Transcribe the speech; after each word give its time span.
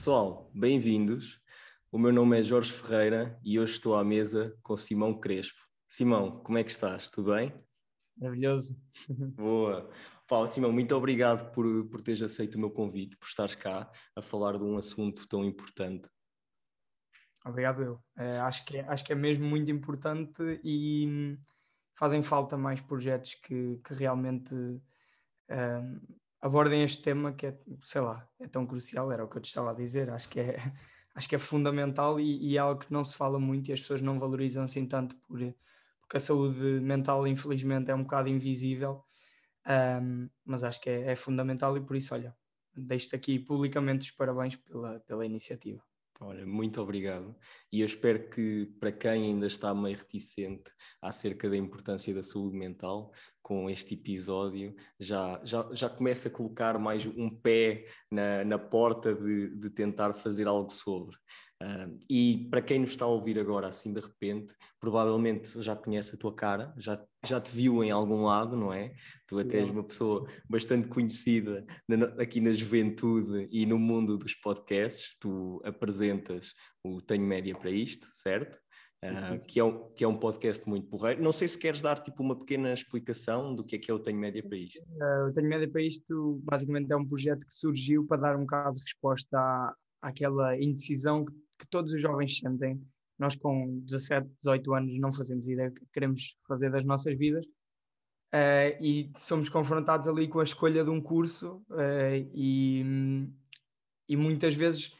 Pessoal, 0.00 0.50
bem-vindos. 0.54 1.42
O 1.92 1.98
meu 1.98 2.10
nome 2.10 2.40
é 2.40 2.42
Jorge 2.42 2.72
Ferreira 2.72 3.38
e 3.44 3.60
hoje 3.60 3.74
estou 3.74 3.94
à 3.94 4.02
mesa 4.02 4.56
com 4.62 4.74
Simão 4.74 5.20
Crespo. 5.20 5.60
Simão, 5.86 6.42
como 6.42 6.56
é 6.56 6.64
que 6.64 6.70
estás? 6.70 7.10
Tudo 7.10 7.34
bem? 7.34 7.52
Maravilhoso. 8.16 8.82
Boa. 9.36 9.90
Paulo, 10.26 10.46
Simão, 10.46 10.72
muito 10.72 10.96
obrigado 10.96 11.52
por, 11.52 11.86
por 11.90 12.00
teres 12.00 12.22
aceito 12.22 12.54
o 12.54 12.58
meu 12.58 12.70
convite, 12.70 13.14
por 13.18 13.26
estares 13.26 13.54
cá 13.54 13.90
a 14.16 14.22
falar 14.22 14.56
de 14.56 14.64
um 14.64 14.78
assunto 14.78 15.28
tão 15.28 15.44
importante. 15.44 16.08
Obrigado 17.44 17.82
eu. 17.82 18.02
É, 18.16 18.38
acho, 18.38 18.64
que 18.64 18.78
é, 18.78 18.88
acho 18.88 19.04
que 19.04 19.12
é 19.12 19.16
mesmo 19.16 19.44
muito 19.44 19.70
importante 19.70 20.42
e 20.64 21.36
fazem 21.94 22.22
falta 22.22 22.56
mais 22.56 22.80
projetos 22.80 23.34
que, 23.34 23.78
que 23.84 23.92
realmente 23.92 24.54
um, 24.54 26.00
abordem 26.40 26.82
este 26.82 27.02
tema 27.02 27.32
que 27.32 27.46
é, 27.46 27.58
sei 27.82 28.00
lá, 28.00 28.28
é 28.38 28.46
tão 28.46 28.66
crucial, 28.66 29.12
era 29.12 29.24
o 29.24 29.28
que 29.28 29.36
eu 29.36 29.42
te 29.42 29.48
estava 29.48 29.70
a 29.70 29.74
dizer, 29.74 30.10
acho 30.10 30.28
que 30.28 30.40
é, 30.40 30.56
acho 31.14 31.28
que 31.28 31.34
é 31.34 31.38
fundamental 31.38 32.18
e, 32.18 32.50
e 32.50 32.56
é 32.56 32.60
algo 32.60 32.80
que 32.80 32.92
não 32.92 33.04
se 33.04 33.16
fala 33.16 33.38
muito 33.38 33.68
e 33.68 33.72
as 33.72 33.80
pessoas 33.80 34.00
não 34.00 34.18
valorizam 34.18 34.64
assim 34.64 34.86
tanto 34.86 35.16
por, 35.16 35.38
porque 36.00 36.16
a 36.16 36.20
saúde 36.20 36.80
mental 36.80 37.26
infelizmente 37.26 37.90
é 37.90 37.94
um 37.94 38.02
bocado 38.02 38.28
invisível, 38.28 39.04
um, 40.02 40.28
mas 40.44 40.64
acho 40.64 40.80
que 40.80 40.90
é, 40.90 41.12
é 41.12 41.16
fundamental 41.16 41.76
e 41.76 41.80
por 41.80 41.96
isso, 41.96 42.14
olha, 42.14 42.34
deixo-te 42.74 43.16
aqui 43.16 43.38
publicamente 43.38 44.10
os 44.10 44.16
parabéns 44.16 44.56
pela, 44.56 45.00
pela 45.00 45.26
iniciativa. 45.26 45.82
Olha, 46.22 46.46
muito 46.46 46.82
obrigado. 46.82 47.34
E 47.72 47.80
eu 47.80 47.86
espero 47.86 48.28
que, 48.28 48.66
para 48.78 48.92
quem 48.92 49.10
ainda 49.10 49.46
está 49.46 49.74
meio 49.74 49.96
reticente 49.96 50.70
acerca 51.00 51.48
da 51.48 51.56
importância 51.56 52.14
da 52.14 52.22
saúde 52.22 52.58
mental, 52.58 53.10
com 53.42 53.68
este 53.68 53.94
episódio, 53.94 54.74
já, 54.98 55.40
já, 55.44 55.68
já 55.72 55.88
comece 55.88 56.28
a 56.28 56.30
colocar 56.30 56.78
mais 56.78 57.06
um 57.06 57.28
pé 57.28 57.86
na, 58.10 58.44
na 58.44 58.58
porta 58.58 59.14
de, 59.14 59.56
de 59.56 59.70
tentar 59.70 60.14
fazer 60.14 60.46
algo 60.46 60.70
sobre. 60.70 61.16
Uh, 61.62 61.98
e 62.08 62.48
para 62.50 62.62
quem 62.62 62.78
nos 62.78 62.90
está 62.90 63.04
a 63.04 63.08
ouvir 63.08 63.38
agora, 63.38 63.68
assim 63.68 63.92
de 63.92 64.00
repente, 64.00 64.54
provavelmente 64.80 65.60
já 65.60 65.76
conhece 65.76 66.14
a 66.14 66.18
tua 66.18 66.34
cara, 66.34 66.72
já, 66.78 66.98
já 67.26 67.38
te 67.38 67.50
viu 67.50 67.84
em 67.84 67.90
algum 67.90 68.24
lado, 68.24 68.56
não 68.56 68.72
é? 68.72 68.94
Tu 69.26 69.38
até 69.38 69.58
és 69.58 69.68
uma 69.68 69.84
pessoa 69.84 70.26
bastante 70.48 70.88
conhecida 70.88 71.66
na, 71.86 72.06
aqui 72.22 72.40
na 72.40 72.54
juventude 72.54 73.46
e 73.50 73.66
no 73.66 73.78
mundo 73.78 74.16
dos 74.16 74.34
podcasts. 74.34 75.16
Tu 75.20 75.60
apresentas 75.62 76.54
o 76.82 77.02
Tenho 77.02 77.26
Média 77.26 77.54
para 77.54 77.70
isto, 77.70 78.06
certo? 78.14 78.58
Uh, 79.02 79.46
que, 79.48 79.58
é 79.58 79.64
um, 79.64 79.88
que 79.94 80.04
é 80.04 80.08
um 80.08 80.16
podcast 80.16 80.68
muito 80.68 80.86
porreiro. 80.86 81.22
Não 81.22 81.32
sei 81.32 81.48
se 81.48 81.58
queres 81.58 81.80
dar 81.80 82.00
tipo 82.00 82.22
uma 82.22 82.36
pequena 82.36 82.72
explicação 82.72 83.54
do 83.54 83.64
que 83.64 83.76
é 83.76 83.78
que 83.78 83.90
é 83.90 83.94
o 83.94 83.98
Tenho 83.98 84.18
Média 84.18 84.42
para 84.42 84.58
isto. 84.58 84.78
Uh, 84.78 85.28
o 85.28 85.32
Tenho 85.32 85.48
Média 85.48 85.68
para 85.68 85.80
isto 85.80 86.38
basicamente 86.42 86.92
é 86.92 86.96
um 86.96 87.06
projeto 87.06 87.46
que 87.46 87.54
surgiu 87.54 88.06
para 88.06 88.20
dar 88.20 88.36
um 88.36 88.40
bocado 88.40 88.76
de 88.76 88.82
resposta 88.82 89.38
à, 89.38 89.74
àquela 90.02 90.54
indecisão 90.58 91.24
que 91.24 91.32
que 91.60 91.68
todos 91.68 91.92
os 91.92 92.00
jovens 92.00 92.38
sentem. 92.38 92.82
Nós, 93.18 93.36
com 93.36 93.80
17, 93.80 94.26
18 94.40 94.74
anos, 94.74 94.98
não 94.98 95.12
fazemos 95.12 95.46
ideia 95.46 95.70
que 95.70 95.84
queremos 95.92 96.36
fazer 96.48 96.70
das 96.70 96.84
nossas 96.86 97.16
vidas 97.18 97.44
uh, 97.44 98.82
e 98.82 99.10
somos 99.14 99.50
confrontados 99.50 100.08
ali 100.08 100.26
com 100.26 100.40
a 100.40 100.44
escolha 100.44 100.82
de 100.82 100.88
um 100.88 101.02
curso 101.02 101.62
uh, 101.68 102.30
e, 102.34 102.82
e 104.08 104.16
muitas 104.16 104.54
vezes 104.54 104.96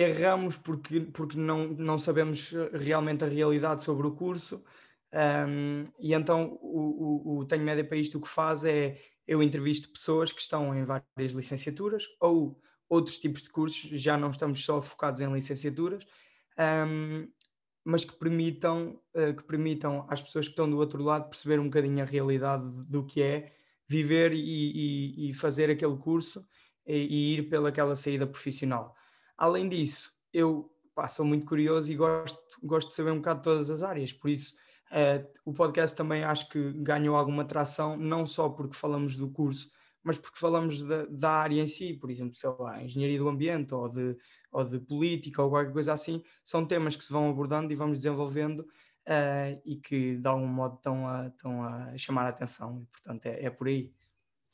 erramos 0.00 0.56
porque, 0.56 1.00
porque 1.00 1.38
não, 1.38 1.68
não 1.68 1.98
sabemos 1.98 2.52
realmente 2.72 3.24
a 3.24 3.28
realidade 3.28 3.82
sobre 3.82 4.06
o 4.06 4.12
curso. 4.12 4.62
Um, 5.12 5.86
e 5.98 6.12
então 6.12 6.58
o, 6.60 7.38
o, 7.38 7.38
o 7.38 7.44
Tenho 7.46 7.62
Média 7.62 7.84
para 7.84 7.96
isto 7.96 8.18
o 8.18 8.20
que 8.20 8.28
faz 8.28 8.64
é 8.64 8.98
eu 9.26 9.42
entrevisto 9.42 9.88
pessoas 9.88 10.30
que 10.30 10.40
estão 10.40 10.74
em 10.74 10.84
várias 10.84 11.32
licenciaturas 11.32 12.04
ou 12.20 12.60
outros 12.88 13.18
tipos 13.18 13.42
de 13.42 13.50
cursos, 13.50 13.90
já 14.00 14.16
não 14.16 14.30
estamos 14.30 14.64
só 14.64 14.80
focados 14.80 15.20
em 15.20 15.32
licenciaturas, 15.32 16.06
um, 16.86 17.28
mas 17.84 18.04
que 18.04 18.16
permitam, 18.16 19.00
uh, 19.14 19.34
que 19.34 19.42
permitam 19.44 20.06
às 20.08 20.22
pessoas 20.22 20.46
que 20.46 20.52
estão 20.52 20.68
do 20.68 20.76
outro 20.76 21.02
lado 21.02 21.28
perceber 21.28 21.58
um 21.58 21.64
bocadinho 21.64 22.02
a 22.02 22.06
realidade 22.06 22.64
do 22.88 23.04
que 23.04 23.22
é 23.22 23.52
viver 23.88 24.32
e, 24.32 24.38
e, 24.38 25.30
e 25.30 25.34
fazer 25.34 25.70
aquele 25.70 25.96
curso 25.96 26.46
e, 26.86 26.94
e, 26.94 27.34
ir 27.38 27.48
pelaquela 27.48 27.96
saída 27.96 28.26
profissional. 28.26 28.94
Além 29.36 29.68
disso, 29.68 30.12
eu 30.32 30.70
pá, 30.94 31.08
sou 31.08 31.24
muito 31.24 31.46
curioso 31.46 31.92
e 31.92 31.96
gosto, 31.96 32.38
gosto 32.62 32.88
de 32.88 32.94
saber 32.94 33.10
um 33.10 33.16
bocado 33.16 33.40
de 33.40 33.44
todas 33.44 33.70
as 33.70 33.82
áreas, 33.82 34.12
por 34.12 34.30
isso 34.30 34.56
uh, 34.90 35.26
o 35.44 35.52
podcast 35.52 35.96
também 35.96 36.24
acho 36.24 36.48
que 36.48 36.72
ganhou 36.72 37.16
alguma 37.16 37.42
atração, 37.42 37.96
não 37.96 38.26
só 38.26 38.48
porque 38.48 38.76
falamos 38.76 39.16
do 39.16 39.30
curso, 39.30 39.70
mas 40.02 40.18
porque 40.18 40.38
falamos 40.38 40.82
da, 40.82 41.04
da, 41.06 41.30
área 41.32 41.60
em 41.60 41.66
si, 41.66 41.92
por 41.94 42.10
exemplo, 42.10 42.34
sei 42.34 42.48
lá, 42.58 42.82
engenharia 42.82 43.18
do 43.18 43.28
ambiente 43.28 43.74
ou 43.74 43.88
de, 43.88 44.16
ou 44.52 44.64
de 44.64 44.78
política 44.78 45.42
ou 45.42 45.50
qualquer 45.50 45.72
coisa 45.72 45.92
assim, 45.92 46.22
são 46.44 46.64
temas 46.64 46.94
que 46.94 47.04
se 47.04 47.12
vão 47.12 47.28
abordando 47.28 47.72
e 47.72 47.76
vamos 47.76 47.98
desenvolvendo 47.98 48.60
uh, 48.60 49.60
e 49.64 49.76
que 49.76 50.16
de 50.16 50.28
algum 50.28 50.46
modo 50.46 50.76
estão 50.76 51.08
a, 51.08 51.26
estão 51.26 51.62
a 51.62 51.98
chamar 51.98 52.26
a 52.26 52.28
atenção. 52.28 52.80
E 52.82 52.86
portanto 52.86 53.26
é, 53.26 53.44
é 53.44 53.50
por 53.50 53.66
aí. 53.66 53.92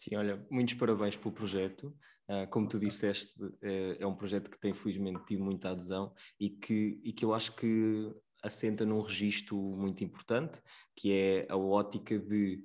Sim, 0.02 0.16
olha, 0.16 0.44
muitos 0.50 0.74
parabéns 0.74 1.16
pelo 1.16 1.32
projeto. 1.32 1.96
Uh, 2.28 2.48
como 2.50 2.66
tu 2.66 2.76
disseste, 2.76 3.34
é, 3.62 3.98
é, 4.00 4.06
um 4.06 4.16
projeto 4.16 4.50
que 4.50 4.58
tem 4.58 4.74
felizmente 4.74 5.24
tido 5.26 5.44
muita 5.44 5.70
adesão 5.70 6.12
e 6.40 6.50
que, 6.50 7.00
e 7.04 7.12
que 7.12 7.24
eu 7.24 7.32
acho 7.32 7.54
que 7.54 8.12
assenta 8.42 8.84
num 8.84 9.00
registro 9.00 9.56
muito 9.56 10.02
importante, 10.02 10.60
que 10.96 11.12
é 11.12 11.46
a 11.48 11.56
ótica 11.56 12.18
de 12.18 12.64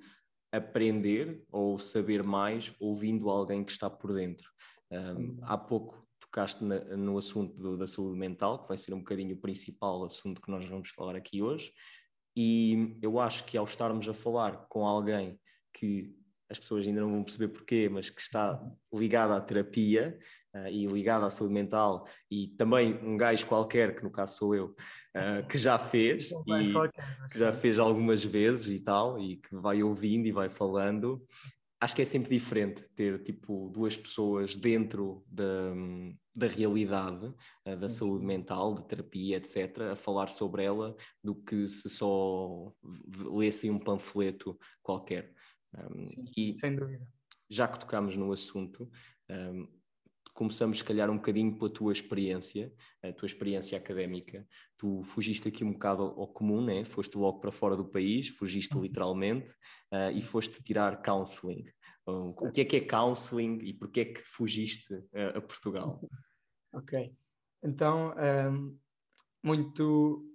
aprender 0.50 1.44
ou 1.52 1.78
saber 1.78 2.24
mais 2.24 2.74
ouvindo 2.80 3.30
alguém 3.30 3.62
que 3.62 3.70
está 3.70 3.88
por 3.88 4.12
dentro. 4.12 4.50
Um, 4.90 5.38
há 5.42 5.56
pouco 5.56 6.04
tocaste 6.18 6.64
na, 6.64 6.80
no 6.96 7.18
assunto 7.18 7.56
do, 7.56 7.76
da 7.76 7.86
saúde 7.86 8.18
mental, 8.18 8.62
que 8.62 8.68
vai 8.68 8.76
ser 8.76 8.92
um 8.94 8.98
bocadinho 8.98 9.36
o 9.36 9.40
principal 9.40 10.04
assunto 10.04 10.42
que 10.42 10.50
nós 10.50 10.66
vamos 10.66 10.88
falar 10.88 11.14
aqui 11.14 11.40
hoje, 11.40 11.72
e 12.36 12.98
eu 13.00 13.20
acho 13.20 13.44
que 13.44 13.56
ao 13.56 13.64
estarmos 13.64 14.08
a 14.08 14.14
falar 14.14 14.66
com 14.68 14.84
alguém 14.84 15.38
que 15.72 16.17
as 16.50 16.58
pessoas 16.58 16.86
ainda 16.86 17.00
não 17.00 17.10
vão 17.10 17.24
perceber 17.24 17.48
porquê, 17.48 17.88
mas 17.90 18.08
que 18.08 18.20
está 18.20 18.60
ligado 18.92 19.32
à 19.32 19.40
terapia 19.40 20.18
uh, 20.54 20.68
e 20.68 20.86
ligado 20.86 21.24
à 21.24 21.30
saúde 21.30 21.52
mental, 21.52 22.06
e 22.30 22.48
também 22.48 22.98
um 23.02 23.16
gajo 23.16 23.46
qualquer, 23.46 23.94
que 23.94 24.02
no 24.02 24.10
caso 24.10 24.36
sou 24.36 24.54
eu, 24.54 24.66
uh, 24.66 25.46
que 25.48 25.58
já 25.58 25.78
fez, 25.78 26.30
e 26.48 26.72
que 27.30 27.38
já 27.38 27.52
fez 27.52 27.78
algumas 27.78 28.24
vezes 28.24 28.66
e 28.66 28.80
tal, 28.80 29.18
e 29.18 29.36
que 29.36 29.54
vai 29.54 29.82
ouvindo 29.82 30.26
e 30.26 30.32
vai 30.32 30.48
falando. 30.48 31.22
Acho 31.80 31.94
que 31.94 32.02
é 32.02 32.04
sempre 32.04 32.30
diferente 32.30 32.82
ter 32.96 33.22
tipo 33.22 33.70
duas 33.72 33.96
pessoas 33.96 34.56
dentro 34.56 35.24
da, 35.28 35.72
da 36.34 36.48
realidade 36.48 37.26
uh, 37.66 37.76
da 37.76 37.90
saúde 37.90 38.24
mental, 38.24 38.74
de 38.74 38.88
terapia, 38.88 39.36
etc., 39.36 39.92
a 39.92 39.96
falar 39.96 40.28
sobre 40.28 40.64
ela, 40.64 40.96
do 41.22 41.34
que 41.34 41.68
se 41.68 41.90
só 41.90 42.72
lessem 43.30 43.70
um 43.70 43.78
panfleto 43.78 44.58
qualquer. 44.82 45.34
Um, 45.76 46.06
Sim, 46.06 46.24
e 46.36 46.56
sem 46.58 46.74
dúvida. 46.74 47.06
Já 47.50 47.66
que 47.66 47.80
tocamos 47.80 48.16
no 48.16 48.32
assunto, 48.32 48.90
um, 49.30 49.66
começamos, 50.38 50.78
se 50.78 50.84
calhar, 50.84 51.10
um 51.10 51.16
bocadinho 51.16 51.58
pela 51.58 51.68
tua 51.68 51.92
experiência, 51.92 52.72
a 53.02 53.12
tua 53.12 53.26
experiência 53.26 53.76
académica. 53.76 54.46
Tu 54.76 55.02
fugiste 55.02 55.48
aqui 55.48 55.64
um 55.64 55.72
bocado 55.72 56.02
ao 56.02 56.28
comum, 56.28 56.64
né? 56.64 56.84
foste 56.84 57.18
logo 57.18 57.40
para 57.40 57.50
fora 57.50 57.76
do 57.76 57.84
país, 57.84 58.28
fugiste 58.28 58.76
uhum. 58.76 58.82
literalmente 58.82 59.50
uh, 59.92 60.10
e 60.14 60.22
foste 60.22 60.62
tirar 60.62 61.02
counseling. 61.02 61.64
O 62.06 62.50
que 62.52 62.62
é 62.62 62.64
que 62.64 62.76
é 62.76 62.80
counseling 62.80 63.58
e 63.62 63.74
porquê 63.74 64.00
é 64.00 64.04
que 64.06 64.22
fugiste 64.22 64.94
uh, 64.94 65.36
a 65.36 65.40
Portugal? 65.40 66.00
Ok, 66.70 67.16
então, 67.64 68.14
um, 68.52 68.78
muito 69.42 70.27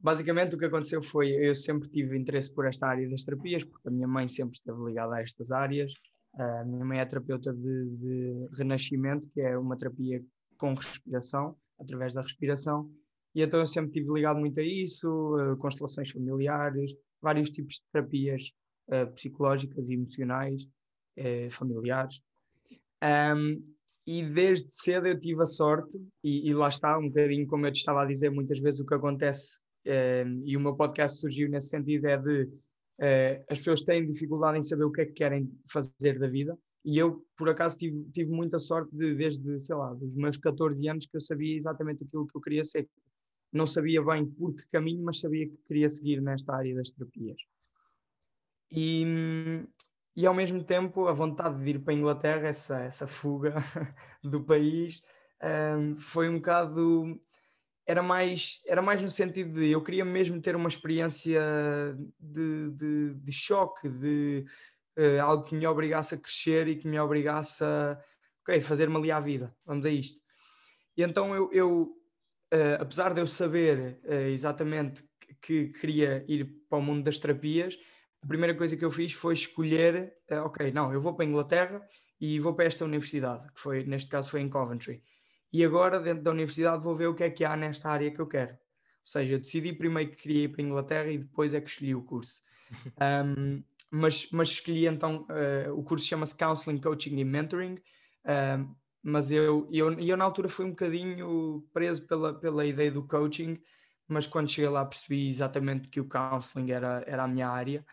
basicamente 0.00 0.54
o 0.54 0.58
que 0.58 0.66
aconteceu 0.66 1.02
foi 1.02 1.30
eu 1.30 1.54
sempre 1.54 1.88
tive 1.88 2.16
interesse 2.16 2.52
por 2.52 2.66
esta 2.66 2.86
área 2.86 3.08
das 3.08 3.24
terapias, 3.24 3.64
porque 3.64 3.88
a 3.88 3.90
minha 3.90 4.08
mãe 4.08 4.28
sempre 4.28 4.58
esteve 4.58 4.78
ligada 4.84 5.16
a 5.16 5.20
estas 5.20 5.50
áreas. 5.50 5.92
A 6.34 6.64
minha 6.64 6.84
mãe 6.84 7.00
é 7.00 7.04
terapeuta 7.04 7.52
de, 7.52 7.86
de 7.96 8.48
renascimento, 8.56 9.28
que 9.30 9.40
é 9.40 9.58
uma 9.58 9.76
terapia 9.76 10.22
com 10.56 10.74
respiração, 10.74 11.56
através 11.80 12.14
da 12.14 12.22
respiração, 12.22 12.90
e 13.34 13.42
então 13.42 13.60
eu 13.60 13.66
sempre 13.66 13.92
tive 13.92 14.12
ligado 14.12 14.38
muito 14.38 14.58
a 14.58 14.64
isso, 14.64 15.08
uh, 15.36 15.56
constelações 15.58 16.10
familiares, 16.10 16.92
vários 17.20 17.50
tipos 17.50 17.74
de 17.74 17.82
terapias 17.92 18.52
uh, 18.88 19.12
psicológicas 19.14 19.88
e 19.88 19.94
emocionais, 19.94 20.64
uh, 21.18 21.50
familiares. 21.50 22.20
Um, 23.00 23.62
e 24.06 24.24
desde 24.24 24.68
cedo 24.74 25.06
eu 25.06 25.20
tive 25.20 25.42
a 25.42 25.46
sorte, 25.46 25.98
e, 26.24 26.48
e, 26.48 26.54
lá 26.54 26.68
está, 26.68 26.98
um 26.98 27.08
bocadinho 27.08 27.46
como 27.46 27.66
eu 27.66 27.72
te 27.72 27.76
estava 27.76 28.02
a 28.02 28.06
dizer, 28.06 28.30
muitas 28.30 28.58
vezes 28.58 28.80
o 28.80 28.86
que 28.86 28.94
acontece 28.94 29.60
E 29.84 30.56
o 30.56 30.60
meu 30.60 30.74
podcast 30.74 31.18
surgiu 31.18 31.48
nesse 31.48 31.68
sentido 31.68 32.06
é 32.06 32.16
de 32.16 32.42
uh, 32.42 33.44
as 33.48 33.58
pessoas 33.58 33.82
têm 33.82 34.06
dificuldade 34.06 34.58
em 34.58 34.62
saber 34.62 34.84
o 34.84 34.92
que 34.92 35.02
é 35.02 35.06
que 35.06 35.12
querem 35.12 35.50
fazer 35.70 36.18
da 36.18 36.28
vida 36.28 36.58
e 36.84 36.98
eu 36.98 37.24
por 37.36 37.48
acaso 37.48 37.76
tive, 37.76 38.04
tive 38.12 38.30
muita 38.30 38.58
sorte 38.58 38.94
de 38.94 39.14
desde 39.14 39.58
sei 39.58 39.74
lá 39.74 39.92
dos 39.94 40.14
meus 40.14 40.36
14 40.36 40.88
anos 40.88 41.06
que 41.06 41.16
eu 41.16 41.20
sabia 41.20 41.56
exatamente 41.56 42.04
aquilo 42.04 42.26
que 42.26 42.36
eu 42.36 42.40
queria 42.40 42.62
ser 42.62 42.88
não 43.52 43.66
sabia 43.66 44.02
bem 44.02 44.26
por 44.26 44.54
que 44.54 44.66
caminho 44.70 45.02
mas 45.02 45.20
sabia 45.20 45.48
que 45.48 45.56
queria 45.66 45.88
seguir 45.88 46.20
nesta 46.20 46.54
área 46.54 46.74
das 46.74 46.90
terapias 46.90 47.40
e, 48.70 49.04
e 50.14 50.26
ao 50.26 50.34
mesmo 50.34 50.62
tempo 50.62 51.08
a 51.08 51.12
vontade 51.12 51.62
de 51.64 51.70
ir 51.70 51.78
para 51.80 51.94
a 51.94 51.96
Inglaterra 51.96 52.48
essa 52.48 52.80
essa 52.80 53.06
fuga 53.06 53.54
do 54.22 54.44
país 54.44 55.02
um, 55.42 55.96
foi 55.96 56.28
um 56.28 56.36
bocado. 56.36 57.20
Era 57.88 58.02
mais, 58.02 58.60
era 58.66 58.82
mais 58.82 59.00
no 59.00 59.10
sentido 59.10 59.58
de 59.58 59.70
eu 59.70 59.82
queria 59.82 60.04
mesmo 60.04 60.38
ter 60.42 60.54
uma 60.54 60.68
experiência 60.68 61.40
de, 62.20 62.70
de, 62.72 63.14
de 63.14 63.32
choque, 63.32 63.88
de 63.88 64.44
uh, 64.98 65.22
algo 65.22 65.42
que 65.44 65.54
me 65.54 65.66
obrigasse 65.66 66.14
a 66.14 66.18
crescer 66.18 66.68
e 66.68 66.76
que 66.76 66.86
me 66.86 67.00
obrigasse 67.00 67.64
a 67.64 67.98
okay, 68.42 68.60
fazer-me 68.60 68.94
ali 68.98 69.10
à 69.10 69.18
vida. 69.18 69.56
Vamos 69.64 69.86
a 69.86 69.90
isto. 69.90 70.20
E 70.98 71.02
então 71.02 71.34
eu, 71.34 71.50
eu 71.50 71.82
uh, 72.52 72.82
apesar 72.82 73.14
de 73.14 73.22
eu 73.22 73.26
saber 73.26 73.98
uh, 74.04 74.28
exatamente 74.28 75.02
que, 75.18 75.34
que 75.36 75.80
queria 75.80 76.26
ir 76.28 76.44
para 76.68 76.78
o 76.78 76.82
mundo 76.82 77.04
das 77.04 77.18
terapias, 77.18 77.78
a 78.22 78.26
primeira 78.26 78.54
coisa 78.54 78.76
que 78.76 78.84
eu 78.84 78.90
fiz 78.90 79.14
foi 79.14 79.32
escolher, 79.32 80.12
ok, 80.44 80.72
não, 80.72 80.92
eu 80.92 81.00
vou 81.00 81.14
para 81.14 81.24
a 81.24 81.28
Inglaterra 81.28 81.80
e 82.20 82.38
vou 82.38 82.52
para 82.52 82.64
esta 82.66 82.84
universidade, 82.84 83.50
que 83.52 83.60
foi, 83.60 83.84
neste 83.84 84.10
caso 84.10 84.28
foi 84.28 84.40
em 84.40 84.48
Coventry. 84.50 85.02
E 85.52 85.64
agora, 85.64 85.98
dentro 85.98 86.22
da 86.22 86.30
universidade, 86.30 86.82
vou 86.82 86.94
ver 86.94 87.06
o 87.06 87.14
que 87.14 87.24
é 87.24 87.30
que 87.30 87.44
há 87.44 87.56
nesta 87.56 87.88
área 87.88 88.10
que 88.10 88.20
eu 88.20 88.26
quero. 88.26 88.52
Ou 88.52 88.56
seja, 89.02 89.34
eu 89.34 89.38
decidi 89.38 89.72
primeiro 89.72 90.10
que 90.10 90.16
queria 90.16 90.44
ir 90.44 90.48
para 90.48 90.62
a 90.62 90.64
Inglaterra 90.64 91.10
e 91.10 91.18
depois 91.18 91.54
é 91.54 91.60
que 91.60 91.70
escolhi 91.70 91.94
o 91.94 92.02
curso. 92.02 92.42
Um, 93.00 93.62
mas, 93.90 94.28
mas 94.30 94.48
escolhi 94.50 94.86
então, 94.86 95.26
uh, 95.30 95.72
o 95.72 95.82
curso 95.82 96.04
chama-se 96.04 96.36
Counseling, 96.36 96.78
Coaching 96.78 97.16
e 97.16 97.24
Mentoring, 97.24 97.76
uh, 98.24 98.76
mas 99.02 99.30
eu, 99.30 99.66
eu, 99.70 99.92
eu 99.98 100.16
na 100.16 100.24
altura 100.24 100.48
fui 100.48 100.66
um 100.66 100.70
bocadinho 100.70 101.66
preso 101.72 102.06
pela, 102.06 102.34
pela 102.34 102.66
ideia 102.66 102.92
do 102.92 103.02
coaching, 103.02 103.58
mas 104.06 104.26
quando 104.26 104.50
cheguei 104.50 104.68
lá 104.68 104.84
percebi 104.84 105.30
exatamente 105.30 105.88
que 105.88 106.00
o 106.00 106.04
counseling 106.04 106.70
era, 106.70 107.02
era 107.06 107.24
a 107.24 107.28
minha 107.28 107.48
área. 107.48 107.84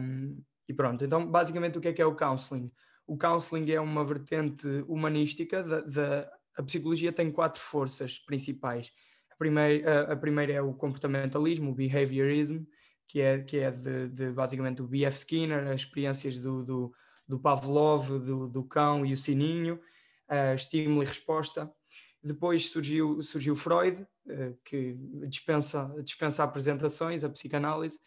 Um, 0.00 0.42
e 0.68 0.74
pronto, 0.74 1.04
então 1.04 1.26
basicamente 1.26 1.78
o 1.78 1.80
que 1.80 1.88
é 1.88 1.92
que 1.92 2.02
é 2.02 2.06
o 2.06 2.14
counseling? 2.14 2.70
O 3.06 3.16
counseling 3.16 3.70
é 3.70 3.80
uma 3.80 4.04
vertente 4.04 4.66
humanística, 4.86 5.62
da, 5.62 5.80
da 5.80 6.37
a 6.58 6.62
psicologia 6.62 7.12
tem 7.12 7.30
quatro 7.30 7.60
forças 7.60 8.18
principais. 8.18 8.92
A 9.30 9.36
primeira, 9.36 10.08
a, 10.08 10.12
a 10.12 10.16
primeira 10.16 10.52
é 10.52 10.60
o 10.60 10.74
comportamentalismo, 10.74 11.70
o 11.70 11.74
behaviorism, 11.74 12.64
que 13.06 13.20
é, 13.20 13.38
que 13.38 13.58
é 13.58 13.70
de, 13.70 14.08
de 14.08 14.30
basicamente 14.32 14.82
o 14.82 14.86
B.F. 14.86 15.16
Skinner, 15.16 15.68
as 15.68 15.82
experiências 15.82 16.36
do, 16.36 16.64
do, 16.64 16.92
do 17.26 17.38
Pavlov, 17.38 18.08
do, 18.18 18.48
do 18.48 18.64
cão 18.64 19.06
e 19.06 19.12
o 19.12 19.16
sininho, 19.16 19.76
uh, 20.28 20.54
estímulo 20.54 21.04
e 21.04 21.06
resposta. 21.06 21.72
Depois 22.20 22.70
surgiu, 22.70 23.22
surgiu 23.22 23.54
Freud, 23.54 24.02
uh, 24.02 24.58
que 24.64 24.96
dispensa, 25.28 25.94
dispensa 26.02 26.42
apresentações, 26.42 27.22
a 27.22 27.30
psicanálise. 27.30 27.98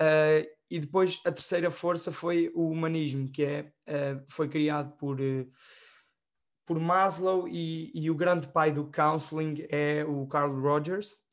Uh, 0.00 0.48
e 0.70 0.80
depois 0.80 1.20
a 1.26 1.30
terceira 1.30 1.70
força 1.70 2.10
foi 2.10 2.50
o 2.54 2.70
humanismo, 2.70 3.30
que 3.30 3.42
é, 3.42 3.72
foi 4.28 4.48
criado 4.48 4.96
por, 4.96 5.18
por 6.70 6.78
Maslow 6.78 7.48
e, 7.48 7.90
e 7.92 8.08
o 8.12 8.14
grande 8.14 8.46
pai 8.46 8.70
do 8.70 8.84
counseling 8.92 9.66
é 9.68 10.04
o 10.04 10.24
Carl 10.28 10.56
Rogers, 10.60 11.24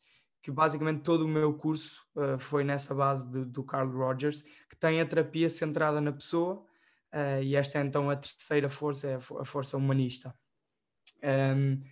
que 0.41 0.49
basicamente 0.49 1.03
todo 1.03 1.25
o 1.25 1.27
meu 1.27 1.53
curso 1.53 2.03
uh, 2.15 2.39
foi 2.39 2.63
nessa 2.63 2.95
base 2.95 3.29
de, 3.29 3.45
do 3.45 3.63
Carl 3.63 3.87
Rogers, 3.87 4.41
que 4.67 4.75
tem 4.75 4.99
a 4.99 5.05
terapia 5.05 5.47
centrada 5.47 6.01
na 6.01 6.11
pessoa, 6.11 6.65
uh, 7.13 7.43
e 7.43 7.55
esta 7.55 7.77
é 7.77 7.83
então 7.83 8.09
a 8.09 8.15
terceira 8.15 8.67
força, 8.67 9.09
é 9.09 9.13
a, 9.13 9.19
força 9.19 9.77
humanista. 9.77 10.33
Um, 11.23 11.83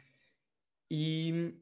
e, 0.90 1.54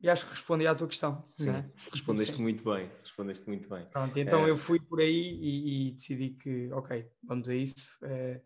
e, 0.00 0.10
acho 0.10 0.24
que 0.24 0.32
respondi 0.32 0.66
à 0.66 0.74
tua 0.74 0.88
questão. 0.88 1.24
Sim, 1.36 1.50
é? 1.50 1.70
respondeste 1.88 2.34
Sim. 2.34 2.42
muito 2.42 2.64
bem, 2.64 2.90
respondeste 2.98 3.46
muito 3.46 3.68
bem. 3.68 3.86
Pronto, 3.92 4.18
então 4.18 4.44
é... 4.44 4.50
eu 4.50 4.56
fui 4.56 4.80
por 4.80 4.98
aí 4.98 5.38
e, 5.40 5.88
e, 5.88 5.92
decidi 5.92 6.30
que, 6.30 6.68
ok, 6.72 7.08
vamos 7.22 7.48
a 7.48 7.54
isso. 7.54 7.96
Uh, 8.02 8.40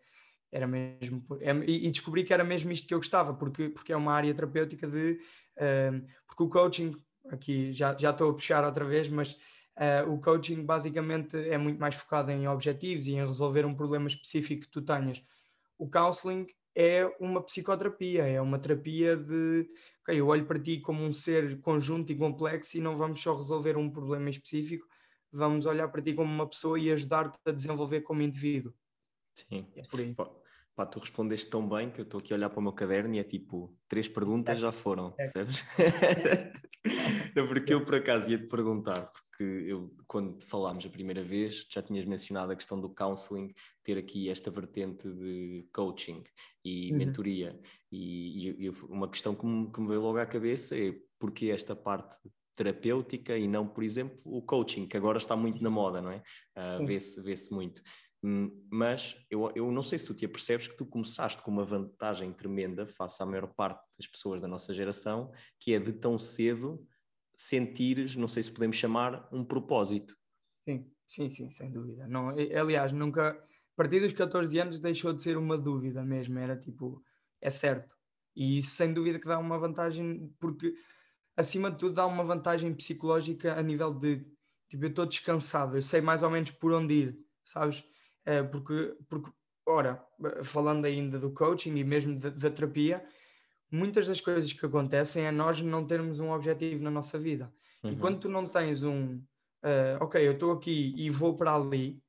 era 0.56 0.66
mesmo 0.66 1.24
é, 1.40 1.52
e, 1.66 1.90
descobri 1.90 2.24
que 2.24 2.32
era 2.32 2.42
mesmo 2.42 2.72
isto 2.72 2.88
que 2.88 2.94
eu 2.94 2.98
gostava 2.98 3.34
porque 3.34 3.68
porque 3.68 3.92
é 3.92 3.96
uma 3.96 4.12
área 4.12 4.34
terapêutica 4.34 4.86
de 4.86 5.18
porque 6.26 6.42
o 6.42 6.48
coaching 6.48 6.94
aqui 7.30 7.72
já, 7.72 7.96
já 7.96 8.10
estou 8.10 8.30
a 8.30 8.34
puxar 8.34 8.64
outra 8.64 8.84
vez, 8.84 9.08
mas 9.08 9.32
uh, 9.76 10.10
o 10.12 10.20
coaching 10.20 10.64
basicamente 10.64 11.36
é 11.36 11.58
muito 11.58 11.78
mais 11.78 11.94
focado 11.94 12.30
em 12.30 12.46
objetivos 12.48 13.06
e 13.06 13.12
em 13.12 13.26
resolver 13.26 13.64
um 13.64 13.74
problema 13.74 14.06
específico 14.06 14.62
que 14.62 14.70
tu 14.70 14.82
tenhas. 14.82 15.22
O 15.78 15.88
counseling 15.88 16.46
é 16.74 17.06
uma 17.20 17.42
psicoterapia, 17.42 18.26
é 18.26 18.40
uma 18.40 18.58
terapia 18.58 19.16
de, 19.16 19.68
ok, 20.02 20.18
eu 20.18 20.26
olho 20.26 20.46
para 20.46 20.60
ti 20.60 20.80
como 20.80 21.02
um 21.02 21.12
ser 21.12 21.60
conjunto 21.60 22.12
e 22.12 22.16
complexo 22.16 22.76
e 22.76 22.80
não 22.80 22.96
vamos 22.96 23.22
só 23.22 23.34
resolver 23.34 23.76
um 23.76 23.90
problema 23.90 24.28
específico, 24.28 24.86
vamos 25.32 25.66
olhar 25.66 25.88
para 25.88 26.02
ti 26.02 26.12
como 26.12 26.32
uma 26.32 26.48
pessoa 26.48 26.78
e 26.78 26.90
ajudar-te 26.92 27.38
a 27.44 27.50
desenvolver 27.50 28.02
como 28.02 28.22
indivíduo. 28.22 28.74
Sim. 29.34 29.66
É 29.74 29.82
por 29.82 30.00
aí. 30.00 30.14
Pá, 30.76 30.84
tu 30.84 30.98
respondeste 30.98 31.48
tão 31.48 31.66
bem 31.66 31.90
que 31.90 32.02
eu 32.02 32.04
estou 32.04 32.20
aqui 32.20 32.34
a 32.34 32.36
olhar 32.36 32.50
para 32.50 32.60
o 32.60 32.62
meu 32.62 32.72
caderno 32.72 33.14
e 33.14 33.18
é 33.18 33.24
tipo, 33.24 33.74
três 33.88 34.06
perguntas 34.06 34.58
já 34.58 34.70
foram, 34.70 35.08
é. 35.18 35.24
percebes? 35.24 35.64
porque 37.48 37.72
eu 37.72 37.82
por 37.82 37.94
acaso 37.94 38.30
ia 38.30 38.38
te 38.38 38.46
perguntar, 38.46 39.10
porque 39.10 39.42
eu, 39.42 39.90
quando 40.06 40.38
falámos 40.42 40.84
a 40.84 40.90
primeira 40.90 41.22
vez, 41.22 41.66
já 41.70 41.82
tinhas 41.82 42.04
mencionado 42.04 42.52
a 42.52 42.56
questão 42.56 42.78
do 42.78 42.90
counseling, 42.90 43.54
ter 43.82 43.96
aqui 43.96 44.28
esta 44.28 44.50
vertente 44.50 45.08
de 45.08 45.66
coaching 45.72 46.22
e 46.62 46.92
uhum. 46.92 46.98
mentoria. 46.98 47.58
E, 47.90 48.66
e, 48.66 48.70
uma 48.90 49.08
questão 49.08 49.34
que 49.34 49.46
me, 49.46 49.72
que 49.72 49.80
me 49.80 49.88
veio 49.88 50.02
logo 50.02 50.18
à 50.18 50.26
cabeça 50.26 50.76
é 50.76 50.94
porque 51.18 51.46
esta 51.46 51.74
parte 51.74 52.18
terapêutica 52.56 53.36
e 53.36 53.46
não, 53.46 53.68
por 53.68 53.84
exemplo, 53.84 54.18
o 54.24 54.42
coaching, 54.42 54.86
que 54.86 54.96
agora 54.96 55.18
está 55.18 55.36
muito 55.36 55.62
na 55.62 55.70
moda, 55.70 56.00
não 56.00 56.10
é? 56.10 56.22
Uh, 56.56 56.86
Vê-se 56.86 57.20
vê 57.20 57.34
muito. 57.50 57.82
Hum, 58.26 58.50
mas 58.68 59.24
eu, 59.30 59.52
eu 59.54 59.70
não 59.70 59.84
sei 59.84 59.98
se 59.98 60.04
tu 60.04 60.12
te 60.12 60.24
apercebes 60.24 60.66
que 60.66 60.76
tu 60.76 60.84
começaste 60.84 61.40
com 61.40 61.48
uma 61.48 61.64
vantagem 61.64 62.32
tremenda 62.32 62.84
face 62.84 63.22
à 63.22 63.26
maior 63.26 63.46
parte 63.54 63.86
das 63.96 64.08
pessoas 64.08 64.40
da 64.40 64.48
nossa 64.48 64.74
geração, 64.74 65.30
que 65.60 65.72
é 65.72 65.78
de 65.78 65.92
tão 65.92 66.18
cedo 66.18 66.84
sentires, 67.36 68.16
não 68.16 68.26
sei 68.26 68.42
se 68.42 68.50
podemos 68.50 68.76
chamar, 68.76 69.28
um 69.32 69.44
propósito. 69.44 70.16
Sim, 70.64 70.90
sim, 71.06 71.28
sim, 71.28 71.50
sem 71.50 71.70
dúvida. 71.70 72.08
Não, 72.08 72.30
aliás, 72.30 72.90
nunca, 72.90 73.30
a 73.30 73.76
partir 73.76 74.00
dos 74.00 74.12
14 74.12 74.58
anos 74.58 74.80
deixou 74.80 75.12
de 75.12 75.22
ser 75.22 75.36
uma 75.36 75.56
dúvida 75.56 76.02
mesmo, 76.02 76.36
era 76.36 76.56
tipo, 76.56 77.00
é 77.40 77.48
certo. 77.48 77.94
E 78.34 78.56
isso 78.56 78.70
sem 78.70 78.92
dúvida 78.92 79.20
que 79.20 79.28
dá 79.28 79.38
uma 79.38 79.56
vantagem, 79.56 80.34
porque 80.40 80.74
acima 81.36 81.70
de 81.70 81.78
tudo 81.78 81.94
dá 81.94 82.04
uma 82.04 82.24
vantagem 82.24 82.74
psicológica 82.74 83.54
a 83.54 83.62
nível 83.62 83.94
de, 83.94 84.26
tipo, 84.68 84.84
eu 84.84 84.88
estou 84.88 85.06
descansado, 85.06 85.76
eu 85.76 85.82
sei 85.82 86.00
mais 86.00 86.24
ou 86.24 86.30
menos 86.30 86.50
por 86.50 86.72
onde 86.72 86.92
ir, 86.92 87.18
sabes? 87.44 87.84
Eh, 88.26 88.42
porque, 88.42 88.96
porque, 89.08 89.30
ora, 89.64 90.04
falando 90.42 90.84
ainda 90.84 91.18
do 91.18 91.30
coaching 91.30 91.76
e 91.76 91.84
mesmo 91.84 92.18
da, 92.18 92.28
da 92.28 92.50
terapia, 92.50 93.02
muitas 93.70 94.06
das 94.06 94.20
coisas 94.20 94.52
que 94.52 94.66
acontecem 94.66 95.24
é 95.24 95.30
nós 95.30 95.62
não 95.62 95.86
termos 95.86 96.18
um 96.18 96.32
objetivo 96.32 96.82
na 96.82 96.90
nossa 96.90 97.18
vida. 97.18 97.52
Uhum. 97.84 97.92
E 97.92 97.96
quando 97.96 98.20
tu 98.20 98.28
não 98.28 98.46
tens 98.46 98.82
um, 98.82 99.14
uh, 99.14 100.02
ok, 100.02 100.26
eu 100.26 100.32
estou 100.32 100.52
aqui 100.52 100.92
e 100.96 101.08
vou 101.08 101.36
para 101.36 101.54
ali, 101.54 102.02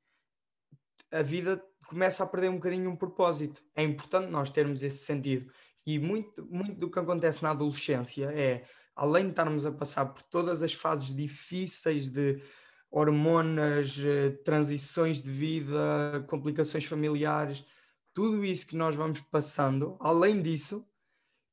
a 1.12 1.21
vida 1.21 1.63
começa 1.88 2.24
a 2.24 2.27
perder 2.27 2.50
um 2.50 2.55
bocadinho 2.55 2.89
um 2.89 2.95
propósito. 2.95 3.63
É 3.75 3.83
importante 3.83 4.29
nós 4.29 4.50
termos 4.50 4.81
esse 4.83 5.05
sentido. 5.05 5.51
E 5.86 6.00
muito, 6.00 6.45
muito 6.47 6.75
do 6.75 6.89
que 6.89 7.00
acontece 7.00 7.43
na 7.43 7.51
adolescência 7.51 8.25
é, 8.33 8.65
além 8.95 9.25
de 9.25 9.29
estarmos 9.29 9.65
a 9.65 9.71
passar 9.71 10.07
por 10.07 10.21
todas 10.24 10.62
as 10.63 10.74
fases 10.74 11.15
difíceis 11.15 12.09
de 12.09 12.41
hormonas, 12.89 13.98
eh, 14.00 14.29
transições 14.44 15.22
de 15.22 15.29
vida, 15.29 16.25
complicações 16.27 16.86
familiares, 16.86 17.65
tudo 18.13 18.44
isso 18.44 18.65
que 18.67 18.75
nós 18.75 18.96
vamos 18.96 19.22
passando, 19.22 19.98
além 20.00 20.41
disso, 20.41 20.88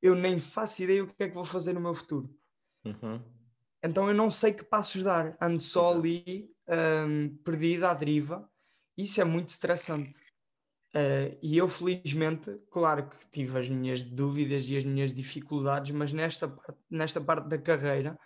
eu 0.01 0.15
nem 0.15 0.39
faço 0.39 0.83
ideia 0.83 1.03
o 1.03 1.07
que 1.07 1.23
é 1.23 1.27
que 1.27 1.33
vou 1.33 1.43
fazer 1.43 1.73
no 1.73 1.81
meu 1.81 1.93
futuro. 1.93 2.29
Uhum. 2.83 3.21
Então 3.83 4.07
eu 4.07 4.15
não 4.15 4.31
sei 4.31 4.53
que 4.53 4.63
passos 4.63 5.03
dar, 5.03 5.37
ando 5.39 5.61
só 5.61 5.93
ali 5.93 6.49
um, 6.67 7.37
perdida 7.43 7.91
à 7.91 7.93
deriva, 7.93 8.49
isso 8.97 9.21
é 9.21 9.23
muito 9.23 9.49
estressante. 9.49 10.17
Uh, 10.95 11.37
e 11.41 11.57
eu, 11.57 11.67
felizmente, 11.67 12.57
claro 12.71 13.09
que 13.09 13.27
tive 13.29 13.59
as 13.59 13.67
minhas 13.67 14.01
dúvidas 14.01 14.69
e 14.69 14.77
as 14.77 14.85
minhas 14.85 15.13
dificuldades, 15.13 15.91
mas 15.91 16.13
nesta, 16.13 16.57
nesta 16.89 17.19
parte 17.19 17.49
da 17.49 17.57
carreira 17.57 18.17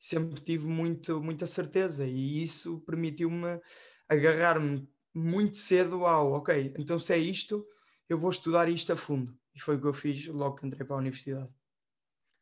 sempre 0.00 0.40
tive 0.40 0.66
muito, 0.66 1.22
muita 1.22 1.44
certeza 1.44 2.06
e 2.06 2.42
isso 2.42 2.80
permitiu-me 2.80 3.60
agarrar-me 4.08 4.88
muito 5.14 5.58
cedo 5.58 6.06
ao, 6.06 6.32
ok, 6.32 6.74
então 6.78 6.98
se 6.98 7.12
é 7.12 7.18
isto, 7.18 7.66
eu 8.08 8.18
vou 8.18 8.30
estudar 8.30 8.68
isto 8.68 8.92
a 8.92 8.96
fundo. 8.96 9.36
E 9.54 9.60
foi 9.60 9.76
o 9.76 9.80
que 9.80 9.86
eu 9.86 9.92
fiz 9.92 10.26
logo 10.26 10.56
que 10.56 10.66
entrei 10.66 10.86
para 10.86 10.96
a 10.96 11.00
universidade. 11.00 11.50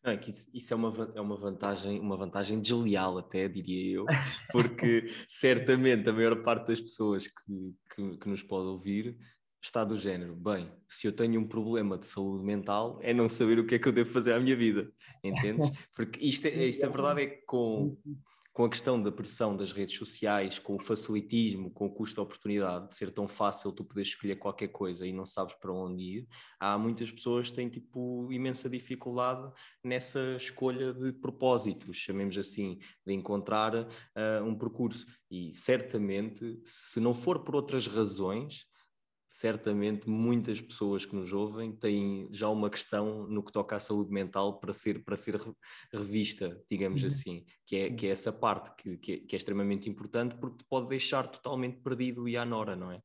Não, 0.05 0.12
é 0.12 0.17
que 0.17 0.31
isso, 0.31 0.49
isso, 0.55 0.73
é, 0.73 0.77
uma, 0.77 1.12
é 1.15 1.21
uma 1.21 1.37
vantagem, 1.37 1.99
uma 1.99 2.17
vantagem 2.17 2.61
desleal 2.61 3.19
até, 3.19 3.49
diria 3.49 3.97
eu, 3.97 4.07
porque 4.53 5.07
certamente 5.29 6.09
a 6.09 6.12
maior 6.12 6.41
parte 6.43 6.69
das 6.69 6.81
pessoas 6.81 7.27
que, 7.27 7.75
que, 7.95 8.19
que 8.19 8.29
nos 8.29 8.43
pode 8.43 8.69
ouvir 8.69 9.19
está 9.61 9.85
do 9.85 9.97
género, 9.97 10.35
bem, 10.35 10.71
se 10.87 11.07
eu 11.07 11.12
tenho 11.12 11.41
um 11.41 11.47
problema 11.47 11.99
de 11.99 12.07
saúde 12.07 12.45
mental, 12.45 12.99
é 13.03 13.12
não 13.12 13.29
saber 13.29 13.59
o 13.59 13.67
que 13.67 13.75
é 13.75 13.79
que 13.79 13.88
eu 13.88 13.93
devo 13.93 14.11
fazer 14.11 14.33
à 14.33 14.41
minha 14.41 14.57
vida, 14.57 14.91
entendes? 15.23 15.71
Porque 15.95 16.25
isto, 16.25 16.47
é, 16.47 16.67
isto 16.67 16.85
a 16.85 16.88
verdade 16.88 17.23
é 17.23 17.27
que 17.27 17.45
com, 17.45 17.97
com 18.59 18.65
a 18.65 18.69
questão 18.69 19.00
da 19.00 19.11
pressão 19.11 19.57
das 19.57 19.73
redes 19.73 19.97
sociais, 19.97 20.59
com 20.59 20.77
o 20.77 20.81
facilitismo, 20.81 21.71
com 21.71 21.87
o 21.87 21.91
custo 21.93 22.17
de 22.17 22.21
oportunidade, 22.21 22.88
de 22.88 22.97
ser 22.97 23.11
tão 23.11 23.27
fácil 23.27 23.73
tu 23.73 23.85
poderes 23.85 24.09
escolher 24.09 24.37
qualquer 24.37 24.69
coisa 24.69 25.07
e 25.07 25.12
não 25.12 25.27
sabes 25.27 25.55
para 25.55 25.73
onde 25.73 26.03
ir, 26.03 26.29
há 26.59 26.79
muitas 26.79 27.11
pessoas 27.11 27.50
que 27.50 27.57
têm 27.57 27.69
tipo 27.69 28.33
imensa 28.33 28.69
dificuldade 28.69 29.53
nessa 29.85 30.37
escolha 30.37 30.93
de 30.93 31.12
propósitos, 31.12 31.97
chamemos 31.97 32.38
assim, 32.38 32.79
de 33.05 33.12
encontrar 33.12 33.75
uh, 33.77 34.45
um 34.45 34.57
percurso. 34.57 35.05
E 35.29 35.53
certamente, 35.53 36.61
se 36.65 37.00
não 37.00 37.12
for 37.12 37.45
por 37.45 37.57
outras 37.57 37.87
razões, 37.87 38.68
certamente 39.29 40.09
muitas 40.09 40.59
pessoas 40.59 41.05
que 41.05 41.15
nos 41.15 41.35
ouvem 41.35 41.71
têm 41.71 42.29
já 42.33 42.49
uma 42.49 42.71
questão 42.71 43.27
no 43.29 43.43
que 43.43 43.53
toca 43.53 43.77
à 43.77 43.81
saúde 43.81 44.11
mental 44.11 44.59
para 44.59 44.73
ser, 44.73 45.05
para 45.05 45.17
ser 45.17 45.39
revista, 45.93 46.59
digamos 46.71 47.03
uhum. 47.03 47.09
assim, 47.09 47.45
que 47.67 47.77
é, 47.77 47.91
que 47.93 48.07
é 48.07 48.11
essa 48.11 48.33
parte 48.33 48.75
que, 48.77 48.97
que 48.97 49.13
é, 49.13 49.17
que, 49.19 49.37
é, 49.37 49.39
extremamente 49.39 49.89
importante 49.89 50.35
porque 50.37 50.65
pode 50.69 50.89
deixar 50.89 51.29
totalmente 51.29 51.79
perdido 51.83 52.27
e 52.27 52.39
à 52.39 52.45
nora, 52.45 52.75
não 52.75 52.91
é? 52.91 53.03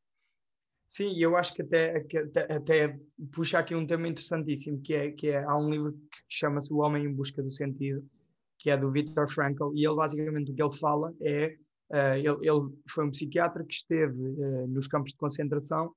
Sim, 0.87 1.13
eu 1.17 1.35
acho 1.35 1.53
que 1.53 1.61
até, 1.61 1.99
que 2.01 2.17
até, 2.17 2.53
até 2.53 2.99
puxa 3.33 3.59
aqui 3.59 3.75
um 3.75 3.85
tema 3.85 4.07
interessantíssimo, 4.07 4.79
que 4.81 4.93
é, 4.93 5.11
que 5.11 5.27
é 5.27 5.43
há 5.43 5.57
um 5.57 5.69
livro 5.69 5.91
que 5.91 6.19
chama-se 6.29 6.73
O 6.73 6.77
Homem 6.77 7.05
em 7.05 7.13
Busca 7.13 7.41
do 7.41 7.51
Sentido, 7.51 8.07
que 8.59 8.69
é 8.69 8.77
do 8.77 8.91
Viktor 8.91 9.27
Frankl, 9.27 9.73
e 9.75 9.85
ele 9.85 9.95
basicamente 9.95 10.51
o 10.51 10.55
que 10.55 10.61
ele 10.61 10.77
fala 10.77 11.13
é, 11.21 11.57
uh, 11.91 12.15
ele, 12.15 12.47
ele, 12.47 12.77
foi 12.89 13.05
um 13.05 13.11
psiquiatra 13.11 13.63
que 13.65 13.73
esteve 13.73 14.21
uh, 14.21 14.67
nos 14.67 14.87
campos 14.87 15.11
de 15.11 15.17
concentração 15.17 15.93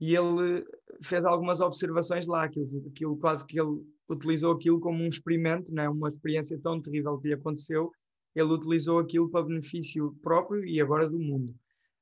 e 0.00 0.14
ele 0.14 0.64
fez 1.02 1.24
algumas 1.24 1.60
observações 1.60 2.26
lá, 2.26 2.44
aquilo, 2.44 2.66
aquilo 2.88 3.16
quase 3.16 3.46
que 3.46 3.60
ele 3.60 3.82
utilizou 4.08 4.52
aquilo 4.52 4.80
como 4.80 5.02
um 5.02 5.08
experimento, 5.08 5.72
né? 5.72 5.88
uma 5.88 6.08
experiência 6.08 6.58
tão 6.60 6.80
terrível 6.80 7.18
que 7.18 7.28
lhe 7.28 7.34
aconteceu, 7.34 7.90
ele 8.34 8.52
utilizou 8.52 8.98
aquilo 8.98 9.28
para 9.28 9.44
benefício 9.44 10.16
próprio 10.22 10.64
e 10.64 10.80
agora 10.80 11.08
do 11.08 11.18
mundo. 11.18 11.54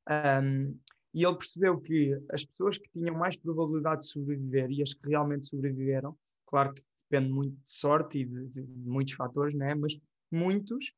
Um, 0.08 0.78
e 1.14 1.24
ele 1.24 1.36
percebeu 1.36 1.80
que 1.80 2.14
as 2.30 2.44
pessoas 2.44 2.76
que 2.76 2.88
tinham 2.90 3.16
mais 3.16 3.36
probabilidade 3.36 4.02
de 4.02 4.08
sobreviver 4.08 4.70
e 4.70 4.82
as 4.82 4.92
que 4.92 5.08
realmente 5.08 5.46
sobreviveram, 5.46 6.16
claro 6.44 6.74
que 6.74 6.82
depende 7.10 7.32
muito 7.32 7.54
de 7.54 7.70
sorte 7.70 8.18
e 8.18 8.24
de, 8.24 8.46
de 8.48 8.62
muitos 8.84 9.14
fatores, 9.14 9.54
né? 9.54 9.74
mas 9.74 9.98
muitos 10.30 10.92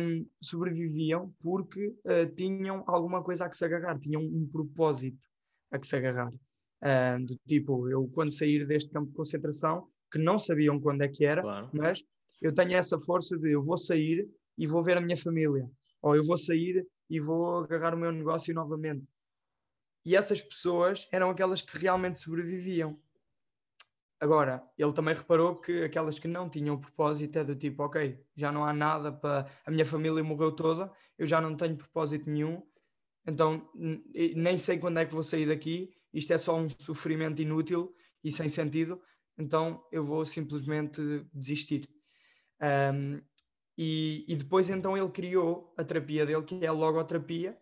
um, 0.00 0.26
sobreviviam 0.40 1.32
porque 1.40 1.88
uh, 1.88 2.34
tinham 2.34 2.82
alguma 2.86 3.22
coisa 3.22 3.44
a 3.44 3.48
que 3.50 3.56
se 3.56 3.64
agarrar, 3.64 3.98
tinham 3.98 4.22
um 4.22 4.48
propósito 4.50 5.29
a 5.70 5.78
que 5.78 5.86
se 5.86 5.96
agarrar. 5.96 6.32
Uh, 6.82 7.24
do 7.24 7.36
tipo, 7.46 7.88
eu 7.88 8.08
quando 8.14 8.32
sair 8.32 8.66
deste 8.66 8.90
campo 8.90 9.10
de 9.10 9.16
concentração, 9.16 9.88
que 10.10 10.18
não 10.18 10.38
sabiam 10.38 10.80
quando 10.80 11.02
é 11.02 11.08
que 11.08 11.24
era, 11.24 11.42
claro. 11.42 11.70
mas 11.72 12.02
eu 12.40 12.52
tenho 12.52 12.74
essa 12.74 12.98
força 12.98 13.36
de 13.38 13.52
eu 13.52 13.62
vou 13.62 13.78
sair 13.78 14.28
e 14.56 14.66
vou 14.66 14.82
ver 14.82 14.96
a 14.96 15.00
minha 15.00 15.16
família, 15.16 15.70
ou 16.02 16.16
eu 16.16 16.24
vou 16.24 16.38
sair 16.38 16.86
e 17.08 17.20
vou 17.20 17.58
agarrar 17.64 17.94
o 17.94 17.98
meu 17.98 18.10
negócio 18.10 18.54
novamente. 18.54 19.04
E 20.04 20.16
essas 20.16 20.40
pessoas 20.40 21.06
eram 21.12 21.28
aquelas 21.28 21.60
que 21.60 21.76
realmente 21.78 22.18
sobreviviam. 22.18 22.98
Agora, 24.18 24.62
ele 24.76 24.92
também 24.92 25.14
reparou 25.14 25.56
que 25.56 25.82
aquelas 25.82 26.18
que 26.18 26.28
não 26.28 26.48
tinham 26.48 26.78
propósito 26.78 27.38
é 27.38 27.44
do 27.44 27.56
tipo, 27.56 27.82
ok, 27.82 28.22
já 28.36 28.52
não 28.52 28.64
há 28.64 28.72
nada 28.72 29.10
para. 29.10 29.46
A 29.64 29.70
minha 29.70 29.84
família 29.86 30.22
morreu 30.22 30.52
toda, 30.52 30.92
eu 31.18 31.26
já 31.26 31.40
não 31.40 31.56
tenho 31.56 31.76
propósito 31.76 32.28
nenhum, 32.28 32.62
então 33.26 33.70
nem 34.34 34.58
sei 34.58 34.78
quando 34.78 34.98
é 34.98 35.06
que 35.06 35.14
vou 35.14 35.22
sair 35.22 35.46
daqui. 35.46 35.90
Isto 36.12 36.32
é 36.32 36.38
só 36.38 36.56
um 36.56 36.68
sofrimento 36.68 37.40
inútil 37.40 37.94
e 38.22 38.32
sem 38.32 38.48
sentido. 38.48 39.00
Então 39.38 39.82
eu 39.90 40.02
vou 40.02 40.24
simplesmente 40.24 41.00
desistir. 41.32 41.88
Um, 42.60 43.20
e, 43.76 44.26
e, 44.28 44.36
depois 44.36 44.68
então 44.68 44.96
ele 44.96 45.08
criou 45.08 45.72
a 45.78 45.82
terapia 45.82 46.26
dele, 46.26 46.42
que 46.42 46.62
é 46.62 46.66
a 46.66 46.72
logoterapia, 46.72 47.56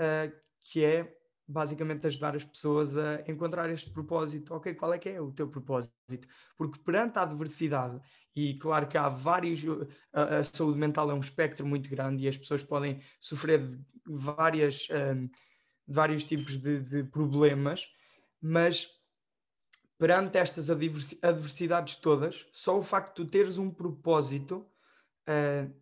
uh, 0.00 0.32
que 0.62 0.84
é 0.84 1.16
basicamente 1.50 2.06
ajudar 2.06 2.36
as 2.36 2.44
pessoas 2.44 2.96
a 2.96 3.22
encontrar 3.26 3.68
este 3.70 3.90
propósito. 3.90 4.54
Ok, 4.54 4.74
qual 4.74 4.92
é 4.94 4.98
que 4.98 5.08
é 5.08 5.20
o 5.20 5.32
teu 5.32 5.48
propósito? 5.48 6.28
Porque 6.56 6.78
perante 6.78 7.18
a 7.18 7.22
adversidade, 7.22 8.00
e 8.34 8.54
claro 8.58 8.86
que 8.86 8.96
há 8.96 9.08
vários, 9.08 9.62
a, 10.12 10.38
a 10.38 10.44
saúde 10.44 10.78
mental 10.78 11.10
é 11.10 11.14
um 11.14 11.20
espectro 11.20 11.66
muito 11.66 11.90
grande 11.90 12.24
e 12.24 12.28
as 12.28 12.36
pessoas 12.36 12.62
podem 12.62 13.00
sofrer 13.20 13.66
de 13.66 13.82
várias, 14.06 14.86
um, 14.90 15.28
vários 15.86 16.24
tipos 16.24 16.56
de, 16.56 16.80
de, 16.80 17.04
problemas, 17.04 17.88
mas 18.40 18.88
perante 19.98 20.38
estas 20.38 20.70
adversidades 20.70 21.96
todas, 21.96 22.46
só 22.52 22.78
o 22.78 22.82
facto 22.82 23.08
de 23.08 23.24
tu 23.24 23.30
teres 23.30 23.58
um 23.58 23.70
propósito 23.70 24.66
uh, 25.28 25.80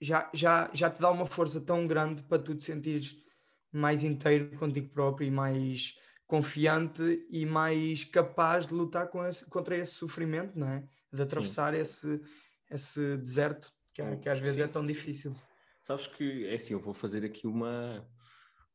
já, 0.00 0.28
já, 0.34 0.70
já 0.72 0.90
te 0.90 1.00
dá 1.00 1.10
uma 1.10 1.26
força 1.26 1.60
tão 1.60 1.86
grande 1.86 2.22
para 2.22 2.42
tu 2.42 2.54
te 2.54 2.64
sentires 2.64 3.16
mais 3.72 4.02
inteiro 4.04 4.56
contigo 4.58 4.88
próprio 4.88 5.26
e 5.26 5.30
mais 5.30 5.94
confiante 6.26 7.26
e 7.30 7.46
mais 7.46 8.04
capaz 8.04 8.66
de 8.66 8.74
lutar 8.74 9.08
esse, 9.28 9.46
contra 9.46 9.76
esse 9.76 9.92
sofrimento, 9.94 10.58
não 10.58 10.68
é? 10.68 10.84
De 11.12 11.22
atravessar 11.22 11.74
esse, 11.74 12.20
esse 12.70 13.16
deserto 13.16 13.72
que, 13.94 14.16
que 14.18 14.28
às 14.28 14.38
vezes 14.38 14.56
sim, 14.56 14.62
é 14.62 14.68
tão 14.68 14.82
sim. 14.82 14.88
difícil. 14.88 15.32
Sabes 15.82 16.06
que, 16.06 16.46
é 16.46 16.54
assim, 16.54 16.74
eu 16.74 16.80
vou 16.80 16.92
fazer 16.92 17.24
aqui 17.24 17.46
uma, 17.46 18.06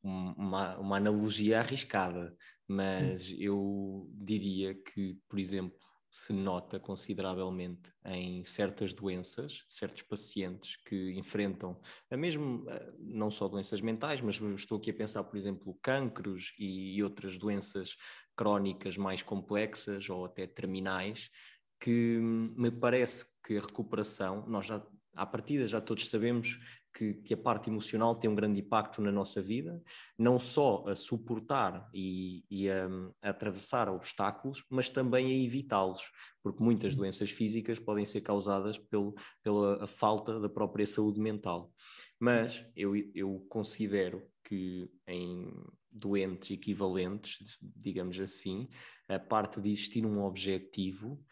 uma, 0.01 0.77
uma 0.77 0.97
analogia 0.97 1.59
arriscada, 1.59 2.35
mas 2.67 3.29
hum. 3.29 3.35
eu 3.39 4.09
diria 4.11 4.73
que, 4.73 5.19
por 5.29 5.37
exemplo, 5.37 5.77
se 6.13 6.31
nota 6.31 6.79
consideravelmente 6.79 7.91
em 8.05 8.45
certas 8.45 8.93
doenças, 8.93 9.65
certos 9.67 10.03
pacientes 10.03 10.75
que 10.75 11.11
enfrentam 11.13 11.81
a 12.11 12.15
mesmo, 12.15 12.69
eh, 12.69 12.93
não 12.99 13.31
só 13.31 13.47
doenças 13.47 13.81
mentais, 13.81 14.21
mas 14.21 14.39
estou 14.39 14.77
aqui 14.77 14.91
a 14.91 14.93
pensar, 14.93 15.23
por 15.23 15.35
exemplo, 15.35 15.73
cancros 15.81 16.53
e 16.59 17.01
outras 17.01 17.35
doenças 17.35 17.97
crónicas 18.35 18.95
mais 18.95 19.23
complexas 19.23 20.07
ou 20.07 20.25
até 20.25 20.45
terminais, 20.45 21.31
que 21.79 22.19
me 22.19 22.69
parece 22.69 23.25
que 23.43 23.57
a 23.57 23.61
recuperação, 23.61 24.45
nós 24.47 24.67
já 24.67 24.85
à 25.15 25.25
partida 25.25 25.67
já 25.67 25.81
todos 25.81 26.09
sabemos 26.09 26.59
que, 26.93 27.15
que, 27.15 27.33
a 27.33 27.37
parte 27.37 27.69
emocional 27.69 28.15
tem 28.15 28.29
um 28.29 28.35
grande 28.35 28.59
impacto 28.59 29.01
na 29.01 29.11
nossa 29.11 29.41
vida, 29.41 29.81
não 30.17 30.37
só 30.37 30.83
a 30.87 30.95
suportar 30.95 31.89
e, 31.93 32.45
e 32.49 32.69
a, 32.69 32.87
a, 33.21 33.29
atravessar 33.29 33.89
obstáculos, 33.89 34.63
mas 34.69 34.89
também 34.89 35.27
a 35.27 35.43
evitá-los, 35.43 36.03
porque 36.41 36.63
muitas 36.63 36.95
doenças 36.95 37.31
físicas 37.31 37.79
podem 37.79 38.05
ser 38.05 38.21
causadas 38.21 38.77
pelo, 38.77 39.15
pela 39.41 39.87
falta 39.87 40.39
da 40.39 40.49
própria 40.49 40.85
saúde 40.85 41.19
mental. 41.19 41.73
Mas 42.19 42.65
eu, 42.75 42.95
eu 43.15 43.45
considero 43.49 44.21
que 44.43 44.89
em 45.07 45.51
doentes 45.91 46.51
equivalentes, 46.51 47.57
digamos 47.61 48.19
assim, 48.19 48.67
a 49.07 49.19
parte 49.19 49.61
de 49.61 49.69
existir 49.69 50.05
um 50.05 50.23
objetivo 50.23 51.23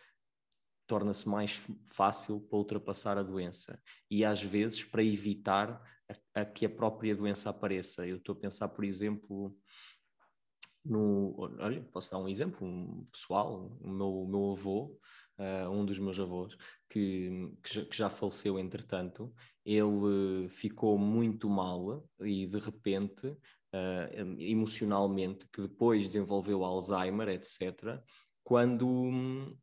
torna-se 0.92 1.30
mais 1.30 1.66
fácil 1.86 2.42
para 2.42 2.58
ultrapassar 2.58 3.18
a 3.18 3.24
doença 3.24 3.82
e 4.10 4.26
às 4.26 4.44
vezes 4.44 4.84
para 4.84 5.02
evitar 5.02 5.82
a, 6.36 6.42
a 6.42 6.44
que 6.44 6.66
a 6.66 6.70
própria 6.70 7.16
doença 7.16 7.50
apareça. 7.50 8.06
Eu 8.06 8.18
estou 8.18 8.36
a 8.36 8.40
pensar, 8.40 8.68
por 8.68 8.84
exemplo, 8.84 9.56
no, 10.84 11.34
olha, 11.60 11.82
posso 11.94 12.12
dar 12.12 12.18
um 12.18 12.28
exemplo 12.28 12.68
um 12.68 13.08
pessoal, 13.10 13.72
o 13.80 13.90
meu, 13.90 14.28
meu 14.30 14.52
avô, 14.52 15.00
uh, 15.40 15.70
um 15.70 15.86
dos 15.86 15.98
meus 15.98 16.20
avós, 16.20 16.58
que, 16.90 17.54
que 17.64 17.74
já, 17.74 17.86
que, 17.86 17.96
já, 17.96 18.10
faleceu 18.10 18.60
entretanto, 18.60 19.34
ele 19.66 20.50
ficou 20.50 20.98
muito 20.98 21.50
mal 21.50 22.06
e 22.20 22.46
de 22.46 22.60
repente, 22.60 23.28
uh, 23.28 24.36
emocionalmente, 24.40 25.48
que 25.54 25.62
depois 25.62 26.08
desenvolveu 26.08 26.66
Alzheimer, 26.66 27.30
etc., 27.30 27.98
quando 28.44 29.56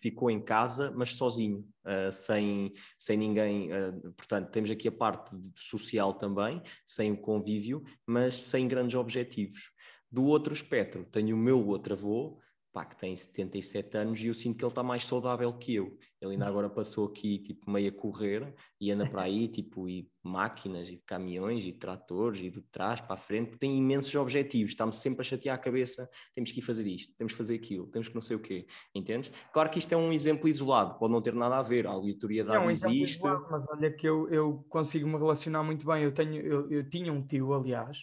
ficou 0.00 0.30
em 0.30 0.40
casa, 0.40 0.90
mas 0.94 1.10
sozinho, 1.10 1.66
uh, 1.84 2.12
sem, 2.12 2.72
sem 2.98 3.16
ninguém. 3.16 3.70
Uh, 3.72 4.12
portanto, 4.12 4.50
temos 4.50 4.70
aqui 4.70 4.88
a 4.88 4.92
parte 4.92 5.30
social 5.56 6.14
também, 6.14 6.62
sem 6.86 7.12
o 7.12 7.16
convívio, 7.16 7.82
mas 8.06 8.34
sem 8.34 8.68
grandes 8.68 8.96
objetivos. 8.96 9.70
Do 10.10 10.24
outro 10.24 10.52
espectro, 10.52 11.04
tenho 11.04 11.36
o 11.36 11.38
meu 11.38 11.66
outro 11.66 11.94
avô, 11.94 12.38
pá, 12.72 12.84
que 12.84 12.96
tem 12.96 13.14
77 13.14 13.96
anos 13.96 14.20
e 14.20 14.28
eu 14.28 14.34
sinto 14.34 14.56
que 14.56 14.64
ele 14.64 14.70
está 14.70 14.82
mais 14.82 15.04
saudável 15.04 15.52
que 15.52 15.74
eu. 15.74 15.96
Ele 16.20 16.32
ainda 16.32 16.46
agora 16.46 16.68
passou 16.68 17.06
aqui, 17.06 17.38
tipo, 17.38 17.70
meio 17.70 17.88
a 17.88 17.92
correr 17.92 18.54
e 18.80 18.90
anda 18.92 19.08
para 19.08 19.22
aí, 19.22 19.48
tipo, 19.48 19.88
e 19.88 20.02
de 20.02 20.10
máquinas 20.22 20.88
e 20.88 20.96
de 20.96 21.02
caminhões 21.06 21.64
e 21.64 21.72
de 21.72 21.78
tratores 21.78 22.40
e 22.40 22.50
de 22.50 22.60
trás 22.62 23.00
para 23.00 23.14
a 23.14 23.16
frente, 23.16 23.56
tem 23.56 23.76
imensos 23.76 24.14
objetivos, 24.14 24.72
está-me 24.72 24.92
sempre 24.92 25.22
a 25.22 25.24
chatear 25.24 25.56
a 25.56 25.58
cabeça, 25.58 26.08
temos 26.34 26.52
que 26.52 26.60
ir 26.60 26.62
fazer 26.62 26.86
isto, 26.86 27.14
temos 27.16 27.32
que 27.32 27.38
fazer 27.38 27.54
aquilo, 27.54 27.86
temos 27.86 28.08
que 28.08 28.14
não 28.14 28.22
sei 28.22 28.36
o 28.36 28.40
quê, 28.40 28.66
entendes? 28.94 29.32
Claro 29.52 29.70
que 29.70 29.78
isto 29.78 29.92
é 29.92 29.96
um 29.96 30.12
exemplo 30.12 30.48
isolado, 30.48 30.98
pode 30.98 31.12
não 31.12 31.22
ter 31.22 31.34
nada 31.34 31.58
a 31.58 31.62
ver, 31.62 31.86
a 31.86 31.90
aleatoriedade 31.90 32.56
é 32.56 32.60
um 32.60 32.70
existe. 32.70 33.16
Isolado, 33.16 33.46
mas 33.50 33.66
olha 33.68 33.90
que 33.90 34.06
eu, 34.06 34.28
eu 34.28 34.64
consigo 34.68 35.08
me 35.08 35.16
relacionar 35.16 35.62
muito 35.62 35.86
bem, 35.86 36.04
eu, 36.04 36.12
tenho, 36.12 36.40
eu, 36.42 36.70
eu 36.70 36.88
tinha 36.88 37.12
um 37.12 37.26
tio, 37.26 37.52
aliás, 37.54 37.98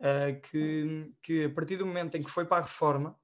uh, 0.00 0.40
que, 0.42 1.12
que 1.22 1.44
a 1.44 1.50
partir 1.50 1.76
do 1.76 1.86
momento 1.86 2.16
em 2.16 2.22
que 2.22 2.30
foi 2.30 2.44
para 2.44 2.58
a 2.58 2.66
reforma, 2.66 3.16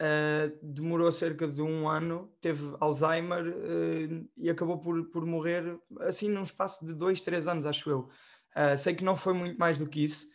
uh, 0.00 0.58
demorou 0.62 1.12
cerca 1.12 1.46
de 1.46 1.60
um 1.60 1.88
ano, 1.88 2.32
teve 2.40 2.74
Alzheimer 2.80 3.46
uh, 3.46 4.28
e 4.36 4.48
acabou 4.48 4.78
por, 4.78 5.04
por 5.10 5.26
morrer 5.26 5.78
assim 6.00 6.28
num 6.28 6.42
espaço 6.42 6.86
de 6.86 6.94
dois, 6.94 7.20
três 7.20 7.46
anos, 7.46 7.66
acho 7.66 7.90
eu. 7.90 8.08
Uh, 8.56 8.76
sei 8.76 8.94
que 8.94 9.04
não 9.04 9.14
foi 9.14 9.34
muito 9.34 9.58
mais 9.58 9.78
do 9.78 9.86
que 9.86 10.02
isso. 10.02 10.28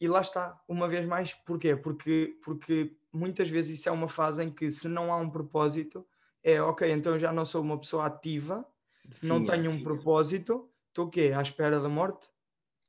E 0.00 0.08
lá 0.08 0.20
está, 0.20 0.60
uma 0.68 0.88
vez 0.88 1.06
mais, 1.06 1.32
porquê? 1.32 1.76
Porque, 1.76 2.38
porque 2.42 2.96
muitas 3.12 3.48
vezes 3.48 3.78
isso 3.78 3.88
é 3.88 3.92
uma 3.92 4.08
fase 4.08 4.42
em 4.42 4.50
que 4.50 4.70
se 4.70 4.88
não 4.88 5.12
há 5.12 5.16
um 5.16 5.30
propósito, 5.30 6.06
é 6.42 6.60
ok, 6.60 6.90
então 6.90 7.14
eu 7.14 7.18
já 7.18 7.32
não 7.32 7.44
sou 7.44 7.62
uma 7.62 7.78
pessoa 7.78 8.06
ativa, 8.06 8.66
não 9.22 9.44
tenho 9.44 9.70
um 9.70 9.82
propósito, 9.82 10.70
estou 10.88 11.06
o 11.06 11.10
quê? 11.10 11.32
À 11.34 11.40
espera 11.40 11.80
da 11.80 11.88
morte? 11.88 12.28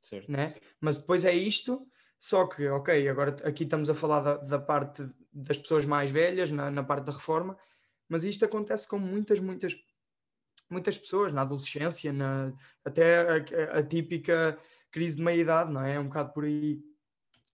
Certo, 0.00 0.30
né? 0.30 0.50
Certo. 0.50 0.66
Mas 0.80 0.98
depois 0.98 1.24
é 1.24 1.34
isto, 1.34 1.87
só 2.18 2.46
que, 2.46 2.66
ok, 2.68 3.08
agora 3.08 3.36
aqui 3.44 3.64
estamos 3.64 3.88
a 3.88 3.94
falar 3.94 4.20
da, 4.20 4.36
da 4.36 4.58
parte 4.58 5.08
das 5.32 5.58
pessoas 5.58 5.84
mais 5.84 6.10
velhas, 6.10 6.50
na, 6.50 6.70
na, 6.70 6.82
parte 6.82 7.04
da 7.04 7.12
reforma, 7.12 7.56
mas 8.08 8.24
isto 8.24 8.44
acontece 8.44 8.88
com 8.88 8.98
muitas, 8.98 9.38
muitas, 9.38 9.76
muitas 10.68 10.98
pessoas 10.98 11.32
na 11.32 11.42
adolescência, 11.42 12.12
na, 12.12 12.52
até 12.84 13.20
a, 13.20 13.78
a, 13.78 13.82
típica 13.82 14.58
crise 14.90 15.16
de 15.16 15.22
meia-idade, 15.22 15.72
não 15.72 15.84
é? 15.84 15.94
É 15.94 16.00
um 16.00 16.04
bocado 16.04 16.32
por 16.32 16.44
aí. 16.44 16.80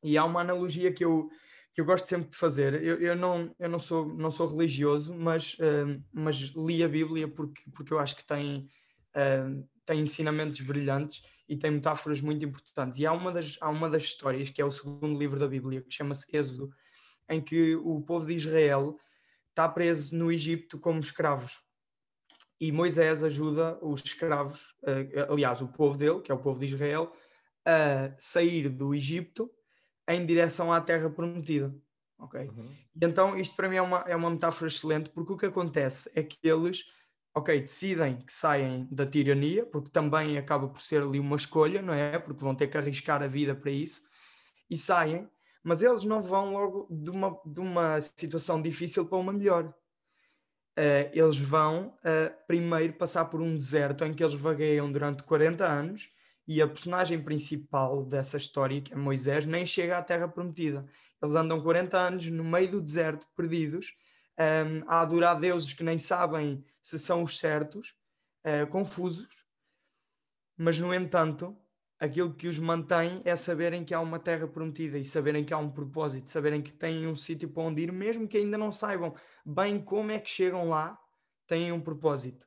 E 0.02 0.16
há 0.16 0.24
uma 0.24 0.40
analogia 0.40 0.92
que 0.92 1.04
eu, 1.04 1.28
que 1.74 1.80
eu 1.80 1.84
gosto 1.84 2.06
sempre 2.06 2.30
de 2.30 2.36
fazer. 2.36 2.82
Eu, 2.82 3.00
eu, 3.00 3.16
não, 3.16 3.54
eu 3.58 3.68
não, 3.68 3.78
sou, 3.78 4.06
não 4.06 4.30
sou 4.30 4.46
religioso, 4.46 5.14
mas, 5.14 5.54
uh, 5.54 6.02
mas 6.12 6.36
li 6.56 6.82
a 6.82 6.88
Bíblia 6.88 7.28
porque, 7.28 7.62
porque 7.74 7.92
eu 7.92 7.98
acho 7.98 8.16
que 8.16 8.24
tem, 8.24 8.70
uh, 9.16 9.68
tem 9.84 10.00
ensinamentos 10.00 10.60
brilhantes 10.60 11.22
e 11.48 11.56
tem 11.56 11.70
metáforas 11.70 12.20
muito 12.20 12.44
importantes. 12.44 13.00
E 13.00 13.06
há 13.06 13.12
uma 13.12 13.30
das, 13.32 13.56
há 13.60 13.68
uma 13.68 13.88
das 13.88 14.04
histórias, 14.04 14.50
que 14.50 14.60
é 14.60 14.64
o 14.64 14.70
segundo 14.70 15.18
livro 15.18 15.38
da 15.38 15.46
Bíblia, 15.46 15.82
que 15.82 15.94
chama-se 15.94 16.34
Êxodo, 16.34 16.72
em 17.28 17.40
que 17.40 17.74
o 17.76 18.00
povo 18.00 18.26
de 18.26 18.34
Israel 18.34 18.98
está 19.50 19.68
preso 19.68 20.16
no 20.16 20.32
Egito 20.32 20.78
como 20.78 21.00
escravos. 21.00 21.62
E 22.60 22.72
Moisés 22.72 23.22
ajuda 23.22 23.78
os 23.82 24.02
escravos, 24.02 24.74
uh, 24.82 25.32
aliás, 25.32 25.60
o 25.60 25.68
povo 25.68 25.98
dele, 25.98 26.20
que 26.20 26.32
é 26.32 26.34
o 26.34 26.40
povo 26.40 26.58
de 26.58 26.66
Israel, 26.66 27.12
a 27.64 28.14
sair 28.18 28.68
do 28.68 28.94
Egito 28.94 29.50
em 30.08 30.24
direção 30.24 30.72
à 30.72 30.80
terra 30.80 31.10
prometida. 31.10 31.74
Ok? 32.18 32.40
Uhum. 32.40 32.70
E 32.94 33.04
então, 33.04 33.38
isto 33.38 33.56
para 33.56 33.68
mim 33.68 33.76
é 33.76 33.82
uma, 33.82 33.98
é 34.06 34.16
uma 34.16 34.30
metáfora 34.30 34.68
excelente, 34.68 35.10
porque 35.10 35.32
o 35.32 35.36
que 35.36 35.46
acontece 35.46 36.10
é 36.14 36.22
que 36.22 36.38
eles 36.42 36.84
ok, 37.34 37.60
decidem 37.60 38.18
que 38.18 38.32
saem 38.32 38.86
da 38.90 39.04
tirania, 39.04 39.66
porque 39.66 39.90
também 39.90 40.38
acaba 40.38 40.68
por 40.68 40.80
ser 40.80 41.02
ali 41.02 41.18
uma 41.18 41.36
escolha, 41.36 41.82
não 41.82 41.92
é? 41.92 42.18
Porque 42.18 42.44
vão 42.44 42.54
ter 42.54 42.68
que 42.68 42.78
arriscar 42.78 43.22
a 43.22 43.26
vida 43.26 43.54
para 43.54 43.70
isso, 43.70 44.02
e 44.70 44.76
saem, 44.76 45.28
mas 45.62 45.82
eles 45.82 46.04
não 46.04 46.22
vão 46.22 46.52
logo 46.52 46.86
de 46.90 47.10
uma, 47.10 47.40
de 47.44 47.60
uma 47.60 48.00
situação 48.00 48.62
difícil 48.62 49.06
para 49.06 49.18
uma 49.18 49.32
melhor. 49.32 49.74
Uh, 50.76 51.06
eles 51.12 51.38
vão 51.38 51.88
uh, 51.88 52.46
primeiro 52.46 52.92
passar 52.94 53.26
por 53.26 53.40
um 53.40 53.54
deserto 53.56 54.04
em 54.04 54.12
que 54.12 54.22
eles 54.22 54.34
vagueiam 54.34 54.90
durante 54.90 55.22
40 55.22 55.64
anos 55.64 56.10
e 56.46 56.60
a 56.60 56.66
personagem 56.66 57.22
principal 57.22 58.04
dessa 58.04 58.36
história, 58.36 58.80
que 58.80 58.92
é 58.92 58.96
Moisés, 58.96 59.46
nem 59.46 59.64
chega 59.64 59.98
à 59.98 60.02
Terra 60.02 60.28
Prometida. 60.28 60.84
Eles 61.22 61.34
andam 61.34 61.62
40 61.62 61.96
anos 61.96 62.26
no 62.28 62.44
meio 62.44 62.72
do 62.72 62.80
deserto, 62.80 63.26
perdidos, 63.36 63.94
um, 64.38 64.88
a 64.88 65.00
adorar 65.00 65.38
deuses 65.38 65.72
que 65.72 65.84
nem 65.84 65.98
sabem 65.98 66.64
se 66.80 66.98
são 66.98 67.22
os 67.22 67.38
certos, 67.38 67.94
uh, 68.44 68.66
confusos, 68.68 69.44
mas 70.56 70.78
no 70.78 70.92
entanto, 70.94 71.56
aquilo 71.98 72.34
que 72.34 72.48
os 72.48 72.58
mantém 72.58 73.20
é 73.24 73.34
saberem 73.36 73.84
que 73.84 73.94
há 73.94 74.00
uma 74.00 74.18
terra 74.18 74.46
prometida 74.46 74.98
e 74.98 75.04
saberem 75.04 75.44
que 75.44 75.54
há 75.54 75.58
um 75.58 75.70
propósito, 75.70 76.30
saberem 76.30 76.62
que 76.62 76.72
têm 76.72 77.06
um 77.06 77.16
sítio 77.16 77.48
para 77.48 77.62
onde 77.62 77.82
ir, 77.82 77.92
mesmo 77.92 78.28
que 78.28 78.38
ainda 78.38 78.58
não 78.58 78.70
saibam 78.70 79.14
bem 79.44 79.82
como 79.82 80.10
é 80.10 80.18
que 80.18 80.30
chegam 80.30 80.68
lá, 80.68 80.98
têm 81.46 81.72
um 81.72 81.80
propósito. 81.80 82.46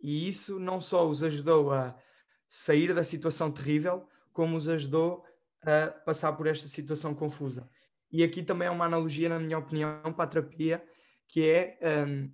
E 0.00 0.28
isso 0.28 0.60
não 0.60 0.80
só 0.80 1.08
os 1.08 1.22
ajudou 1.22 1.72
a 1.72 1.96
sair 2.48 2.94
da 2.94 3.02
situação 3.02 3.50
terrível, 3.50 4.06
como 4.32 4.56
os 4.56 4.68
ajudou 4.68 5.24
a 5.62 5.88
passar 5.88 6.32
por 6.34 6.46
esta 6.46 6.68
situação 6.68 7.14
confusa. 7.14 7.68
E 8.10 8.22
aqui 8.22 8.42
também 8.42 8.68
é 8.68 8.70
uma 8.70 8.84
analogia, 8.84 9.28
na 9.28 9.40
minha 9.40 9.58
opinião, 9.58 10.12
para 10.14 10.24
a 10.24 10.26
terapia, 10.28 10.84
que 11.34 11.50
é 11.50 12.06
um, 12.06 12.30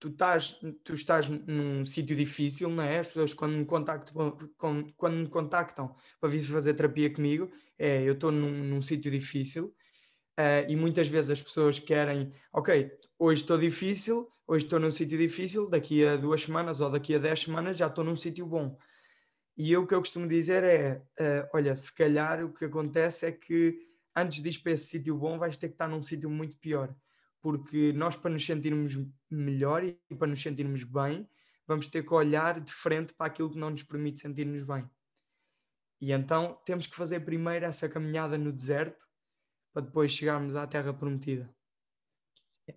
tu, 0.00 0.08
estás, 0.08 0.58
tu 0.82 0.92
estás 0.92 1.28
num 1.28 1.86
sítio 1.86 2.16
difícil, 2.16 2.68
não 2.68 2.82
é? 2.82 2.98
As 2.98 3.06
pessoas 3.06 3.32
quando 3.32 3.52
me 3.52 3.64
contactam, 3.64 4.36
quando 4.96 5.18
me 5.18 5.28
contactam 5.28 5.94
para 6.20 6.28
vir 6.28 6.40
fazer 6.40 6.74
terapia 6.74 7.14
comigo, 7.14 7.48
é 7.78 8.02
eu 8.02 8.14
estou 8.14 8.32
num, 8.32 8.50
num 8.50 8.82
sítio 8.82 9.08
difícil 9.08 9.66
uh, 10.36 10.68
e 10.68 10.74
muitas 10.74 11.06
vezes 11.06 11.30
as 11.30 11.40
pessoas 11.40 11.78
querem, 11.78 12.32
ok, 12.52 12.90
hoje 13.16 13.42
estou 13.42 13.56
difícil, 13.56 14.28
hoje 14.48 14.64
estou 14.64 14.80
num 14.80 14.90
sítio 14.90 15.16
difícil, 15.16 15.68
daqui 15.70 16.04
a 16.04 16.16
duas 16.16 16.42
semanas 16.42 16.80
ou 16.80 16.90
daqui 16.90 17.14
a 17.14 17.18
dez 17.18 17.42
semanas 17.42 17.76
já 17.76 17.86
estou 17.86 18.02
num 18.02 18.16
sítio 18.16 18.44
bom. 18.46 18.76
E 19.56 19.70
eu 19.70 19.82
o 19.82 19.86
que 19.86 19.94
eu 19.94 20.00
costumo 20.00 20.26
dizer 20.26 20.64
é: 20.64 20.96
uh, 21.20 21.48
olha, 21.54 21.76
se 21.76 21.94
calhar 21.94 22.44
o 22.44 22.52
que 22.52 22.64
acontece 22.64 23.26
é 23.26 23.30
que 23.30 23.78
antes 24.16 24.42
de 24.42 24.48
ir 24.48 24.58
para 24.58 24.72
esse 24.72 24.86
sítio 24.86 25.16
bom, 25.16 25.38
vais 25.38 25.56
ter 25.56 25.68
que 25.68 25.74
estar 25.74 25.86
num 25.86 26.02
sítio 26.02 26.28
muito 26.28 26.58
pior 26.58 26.92
porque 27.40 27.92
nós, 27.92 28.16
para 28.16 28.30
nos 28.30 28.44
sentirmos 28.44 28.98
melhor 29.30 29.84
e 29.84 29.96
para 30.16 30.26
nos 30.26 30.42
sentirmos 30.42 30.84
bem, 30.84 31.28
vamos 31.66 31.86
ter 31.86 32.04
que 32.04 32.12
olhar 32.12 32.60
de 32.60 32.72
frente 32.72 33.14
para 33.14 33.26
aquilo 33.26 33.50
que 33.50 33.58
não 33.58 33.70
nos 33.70 33.82
permite 33.82 34.20
sentir-nos 34.20 34.64
bem. 34.64 34.88
E 36.00 36.12
então 36.12 36.58
temos 36.64 36.86
que 36.86 36.96
fazer 36.96 37.20
primeiro 37.20 37.64
essa 37.64 37.88
caminhada 37.88 38.36
no 38.38 38.52
deserto 38.52 39.06
para 39.72 39.82
depois 39.82 40.10
chegarmos 40.10 40.56
à 40.56 40.66
Terra 40.66 40.92
Prometida. 40.92 41.54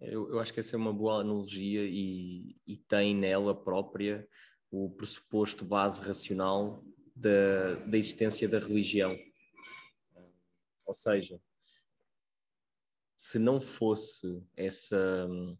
Eu, 0.02 0.30
eu 0.30 0.39
acho 0.39 0.54
que 0.54 0.60
essa 0.60 0.76
é 0.76 0.78
uma 0.78 0.93
boa 0.93 1.21
analogia 1.21 1.84
e, 1.86 2.56
e 2.65 2.78
tem 2.78 3.15
nela 3.15 3.56
própria 3.56 4.28
o 4.71 4.89
pressuposto 4.89 5.63
base 5.63 6.02
racional 6.02 6.84
da, 7.15 7.76
da 7.86 7.97
existência 7.97 8.49
da 8.49 8.60
religião. 8.60 9.17
Ou 10.86 10.93
seja, 10.93 11.39
se 13.24 13.40
não 13.40 13.62
fosse 13.62 14.44
essa 14.54 15.26
hum, 15.30 15.58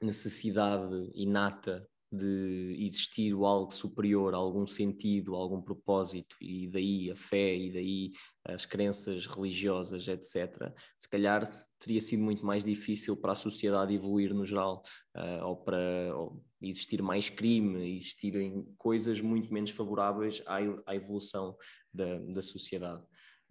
necessidade 0.00 1.10
inata 1.12 1.84
de 2.10 2.76
existir 2.78 3.32
algo 3.32 3.74
superior, 3.74 4.32
algum 4.32 4.64
sentido, 4.64 5.34
algum 5.34 5.60
propósito, 5.60 6.36
e 6.40 6.68
daí 6.68 7.10
a 7.10 7.16
fé, 7.16 7.56
e 7.56 7.72
daí 7.72 8.12
as 8.44 8.64
crenças 8.64 9.26
religiosas, 9.26 10.06
etc., 10.06 10.72
se 10.96 11.08
calhar 11.08 11.42
teria 11.80 12.00
sido 12.00 12.22
muito 12.22 12.46
mais 12.46 12.64
difícil 12.64 13.16
para 13.16 13.32
a 13.32 13.34
sociedade 13.34 13.92
evoluir 13.92 14.32
no 14.32 14.46
geral, 14.46 14.80
uh, 15.16 15.46
ou 15.46 15.56
para 15.56 16.16
ou 16.16 16.44
existir 16.62 17.02
mais 17.02 17.28
crime, 17.28 17.96
existirem 17.96 18.72
coisas 18.78 19.20
muito 19.20 19.52
menos 19.52 19.72
favoráveis 19.72 20.40
à, 20.46 20.58
à 20.86 20.94
evolução 20.94 21.56
da, 21.92 22.20
da 22.20 22.40
sociedade. 22.40 23.02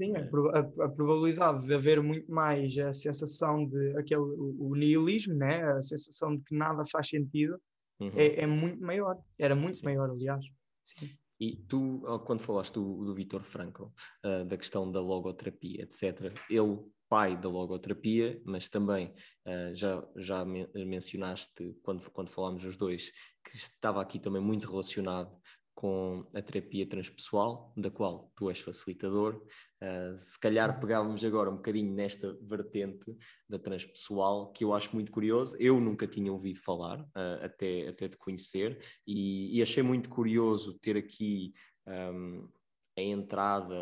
Sim, 0.03 0.13
a, 0.15 0.59
a, 0.59 0.85
a, 0.85 0.89
probabilidade 0.89 1.65
de 1.65 1.73
haver 1.73 2.01
muito 2.01 2.29
mais 2.31 2.77
a 2.77 2.91
sensação 2.91 3.65
de 3.65 3.97
aquele 3.97 4.21
o, 4.21 4.69
o 4.69 4.75
nihilismo, 4.75 5.33
né? 5.33 5.63
a 5.63 5.81
sensação 5.81 6.35
de 6.35 6.43
que 6.43 6.55
nada 6.55 6.83
faz 6.91 7.07
sentido, 7.07 7.57
uhum. 7.99 8.11
é, 8.15 8.41
é, 8.41 8.47
muito 8.47 8.83
maior. 8.83 9.17
Era 9.37 9.55
muito 9.55 9.79
Sim. 9.79 9.85
maior, 9.85 10.09
aliás. 10.09 10.45
Sim. 10.83 11.09
E 11.39 11.57
tu, 11.67 12.01
quando 12.25 12.41
falaste 12.41 12.73
do, 12.73 13.05
do 13.05 13.13
Vitor 13.13 13.43
Frankl, 13.43 13.83
uh, 13.83 14.45
da 14.45 14.57
questão 14.57 14.91
da 14.91 15.01
logoterapia, 15.01 15.83
etc., 15.83 16.33
ele, 16.49 16.79
pai 17.09 17.37
da 17.37 17.49
logoterapia, 17.49 18.41
mas 18.45 18.69
também 18.69 19.13
uh, 19.45 19.75
já, 19.75 20.05
já 20.15 20.45
mencionaste, 20.45 21.75
quando, 21.83 22.09
quando 22.11 22.29
falámos 22.29 22.63
os 22.63 22.75
dois, 22.75 23.11
que 23.43 23.57
estava 23.57 24.01
aqui 24.01 24.19
também 24.19 24.41
muito 24.41 24.69
relacionado 24.69 25.31
com 25.75 26.25
a 26.33 26.41
terapia 26.41 26.87
transpessoal, 26.87 27.73
da 27.75 27.89
qual 27.89 28.31
tu 28.35 28.49
és 28.49 28.59
facilitador. 28.59 29.43
Uh, 29.81 30.17
se 30.17 30.39
calhar 30.39 30.79
pegávamos 30.79 31.23
agora 31.23 31.49
um 31.49 31.55
bocadinho 31.55 31.93
nesta 31.93 32.37
vertente 32.41 33.15
da 33.49 33.59
transpessoal, 33.59 34.51
que 34.51 34.63
eu 34.63 34.73
acho 34.73 34.93
muito 34.93 35.11
curioso. 35.11 35.57
Eu 35.59 35.79
nunca 35.79 36.07
tinha 36.07 36.31
ouvido 36.31 36.59
falar, 36.59 37.01
uh, 37.01 37.43
até, 37.43 37.87
até 37.87 38.07
te 38.07 38.17
conhecer, 38.17 38.79
e, 39.05 39.57
e, 39.57 39.61
achei 39.61 39.83
muito 39.83 40.09
curioso 40.09 40.79
ter 40.79 40.95
aqui 40.95 41.53
um, 41.87 42.47
a 42.95 43.01
entrada, 43.01 43.73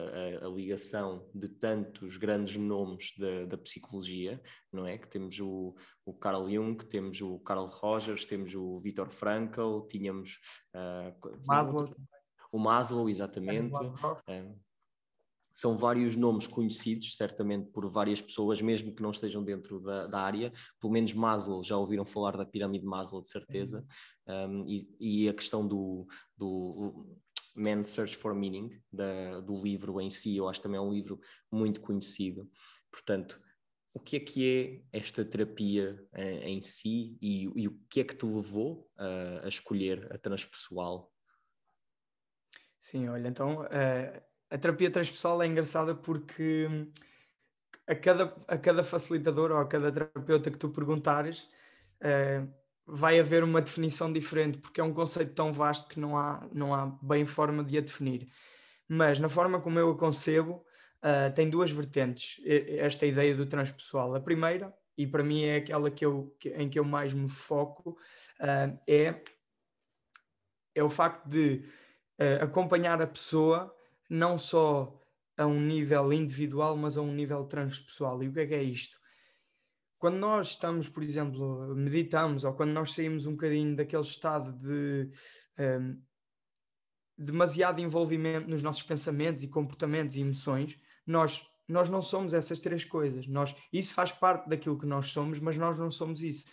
a, 0.41 0.45
a, 0.45 0.49
ligação 0.49 1.27
de 1.33 1.49
tantos 1.49 2.17
grandes 2.17 2.55
nomes 2.55 3.13
da, 3.17 3.45
da, 3.45 3.57
psicologia, 3.57 4.41
não 4.71 4.87
é? 4.87 4.97
Que 4.97 5.07
temos 5.07 5.39
o, 5.39 5.75
o 6.05 6.13
Carl 6.13 6.49
Jung, 6.49 6.77
temos 6.85 7.21
o 7.21 7.37
Carl 7.39 7.67
Rogers, 7.67 8.23
temos 8.25 8.55
o 8.55 8.79
Viktor 8.79 9.09
Frankl, 9.09 9.81
tínhamos 9.87 10.39
uh, 10.73 11.37
Maslow. 11.45 11.93
o 12.51 12.57
Maslow, 12.57 13.09
exatamente. 13.09 13.75
Uh, 13.75 14.57
são 15.53 15.77
vários 15.77 16.15
nomes 16.15 16.47
conhecidos, 16.47 17.17
certamente 17.17 17.69
por 17.71 17.89
várias 17.89 18.21
pessoas, 18.21 18.61
mesmo 18.61 18.95
que 18.95 19.01
não 19.01 19.11
estejam 19.11 19.43
dentro 19.43 19.81
da, 19.81 20.07
da 20.07 20.21
área. 20.21 20.53
Pelo 20.79 20.93
menos 20.93 21.13
Maslow, 21.13 21.61
já 21.61 21.77
ouviram 21.77 22.05
falar 22.05 22.37
da 22.37 22.45
pirâmide 22.45 22.83
de 22.83 22.89
Maslow, 22.89 23.21
de 23.21 23.29
certeza. 23.29 23.85
Um, 24.25 24.65
e, 24.65 24.87
e, 24.99 25.29
a 25.29 25.33
questão 25.33 25.67
do, 25.67 26.07
do 26.37 27.05
Man's 27.55 27.87
Search 27.89 28.15
for 28.15 28.33
Meaning, 28.33 28.81
da, 28.91 29.39
do 29.41 29.61
livro 29.61 29.99
em 29.99 30.09
si, 30.09 30.37
eu 30.37 30.47
acho 30.47 30.61
também 30.61 30.77
é 30.77 30.81
um 30.81 30.91
livro 30.91 31.19
muito 31.51 31.81
conhecido. 31.81 32.49
Portanto, 32.91 33.39
o 33.93 33.99
que 33.99 34.15
é 34.17 34.19
que 34.19 34.83
é 34.91 34.97
esta 34.97 35.25
terapia 35.25 36.01
uh, 36.13 36.43
em 36.43 36.61
si 36.61 37.17
e, 37.21 37.43
e, 37.55 37.67
o 37.67 37.77
que 37.89 37.99
é 37.99 38.03
que 38.03 38.15
te 38.15 38.25
levou 38.25 38.89
a 39.43 39.47
escolher 39.47 40.07
a 40.13 40.17
transpessoal? 40.17 41.11
Sim, 42.79 43.09
olha, 43.09 43.27
então 43.27 43.61
uh, 43.63 44.23
a 44.49 44.57
terapia 44.57 44.89
transpessoal 44.89 45.41
é 45.43 45.47
engraçada 45.47 45.93
porque 45.93 46.67
a 47.85 47.95
cada, 47.95 48.35
a 48.47 48.57
cada 48.57 48.83
facilitador 48.83 49.51
ou 49.51 49.57
a 49.57 49.67
cada 49.67 49.91
terapeuta 49.91 50.49
que 50.49 50.57
tu 50.57 50.69
perguntares 50.69 51.47
vai 52.93 53.17
haver 53.17 53.41
uma 53.41 53.61
definição 53.61 54.11
diferente, 54.11 54.57
porque 54.57 54.81
é 54.81 54.83
um 54.83 54.93
conceito 54.93 55.33
tão 55.33 55.53
vasto 55.53 55.87
que 55.87 55.97
não 55.97 56.17
há, 56.17 56.45
não 56.51 56.75
há 56.75 56.87
bem 57.01 57.25
forma 57.25 57.63
de 57.63 57.77
a 57.77 57.81
definir. 57.81 58.27
Mas 58.85 59.17
na 59.17 59.29
forma 59.29 59.61
como 59.61 59.79
eu 59.79 59.91
a 59.91 59.97
concebo, 59.97 60.65
uh, 61.01 61.33
tem 61.33 61.49
duas 61.49 61.71
vertentes, 61.71 62.41
esta 62.45 63.05
ideia 63.05 63.33
do 63.33 63.45
transpessoal. 63.45 64.13
A 64.13 64.19
primeira, 64.19 64.73
e 64.97 65.07
para 65.07 65.23
mim 65.23 65.45
é 65.45 65.55
aquela 65.55 65.89
que 65.89 66.05
eu, 66.05 66.35
que, 66.37 66.49
em 66.49 66.69
que 66.69 66.77
eu 66.77 66.83
mais 66.83 67.13
me 67.13 67.29
foco, 67.29 67.91
uh, 68.41 68.79
é, 68.85 69.23
é 70.75 70.83
o 70.83 70.89
facto 70.89 71.25
de 71.29 71.63
uh, 72.19 72.43
acompanhar 72.43 73.01
a 73.01 73.07
pessoa 73.07 73.73
não 74.09 74.37
só 74.37 74.99
a 75.37 75.47
um 75.47 75.61
nível 75.61 76.11
individual, 76.11 76.75
mas 76.75 76.97
a 76.97 77.01
um 77.01 77.13
nível 77.13 77.45
transpessoal. 77.45 78.21
E 78.21 78.27
o 78.27 78.33
que 78.33 78.41
é 78.41 78.47
que 78.47 78.53
é 78.53 78.61
isto? 78.61 78.99
Quando 80.01 80.17
nós 80.17 80.47
estamos, 80.47 80.89
por 80.89 81.03
exemplo, 81.03 81.75
meditamos, 81.75 82.43
ou 82.43 82.53
quando 82.53 82.71
nós 82.71 82.91
saímos 82.91 83.27
um 83.27 83.33
bocadinho 83.33 83.75
daquele 83.75 84.01
estado 84.01 84.51
de 84.51 85.11
um, 85.59 86.01
demasiado 87.15 87.79
envolvimento 87.79 88.49
nos 88.49 88.63
nossos 88.63 88.81
pensamentos 88.81 89.43
e 89.43 89.47
comportamentos 89.47 90.15
e 90.15 90.21
emoções, 90.21 90.75
nós, 91.05 91.45
nós 91.67 91.87
não 91.87 92.01
somos 92.01 92.33
essas 92.33 92.59
três 92.59 92.83
coisas. 92.83 93.27
Nós, 93.27 93.55
isso 93.71 93.93
faz 93.93 94.11
parte 94.11 94.49
daquilo 94.49 94.75
que 94.75 94.87
nós 94.87 95.11
somos, 95.11 95.37
mas 95.37 95.55
nós 95.55 95.77
não 95.77 95.91
somos 95.91 96.23
isso. 96.23 96.47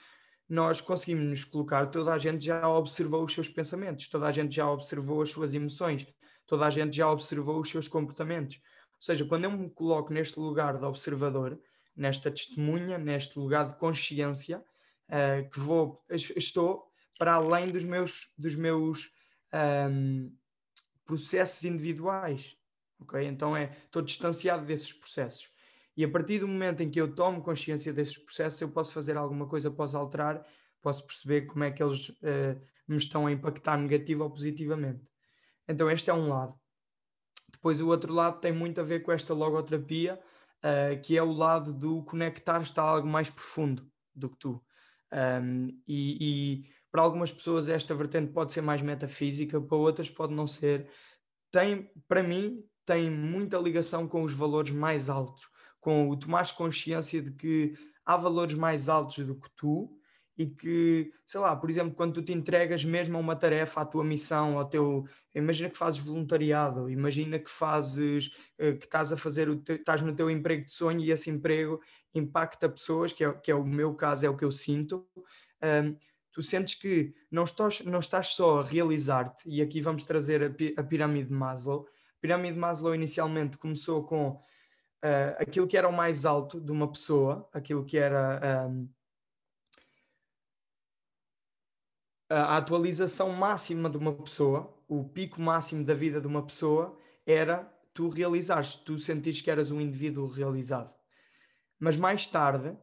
Nós 0.46 0.82
conseguimos 0.82 1.24
nos 1.24 1.44
colocar, 1.44 1.86
toda 1.86 2.12
a 2.12 2.18
gente 2.18 2.44
já 2.44 2.68
observou 2.68 3.24
os 3.24 3.32
seus 3.32 3.48
pensamentos, 3.48 4.10
toda 4.10 4.26
a 4.26 4.32
gente 4.32 4.54
já 4.54 4.70
observou 4.70 5.22
as 5.22 5.30
suas 5.30 5.54
emoções, 5.54 6.06
toda 6.46 6.66
a 6.66 6.70
gente 6.70 6.94
já 6.94 7.10
observou 7.10 7.58
os 7.60 7.70
seus 7.70 7.88
comportamentos. 7.88 8.56
Ou 8.56 9.02
seja, 9.02 9.24
quando 9.24 9.44
eu 9.44 9.52
me 9.52 9.70
coloco 9.70 10.12
neste 10.12 10.38
lugar 10.38 10.76
de 10.76 10.84
observador, 10.84 11.58
nesta 11.98 12.30
testemunha, 12.30 12.96
neste 12.96 13.38
lugar 13.38 13.66
de 13.68 13.76
consciência, 13.76 14.64
uh, 15.08 15.48
que 15.50 15.58
vou, 15.58 16.02
estou 16.08 16.88
para 17.18 17.34
além 17.34 17.70
dos 17.70 17.82
meus, 17.82 18.30
dos 18.38 18.54
meus 18.54 19.12
um, 19.90 20.32
processos 21.04 21.64
individuais. 21.64 22.56
Okay? 23.00 23.26
Então 23.26 23.56
é, 23.56 23.76
estou 23.84 24.00
distanciado 24.00 24.64
desses 24.64 24.92
processos. 24.92 25.50
E 25.96 26.04
a 26.04 26.08
partir 26.08 26.38
do 26.38 26.46
momento 26.46 26.80
em 26.80 26.88
que 26.88 27.00
eu 27.00 27.12
tomo 27.12 27.42
consciência 27.42 27.92
desses 27.92 28.16
processos, 28.16 28.60
eu 28.60 28.68
posso 28.68 28.92
fazer 28.92 29.16
alguma 29.16 29.48
coisa, 29.48 29.68
posso 29.68 29.96
alterar, 29.96 30.46
posso 30.80 31.04
perceber 31.04 31.42
como 31.46 31.64
é 31.64 31.72
que 31.72 31.82
eles 31.82 32.10
uh, 32.10 32.60
me 32.86 32.96
estão 32.96 33.26
a 33.26 33.32
impactar 33.32 33.76
negativo 33.76 34.22
ou 34.22 34.30
positivamente. 34.30 35.04
Então 35.66 35.90
este 35.90 36.08
é 36.08 36.14
um 36.14 36.28
lado. 36.28 36.54
Depois 37.50 37.80
o 37.80 37.88
outro 37.88 38.12
lado 38.12 38.38
tem 38.40 38.52
muito 38.52 38.80
a 38.80 38.84
ver 38.84 39.00
com 39.00 39.10
esta 39.10 39.34
logoterapia, 39.34 40.20
uh, 40.64 41.00
que 41.02 41.16
é 41.16 41.22
o 41.22 41.32
lado 41.32 41.72
do 41.72 42.02
conectar-te 42.04 42.78
a 42.78 42.82
algo 42.82 43.06
mais 43.06 43.30
profundo 43.30 43.90
do 44.14 44.30
que 44.30 44.38
tu. 44.38 44.62
Um, 45.12 45.68
e, 45.86 46.18
e 46.20 46.64
para 46.90 47.02
algumas 47.02 47.32
pessoas 47.32 47.68
esta 47.68 47.94
vertente 47.94 48.32
pode 48.32 48.52
ser 48.52 48.60
mais 48.60 48.82
metafísica, 48.82 49.60
para 49.60 49.76
outras 49.76 50.10
pode 50.10 50.34
não 50.34 50.46
ser. 50.46 50.88
Tem, 51.50 51.90
para 52.06 52.22
mim, 52.22 52.62
tem 52.84 53.10
muita 53.10 53.58
ligação 53.58 54.06
com 54.06 54.22
os 54.22 54.32
valores 54.32 54.70
mais 54.70 55.08
altos, 55.08 55.48
com 55.80 56.08
o 56.08 56.16
tomar 56.16 56.54
consciência 56.54 57.22
de 57.22 57.32
que 57.32 57.74
há 58.04 58.16
valores 58.16 58.54
mais 58.54 58.88
altos 58.88 59.24
do 59.26 59.34
que 59.34 59.48
tu 59.56 59.97
e 60.38 60.46
que, 60.46 61.12
sei 61.26 61.40
lá, 61.40 61.54
por 61.56 61.68
exemplo, 61.68 61.92
quando 61.96 62.14
tu 62.14 62.22
te 62.22 62.32
entregas 62.32 62.84
mesmo 62.84 63.16
a 63.16 63.20
uma 63.20 63.34
tarefa, 63.34 63.80
à 63.80 63.84
tua 63.84 64.04
missão, 64.04 64.56
ao 64.56 64.64
teu. 64.64 65.04
Imagina 65.34 65.68
que 65.68 65.76
fazes 65.76 66.00
voluntariado, 66.00 66.88
imagina 66.88 67.40
que 67.40 67.50
fazes, 67.50 68.30
eh, 68.56 68.74
que 68.74 68.86
estás 68.86 69.12
a 69.12 69.16
fazer, 69.16 69.48
o 69.48 69.60
estás 69.68 70.00
no 70.00 70.14
teu 70.14 70.30
emprego 70.30 70.64
de 70.64 70.72
sonho 70.72 71.00
e 71.00 71.10
esse 71.10 71.28
emprego 71.28 71.80
impacta 72.14 72.68
pessoas, 72.68 73.12
que 73.12 73.24
é, 73.24 73.32
que 73.32 73.50
é 73.50 73.54
o 73.54 73.64
meu 73.64 73.94
caso, 73.94 74.24
é 74.26 74.30
o 74.30 74.36
que 74.36 74.44
eu 74.44 74.50
sinto. 74.52 75.06
Um, 75.62 75.96
tu 76.32 76.40
sentes 76.40 76.74
que 76.74 77.12
não 77.30 77.42
estás, 77.42 77.80
não 77.84 77.98
estás 77.98 78.28
só 78.28 78.60
a 78.60 78.64
realizar-te, 78.64 79.48
e 79.48 79.60
aqui 79.60 79.80
vamos 79.80 80.04
trazer 80.04 80.42
a, 80.42 80.80
a 80.80 80.84
pirâmide 80.84 81.28
de 81.28 81.34
Maslow, 81.34 81.86
a 82.16 82.20
pirâmide 82.20 82.54
de 82.54 82.60
Maslow 82.60 82.94
inicialmente 82.94 83.58
começou 83.58 84.04
com 84.04 84.30
uh, 84.30 85.34
aquilo 85.38 85.66
que 85.66 85.76
era 85.76 85.88
o 85.88 85.92
mais 85.92 86.24
alto 86.24 86.60
de 86.60 86.70
uma 86.70 86.90
pessoa, 86.90 87.48
aquilo 87.52 87.84
que 87.84 87.98
era 87.98 88.68
um, 88.68 88.88
a 92.28 92.56
atualização 92.56 93.30
máxima 93.30 93.88
de 93.88 93.96
uma 93.96 94.12
pessoa, 94.12 94.74
o 94.86 95.04
pico 95.04 95.40
máximo 95.40 95.84
da 95.84 95.94
vida 95.94 96.20
de 96.20 96.26
uma 96.26 96.44
pessoa 96.44 96.98
era 97.26 97.64
tu 97.94 98.08
realizares, 98.08 98.76
tu 98.76 98.98
sentires 98.98 99.40
que 99.40 99.50
eras 99.50 99.70
um 99.70 99.80
indivíduo 99.80 100.26
realizado. 100.26 100.94
Mas 101.78 101.96
mais 101.96 102.26
tarde 102.26 102.76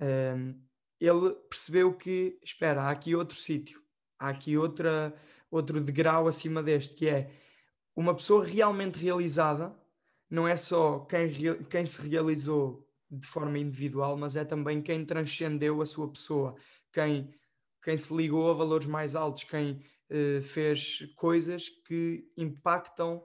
um, 0.00 0.54
ele 1.00 1.30
percebeu 1.48 1.94
que, 1.94 2.38
espera, 2.42 2.82
há 2.82 2.90
aqui 2.90 3.14
outro 3.14 3.36
sítio, 3.36 3.82
há 4.18 4.28
aqui 4.28 4.56
outra, 4.56 5.14
outro 5.50 5.80
degrau 5.80 6.28
acima 6.28 6.62
deste, 6.62 6.94
que 6.94 7.08
é 7.08 7.30
uma 7.96 8.14
pessoa 8.14 8.44
realmente 8.44 8.98
realizada 8.98 9.74
não 10.30 10.46
é 10.46 10.56
só 10.56 11.00
quem, 11.00 11.28
quem 11.68 11.84
se 11.84 12.08
realizou 12.08 12.88
de 13.10 13.26
forma 13.26 13.58
individual, 13.58 14.16
mas 14.16 14.36
é 14.36 14.44
também 14.44 14.80
quem 14.80 15.04
transcendeu 15.04 15.82
a 15.82 15.86
sua 15.86 16.08
pessoa, 16.08 16.54
quem, 16.92 17.34
quem 17.82 17.96
se 17.96 18.14
ligou 18.14 18.50
a 18.50 18.54
valores 18.54 18.86
mais 18.86 19.16
altos, 19.16 19.44
quem 19.44 19.82
uh, 20.10 20.42
fez 20.42 21.12
coisas 21.16 21.68
que 21.68 22.30
impactam 22.36 23.24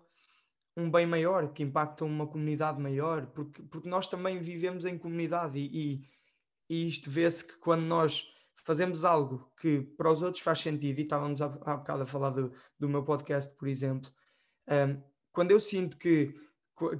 um 0.77 0.91
bem 0.91 1.05
maior, 1.05 1.53
que 1.53 1.63
impactam 1.63 2.07
uma 2.07 2.27
comunidade 2.27 2.81
maior, 2.81 3.27
porque, 3.27 3.63
porque 3.63 3.87
nós 3.87 4.07
também 4.07 4.39
vivemos 4.39 4.85
em 4.85 4.97
comunidade 4.97 5.57
e, 5.57 5.69
e, 5.73 6.09
e 6.69 6.87
isto 6.87 7.09
vê-se 7.09 7.45
que 7.45 7.57
quando 7.57 7.83
nós 7.83 8.27
fazemos 8.65 9.05
algo 9.05 9.49
que 9.59 9.81
para 9.81 10.11
os 10.11 10.21
outros 10.21 10.43
faz 10.43 10.59
sentido, 10.59 10.99
e 10.99 11.03
estávamos 11.03 11.41
há, 11.41 11.45
há 11.45 11.77
bocado 11.77 12.03
a 12.03 12.05
falar 12.05 12.31
do, 12.31 12.51
do 12.77 12.89
meu 12.89 13.03
podcast, 13.03 13.55
por 13.55 13.67
exemplo, 13.67 14.11
um, 14.67 15.01
quando 15.31 15.51
eu 15.51 15.59
sinto 15.59 15.97
que, 15.97 16.33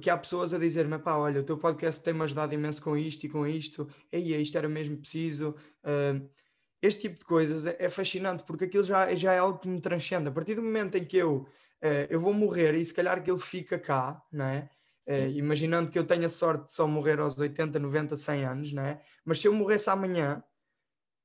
que 0.00 0.08
há 0.08 0.16
pessoas 0.16 0.54
a 0.54 0.58
dizer-me, 0.58 0.98
pá, 0.98 1.16
olha, 1.16 1.40
o 1.40 1.44
teu 1.44 1.58
podcast 1.58 2.02
tem-me 2.02 2.22
ajudado 2.22 2.54
imenso 2.54 2.82
com 2.82 2.96
isto 2.96 3.24
e 3.24 3.28
com 3.28 3.46
isto, 3.46 3.88
e 4.12 4.34
isto 4.40 4.56
era 4.56 4.68
mesmo 4.68 4.96
preciso. 4.96 5.54
Um, 5.84 6.28
este 6.80 7.02
tipo 7.02 7.18
de 7.18 7.24
coisas 7.24 7.66
é, 7.66 7.76
é, 7.78 7.88
fascinante 7.88 8.42
porque 8.44 8.64
aquilo 8.64 8.84
já, 8.84 9.14
já 9.14 9.32
é 9.32 9.38
algo 9.38 9.58
que 9.58 9.68
me 9.68 9.80
transcende. 9.80 10.28
A 10.28 10.32
partir 10.32 10.54
do 10.54 10.62
momento 10.62 10.96
em 10.96 11.04
que 11.04 11.16
eu, 11.16 11.46
uh, 11.82 12.06
eu 12.08 12.20
vou 12.20 12.32
morrer 12.32 12.74
e 12.74 12.84
se 12.84 12.92
calhar 12.92 13.22
que 13.22 13.30
ele 13.30 13.40
fica 13.40 13.78
cá, 13.78 14.22
não 14.30 14.44
é? 14.44 14.70
Uh, 15.06 15.30
imaginando 15.36 15.90
que 15.90 15.98
eu 15.98 16.04
tenha 16.04 16.28
sorte 16.28 16.66
de 16.66 16.72
só 16.72 16.86
morrer 16.86 17.20
aos 17.20 17.38
80, 17.38 17.78
90, 17.78 18.16
100 18.16 18.44
anos, 18.44 18.72
não 18.72 18.82
é? 18.82 19.00
Mas 19.24 19.40
se 19.40 19.46
eu 19.46 19.54
morresse 19.54 19.88
amanhã, 19.88 20.42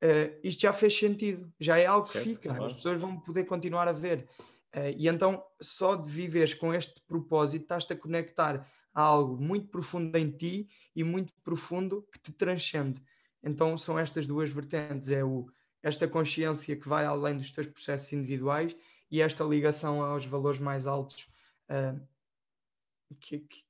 uh, 0.03 0.39
isto 0.43 0.61
já 0.61 0.71
fez 0.71 0.95
sentido, 0.95 1.51
já 1.59 1.77
é 1.77 1.85
algo 1.85 2.05
certo, 2.05 2.23
que 2.23 2.29
fica, 2.29 2.49
claro. 2.49 2.65
as 2.65 2.73
pessoas 2.73 2.99
vão 2.99 3.19
poder 3.19 3.45
continuar 3.45 3.87
a 3.87 3.91
ver. 3.91 4.27
Uh, 4.75 4.93
e 4.95 5.07
então, 5.07 5.43
só 5.59 5.95
de 5.95 6.09
viveres 6.09 6.53
com 6.53 6.73
este 6.73 7.01
propósito, 7.07 7.63
estás-te 7.63 7.93
a 7.93 7.95
conectar 7.95 8.67
a 8.93 9.01
algo 9.01 9.41
muito 9.41 9.67
profundo 9.67 10.15
em 10.17 10.29
ti 10.29 10.69
e 10.95 11.03
muito 11.03 11.33
profundo 11.43 12.07
que 12.11 12.19
te 12.19 12.31
transcende. 12.31 13.01
Então, 13.43 13.77
são 13.77 13.97
estas 13.97 14.27
duas 14.27 14.51
vertentes: 14.51 15.09
é 15.09 15.23
o, 15.23 15.47
esta 15.81 16.07
consciência 16.07 16.75
que 16.75 16.87
vai 16.87 17.05
além 17.05 17.37
dos 17.37 17.51
teus 17.51 17.67
processos 17.67 18.11
individuais 18.13 18.75
e 19.09 19.21
esta 19.21 19.43
ligação 19.43 20.01
aos 20.03 20.25
valores 20.25 20.59
mais 20.59 20.87
altos, 20.87 21.27
uh, 21.69 21.99
que, 23.19 23.39
que, 23.39 23.63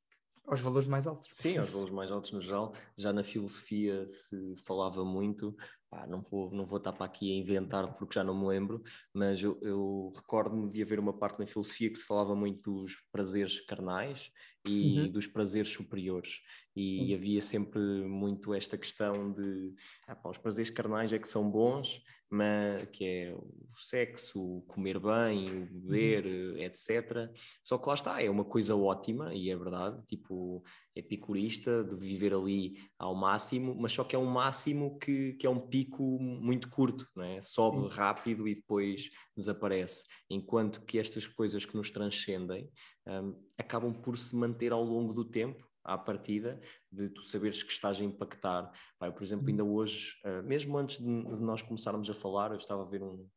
aos 0.46 0.60
valores 0.60 0.88
mais 0.88 1.08
altos. 1.08 1.30
Sim, 1.34 1.58
aos 1.58 1.70
valores 1.70 1.94
mais 1.94 2.12
altos 2.12 2.32
no 2.32 2.42
geral. 2.42 2.74
Já 2.98 3.14
na 3.14 3.24
filosofia 3.24 4.08
se 4.08 4.56
falava 4.58 5.04
muito 5.06 5.56
pá, 5.92 6.08
não 6.08 6.22
vou 6.22 6.50
não 6.52 6.66
vou 6.66 6.78
estar 6.78 6.94
para 6.94 7.06
aqui 7.06 7.32
a 7.32 7.36
inventar 7.36 7.94
porque 7.96 8.16
já 8.16 8.24
não 8.24 8.34
me 8.34 8.48
lembro, 8.48 8.82
mas 9.14 9.44
eu, 9.44 9.60
eu 9.62 10.14
recordo-me 10.16 10.72
de 10.72 10.82
haver 10.82 11.00
uma 11.00 11.12
parte 11.12 11.40
na 11.40 11.46
filosofia 11.46 11.92
que 11.92 12.00
se 12.00 12.06
falava 12.06 12.34
muito 12.34 12.82
dos 12.82 12.96
prazeres 13.12 13.60
carnais 13.60 14.32
e 14.66 15.02
uhum. 15.02 15.12
dos 15.12 15.28
prazeres 15.28 15.70
superiores 15.70 16.40
e 16.74 17.14
havia 17.14 17.42
sempre 17.42 17.82
muito 17.82 18.54
esta 18.54 18.78
questão 18.78 19.34
de 19.34 19.74
ah, 20.08 20.16
pá, 20.16 20.30
os 20.30 20.38
prazeres 20.38 20.70
carnais 20.70 21.12
é 21.12 21.20
que 21.20 21.28
são 21.28 21.52
bons, 21.52 22.02
mas 22.32 22.88
que 22.92 23.04
é 23.04 23.36
o 23.36 23.78
sexo, 23.78 24.42
o 24.42 24.62
comer 24.62 24.98
bem, 25.00 25.64
o 25.64 25.66
beber, 25.66 26.26
uhum. 26.26 26.58
etc. 26.60 27.30
Só 27.62 27.78
que 27.78 27.88
lá 27.90 27.94
está, 27.94 28.24
é 28.24 28.30
uma 28.30 28.46
coisa 28.46 28.74
ótima 28.74 29.34
e 29.34 29.50
é 29.50 29.56
verdade, 29.56 30.02
tipo 30.06 30.64
epicurista 30.96 31.84
de 31.84 31.96
viver 31.96 32.34
ali 32.34 32.76
ao 32.98 33.14
máximo, 33.14 33.76
mas 33.76 33.92
só 33.92 34.06
que 34.06 34.16
é 34.16 34.20
um 34.20 34.26
máximo 34.26 34.98
que, 34.98 35.34
que 35.34 35.46
é 35.46 35.50
um 35.50 35.60
pico 35.60 36.04
muito 36.20 36.70
curto, 36.70 37.06
não 37.16 37.24
é? 37.24 37.42
sobe 37.42 37.82
Sim. 37.82 37.96
rápido 37.96 38.48
e 38.48 38.56
depois 38.56 39.10
desaparece. 39.36 40.06
Enquanto 40.30 40.86
que 40.86 41.00
estas 41.00 41.28
coisas 41.28 41.66
que 41.66 41.76
nos 41.76 41.92
transcendem 41.92 42.70
um, 43.08 43.36
acabam 43.58 43.94
por 43.94 44.18
se 44.18 44.34
manter 44.36 44.72
ao 44.72 44.84
longo 44.84 45.14
do 45.14 45.26
tempo 45.26 45.70
à 45.84 45.98
partida, 45.98 46.60
de 46.92 47.10
tu 47.10 47.24
saberes 47.24 47.64
que 47.64 47.72
estás 47.72 48.00
a 48.00 48.04
impactar. 48.04 48.72
Por 49.00 49.24
exemplo, 49.24 49.48
ainda 49.48 49.64
hoje, 49.64 50.16
uh, 50.26 50.44
mesmo 50.44 50.78
antes 50.78 50.98
de, 50.98 51.06
de, 51.06 51.42
nós 51.42 51.62
começarmos 51.62 52.10
a 52.10 52.14
falar, 52.14 52.52
eu 52.52 52.58
estava 52.58 52.84
a 52.84 52.90
ver 52.90 53.02
um, 53.04 53.28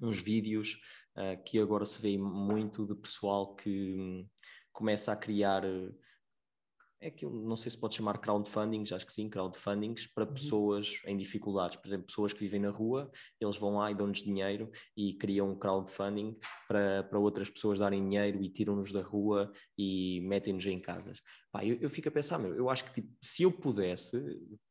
uns 0.00 0.20
vídeos 0.20 0.80
uh, 1.16 1.42
que 1.44 1.58
agora 1.58 1.84
se 1.84 2.00
vê 2.00 2.16
muito 2.16 2.86
de 2.86 2.94
pessoal 2.94 3.54
que 3.54 3.96
um, 3.98 4.28
começa 4.72 5.12
a 5.12 5.16
criar. 5.16 5.64
Uh, 5.64 5.94
é 7.00 7.08
aquilo, 7.08 7.46
não 7.46 7.54
sei 7.54 7.70
se 7.70 7.78
pode 7.78 7.94
chamar 7.94 8.18
crowdfunding, 8.18 8.82
acho 8.92 9.06
que 9.06 9.12
sim, 9.12 9.28
crowdfundings, 9.28 10.06
para 10.06 10.24
uhum. 10.24 10.34
pessoas 10.34 11.00
em 11.06 11.16
dificuldades. 11.16 11.76
Por 11.76 11.86
exemplo, 11.86 12.06
pessoas 12.06 12.32
que 12.32 12.40
vivem 12.40 12.60
na 12.60 12.70
rua, 12.70 13.10
eles 13.40 13.56
vão 13.56 13.76
lá 13.76 13.90
e 13.90 13.94
dão-nos 13.94 14.22
dinheiro 14.22 14.70
e 14.96 15.14
criam 15.14 15.50
um 15.50 15.58
crowdfunding 15.58 16.36
para, 16.66 17.04
para 17.04 17.18
outras 17.18 17.48
pessoas 17.48 17.78
darem 17.78 18.02
dinheiro 18.02 18.42
e 18.42 18.50
tiram-nos 18.50 18.90
da 18.90 19.00
rua 19.00 19.52
e 19.76 20.20
metem-nos 20.22 20.66
em 20.66 20.80
casas. 20.80 21.22
Pá, 21.50 21.64
eu, 21.64 21.78
eu, 21.80 21.88
fico 21.88 22.08
a 22.08 22.12
pensar, 22.12 22.38
meu, 22.38 22.54
eu 22.54 22.68
acho 22.68 22.84
que 22.84 23.00
tipo, 23.00 23.08
se 23.22 23.42
eu 23.42 23.50
pudesse, 23.50 24.22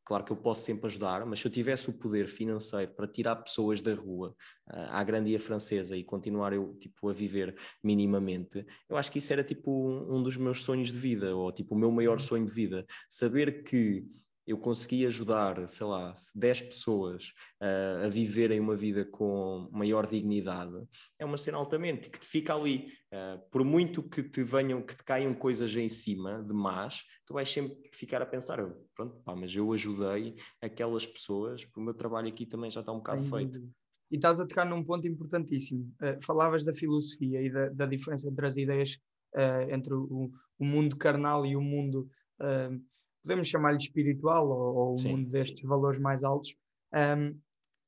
claro 0.04 0.24
que 0.24 0.30
eu 0.30 0.36
posso 0.36 0.64
sempre 0.64 0.86
ajudar, 0.86 1.26
mas 1.26 1.40
se 1.40 1.46
eu 1.46 1.50
tivesse 1.50 1.90
o 1.90 1.92
poder 1.92 2.28
financeiro 2.28 2.92
para 2.94 3.08
tirar 3.08 3.34
pessoas 3.34 3.80
da 3.80 3.92
rua 3.94 4.30
uh, 4.70 4.86
à 4.90 5.02
grandia 5.02 5.40
francesa 5.40 5.96
e 5.96 6.04
continuar 6.04 6.52
eu 6.52 6.76
tipo, 6.78 7.08
a 7.08 7.12
viver 7.12 7.56
minimamente, 7.82 8.64
eu 8.88 8.96
acho 8.96 9.10
que 9.10 9.18
isso 9.18 9.32
era 9.32 9.42
tipo 9.42 9.72
um, 9.72 10.18
um 10.18 10.22
dos 10.22 10.36
meus 10.36 10.62
sonhos 10.62 10.92
de 10.92 10.98
vida, 10.98 11.34
ou 11.34 11.50
tipo 11.50 11.74
o 11.74 11.78
meu 11.78 11.90
maior 11.90 12.18
uhum. 12.18 12.24
sonho 12.24 12.46
de 12.46 12.54
vida. 12.54 12.86
Saber 13.08 13.64
que 13.64 14.06
eu 14.48 14.56
consegui 14.56 15.04
ajudar, 15.04 15.68
sei 15.68 15.86
lá, 15.86 16.14
10 16.34 16.62
pessoas 16.62 17.34
uh, 17.60 18.06
a 18.06 18.08
viverem 18.08 18.58
uma 18.58 18.74
vida 18.74 19.04
com 19.04 19.68
maior 19.70 20.06
dignidade, 20.06 20.88
é 21.18 21.24
uma 21.26 21.36
cena 21.36 21.58
altamente 21.58 22.08
que 22.08 22.18
te 22.18 22.26
fica 22.26 22.54
ali. 22.54 22.90
Uh, 23.12 23.38
por 23.50 23.62
muito 23.62 24.02
que 24.02 24.22
te 24.22 24.42
venham, 24.42 24.80
que 24.80 24.96
te 24.96 25.04
caiam 25.04 25.34
coisas 25.34 25.76
em 25.76 25.88
cima 25.90 26.42
de 26.42 26.54
más, 26.54 27.04
tu 27.26 27.34
vais 27.34 27.46
sempre 27.46 27.76
ficar 27.92 28.22
a 28.22 28.26
pensar, 28.26 28.58
pronto, 28.94 29.20
pá, 29.22 29.36
mas 29.36 29.54
eu 29.54 29.70
ajudei 29.70 30.34
aquelas 30.62 31.06
pessoas, 31.06 31.68
o 31.76 31.80
meu 31.80 31.92
trabalho 31.92 32.28
aqui 32.28 32.46
também 32.46 32.70
já 32.70 32.80
está 32.80 32.90
um 32.90 32.98
bocado 32.98 33.24
feito. 33.24 33.62
E 34.10 34.16
estás 34.16 34.40
a 34.40 34.46
tocar 34.46 34.64
num 34.64 34.82
ponto 34.82 35.06
importantíssimo. 35.06 35.92
Uh, 36.00 36.24
falavas 36.24 36.64
da 36.64 36.74
filosofia 36.74 37.42
e 37.42 37.50
da, 37.50 37.68
da, 37.68 37.86
diferença 37.86 38.26
entre 38.26 38.46
as 38.46 38.56
ideias 38.56 38.98
entre 39.68 39.92
o, 39.92 40.32
o, 40.58 40.64
mundo 40.64 40.96
carnal 40.96 41.44
e 41.44 41.54
o 41.54 41.60
mundo 41.60 42.08
podemos 43.28 43.46
chamar-lhe 43.46 43.76
espiritual 43.76 44.48
ou, 44.48 44.74
ou 44.74 44.98
o 44.98 45.02
mundo 45.02 45.28
destes 45.28 45.60
sim. 45.60 45.66
valores 45.66 46.00
mais 46.00 46.24
altos, 46.24 46.56
um, 46.94 47.38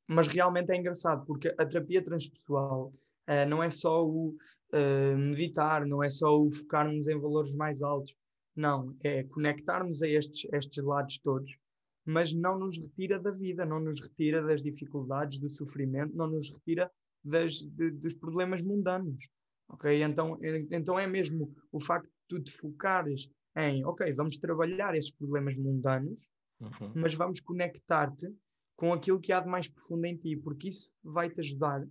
mas 0.07 0.27
realmente 0.29 0.71
é 0.71 0.77
engraçado 0.77 1.25
porque 1.25 1.49
a 1.57 1.65
terapia 1.65 2.05
transpessoal 2.05 2.93
uh, 3.27 3.49
não 3.49 3.63
é 3.63 3.71
só 3.71 4.07
o 4.07 4.37
uh, 4.75 5.17
meditar, 5.17 5.87
não 5.87 6.05
é 6.05 6.11
só 6.11 6.39
o 6.39 6.51
focarmos 6.51 7.09
em 7.09 7.19
valores 7.19 7.55
mais 7.55 7.81
altos, 7.81 8.15
não, 8.55 8.95
é 9.03 9.23
conectarmos 9.25 10.03
a 10.03 10.09
estes, 10.09 10.47
estes 10.53 10.85
lados 10.85 11.17
todos, 11.19 11.57
mas 12.05 12.35
não 12.35 12.59
nos 12.59 12.77
retira 12.77 13.19
da 13.19 13.31
vida, 13.31 13.65
não 13.65 13.81
nos 13.81 13.99
retira 13.99 14.43
das 14.43 14.63
dificuldades, 14.63 15.39
do 15.39 15.49
sofrimento, 15.49 16.15
não 16.15 16.27
nos 16.27 16.51
retira 16.51 16.91
das, 17.25 17.55
de, 17.55 17.91
dos 17.93 18.13
problemas 18.13 18.61
mundanos. 18.61 19.27
Ok? 19.69 20.03
Então, 20.03 20.39
então 20.71 20.99
é 20.99 21.07
mesmo 21.07 21.55
o 21.71 21.81
facto 21.81 22.07
de 22.07 22.13
tu 22.29 22.41
te 22.41 22.51
focares 22.51 23.31
em, 23.57 23.85
ok, 23.85 24.13
vamos 24.13 24.37
trabalhar 24.37 24.95
esses 24.95 25.11
problemas 25.11 25.57
mundanos, 25.57 26.27
uhum. 26.61 26.93
mas 26.95 27.15
vamos 27.15 27.41
conectar-te 27.41 28.33
com 28.77 28.93
aquilo 28.93 29.21
que 29.21 29.33
há 29.33 29.41
de 29.41 29.49
mais 29.49 29.69
profundo 29.69 30.07
em 30.07 30.17
ti, 30.17 30.37
porque 30.37 30.69
isso 30.69 30.91
vai-te 31.03 31.41
ajudar 31.41 31.87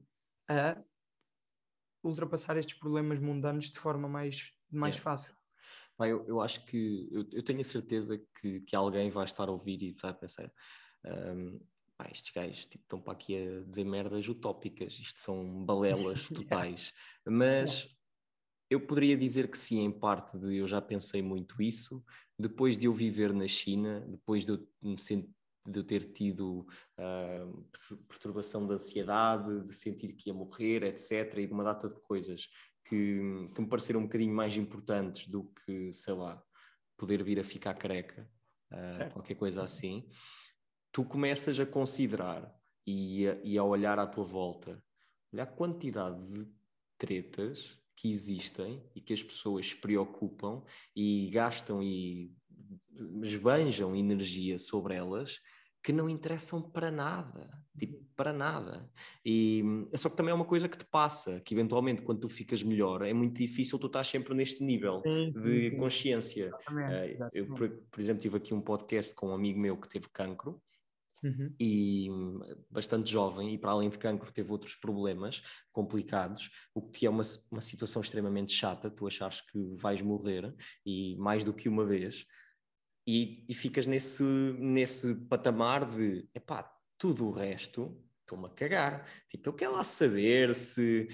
a 0.48 0.82
ultrapassar 2.04 2.58
estes 2.58 2.80
problemas 2.80 3.19
mundanos 3.19 3.69
de 3.69 3.78
forma 3.78 4.08
mais, 4.08 4.54
mais 4.72 4.95
yeah. 4.95 5.04
fácil. 5.04 5.36
Bem, 6.00 6.12
eu, 6.12 6.26
eu 6.28 6.41
acho 6.41 6.65
que 6.65 7.10
eu, 7.12 7.28
eu, 7.32 7.43
tenho 7.43 7.60
a 7.60 7.63
certeza 7.63 8.17
que, 8.39 8.62
que 8.62 8.76
alguém 8.76 9.10
vai 9.10 9.26
estar 9.26 9.50
a 9.50 9.52
ouvir 9.52 9.84
e 9.84 9.91
vai 9.91 10.13
pensar. 10.13 10.50
Um, 11.04 11.60
pá, 11.98 12.08
estes 12.10 12.32
gajos 12.32 12.65
tipo, 12.65 12.84
estão 12.86 13.02
para 13.02 13.13
aqui 13.13 13.36
a 13.36 13.62
dizer 13.65 13.84
merdas 13.84 14.28
utópicas, 14.28 14.93
isto 14.93 15.19
são 15.19 15.65
balelas 15.65 16.30
totais. 16.34 16.93
Mas 17.26 17.93
eu 18.69 18.79
poderia 18.79 19.17
dizer 19.17 19.49
que 19.49 19.58
sim, 19.58 19.79
em 19.79 19.91
parte 19.91 20.38
de 20.38 20.58
eu 20.58 20.67
já 20.67 20.82
pensei 20.82 21.21
muito 21.21 21.62
isso, 21.62 22.03
depois 22.38 22.77
de 22.77 22.86
eu 22.86 22.93
viver 22.93 23.34
na 23.34 23.47
China, 23.47 24.01
depois 24.08 24.45
de 24.45 24.51
eu, 24.51 24.67
de 25.67 25.79
eu 25.79 25.84
ter 25.84 26.12
tido 26.12 26.67
uh, 26.97 27.63
perturbação 28.08 28.67
da 28.67 28.75
ansiedade, 28.75 29.65
de 29.65 29.73
sentir 29.73 30.13
que 30.13 30.29
ia 30.29 30.34
morrer, 30.34 30.84
etc., 30.84 31.39
e 31.39 31.47
de 31.47 31.53
uma 31.53 31.63
data 31.63 31.89
de 31.89 31.99
coisas 32.01 32.47
que, 32.86 33.49
que 33.53 33.62
me 33.62 33.67
pareceram 33.67 34.01
um 34.01 34.03
bocadinho 34.03 34.34
mais 34.34 34.55
importantes 34.55 35.27
do 35.27 35.45
que, 35.65 35.91
sei 35.91 36.13
lá, 36.13 36.41
poder 36.95 37.23
vir 37.23 37.39
a 37.39 37.43
ficar 37.43 37.73
careca, 37.73 38.29
uh, 38.71 39.13
qualquer 39.13 39.36
coisa 39.36 39.63
assim, 39.63 40.08
tu 40.91 41.03
começas 41.03 41.60
a 41.60 41.65
considerar 41.65 42.53
e 42.86 43.27
a, 43.27 43.39
e 43.43 43.58
a 43.58 43.63
olhar 43.63 43.97
à 43.97 44.05
tua 44.05 44.23
volta, 44.23 44.84
olhar 45.32 45.43
a 45.43 45.47
quantidade 45.47 46.23
de 46.27 46.47
tretas 46.97 47.79
que 48.00 48.10
existem 48.10 48.82
e 48.96 49.02
que 49.02 49.12
as 49.12 49.22
pessoas 49.22 49.68
se 49.68 49.76
preocupam 49.76 50.64
e 50.96 51.30
gastam 51.34 51.84
e 51.84 52.32
esbanjam 53.22 53.94
energia 53.94 54.58
sobre 54.58 54.96
elas 54.96 55.40
que 55.84 55.92
não 55.92 56.10
interessam 56.10 56.62
para 56.62 56.90
nada, 56.92 57.50
tipo, 57.78 58.02
para 58.16 58.32
nada. 58.32 58.90
E 59.26 59.64
é 59.92 59.98
só 59.98 60.10
que 60.10 60.16
também 60.16 60.32
é 60.32 60.36
uma 60.36 60.46
coisa 60.46 60.70
que 60.70 60.78
te 60.78 60.86
passa, 60.86 61.42
que 61.42 61.54
eventualmente 61.54 62.02
quando 62.02 62.22
tu 62.22 62.30
ficas 62.30 62.64
melhor 62.64 63.02
é 63.02 63.14
muito 63.14 63.38
difícil 63.38 63.78
tu 63.78 63.88
estás 63.88 64.08
sempre 64.08 64.34
neste 64.34 64.64
nível 64.64 65.02
sim, 65.06 65.32
de 65.32 65.70
sim, 65.70 65.78
consciência. 65.78 66.46
Exatamente, 66.46 66.94
eh, 66.94 67.12
exatamente. 67.12 67.50
Eu, 67.50 67.56
por, 67.56 67.70
por, 67.92 68.02
exemplo, 68.02 68.22
tive 68.22 68.38
aqui 68.38 68.54
um 68.54 68.62
podcast 68.62 69.14
com 69.14 69.30
um 69.30 69.34
amigo 69.34 69.60
meu 69.60 69.78
que 69.78 69.90
teve 69.90 70.08
cancro 70.10 70.62
Uhum. 71.21 71.53
e 71.60 72.08
bastante 72.69 73.12
jovem, 73.12 73.53
e 73.53 73.58
para 73.58 73.71
além 73.71 73.89
de 73.89 73.97
cancro 73.97 74.32
teve 74.32 74.51
outros 74.51 74.75
problemas 74.75 75.41
complicados, 75.71 76.49
o 76.73 76.82
que 76.82 77.05
é 77.05 77.10
uma, 77.10 77.23
uma 77.51 77.62
situação 77.62 78.01
extremamente 78.01 78.53
chata, 78.53 78.89
tu 78.89 79.05
achares 79.05 79.41
que 79.41 79.60
vais 79.75 80.01
morrer, 80.01 80.55
e 80.86 81.17
mais 81.17 81.43
do 81.43 81.53
que 81.53 81.67
uma 81.67 81.86
vez, 81.86 82.25
e, 83.05 83.45
e 83.49 83.53
ficas 83.53 83.86
nesse, 83.86 84.23
nesse 84.23 85.15
patamar 85.25 85.86
de, 85.86 86.29
epá, 86.34 86.71
tudo 86.97 87.27
o 87.27 87.32
resto 87.32 88.01
estou-me 88.29 88.45
a 88.45 88.49
cagar. 88.49 89.08
Tipo, 89.27 89.49
eu 89.49 89.53
quero 89.53 89.71
lá 89.73 89.84
saber 89.84 90.53
se, 90.53 91.08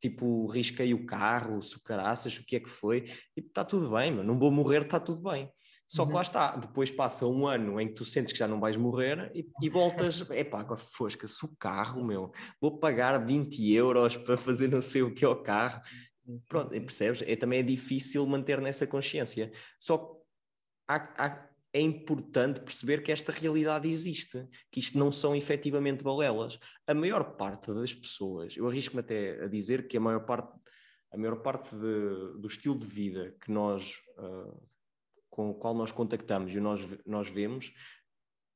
tipo, 0.00 0.46
risquei 0.46 0.92
o 0.92 1.06
carro, 1.06 1.62
se 1.62 1.76
o 1.76 1.82
caraças, 1.82 2.36
o 2.36 2.44
que 2.44 2.56
é 2.56 2.60
que 2.60 2.68
foi. 2.68 3.02
Tipo, 3.34 3.48
está 3.48 3.64
tudo 3.64 3.90
bem, 3.90 4.12
mas 4.12 4.26
não 4.26 4.38
vou 4.38 4.50
morrer, 4.50 4.82
está 4.82 5.00
tudo 5.00 5.22
bem. 5.30 5.50
Só 5.86 6.04
que 6.04 6.10
uhum. 6.10 6.16
lá 6.16 6.22
está, 6.22 6.56
depois 6.56 6.90
passa 6.90 7.26
um 7.26 7.46
ano 7.46 7.80
em 7.80 7.88
que 7.88 7.94
tu 7.94 8.04
sentes 8.04 8.32
que 8.32 8.38
já 8.38 8.48
não 8.48 8.58
vais 8.58 8.76
morrer 8.76 9.30
e, 9.34 9.48
e 9.62 9.68
voltas, 9.68 10.24
é 10.30 10.42
pá, 10.42 10.60
agora 10.60 10.80
fosca-se 10.80 11.44
o 11.44 11.56
carro, 11.58 12.04
meu, 12.04 12.32
vou 12.60 12.78
pagar 12.78 13.24
20 13.24 13.72
euros 13.72 14.16
para 14.16 14.36
fazer 14.36 14.68
não 14.68 14.82
sei 14.82 15.02
o 15.02 15.14
que 15.14 15.24
ao 15.24 15.42
carro. 15.42 15.80
Pronto, 16.48 16.70
percebes? 16.70 17.22
É, 17.22 17.36
também 17.36 17.60
é 17.60 17.62
difícil 17.62 18.26
manter 18.26 18.60
nessa 18.60 18.84
consciência. 18.86 19.52
Só 19.78 19.98
que 19.98 20.16
há, 20.88 21.24
há, 21.24 21.48
é 21.72 21.80
importante 21.80 22.60
perceber 22.60 23.02
que 23.02 23.12
esta 23.12 23.30
realidade 23.30 23.88
existe, 23.88 24.48
que 24.72 24.80
isto 24.80 24.98
não 24.98 25.12
são 25.12 25.36
efetivamente 25.36 26.02
balelas. 26.02 26.58
A 26.86 26.94
maior 26.94 27.36
parte 27.36 27.72
das 27.72 27.94
pessoas, 27.94 28.56
eu 28.56 28.66
arrisco-me 28.66 29.00
até 29.00 29.44
a 29.44 29.46
dizer 29.46 29.86
que 29.86 29.96
a 29.96 30.00
maior 30.00 30.24
parte, 30.24 30.58
a 31.12 31.16
maior 31.16 31.36
parte 31.42 31.76
de, 31.76 32.40
do 32.40 32.46
estilo 32.48 32.76
de 32.76 32.86
vida 32.86 33.36
que 33.40 33.52
nós 33.52 34.00
uh, 34.18 34.60
com 35.36 35.50
o 35.50 35.54
qual 35.54 35.74
nós 35.74 35.92
contactamos 35.92 36.54
e 36.54 36.60
nós, 36.60 36.80
nós 37.04 37.28
vemos 37.28 37.74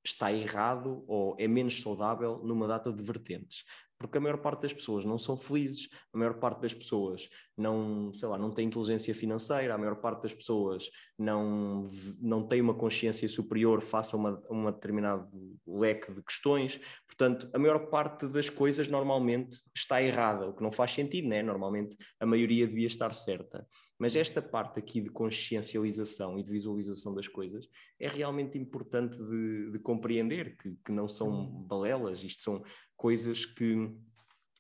está 0.03 0.33
errado 0.33 1.05
ou 1.07 1.37
é 1.39 1.47
menos 1.47 1.83
saudável 1.83 2.41
numa 2.43 2.67
data 2.67 2.91
de 2.91 3.03
vertentes. 3.03 3.65
Porque 3.99 4.17
a 4.17 4.21
maior 4.21 4.39
parte 4.39 4.63
das 4.63 4.73
pessoas 4.73 5.05
não 5.05 5.19
são 5.19 5.37
felizes, 5.37 5.91
a 6.11 6.17
maior 6.17 6.39
parte 6.39 6.63
das 6.63 6.73
pessoas 6.73 7.29
não, 7.55 8.11
sei 8.15 8.27
lá, 8.29 8.39
não 8.39 8.51
tem 8.51 8.67
inteligência 8.67 9.15
financeira, 9.15 9.75
a 9.75 9.79
maior 9.79 9.97
parte 9.97 10.23
das 10.23 10.33
pessoas 10.33 10.89
não, 11.19 11.87
não 12.19 12.49
tem 12.49 12.63
uma 12.63 12.73
consciência 12.73 13.29
superior 13.29 13.83
face 13.83 14.15
a 14.15 14.19
uma, 14.19 14.43
uma 14.49 14.73
determinado 14.73 15.29
leque 15.67 16.11
de 16.15 16.23
questões. 16.23 16.81
Portanto, 17.07 17.51
a 17.53 17.59
maior 17.59 17.91
parte 17.91 18.27
das 18.27 18.49
coisas 18.49 18.89
normalmente 18.89 19.61
está 19.77 20.03
errada, 20.03 20.49
o 20.49 20.55
que 20.55 20.63
não 20.63 20.73
faz 20.73 20.93
sentido, 20.93 21.29
né? 21.29 21.43
Normalmente 21.43 21.95
a 22.19 22.25
maioria 22.25 22.67
devia 22.67 22.87
estar 22.87 23.13
certa. 23.13 23.69
Mas 24.01 24.17
esta 24.17 24.41
parte 24.41 24.79
aqui 24.79 24.99
de 24.99 25.11
consciencialização 25.11 26.39
e 26.39 26.43
de 26.43 26.51
visualização 26.51 27.15
das 27.15 27.29
coisas 27.29 27.69
é 27.99 28.09
realmente 28.09 28.57
importante 28.57 29.15
de, 29.19 29.73
de 29.73 29.79
compreender, 29.79 30.57
que, 30.57 30.75
que 30.83 30.91
não 30.91 31.07
são 31.07 31.29
uhum. 31.29 31.63
balelas, 31.65 32.25
isto 32.25 32.43
são 32.43 32.65
coisas 32.97 33.45
que 33.45 33.95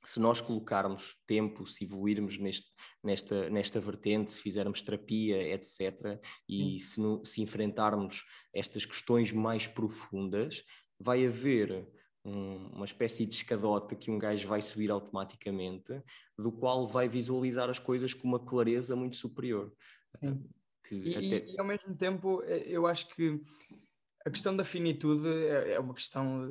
se 0.04 0.20
nós 0.20 0.42
colocarmos 0.42 1.16
tempo, 1.26 1.66
se 1.66 1.84
evoluirmos 1.84 2.38
neste, 2.38 2.66
nesta, 3.02 3.48
nesta 3.48 3.80
vertente, 3.80 4.30
se 4.30 4.42
fizermos 4.42 4.82
terapia, 4.82 5.54
etc., 5.54 6.20
e 6.46 6.78
se, 6.78 7.00
no, 7.00 7.24
se 7.24 7.40
enfrentarmos 7.40 8.24
estas 8.52 8.84
questões 8.84 9.32
mais 9.32 9.66
profundas, 9.66 10.62
vai 10.98 11.26
haver 11.26 11.88
um, 12.24 12.68
uma 12.74 12.84
espécie 12.84 13.24
de 13.24 13.34
escadota 13.34 13.94
que 13.94 14.10
um 14.10 14.18
gajo 14.18 14.46
vai 14.46 14.60
subir 14.60 14.90
automaticamente, 14.90 16.02
do 16.38 16.52
qual 16.52 16.86
vai 16.86 17.08
visualizar 17.08 17.68
as 17.70 17.78
coisas 17.78 18.14
com 18.14 18.28
uma 18.28 18.38
clareza 18.38 18.94
muito 18.94 19.16
superior. 19.16 19.72
Sim. 20.18 20.44
Que 20.82 20.94
e, 20.96 21.16
até... 21.16 21.50
e, 21.50 21.58
ao 21.58 21.64
mesmo 21.64 21.94
tempo, 21.94 22.42
eh, 22.44 22.64
eu 22.66 22.86
acho 22.86 23.08
que 23.14 23.40
a 24.24 24.30
questão 24.30 24.56
da 24.56 24.64
finitude 24.64 25.28
é, 25.28 25.72
é 25.72 25.80
uma 25.80 25.94
questão 25.94 26.50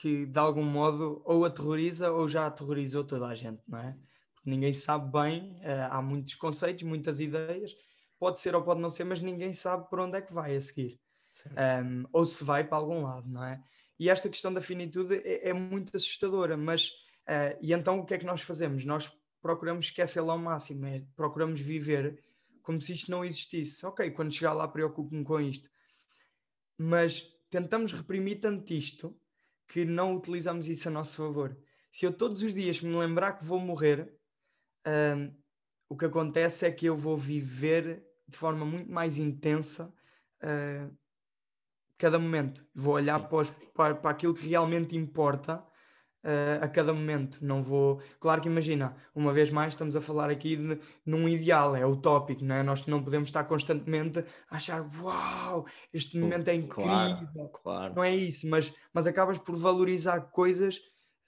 que, 0.00 0.26
de 0.26 0.38
algum 0.38 0.64
modo, 0.64 1.22
ou 1.24 1.44
aterroriza 1.44 2.10
ou 2.10 2.28
já 2.28 2.46
aterrorizou 2.46 3.04
toda 3.04 3.26
a 3.26 3.34
gente, 3.34 3.62
não 3.68 3.78
é? 3.78 3.96
Porque 4.34 4.50
ninguém 4.50 4.72
sabe 4.72 5.10
bem, 5.10 5.58
eh, 5.62 5.88
há 5.90 6.02
muitos 6.02 6.34
conceitos, 6.34 6.82
muitas 6.82 7.20
ideias, 7.20 7.74
pode 8.18 8.40
ser 8.40 8.54
ou 8.54 8.62
pode 8.62 8.80
não 8.80 8.90
ser, 8.90 9.04
mas 9.04 9.20
ninguém 9.20 9.52
sabe 9.52 9.88
por 9.88 10.00
onde 10.00 10.16
é 10.16 10.20
que 10.20 10.32
vai 10.32 10.54
a 10.54 10.60
seguir. 10.60 11.00
Um, 11.84 12.04
ou 12.12 12.24
se 12.24 12.44
vai 12.44 12.62
para 12.62 12.76
algum 12.76 13.02
lado, 13.02 13.28
não 13.28 13.42
é? 13.42 13.62
E 14.02 14.08
esta 14.08 14.28
questão 14.28 14.52
da 14.52 14.60
finitude 14.60 15.22
é, 15.24 15.50
é 15.50 15.52
muito 15.52 15.96
assustadora, 15.96 16.56
mas 16.56 16.88
uh, 17.28 17.56
e 17.60 17.72
então 17.72 18.00
o 18.00 18.04
que 18.04 18.14
é 18.14 18.18
que 18.18 18.26
nós 18.26 18.42
fazemos? 18.42 18.84
Nós 18.84 19.16
procuramos 19.40 19.84
esquecê-la 19.86 20.32
ao 20.32 20.38
máximo, 20.40 20.86
é, 20.86 21.04
procuramos 21.14 21.60
viver 21.60 22.20
como 22.62 22.80
se 22.80 22.94
isto 22.94 23.12
não 23.12 23.24
existisse. 23.24 23.86
Ok, 23.86 24.10
quando 24.10 24.32
chegar 24.32 24.54
lá 24.54 24.66
preocupo-me 24.66 25.22
com 25.22 25.40
isto. 25.40 25.70
Mas 26.76 27.32
tentamos 27.48 27.92
reprimir 27.92 28.40
tanto 28.40 28.72
isto 28.72 29.16
que 29.68 29.84
não 29.84 30.16
utilizamos 30.16 30.66
isso 30.66 30.88
a 30.88 30.90
nosso 30.90 31.18
favor. 31.18 31.56
Se 31.88 32.04
eu 32.04 32.12
todos 32.12 32.42
os 32.42 32.52
dias 32.52 32.80
me 32.80 32.96
lembrar 32.96 33.34
que 33.34 33.44
vou 33.44 33.60
morrer, 33.60 34.12
um, 34.84 35.32
o 35.88 35.96
que 35.96 36.06
acontece 36.06 36.66
é 36.66 36.72
que 36.72 36.86
eu 36.86 36.96
vou 36.96 37.16
viver 37.16 38.04
de 38.26 38.36
forma 38.36 38.64
muito 38.64 38.90
mais 38.90 39.16
intensa 39.16 39.94
uh, 40.42 40.92
cada 42.02 42.18
momento. 42.18 42.66
Vou 42.74 42.94
olhar 42.94 43.28
para, 43.28 43.38
os, 43.38 43.50
para, 43.72 43.94
para, 43.94 44.10
aquilo 44.10 44.34
que 44.34 44.48
realmente 44.48 44.96
importa 44.96 45.64
uh, 46.24 46.64
a 46.64 46.66
cada 46.66 46.92
momento. 46.92 47.38
Não 47.40 47.62
vou. 47.62 48.02
Claro 48.18 48.40
que 48.40 48.48
imagina, 48.48 48.96
uma 49.14 49.32
vez 49.32 49.52
mais, 49.52 49.72
estamos 49.72 49.94
a 49.94 50.00
falar 50.00 50.28
aqui 50.28 50.56
de, 50.56 50.80
num 51.06 51.28
ideal, 51.28 51.76
é 51.76 51.86
utópico, 51.86 52.44
não 52.44 52.56
é? 52.56 52.62
Nós 52.64 52.84
não 52.88 53.04
podemos 53.04 53.28
estar 53.28 53.44
constantemente 53.44 54.18
a 54.50 54.56
achar 54.56 54.84
uau, 55.00 55.64
este 55.92 56.18
momento 56.18 56.48
é 56.48 56.54
incrível. 56.56 56.90
Claro, 56.90 57.48
claro. 57.62 57.94
Não 57.94 58.02
é 58.02 58.16
isso, 58.16 58.48
mas, 58.48 58.74
mas 58.92 59.06
acabas 59.06 59.38
por 59.38 59.54
valorizar 59.54 60.22
coisas 60.32 60.80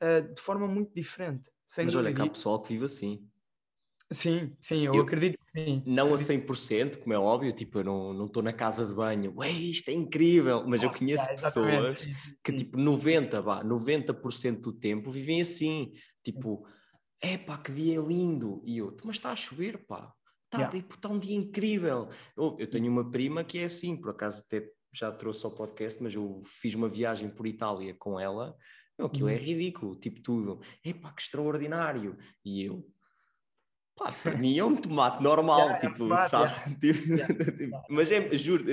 uh, 0.02 0.34
de 0.34 0.40
forma 0.40 0.66
muito 0.66 0.92
diferente. 0.92 1.48
mas 1.78 1.94
olha, 1.94 2.12
que 2.12 2.20
há 2.20 2.28
pessoal 2.28 2.60
que 2.60 2.72
vive 2.72 2.86
assim. 2.86 3.24
Sim, 4.12 4.54
sim, 4.60 4.84
eu, 4.84 4.94
eu, 4.94 5.02
acredito 5.02 5.38
que 5.38 5.46
sim. 5.46 5.82
Não 5.86 6.12
a 6.12 6.18
100%, 6.18 6.98
como 6.98 7.14
é 7.14 7.18
óbvio, 7.18 7.52
tipo, 7.54 7.78
eu 7.78 7.84
não 7.84 8.26
estou 8.26 8.42
na 8.42 8.52
casa 8.52 8.86
de 8.86 8.94
banho, 8.94 9.32
ué, 9.36 9.50
isto 9.50 9.88
é 9.88 9.92
incrível, 9.92 10.64
mas 10.66 10.82
eu 10.82 10.90
conheço 10.90 11.28
é, 11.28 11.34
pessoas 11.34 12.00
sim, 12.00 12.12
sim, 12.12 12.34
que 12.44 12.52
tipo 12.52 12.78
90, 12.78 13.40
vá, 13.40 13.64
90% 13.64 14.60
do 14.60 14.72
tempo 14.72 15.10
vivem 15.10 15.40
assim, 15.40 15.92
tipo, 16.22 16.66
é 17.20 17.38
pá, 17.38 17.56
que 17.56 17.72
dia 17.72 17.98
lindo, 17.98 18.62
e 18.64 18.78
eu, 18.78 18.94
mas 19.04 19.16
está 19.16 19.32
a 19.32 19.36
chover, 19.36 19.86
pá, 19.86 20.12
está 20.44 20.58
yeah. 20.58 20.70
tipo, 20.70 20.98
tá 20.98 21.08
um 21.08 21.18
dia 21.18 21.34
incrível. 21.34 22.08
Eu, 22.36 22.56
eu 22.58 22.70
tenho 22.70 22.90
uma 22.92 23.10
prima 23.10 23.42
que 23.42 23.58
é 23.58 23.64
assim, 23.64 23.96
por 23.96 24.10
acaso 24.10 24.42
até 24.44 24.68
já 24.92 25.10
trouxe 25.10 25.44
ao 25.44 25.52
podcast, 25.52 26.00
mas 26.02 26.14
eu 26.14 26.42
fiz 26.44 26.74
uma 26.74 26.88
viagem 26.88 27.28
por 27.28 27.46
Itália 27.46 27.94
com 27.98 28.20
ela, 28.20 28.54
meu, 28.98 29.08
aquilo 29.08 29.28
é 29.28 29.34
uhum. 29.34 29.40
ridículo, 29.40 29.96
tipo 29.96 30.20
tudo, 30.20 30.60
é 30.84 30.92
pá, 30.92 31.12
que 31.12 31.22
extraordinário, 31.22 32.16
e 32.44 32.62
eu 32.62 32.86
Pá, 33.96 34.10
para 34.10 34.36
mim 34.36 34.58
é 34.58 34.64
um 34.64 34.74
tomate 34.74 35.22
normal, 35.22 35.60
yeah, 35.60 35.78
tipo, 35.78 36.12
é 36.12 36.28
sabe? 36.28 36.52
Yeah. 36.82 37.26
Tipo, 37.56 37.82
mas 37.88 38.10
é, 38.10 38.36
juro, 38.36 38.64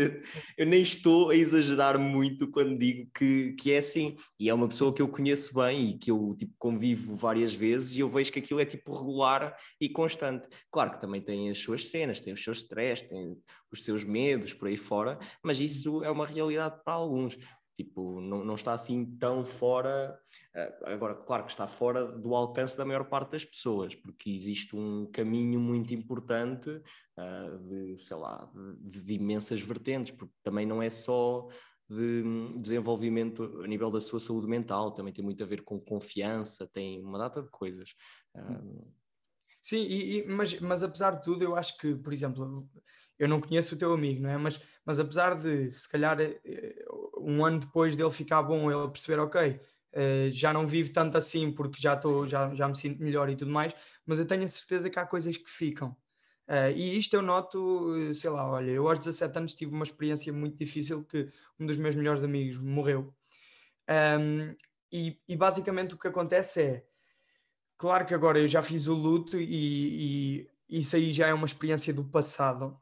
eu 0.58 0.66
nem 0.66 0.82
estou 0.82 1.30
a 1.30 1.36
exagerar 1.36 2.00
muito 2.00 2.50
quando 2.50 2.76
digo 2.76 3.08
que, 3.14 3.54
que 3.54 3.72
é 3.72 3.78
assim. 3.78 4.16
E 4.40 4.50
é 4.50 4.54
uma 4.54 4.68
pessoa 4.68 4.92
que 4.94 5.02
eu 5.02 5.08
conheço 5.08 5.54
bem 5.54 5.92
e 5.92 5.98
que 5.98 6.10
eu 6.10 6.36
tipo, 6.38 6.54
convivo 6.58 7.16
várias 7.16 7.54
vezes 7.54 7.96
e 7.96 8.00
eu 8.00 8.10
vejo 8.10 8.32
que 8.34 8.40
aquilo 8.40 8.60
é 8.60 8.66
tipo 8.66 8.96
regular 8.96 9.56
e 9.80 9.88
constante. 9.88 10.48
Claro 10.72 10.92
que 10.92 11.02
também 11.02 11.22
tem 11.22 11.52
as 11.52 11.60
suas 11.60 11.86
cenas, 11.86 12.20
tem 12.20 12.34
os 12.34 12.44
seus 12.44 12.60
stress, 12.60 13.08
tem 13.08 13.38
os 13.72 13.84
seus 13.84 14.04
medos 14.04 14.54
por 14.54 14.68
aí 14.68 14.78
fora, 14.78 15.20
mas 15.44 15.60
isso 15.60 16.04
é 16.04 16.10
uma 16.10 16.26
realidade 16.26 16.82
para 16.84 16.94
alguns. 16.94 17.38
Tipo, 17.84 18.22
não, 18.22 18.46
não 18.46 18.54
está 18.54 18.74
assim 18.74 19.04
tão 19.18 19.44
fora. 19.44 20.20
Uh, 20.56 20.86
agora, 20.90 21.16
claro 21.16 21.44
que 21.46 21.52
está 21.52 21.66
fora 21.66 22.06
do 22.06 22.36
alcance 22.36 22.78
da 22.78 22.86
maior 22.86 23.06
parte 23.06 23.32
das 23.32 23.44
pessoas, 23.44 23.96
porque 23.96 24.30
existe 24.30 24.76
um 24.76 25.08
caminho 25.12 25.60
muito 25.60 25.94
importante 25.96 26.70
uh, 26.70 27.58
de, 27.68 27.98
sei 27.98 28.18
lá, 28.18 28.48
de, 28.80 29.02
de, 29.02 29.14
imensas 29.14 29.60
vertentes, 29.62 30.12
porque 30.12 30.34
também 30.44 30.64
não 30.64 30.80
é 30.82 30.92
só 30.92 31.48
de 31.90 32.24
desenvolvimento 32.60 33.62
a 33.64 33.68
nível 33.68 33.90
da 33.90 34.00
sua 34.00 34.20
saúde 34.20 34.48
mental, 34.48 34.92
também 34.92 35.12
tem 35.12 35.26
muito 35.26 35.44
a 35.44 35.48
ver 35.48 35.64
com 35.64 35.80
confiança, 35.80 36.68
tem 36.68 37.04
uma 37.04 37.18
data 37.18 37.42
de 37.42 37.50
coisas. 37.50 37.96
Uh... 38.36 38.94
Sim, 39.62 39.82
e, 39.82 40.20
e, 40.20 40.28
mas, 40.28 40.60
mas 40.60 40.84
apesar 40.84 41.12
de 41.12 41.24
tudo, 41.24 41.44
eu 41.44 41.56
acho 41.56 41.78
que, 41.78 41.96
por 41.96 42.14
exemplo, 42.14 42.68
eu 43.22 43.28
não 43.28 43.40
conheço 43.40 43.76
o 43.76 43.78
teu 43.78 43.94
amigo, 43.94 44.24
não 44.24 44.32
é? 44.32 44.38
Mas, 44.38 44.60
mas 44.84 45.00
apesar 45.00 45.36
de, 45.36 45.70
se 45.70 45.88
calhar, 45.88 46.20
eh, 46.20 46.86
um 47.24 47.46
ano 47.46 47.60
depois 47.60 47.96
dele 47.96 48.12
ficar 48.12 48.42
bom, 48.44 48.72
ele 48.72 48.90
perceber, 48.90 49.20
ok, 49.20 49.52
uh, 49.52 50.32
já 50.32 50.54
não 50.54 50.68
vivo 50.68 50.92
tanto 50.94 51.18
assim 51.18 51.52
porque 51.52 51.82
já, 51.82 51.96
tô, 51.96 52.28
já, 52.28 52.54
já 52.54 52.68
me 52.68 52.76
sinto 52.76 53.02
melhor 53.02 53.30
e 53.30 53.36
tudo 53.36 53.52
mais, 53.52 53.76
mas 54.06 54.20
eu 54.20 54.26
tenho 54.26 54.44
a 54.44 54.48
certeza 54.48 54.90
que 54.90 55.00
há 55.00 55.06
coisas 55.06 55.38
que 55.38 55.50
ficam. 55.50 55.96
Uh, 56.48 56.72
e 56.76 56.98
isto 56.98 57.16
eu 57.16 57.22
noto, 57.22 58.14
sei 58.14 58.30
lá, 58.30 58.50
olha, 58.50 58.72
eu 58.72 58.88
aos 58.88 59.00
17 59.00 59.38
anos 59.38 59.56
tive 59.56 59.74
uma 59.74 59.84
experiência 59.84 60.34
muito 60.34 60.58
difícil 60.58 61.04
que 61.06 61.30
um 61.60 61.66
dos 61.66 61.78
meus 61.78 61.96
melhores 61.96 62.24
amigos 62.24 62.58
morreu. 62.58 63.14
Um, 63.90 64.56
e, 64.92 65.20
e, 65.28 65.36
basicamente 65.36 65.96
o 65.96 65.98
que 65.98 66.08
acontece 66.08 66.62
é, 66.62 66.86
claro 67.78 68.06
que 68.06 68.14
agora 68.14 68.40
eu 68.40 68.48
já 68.48 68.62
fiz 68.62 68.88
o 68.88 68.94
luto 68.94 69.40
e, 69.40 70.48
e 70.70 70.80
isso 70.80 70.96
aí 70.96 71.12
já 71.12 71.28
é 71.28 71.34
uma 71.34 71.46
experiência 71.46 71.94
do 71.94 72.04
passado, 72.04 72.78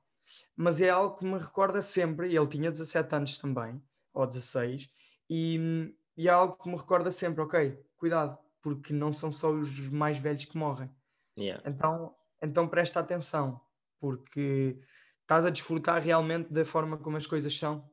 mas 0.55 0.81
é 0.81 0.89
algo 0.89 1.15
que 1.15 1.25
me 1.25 1.37
recorda 1.37 1.81
sempre, 1.81 2.29
e 2.29 2.37
ele 2.37 2.47
tinha 2.47 2.71
17 2.71 3.15
anos 3.15 3.37
também, 3.37 3.81
ou 4.19 4.27
16, 4.27 4.89
e, 5.29 5.93
e 6.17 6.27
é 6.27 6.31
algo 6.31 6.55
que 6.61 6.69
me 6.69 6.75
recorda 6.75 7.11
sempre, 7.11 7.41
ok, 7.41 7.77
cuidado, 7.97 8.37
porque 8.61 8.93
não 8.93 9.13
são 9.13 9.31
só 9.31 9.51
os 9.51 9.87
mais 9.89 10.17
velhos 10.17 10.45
que 10.45 10.57
morrem. 10.57 10.89
Yeah. 11.37 11.63
Então, 11.65 12.15
então 12.41 12.67
presta 12.67 12.99
atenção, 12.99 13.59
porque 13.99 14.77
estás 15.21 15.45
a 15.45 15.49
desfrutar 15.49 16.01
realmente 16.01 16.51
da 16.51 16.65
forma 16.65 16.97
como 16.97 17.17
as 17.17 17.27
coisas 17.27 17.57
são. 17.57 17.87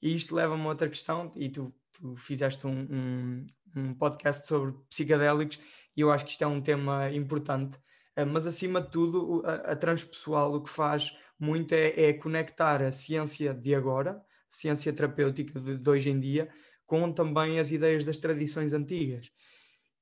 E 0.00 0.14
isto 0.14 0.34
leva-me 0.34 0.62
a 0.62 0.68
outra 0.68 0.88
questão, 0.88 1.30
e 1.34 1.48
tu, 1.48 1.74
tu 1.92 2.14
fizeste 2.16 2.66
um, 2.66 2.80
um, 2.90 3.46
um, 3.74 3.94
podcast 3.94 4.46
sobre 4.46 4.72
psicadélicos, 4.88 5.58
e 5.96 6.00
eu 6.00 6.12
acho 6.12 6.24
que 6.24 6.30
isto 6.30 6.44
é 6.44 6.46
um 6.46 6.60
tema 6.60 7.10
importante, 7.10 7.78
eh, 8.14 8.24
mas 8.24 8.46
acima 8.46 8.80
de 8.80 8.90
tudo, 8.90 9.42
a, 9.44 9.72
a 9.72 9.76
transpessoal 9.76 10.54
o 10.54 10.62
que 10.62 10.70
faz 10.70 11.16
muito 11.38 11.72
é, 11.72 12.08
é 12.08 12.12
conectar 12.12 12.82
a 12.82 12.92
ciência 12.92 13.52
de 13.52 13.74
agora, 13.74 14.22
ciência 14.56 14.92
terapêutica 14.92 15.60
de, 15.60 15.78
de 15.78 15.90
hoje 15.90 16.10
em 16.10 16.18
dia, 16.18 16.48
com 16.84 17.12
também 17.12 17.58
as 17.58 17.70
ideias 17.72 18.04
das 18.04 18.18
tradições 18.18 18.72
antigas. 18.72 19.30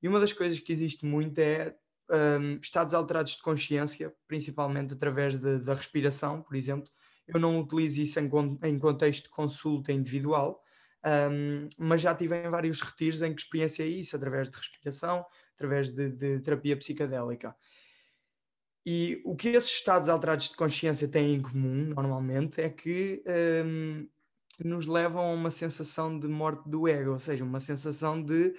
E 0.01 0.07
uma 0.07 0.19
das 0.19 0.33
coisas 0.33 0.59
que 0.59 0.71
existe 0.71 1.05
muito 1.05 1.39
é 1.39 1.75
um, 2.09 2.59
estados 2.61 2.93
alterados 2.93 3.35
de 3.35 3.41
consciência, 3.41 4.13
principalmente 4.27 4.93
através 4.93 5.35
de, 5.35 5.59
da 5.59 5.73
respiração, 5.73 6.41
por 6.41 6.55
exemplo. 6.55 6.89
Eu 7.27 7.39
não 7.39 7.59
utilizo 7.59 8.01
isso 8.01 8.19
em, 8.19 8.29
em 8.63 8.77
contexto 8.77 9.23
de 9.23 9.29
consulta 9.29 9.91
individual, 9.91 10.61
um, 11.31 11.67
mas 11.77 12.01
já 12.01 12.13
tive 12.13 12.35
em 12.35 12.49
vários 12.49 12.81
retiros 12.81 13.21
em 13.21 13.33
que 13.33 13.41
experienciei 13.41 13.99
isso 13.99 14.15
através 14.15 14.49
de 14.49 14.57
respiração, 14.57 15.25
através 15.55 15.89
de, 15.89 16.09
de 16.09 16.39
terapia 16.39 16.77
psicadélica. 16.77 17.55
E 18.85 19.19
o 19.25 19.35
que 19.35 19.49
esses 19.49 19.71
estados 19.71 20.07
alterados 20.07 20.49
de 20.49 20.55
consciência 20.55 21.07
têm 21.07 21.33
em 21.33 21.41
comum, 21.41 21.93
normalmente, 21.95 22.61
é 22.61 22.69
que 22.69 23.23
um, 23.65 24.07
nos 24.63 24.85
levam 24.85 25.21
a 25.21 25.33
uma 25.33 25.51
sensação 25.51 26.17
de 26.19 26.27
morte 26.27 26.69
do 26.69 26.87
ego, 26.87 27.11
ou 27.11 27.19
seja, 27.19 27.43
uma 27.43 27.59
sensação 27.59 28.21
de 28.21 28.53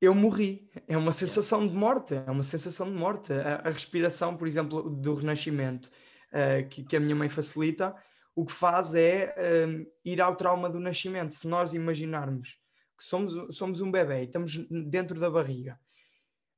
eu 0.00 0.14
morri. 0.14 0.70
É 0.88 0.96
uma 0.96 1.12
sensação 1.12 1.66
de 1.66 1.74
morte, 1.74 2.14
é 2.14 2.30
uma 2.30 2.42
sensação 2.42 2.90
de 2.90 2.96
morte. 2.96 3.32
A, 3.32 3.68
a 3.68 3.70
respiração, 3.70 4.36
por 4.36 4.48
exemplo, 4.48 4.90
do 4.90 5.14
renascimento, 5.14 5.90
uh, 6.32 6.68
que, 6.68 6.84
que, 6.84 6.96
a 6.96 7.00
minha 7.00 7.14
mãe 7.14 7.28
facilita, 7.28 7.94
o 8.34 8.44
que 8.44 8.52
faz 8.52 8.94
é 8.94 9.34
um, 9.68 9.86
ir 10.04 10.20
ao 10.20 10.34
trauma 10.34 10.68
do 10.68 10.80
nascimento. 10.80 11.34
Se 11.34 11.46
nós 11.46 11.74
imaginarmos 11.74 12.58
que 12.98 13.04
somos, 13.04 13.56
somos 13.56 13.80
um 13.80 13.90
bebê 13.90 14.22
e 14.22 14.24
estamos 14.24 14.56
dentro 14.70 15.20
da 15.20 15.30
barriga 15.30 15.78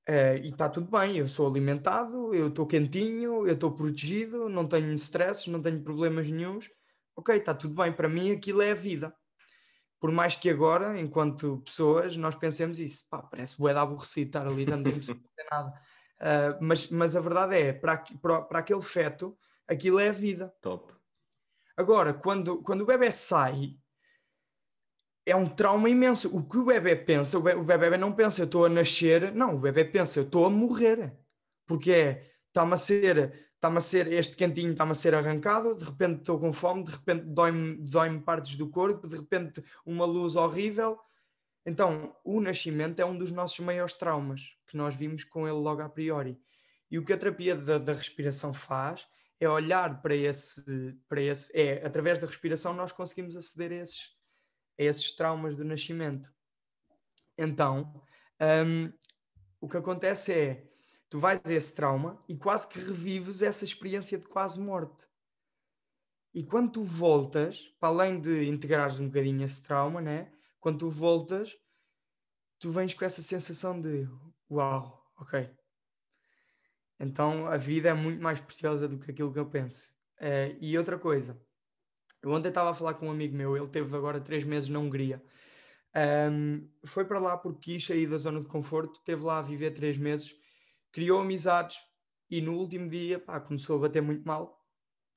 Uh, 0.06 0.36
e 0.42 0.48
está 0.48 0.68
tudo 0.68 0.90
bem, 0.90 1.16
eu 1.16 1.26
sou 1.26 1.48
alimentado, 1.48 2.34
eu 2.34 2.48
estou 2.48 2.66
quentinho, 2.66 3.46
eu 3.46 3.54
estou 3.54 3.72
protegido, 3.72 4.50
não 4.50 4.68
tenho 4.68 4.92
stresses, 4.94 5.46
não 5.46 5.62
tenho 5.62 5.82
problemas 5.82 6.28
nenhums. 6.28 6.70
Ok, 7.16 7.36
está 7.36 7.54
tudo 7.54 7.74
bem, 7.74 7.92
para 7.92 8.08
mim 8.08 8.32
aquilo 8.32 8.62
é 8.62 8.72
a 8.72 8.74
vida. 8.74 9.14
Por 10.00 10.10
mais 10.10 10.36
que 10.36 10.50
agora, 10.50 10.98
enquanto 10.98 11.62
pessoas, 11.64 12.16
nós 12.16 12.34
pensemos 12.34 12.78
isso, 12.78 13.06
pá, 13.08 13.22
parece 13.22 13.56
bué 13.56 13.72
aborrecido 13.72 14.28
estar 14.28 14.46
ali 14.46 14.64
dando 14.66 14.84
sem 15.02 15.14
fazer 15.14 15.48
nada. 15.50 15.80
Uh, 16.16 16.58
mas, 16.60 16.90
mas 16.90 17.16
a 17.16 17.20
verdade 17.20 17.56
é, 17.56 17.72
para, 17.72 17.96
para, 18.20 18.42
para 18.42 18.58
aquele 18.58 18.82
feto, 18.82 19.36
aquilo 19.66 19.98
é 19.98 20.08
a 20.08 20.12
vida. 20.12 20.54
Top. 20.60 20.92
Agora, 21.76 22.12
quando, 22.12 22.62
quando 22.62 22.82
o 22.82 22.86
bebê 22.86 23.10
sai, 23.10 23.76
é 25.26 25.34
um 25.34 25.46
trauma 25.46 25.88
imenso. 25.88 26.34
O 26.36 26.46
que 26.46 26.58
o 26.58 26.64
bebê 26.64 26.94
pensa, 26.96 27.38
o 27.38 27.42
bebê, 27.42 27.60
o 27.60 27.64
bebê 27.64 27.96
não 27.96 28.12
pensa, 28.12 28.42
eu 28.42 28.46
estou 28.46 28.66
a 28.66 28.68
nascer, 28.68 29.32
não, 29.32 29.56
o 29.56 29.58
bebê 29.58 29.84
pensa, 29.84 30.18
eu 30.18 30.24
estou 30.24 30.46
a 30.46 30.50
morrer. 30.50 31.16
Porque 31.66 31.92
é, 31.92 32.30
está-me 32.48 32.74
a 32.74 32.76
ser, 32.76 33.50
está-me 33.64 33.78
a 33.78 33.80
ser, 33.80 34.12
este 34.12 34.36
cantinho 34.36 34.72
está-me 34.72 34.92
a 34.92 34.94
ser 34.94 35.14
arrancado, 35.14 35.74
de 35.74 35.84
repente 35.86 36.18
estou 36.18 36.38
com 36.38 36.52
fome, 36.52 36.84
de 36.84 36.90
repente 36.90 37.24
dói-me 37.24 37.76
dói 37.76 38.20
partes 38.20 38.56
do 38.56 38.68
corpo, 38.68 39.08
de 39.08 39.16
repente 39.16 39.64
uma 39.86 40.04
luz 40.04 40.36
horrível. 40.36 41.00
Então, 41.64 42.14
o 42.22 42.42
nascimento 42.42 43.00
é 43.00 43.06
um 43.06 43.16
dos 43.16 43.30
nossos 43.30 43.58
maiores 43.60 43.94
traumas, 43.94 44.58
que 44.66 44.76
nós 44.76 44.94
vimos 44.94 45.24
com 45.24 45.48
ele 45.48 45.56
logo 45.56 45.80
a 45.80 45.88
priori. 45.88 46.38
E 46.90 46.98
o 46.98 47.04
que 47.04 47.14
a 47.14 47.16
terapia 47.16 47.56
da, 47.56 47.78
da 47.78 47.94
respiração 47.94 48.52
faz 48.52 49.06
é 49.40 49.48
olhar 49.48 50.02
para 50.02 50.14
esse, 50.14 50.62
para 51.08 51.22
esse, 51.22 51.50
é, 51.58 51.84
através 51.86 52.18
da 52.18 52.26
respiração 52.26 52.74
nós 52.74 52.92
conseguimos 52.92 53.34
aceder 53.34 53.72
a 53.72 53.82
esses, 53.82 54.14
a 54.78 54.82
esses 54.82 55.10
traumas 55.12 55.56
do 55.56 55.64
nascimento. 55.64 56.30
Então, 57.38 57.98
um, 58.66 58.92
o 59.58 59.66
que 59.66 59.78
acontece 59.78 60.34
é, 60.34 60.73
tu 61.14 61.20
vais 61.20 61.40
a 61.44 61.52
esse 61.52 61.72
trauma 61.72 62.20
e 62.28 62.36
quase 62.36 62.66
que 62.66 62.76
revives 62.80 63.40
essa 63.40 63.64
experiência 63.64 64.18
de 64.18 64.26
quase 64.26 64.58
morte. 64.58 65.06
E 66.34 66.42
quando 66.42 66.72
tu 66.72 66.82
voltas, 66.82 67.68
para 67.78 67.88
além 67.88 68.20
de 68.20 68.48
integrares 68.48 68.98
um 68.98 69.06
bocadinho 69.06 69.44
esse 69.44 69.62
trauma, 69.62 70.00
né? 70.00 70.32
quando 70.58 70.80
tu 70.80 70.90
voltas, 70.90 71.56
tu 72.58 72.68
vens 72.72 72.92
com 72.94 73.04
essa 73.04 73.22
sensação 73.22 73.80
de 73.80 74.08
uau, 74.50 75.08
ok. 75.16 75.48
Então 76.98 77.46
a 77.46 77.56
vida 77.56 77.90
é 77.90 77.94
muito 77.94 78.20
mais 78.20 78.40
preciosa 78.40 78.88
do 78.88 78.98
que 78.98 79.12
aquilo 79.12 79.32
que 79.32 79.38
eu 79.38 79.46
penso. 79.46 79.92
Uh, 80.18 80.58
e 80.60 80.76
outra 80.76 80.98
coisa, 80.98 81.40
eu 82.24 82.32
ontem 82.32 82.48
estava 82.48 82.70
a 82.70 82.74
falar 82.74 82.94
com 82.94 83.06
um 83.06 83.12
amigo 83.12 83.36
meu, 83.36 83.56
ele 83.56 83.68
teve 83.68 83.96
agora 83.96 84.20
três 84.20 84.42
meses 84.42 84.68
na 84.68 84.80
Hungria. 84.80 85.22
Um, 85.94 86.68
foi 86.84 87.04
para 87.04 87.20
lá 87.20 87.38
porque 87.38 87.74
quis 87.74 87.86
sair 87.86 88.08
da 88.08 88.18
zona 88.18 88.40
de 88.40 88.46
conforto, 88.48 88.96
esteve 88.96 89.22
lá 89.22 89.38
a 89.38 89.42
viver 89.42 89.70
três 89.70 89.96
meses 89.96 90.42
criou 90.94 91.20
amizades 91.20 91.78
e 92.30 92.40
no 92.40 92.56
último 92.56 92.88
dia 92.88 93.18
pá, 93.18 93.40
começou 93.40 93.76
a 93.76 93.80
bater 93.80 94.00
muito 94.00 94.24
mal, 94.24 94.64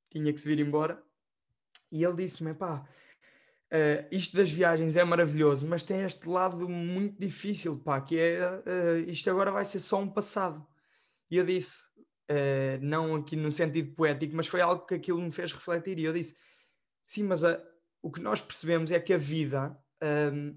tinha 0.10 0.34
que 0.34 0.42
se 0.42 0.48
vir 0.48 0.60
embora. 0.60 1.02
E 1.92 2.04
ele 2.04 2.16
disse-me: 2.16 2.54
pá, 2.56 2.84
uh, 3.72 4.08
isto 4.12 4.36
das 4.36 4.50
viagens 4.50 4.98
é 4.98 5.04
maravilhoso, 5.04 5.68
mas 5.68 5.84
tem 5.84 6.02
este 6.02 6.28
lado 6.28 6.68
muito 6.68 7.20
difícil, 7.20 7.80
pá, 7.80 8.02
que 8.02 8.18
é 8.18 8.42
uh, 8.42 9.10
isto 9.10 9.30
agora 9.30 9.52
vai 9.52 9.64
ser 9.64 9.80
só 9.80 10.00
um 10.00 10.10
passado. 10.10 10.66
E 11.30 11.38
eu 11.38 11.46
disse, 11.46 11.90
uh, 12.32 12.82
não 12.82 13.16
aqui 13.16 13.36
no 13.36 13.52
sentido 13.52 13.94
poético, 13.94 14.36
mas 14.36 14.48
foi 14.48 14.62
algo 14.62 14.84
que 14.84 14.96
aquilo 14.96 15.22
me 15.22 15.32
fez 15.32 15.54
refletir. 15.54 16.00
E 16.00 16.06
eu 16.06 16.14
disse: 16.14 16.36
sim, 17.06 17.22
mas 17.22 17.44
a, 17.44 17.64
o 18.02 18.12
que 18.12 18.20
nós 18.20 18.42
percebemos 18.42 18.90
é 18.90 19.00
que 19.00 19.14
a 19.14 19.18
vida. 19.18 19.78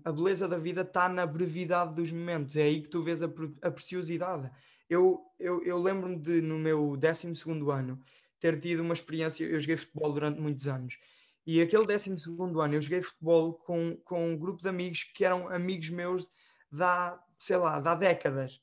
a 0.02 0.12
beleza 0.12 0.48
da 0.48 0.56
vida 0.58 0.80
está 0.80 1.10
na 1.10 1.26
brevidade 1.26 1.94
dos 1.94 2.10
momentos, 2.10 2.56
é 2.56 2.62
aí 2.62 2.82
que 2.82 2.88
tu 2.88 3.02
vês 3.02 3.22
a, 3.22 3.28
a 3.62 3.70
preciosidade 3.70 4.50
eu, 4.90 5.24
eu, 5.38 5.62
eu 5.62 5.80
lembro-me 5.80 6.18
de, 6.18 6.42
no 6.42 6.58
meu 6.58 6.96
12 6.96 7.32
ano, 7.72 7.98
ter 8.40 8.60
tido 8.60 8.80
uma 8.80 8.92
experiência. 8.92 9.44
Eu 9.44 9.60
joguei 9.60 9.76
futebol 9.76 10.12
durante 10.12 10.40
muitos 10.40 10.66
anos. 10.66 10.98
E 11.46 11.62
aquele 11.62 11.86
12 11.86 12.10
ano 12.10 12.74
eu 12.74 12.82
joguei 12.82 13.00
futebol 13.00 13.54
com, 13.54 13.96
com 14.04 14.32
um 14.32 14.36
grupo 14.36 14.60
de 14.60 14.68
amigos 14.68 15.04
que 15.04 15.24
eram 15.24 15.48
amigos 15.48 15.88
meus 15.88 16.28
da, 16.70 17.22
sei 17.38 17.56
lá, 17.56 17.76
há 17.76 17.94
décadas. 17.94 18.60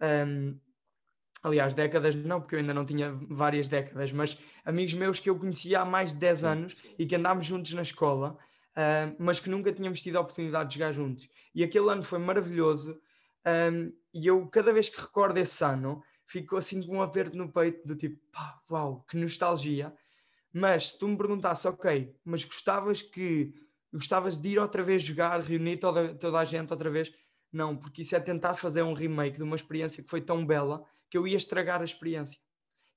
Um, 0.00 0.58
aliás, 1.42 1.72
décadas 1.72 2.14
não, 2.14 2.40
porque 2.40 2.56
eu 2.56 2.60
ainda 2.60 2.74
não 2.74 2.84
tinha 2.84 3.12
várias 3.28 3.66
décadas, 3.66 4.12
mas 4.12 4.38
amigos 4.64 4.92
meus 4.94 5.18
que 5.18 5.30
eu 5.30 5.38
conhecia 5.38 5.80
há 5.80 5.84
mais 5.84 6.12
de 6.12 6.18
10 6.18 6.44
anos 6.44 6.76
e 6.98 7.06
que 7.06 7.16
andámos 7.16 7.46
juntos 7.46 7.72
na 7.72 7.82
escola, 7.82 8.38
uh, 8.76 9.16
mas 9.18 9.40
que 9.40 9.48
nunca 9.48 9.72
tínhamos 9.72 10.02
tido 10.02 10.16
a 10.16 10.20
oportunidade 10.20 10.68
de 10.68 10.74
jogar 10.74 10.92
juntos. 10.92 11.28
E 11.54 11.64
aquele 11.64 11.90
ano 11.90 12.02
foi 12.02 12.18
maravilhoso. 12.18 13.00
Um, 13.46 13.92
e 14.12 14.26
eu, 14.26 14.46
cada 14.48 14.72
vez 14.72 14.88
que 14.88 15.00
recordo 15.00 15.38
esse 15.38 15.64
ano, 15.64 16.02
fico 16.26 16.56
assim 16.56 16.86
com 16.86 16.98
um 16.98 17.02
aperto 17.02 17.36
no 17.36 17.52
peito, 17.52 17.86
do 17.86 17.96
tipo, 17.96 18.20
pá, 18.30 18.60
uau, 18.70 19.04
que 19.08 19.16
nostalgia. 19.16 19.94
Mas 20.52 20.90
se 20.90 20.98
tu 20.98 21.08
me 21.08 21.16
perguntasse, 21.16 21.66
ok, 21.68 22.14
mas 22.24 22.44
gostavas 22.44 23.02
que 23.02 23.54
gostavas 23.92 24.38
de 24.38 24.50
ir 24.50 24.58
outra 24.58 24.82
vez 24.82 25.02
jogar, 25.02 25.40
reunir 25.40 25.78
toda, 25.78 26.14
toda 26.14 26.38
a 26.38 26.44
gente 26.44 26.70
outra 26.70 26.90
vez? 26.90 27.12
Não, 27.52 27.76
porque 27.76 28.02
isso 28.02 28.14
é 28.14 28.20
tentar 28.20 28.54
fazer 28.54 28.82
um 28.82 28.92
remake 28.92 29.36
de 29.36 29.42
uma 29.42 29.56
experiência 29.56 30.02
que 30.02 30.08
foi 30.08 30.20
tão 30.20 30.46
bela 30.46 30.84
que 31.08 31.18
eu 31.18 31.26
ia 31.26 31.36
estragar 31.36 31.80
a 31.80 31.84
experiência. 31.84 32.38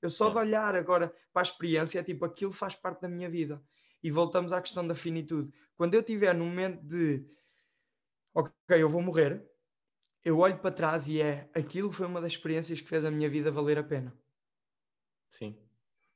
Eu 0.01 0.09
só 0.09 0.30
de 0.30 0.38
olhar 0.38 0.76
agora 0.76 1.14
para 1.32 1.41
a 1.41 1.43
experiência, 1.43 1.99
é 1.99 2.03
tipo, 2.03 2.26
aquilo 2.26 2.51
faz 2.51 2.76
parte 2.76 3.01
da 3.01 3.07
minha 3.07 3.30
vida. 3.30 3.64
E 4.03 4.11
voltamos 4.11 4.53
à 4.53 4.61
questão 4.61 4.86
da 4.86 4.93
finitude. 4.93 5.51
Quando 5.76 5.93
eu 5.95 6.03
tiver 6.03 6.36
no 6.36 6.45
momento 6.45 6.84
de, 6.86 7.26
ok, 8.34 8.51
eu 8.70 8.89
vou 8.89 9.01
morrer, 9.01 9.43
eu 10.24 10.38
olho 10.38 10.57
para 10.57 10.71
trás 10.71 11.07
e 11.07 11.21
é 11.21 11.49
aquilo 11.53 11.91
foi 11.91 12.05
uma 12.05 12.21
das 12.21 12.32
experiências 12.34 12.80
que 12.80 12.88
fez 12.88 13.03
a 13.05 13.11
minha 13.11 13.30
vida 13.30 13.51
valer 13.51 13.78
a 13.78 13.84
pena. 13.84 14.13
Sim. 15.30 15.57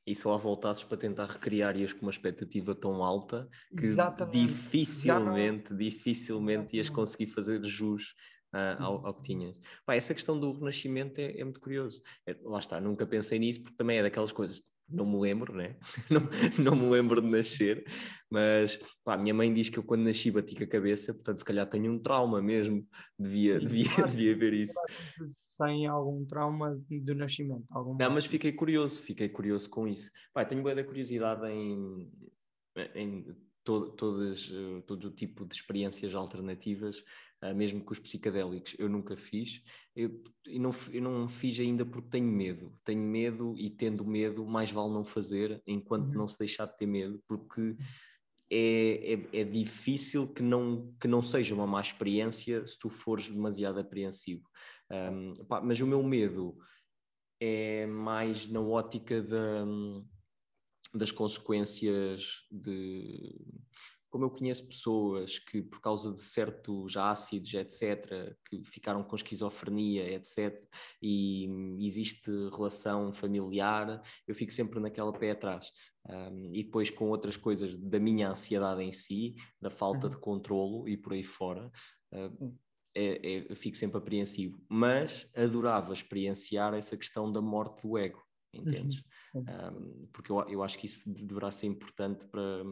E 0.06 0.16
se 0.16 0.26
lá 0.26 0.38
voltasses 0.38 0.84
para 0.84 0.96
tentar 0.96 1.26
recriar 1.26 1.76
ias 1.76 1.92
com 1.92 2.04
uma 2.04 2.12
expectativa 2.12 2.74
tão 2.74 3.04
alta 3.04 3.50
que 3.78 3.86
Exatamente. 3.86 4.48
dificilmente, 4.48 5.72
não... 5.72 5.78
dificilmente 5.78 6.52
Exatamente. 6.52 6.78
ias 6.78 6.90
conseguir 6.90 7.28
fazer 7.28 7.62
jus 7.64 8.16
uh, 8.54 8.82
ao, 8.82 9.08
ao, 9.08 9.14
que 9.16 9.24
tinhas. 9.24 9.60
Pá, 9.86 9.96
essa 9.96 10.14
questão 10.14 10.40
do 10.40 10.54
renascimento 10.54 11.20
é, 11.20 11.38
é 11.38 11.44
muito 11.44 11.60
curioso. 11.60 12.02
É, 12.26 12.38
lá 12.44 12.60
está, 12.60 12.80
nunca 12.80 13.06
pensei 13.06 13.38
nisso 13.38 13.62
porque 13.62 13.76
também 13.76 13.98
é 13.98 14.04
daquelas 14.04 14.32
coisas 14.32 14.64
não 14.90 15.06
me 15.06 15.20
lembro, 15.20 15.54
né? 15.54 15.76
não, 16.10 16.22
não 16.64 16.76
me 16.76 16.90
lembro 16.90 17.22
de 17.22 17.28
nascer, 17.28 17.84
mas 18.30 18.78
pá, 19.04 19.16
a 19.16 19.18
minha 19.18 19.34
mãe 19.34 19.54
diz 19.54 19.70
que 19.70 19.78
eu 19.78 19.84
quando 19.84 20.04
nasci 20.04 20.32
bati 20.32 20.56
com 20.56 20.64
a 20.64 20.68
cabeça, 20.68 21.14
portanto 21.14 21.40
se 21.40 21.46
calhar 21.46 21.68
tenho 21.68 21.92
um 21.92 22.00
trauma 22.00 22.42
mesmo, 22.42 22.86
devia, 23.18 23.60
devia, 23.60 23.90
devia 24.08 24.36
ver 24.36 24.54
isso. 24.54 24.80
Tem 25.60 25.88
algum 25.88 26.24
trauma 26.24 26.80
do 26.90 27.16
nascimento? 27.16 27.66
Algum 27.72 27.98
não, 27.98 28.12
mas 28.12 28.26
fiquei 28.26 28.52
curioso, 28.52 29.02
fiquei 29.02 29.28
curioso 29.28 29.70
com 29.70 29.88
isso. 29.88 30.12
Pá, 30.32 30.46
tenho 30.46 30.62
boa 30.62 30.76
da 30.76 30.84
curiosidade 30.84 31.48
em, 31.48 32.12
em 32.94 33.26
todo, 33.68 33.92
todas, 33.92 34.50
eh, 34.50 34.82
todo 34.88 35.10
o 35.10 35.12
tipo 35.12 35.46
de 35.46 35.54
experiências 35.54 36.16
alternativas 36.16 37.04
uh, 37.44 37.54
mesmo 37.54 37.84
com 37.84 37.92
os 37.92 38.00
psicadélicos, 38.00 38.78
eu 38.80 38.88
nunca 38.88 39.18
fiz. 39.18 39.62
Eu, 39.94 40.24
eu, 40.46 40.62
não, 40.62 40.72
eu 40.94 41.02
não 41.02 41.28
fiz 41.28 41.60
ainda 41.60 41.86
porque 41.86 42.10
tenho 42.10 42.32
medo. 42.32 42.80
Tenho 42.86 43.02
medo 43.02 43.54
e 43.58 43.70
tendo 43.70 44.06
medo, 44.06 44.46
mais 44.46 44.72
vale 44.72 44.94
não 44.94 45.04
fazer 45.04 45.62
enquanto 45.68 46.08
uhum. 46.08 46.20
não 46.20 46.28
se 46.30 46.40
deixar 46.40 46.66
de 46.66 46.78
ter 46.78 46.86
medo, 46.86 47.22
porque 47.28 47.76
é, 48.50 49.16
é, 49.34 49.42
é, 49.42 49.44
difícil 49.44 50.26
que 50.30 50.42
não, 50.42 50.96
que 50.98 51.08
não 51.10 51.22
seja 51.22 51.54
uma 51.54 51.68
má 51.68 51.82
experiência 51.82 52.66
se 52.66 52.80
tu 52.80 52.88
fores 52.88 53.28
demasiado 53.28 53.82
apreensivo. 53.82 54.48
Um, 54.90 55.34
pá, 55.46 55.60
mas 55.60 55.82
o 55.82 55.86
meu 55.86 56.02
medo 56.02 56.58
é 57.38 57.86
mais 57.86 58.48
na 58.48 58.62
ótica 58.62 59.22
da, 59.22 59.66
das 60.98 61.12
consequências 61.12 62.46
de 62.52 63.36
como 64.10 64.26
eu 64.26 64.30
conheço 64.30 64.66
pessoas 64.66 65.38
que, 65.38 65.62
por 65.62 65.82
causa 65.82 66.14
de 66.14 66.22
certos 66.22 66.96
ácidos, 66.96 67.54
etc., 67.54 68.36
que 68.50 68.64
ficaram 68.64 69.04
com 69.04 69.16
esquizofrenia, 69.16 70.12
etc., 70.14 70.60
e 71.02 71.48
existe 71.80 72.32
relação 72.50 73.12
familiar, 73.12 74.02
eu 74.28 74.34
fico 74.34 74.52
sempre 74.52 74.80
naquela 74.80 75.12
pé 75.12 75.32
atrás. 75.32 75.72
Um, 76.10 76.54
e 76.54 76.64
depois 76.64 76.90
com 76.90 77.10
outras 77.10 77.36
coisas 77.36 77.78
da 77.78 78.00
minha 78.00 78.30
ansiedade 78.30 78.82
em 78.82 78.94
si, 78.94 79.36
da 79.62 79.70
falta 79.70 80.08
uhum. 80.08 80.12
de 80.12 80.18
controlo 80.18 80.88
e 80.88 80.96
por 80.96 81.12
aí 81.14 81.24
fora, 81.24 81.70
uh, 82.14 82.58
é, 82.96 83.20
é, 83.22 83.52
eu 83.52 83.56
fico 83.56 83.78
sempre 83.78 83.98
apreensivo. 83.98 84.60
Mas 84.70 85.30
adorava 85.36 85.94
experienciar 85.94 86.74
essa 86.74 86.98
questão 86.98 87.32
da 87.32 87.42
morte 87.42 87.86
do 87.86 87.98
ego, 87.98 88.27
entendes? 88.54 89.04
Uhum. 89.34 89.44
Um, 89.44 90.08
porque 90.12 90.32
eu, 90.32 90.42
eu 90.50 90.64
acho 90.64 90.78
que 90.78 90.86
isso 90.86 91.04
deverá 91.08 91.52
ser 91.52 91.68
importante 91.68 92.26
para 92.28 92.64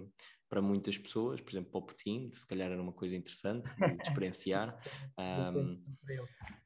para 0.47 0.61
muitas 0.61 0.97
pessoas, 0.97 1.41
por 1.41 1.51
exemplo, 1.51 1.71
para 1.71 1.79
o 1.79 1.85
Putin, 1.85 2.31
se 2.33 2.45
calhar 2.45 2.71
era 2.71 2.81
uma 2.81 2.93
coisa 2.93 3.15
interessante 3.15 3.69
de, 3.75 3.75
experienciar. 4.01 4.77
um... 5.17 5.83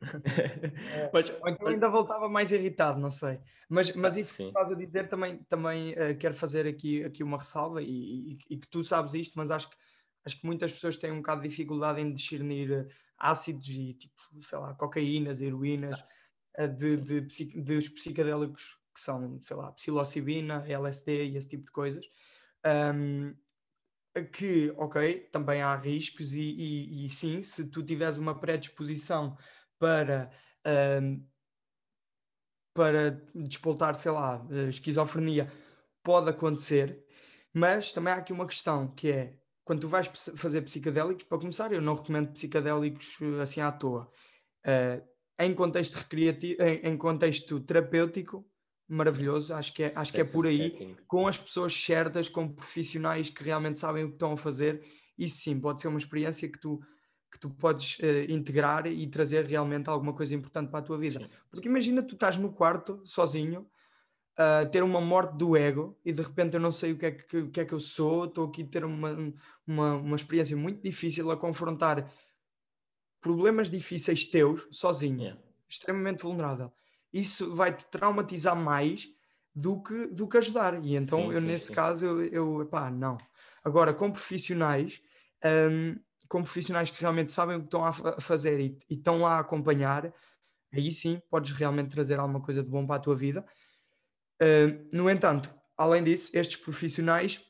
mas, 1.14 1.30
Ou 1.42 1.50
então 1.50 1.68
ainda 1.68 1.90
voltava 1.90 2.28
mais 2.28 2.52
irritado, 2.52 3.00
não 3.00 3.12
sei. 3.12 3.40
Mas, 3.70 3.96
mas 3.96 4.18
isso 4.18 4.36
que 4.36 4.44
estás 4.44 4.70
a 4.70 4.76
dizer 4.76 5.08
também, 5.08 5.38
também 5.44 5.94
uh, 5.94 6.18
quero 6.20 6.34
fazer 6.34 6.68
aqui, 6.68 7.04
aqui 7.04 7.24
uma 7.24 7.38
ressalva 7.38 7.82
e, 7.82 8.34
e, 8.34 8.38
e, 8.50 8.58
que 8.58 8.68
tu 8.68 8.84
sabes 8.84 9.14
isto, 9.14 9.34
mas 9.38 9.50
acho 9.50 9.70
que, 9.70 9.76
acho 10.26 10.40
que 10.40 10.46
muitas 10.46 10.74
pessoas 10.74 10.98
têm 10.98 11.12
um 11.12 11.18
bocado 11.18 11.42
de 11.42 11.48
dificuldade 11.48 12.02
em 12.02 12.12
discernir 12.12 12.72
eh, 12.72 12.88
ácidos 13.18 13.70
e 13.70 13.94
tipo, 13.94 14.16
sei 14.42 14.60
lá, 14.60 14.74
cocaínas, 14.74 15.42
heroínas, 15.42 16.00
uh, 16.60 16.68
de, 16.68 16.98
de, 16.98 17.22
de, 17.22 17.62
dos 17.62 17.88
psicadélicos 17.90 18.79
que 19.00 19.06
são, 19.06 19.42
sei 19.42 19.56
lá, 19.56 19.72
psilocibina, 19.72 20.66
LSD 20.68 21.28
e 21.30 21.38
esse 21.38 21.48
tipo 21.48 21.64
de 21.66 21.72
coisas. 21.72 22.06
Um, 22.94 23.34
que, 24.34 24.74
ok, 24.76 25.30
também 25.32 25.62
há 25.62 25.76
riscos 25.76 26.34
e, 26.34 26.42
e, 26.42 27.06
e 27.06 27.10
sim, 27.10 27.42
se 27.42 27.70
tu 27.70 27.82
tiveres 27.82 28.18
uma 28.18 28.38
predisposição 28.38 29.38
para, 29.78 30.30
um, 31.02 31.26
para 32.74 33.12
despoltar, 33.34 33.96
sei 33.96 34.12
lá, 34.12 34.46
esquizofrenia, 34.68 35.50
pode 36.04 36.30
acontecer, 36.30 37.06
mas 37.54 37.92
também 37.92 38.14
há 38.14 38.18
aqui 38.18 38.34
uma 38.34 38.48
questão 38.48 38.94
que 38.94 39.10
é, 39.10 39.38
quando 39.64 39.82
tu 39.82 39.88
vais 39.88 40.08
fazer 40.36 40.62
psicadélicos, 40.64 41.24
para 41.24 41.40
começar, 41.40 41.72
eu 41.72 41.82
não 41.82 41.96
recomendo 41.96 42.34
psicadélicos 42.34 43.18
eh, 43.22 43.42
assim 43.42 43.62
à 43.62 43.72
toa. 43.72 44.12
Uh, 44.66 45.08
em 45.40 45.56
contexto 45.56 45.96
recreativo, 45.96 46.62
em, 46.62 46.80
em, 46.88 46.98
contexto 46.98 47.62
terapêutico, 47.62 48.46
maravilhoso. 48.90 49.54
Acho 49.54 49.72
que 49.74 49.84
é, 49.84 49.94
acho 49.96 50.12
que 50.12 50.20
é 50.20 50.24
por 50.24 50.48
aí, 50.48 50.98
com 51.08 51.28
as 51.28 51.38
pessoas 51.38 51.74
certas, 51.74 52.28
com 52.28 52.52
profissionais 52.52 53.30
que 53.30 53.44
realmente 53.44 53.80
sabem 53.80 54.04
o 54.04 54.08
que 54.08 54.16
estão 54.16 54.34
a 54.34 54.38
fazer. 54.38 54.84
Isso 55.18 55.44
sim, 55.44 55.60
pode 55.60 55.82
ser 55.82 55.88
uma 55.88 56.00
experiência 56.00 56.50
que 56.50 56.60
tu, 56.60 56.82
que 57.32 57.40
tu 57.40 57.50
podes 57.50 58.00
uh, 58.00 58.32
integrar 58.32 58.88
e 58.88 59.06
trazer 59.08 59.46
realmente 59.46 59.90
alguma 59.90 60.14
coisa 60.14 60.34
importante 60.34 60.70
para 60.70 60.80
a 60.80 60.84
tua 60.84 60.98
vida. 60.98 61.20
Sim. 61.20 61.30
Porque 61.52 61.68
imagina 61.68 62.02
tu 62.02 62.16
estás 62.16 62.36
no 62.38 62.52
quarto, 62.52 63.02
sozinho, 63.06 63.70
uh, 64.40 64.70
ter 64.72 64.82
uma 64.82 65.00
morte 65.00 65.38
do 65.38 65.56
ego 65.56 65.98
e 66.04 66.12
de 66.12 66.22
repente 66.22 66.56
eu 66.56 66.60
não 66.60 66.72
sei 66.72 66.94
o 66.94 66.98
que 66.98 67.06
é 67.06 67.12
que, 67.12 67.38
o 67.38 67.52
que, 67.52 67.62
é 67.62 67.66
que 67.66 67.74
eu 67.74 67.80
sou, 67.80 68.26
estou 68.26 68.48
aqui 68.48 68.64
a 68.64 68.68
ter 68.68 68.84
uma, 68.84 69.16
uma, 69.68 69.96
uma 69.96 70.16
experiência 70.16 70.58
muito 70.58 70.82
difícil 70.82 71.30
a 71.30 71.38
confrontar 71.38 72.12
problemas 73.22 73.70
difíceis 73.70 74.26
teus 74.26 74.66
sozinho, 74.72 75.22
yeah. 75.22 75.42
extremamente 75.68 76.24
vulnerável 76.24 76.72
isso 77.12 77.54
vai 77.56 77.76
te 77.76 77.86
traumatizar 77.88 78.56
mais 78.56 79.08
do 79.54 79.82
que, 79.82 80.08
do 80.08 80.28
que 80.28 80.38
ajudar. 80.38 80.84
E 80.84 80.96
então, 80.96 81.28
sim, 81.28 81.34
eu 81.34 81.42
sim, 81.42 81.48
nesse 81.48 81.68
sim. 81.68 81.74
caso, 81.74 82.06
eu, 82.06 82.60
eu 82.60 82.66
pá, 82.68 82.90
não. 82.90 83.18
Agora, 83.64 83.94
com 83.94 84.12
profissionais, 84.12 85.02
um, 85.44 85.96
com 86.28 86.44
profissionais 86.44 86.92
que 86.92 87.02
realmente 87.02 87.32
sabem 87.32 87.58
o 87.58 87.60
que 87.60 87.66
estão 87.66 87.84
a 87.84 87.92
fazer 87.92 88.60
e, 88.60 88.78
e, 88.90 88.96
estão 88.96 89.22
lá 89.22 89.36
a 89.36 89.40
acompanhar, 89.40 90.14
aí 90.72 90.92
sim 90.92 91.22
podes 91.30 91.52
realmente 91.52 91.90
trazer 91.90 92.20
alguma 92.20 92.42
coisa 92.42 92.64
de 92.64 92.70
bom 92.70 92.86
para 92.86 92.96
a 92.96 93.00
tua 93.00 93.16
vida. 93.16 93.46
Uh, 94.42 94.88
no 94.94 95.10
entanto, 95.10 95.54
além 95.76 96.04
disso, 96.04 96.32
estes 96.34 96.56
profissionais 96.56 97.44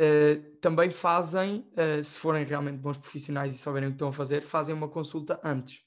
uh, 0.00 0.56
também 0.60 0.90
fazem, 0.90 1.66
uh, 1.72 2.02
se 2.04 2.18
forem 2.18 2.44
realmente 2.44 2.78
bons 2.78 2.98
profissionais 2.98 3.54
e 3.54 3.58
souberem 3.58 3.88
o 3.88 3.92
que 3.92 3.96
estão 3.96 4.08
a 4.08 4.12
fazer, 4.12 4.42
fazem 4.42 4.74
uma 4.74 4.88
consulta 4.88 5.40
antes 5.42 5.82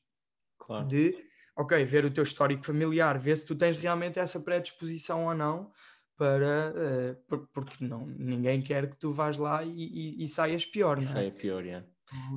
claro. 0.58 0.88
de 0.88 1.29
ok, 1.60 1.84
ver 1.84 2.05
o 2.05 2.12
teu 2.12 2.24
histórico 2.24 2.66
familiar, 2.66 3.20
ver 3.20 3.36
se 3.36 3.45
tu 3.45 3.53
tens 3.53 3.78
realmente 3.78 4.18
essa 4.18 4.39
predisposição 4.39 5.26
ou 5.26 5.36
não, 5.36 5.72
para, 6.16 6.74
uh, 7.32 7.47
porque 7.53 7.84
não, 7.84 8.07
ninguém 8.07 8.62
quer 8.62 8.89
que 8.89 8.97
tu 8.97 9.12
vás 9.12 9.38
lá 9.38 9.64
e, 9.64 9.70
e, 9.70 10.24
e 10.24 10.28
saias 10.28 10.66
pior, 10.66 10.97
não 10.97 11.03
é? 11.03 11.12
Saia 11.12 11.32
pior, 11.32 11.66
é. 11.66 11.84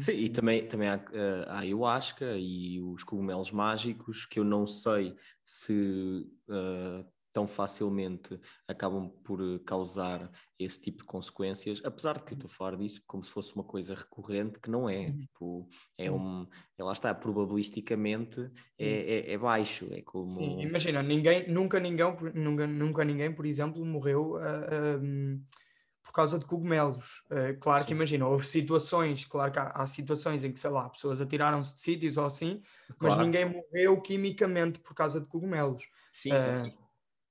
Sim, 0.01 0.13
e 0.13 0.29
também, 0.29 0.67
também 0.67 0.89
há 0.89 0.97
uh, 0.97 1.49
a 1.49 1.59
ayahuasca 1.61 2.37
e 2.37 2.81
os 2.81 3.05
cogumelos 3.05 3.51
mágicos 3.51 4.27
que 4.27 4.39
eu 4.39 4.45
não 4.45 4.67
sei 4.67 5.17
se 5.45 6.27
uh, 6.49 7.07
tão 7.33 7.47
facilmente 7.47 8.39
acabam 8.69 9.09
por 9.25 9.41
eh, 9.41 9.59
causar 9.65 10.31
esse 10.59 10.81
tipo 10.81 10.99
de 10.99 11.05
consequências, 11.05 11.81
apesar 11.85 12.19
de 12.19 12.25
que 12.25 12.35
eu 12.35 12.37
estou 12.37 12.49
a 12.49 12.53
falar 12.53 12.77
disso 12.77 13.03
como 13.07 13.23
se 13.23 13.31
fosse 13.31 13.55
uma 13.55 13.65
coisa 13.65 13.95
recorrente, 13.95 14.61
que 14.61 14.71
não 14.71 14.89
é, 14.89 15.07
uhum. 15.07 15.19
tipo, 15.19 15.69
é 15.99 16.11
um, 16.11 16.47
é, 16.79 16.85
lá 16.85 16.93
está, 16.93 17.15
probabilisticamente 17.15 18.41
é, 18.79 18.89
é, 18.89 19.33
é, 19.33 19.39
baixo, 19.39 19.89
é 19.91 20.03
como... 20.03 20.39
Sim, 20.39 20.61
imagina, 20.61 21.03
ninguém, 21.03 21.51
nunca 21.51 21.81
ninguém, 21.81 22.17
nunca, 22.35 22.67
nunca 22.67 23.05
ninguém, 23.05 23.35
por 23.35 23.47
exemplo, 23.47 23.85
morreu... 23.85 24.37
Uh, 24.37 25.41
por 26.03 26.13
causa 26.13 26.39
de 26.39 26.45
cogumelos. 26.45 27.23
Uh, 27.31 27.59
claro 27.59 27.81
Sim. 27.81 27.87
que 27.87 27.93
imagina, 27.93 28.27
houve 28.27 28.47
situações, 28.47 29.25
claro 29.25 29.53
que 29.53 29.59
há, 29.59 29.69
há, 29.69 29.87
situações 29.87 30.45
em 30.45 30.53
que, 30.53 30.61
sei 30.61 30.71
lá, 30.71 30.89
pessoas 30.89 31.21
atiraram-se 31.21 31.75
de 31.77 31.81
sítios 31.81 32.17
ou 32.17 32.27
assim, 32.27 32.61
claro. 32.99 33.17
mas 33.17 33.27
ninguém 33.27 33.47
morreu 33.47 34.01
quimicamente 34.01 34.81
por 34.81 34.95
causa 34.95 35.21
de 35.21 35.27
cogumelos. 35.27 35.83
Sim, 36.13 36.31
sim, 36.37 36.65
sim. 36.65 36.82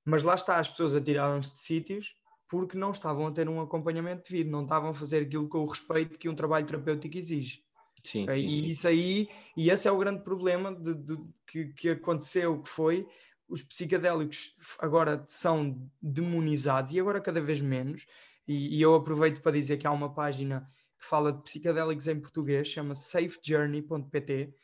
Mas 0.04 0.22
lá 0.22 0.34
está, 0.34 0.58
as 0.58 0.68
pessoas 0.68 0.94
atiraram-se 0.94 1.54
de 1.54 1.60
sítios 1.60 2.16
porque 2.48 2.76
não 2.76 2.90
estavam 2.90 3.26
a 3.26 3.32
ter 3.32 3.48
um 3.48 3.60
acompanhamento 3.60 4.30
devido, 4.30 4.50
não 4.50 4.62
estavam 4.62 4.90
a 4.90 4.94
fazer 4.94 5.22
aquilo 5.22 5.48
com 5.48 5.60
o 5.60 5.66
respeito 5.66 6.18
que 6.18 6.28
um 6.28 6.34
trabalho 6.34 6.66
terapêutico 6.66 7.16
exige. 7.16 7.62
Sim, 8.02 8.26
sim, 8.28 8.42
e 8.42 8.46
sim. 8.46 8.66
isso 8.66 8.88
aí, 8.88 9.28
e 9.56 9.70
esse 9.70 9.88
é 9.88 9.92
o 9.92 9.96
grande 9.96 10.22
problema 10.22 10.74
de, 10.74 10.92
de, 10.92 11.16
que, 11.46 11.66
que 11.72 11.88
aconteceu, 11.90 12.60
que 12.60 12.68
foi 12.68 13.06
os 13.48 13.62
psicadélicos 13.62 14.54
agora 14.78 15.22
são 15.26 15.88
demonizados 16.00 16.92
e 16.92 17.00
agora 17.00 17.20
cada 17.20 17.40
vez 17.40 17.60
menos. 17.60 18.06
E, 18.46 18.76
e 18.76 18.82
eu 18.82 18.94
aproveito 18.94 19.40
para 19.40 19.52
dizer 19.52 19.76
que 19.76 19.86
há 19.86 19.90
uma 19.90 20.12
página 20.12 20.68
que 20.98 21.06
fala 21.06 21.32
de 21.32 21.42
psicadélicos 21.42 22.08
em 22.08 22.20
português, 22.20 22.68
chama 22.68 22.94
safejourney.pt, 22.94 24.54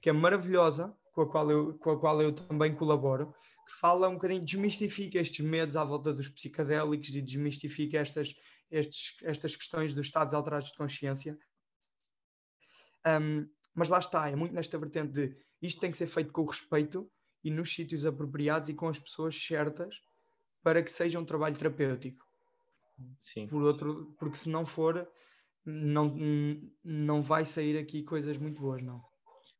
que 0.00 0.08
é 0.08 0.12
maravilhosa, 0.12 0.94
com 1.12 1.22
a 1.22 1.28
qual 1.28 1.50
eu, 1.50 1.74
com 1.78 1.90
a 1.90 1.98
qual 1.98 2.22
eu 2.22 2.32
também 2.32 2.74
colaboro 2.74 3.34
que 3.68 3.74
fala 3.74 4.08
um 4.08 4.14
bocadinho, 4.14 4.42
desmistifica 4.42 5.18
estes 5.18 5.44
medos 5.44 5.76
à 5.76 5.84
volta 5.84 6.10
dos 6.12 6.26
psicadélicos 6.26 7.14
e 7.14 7.20
desmistifica 7.20 7.98
estas, 7.98 8.34
estes, 8.70 9.16
estas 9.22 9.54
questões 9.54 9.92
dos 9.92 10.06
estados 10.06 10.32
alterados 10.32 10.70
de 10.70 10.78
consciência. 10.78 11.38
Um, 13.06 13.46
mas 13.74 13.90
lá 13.90 13.98
está, 13.98 14.30
é 14.30 14.34
muito 14.34 14.54
nesta 14.54 14.78
vertente 14.78 15.12
de 15.12 15.36
isto 15.60 15.80
tem 15.80 15.90
que 15.90 15.98
ser 15.98 16.06
feito 16.06 16.32
com 16.32 16.46
respeito 16.46 17.10
e 17.44 17.50
nos 17.50 17.72
sítios 17.72 18.06
apropriados 18.06 18.70
e 18.70 18.74
com 18.74 18.88
as 18.88 18.98
pessoas 18.98 19.36
certas 19.36 20.00
para 20.62 20.82
que 20.82 20.90
seja 20.90 21.18
um 21.18 21.24
trabalho 21.24 21.56
terapêutico. 21.56 22.26
Sim. 23.22 23.46
Por 23.48 23.62
outro, 23.62 24.16
porque 24.18 24.38
se 24.38 24.48
não 24.48 24.64
for, 24.64 25.06
não, 25.64 26.16
não 26.82 27.22
vai 27.22 27.44
sair 27.44 27.78
aqui 27.78 28.02
coisas 28.02 28.38
muito 28.38 28.60
boas, 28.60 28.82
não. 28.82 29.04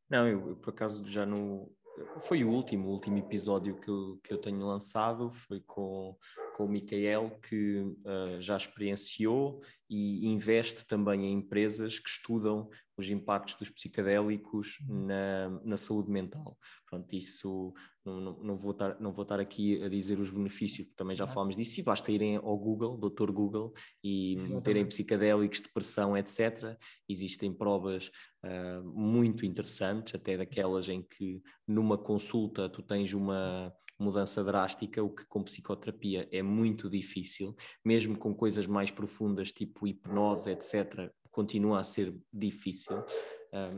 Não, 0.09 0.27
eu, 0.27 0.49
eu 0.49 0.55
por 0.55 0.71
acaso 0.71 1.07
já 1.07 1.25
no, 1.25 1.71
foi 2.19 2.43
o 2.43 2.49
último, 2.49 2.87
o 2.87 2.91
último 2.91 3.17
episódio 3.17 3.75
que 3.75 3.89
eu, 3.89 4.19
que 4.23 4.33
eu 4.33 4.37
tenho 4.37 4.65
lançado, 4.65 5.31
foi 5.31 5.61
com, 5.61 6.15
com 6.59 6.65
o 6.65 6.69
Micael, 6.69 7.39
que 7.41 7.79
uh, 7.79 8.41
já 8.41 8.57
experienciou 8.57 9.61
e 9.89 10.27
investe 10.27 10.85
também 10.85 11.25
em 11.25 11.33
empresas 11.35 11.97
que 11.97 12.09
estudam 12.09 12.69
os 12.97 13.09
impactos 13.09 13.55
dos 13.55 13.69
psicadélicos 13.69 14.77
uhum. 14.81 15.05
na, 15.05 15.49
na 15.63 15.77
saúde 15.77 16.11
mental. 16.11 16.57
Pronto, 16.85 17.15
isso 17.15 17.73
não, 18.05 18.19
não, 18.19 18.43
não, 18.43 18.57
vou 18.57 18.71
estar, 18.71 18.99
não 18.99 19.13
vou 19.13 19.23
estar 19.23 19.39
aqui 19.39 19.81
a 19.81 19.87
dizer 19.87 20.19
os 20.19 20.29
benefícios, 20.29 20.87
porque 20.87 20.97
também 20.97 21.15
já 21.15 21.25
falámos 21.25 21.55
disso, 21.55 21.79
e 21.79 21.83
basta 21.83 22.11
irem 22.11 22.35
ao 22.35 22.57
Google, 22.57 22.97
Dr. 22.97 23.31
Google, 23.31 23.71
e 24.03 24.35
meterem 24.49 24.85
psicadélicos, 24.85 25.61
depressão, 25.61 26.17
etc. 26.17 26.77
Existem 27.07 27.53
provas 27.53 28.11
uh, 28.43 28.83
muito 28.83 29.45
interessantes, 29.45 30.13
até 30.13 30.35
daquelas 30.35 30.89
em 30.89 31.01
que 31.03 31.41
numa 31.65 31.97
consulta 31.97 32.67
tu 32.67 32.83
tens 32.83 33.13
uma 33.13 33.73
mudança 33.99 34.43
drástica, 34.43 35.03
o 35.03 35.09
que 35.09 35.25
com 35.25 35.43
psicoterapia 35.43 36.27
é 36.31 36.41
muito 36.49 36.89
difícil, 36.89 37.55
mesmo 37.85 38.17
com 38.17 38.33
coisas 38.33 38.65
mais 38.67 38.91
profundas, 38.91 39.51
tipo 39.51 39.87
hipnose, 39.87 40.51
etc., 40.51 41.09
continua 41.31 41.79
a 41.79 41.83
ser 41.83 42.15
difícil. 42.33 43.03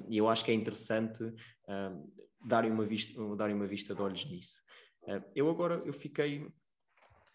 E 0.09 0.17
eu 0.17 0.27
acho 0.27 0.43
que 0.43 0.51
é 0.51 0.53
interessante 0.53 1.23
darem, 2.43 2.71
uma 2.71 2.85
vista, 2.85 3.21
uma 3.21 3.67
vista 3.67 3.93
de 3.93 4.01
olhos 4.01 4.25
nisso. 4.25 4.59
Eu 5.35 5.49
agora 5.49 5.81
eu 5.85 5.93
fiquei 5.93 6.47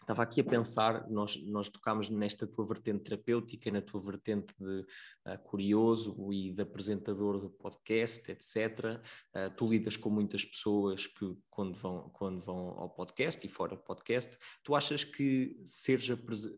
estava 0.07 0.23
aqui 0.23 0.39
a 0.39 0.43
pensar, 0.43 1.05
nós, 1.09 1.35
nós 1.43 1.67
tocámos 1.67 2.09
nesta 2.09 2.47
tua 2.47 2.65
vertente 2.65 3.03
terapêutica, 3.03 3.69
na 3.69 3.81
tua 3.81 3.99
vertente 3.99 4.53
de 4.57 4.79
uh, 4.79 5.37
curioso 5.43 6.31
e 6.31 6.53
de 6.53 6.61
apresentador 6.61 7.37
do 7.37 7.49
podcast, 7.49 8.31
etc. 8.31 9.01
Uh, 9.35 9.53
tu 9.57 9.67
lidas 9.67 9.97
com 9.97 10.09
muitas 10.09 10.45
pessoas 10.45 11.07
que 11.07 11.37
quando 11.49 11.77
vão, 11.77 12.09
quando 12.13 12.39
vão 12.39 12.69
ao 12.79 12.89
podcast 12.89 13.45
e 13.45 13.49
fora 13.49 13.75
do 13.75 13.81
podcast, 13.81 14.37
tu 14.63 14.75
achas 14.75 15.03
que 15.03 15.61
seres 15.65 16.07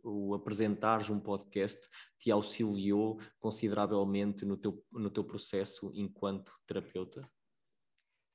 o 0.04 0.36
apresentares 0.36 1.10
um 1.10 1.20
podcast 1.20 1.90
te 2.20 2.30
auxiliou 2.30 3.20
consideravelmente 3.40 4.46
no 4.46 4.58
teu, 4.58 4.86
no 4.92 5.10
teu 5.10 5.24
processo 5.24 5.92
enquanto 5.96 6.52
terapeuta? 6.68 7.28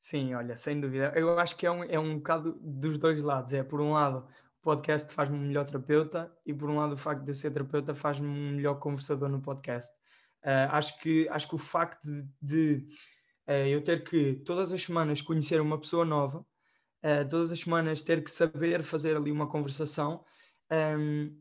Sim, 0.05 0.35
olha, 0.35 0.55
sem 0.55 0.79
dúvida. 0.79 1.15
Eu 1.17 1.39
acho 1.39 1.57
que 1.57 1.65
é 1.65 1.71
um, 1.71 1.83
é 1.85 1.99
um 1.99 2.17
bocado 2.17 2.59
dos 2.61 2.99
dois 2.99 3.23
lados. 3.23 3.55
É, 3.55 3.63
por 3.63 3.81
um 3.81 3.93
lado, 3.93 4.29
podcast 4.65 5.13
faz-me 5.13 5.37
um 5.37 5.43
melhor 5.43 5.67
terapeuta 5.67 6.35
e 6.45 6.55
por 6.55 6.71
um 6.71 6.79
lado 6.79 6.95
o 6.95 6.97
facto 6.97 7.23
de 7.23 7.31
eu 7.31 7.35
ser 7.35 7.51
terapeuta 7.51 7.93
faz-me 7.93 8.27
um 8.27 8.53
melhor 8.53 8.77
conversador 8.77 9.29
no 9.29 9.41
podcast. 9.41 9.95
Uh, 10.43 10.69
acho, 10.71 10.99
que, 10.99 11.29
acho 11.29 11.49
que 11.49 11.55
o 11.55 11.59
facto 11.59 12.03
de, 12.03 12.27
de 12.41 12.87
uh, 13.47 13.69
eu 13.69 13.83
ter 13.85 14.03
que 14.03 14.35
todas 14.45 14.73
as 14.73 14.83
semanas 14.83 15.21
conhecer 15.21 15.61
uma 15.61 15.79
pessoa 15.79 16.05
nova, 16.05 16.39
uh, 16.39 17.29
todas 17.29 17.53
as 17.53 17.61
semanas 17.61 18.03
ter 18.03 18.25
que 18.25 18.31
saber 18.31 18.83
fazer 18.83 19.17
ali 19.17 19.31
uma 19.31 19.47
conversação 19.47 20.25
um, 20.99 21.37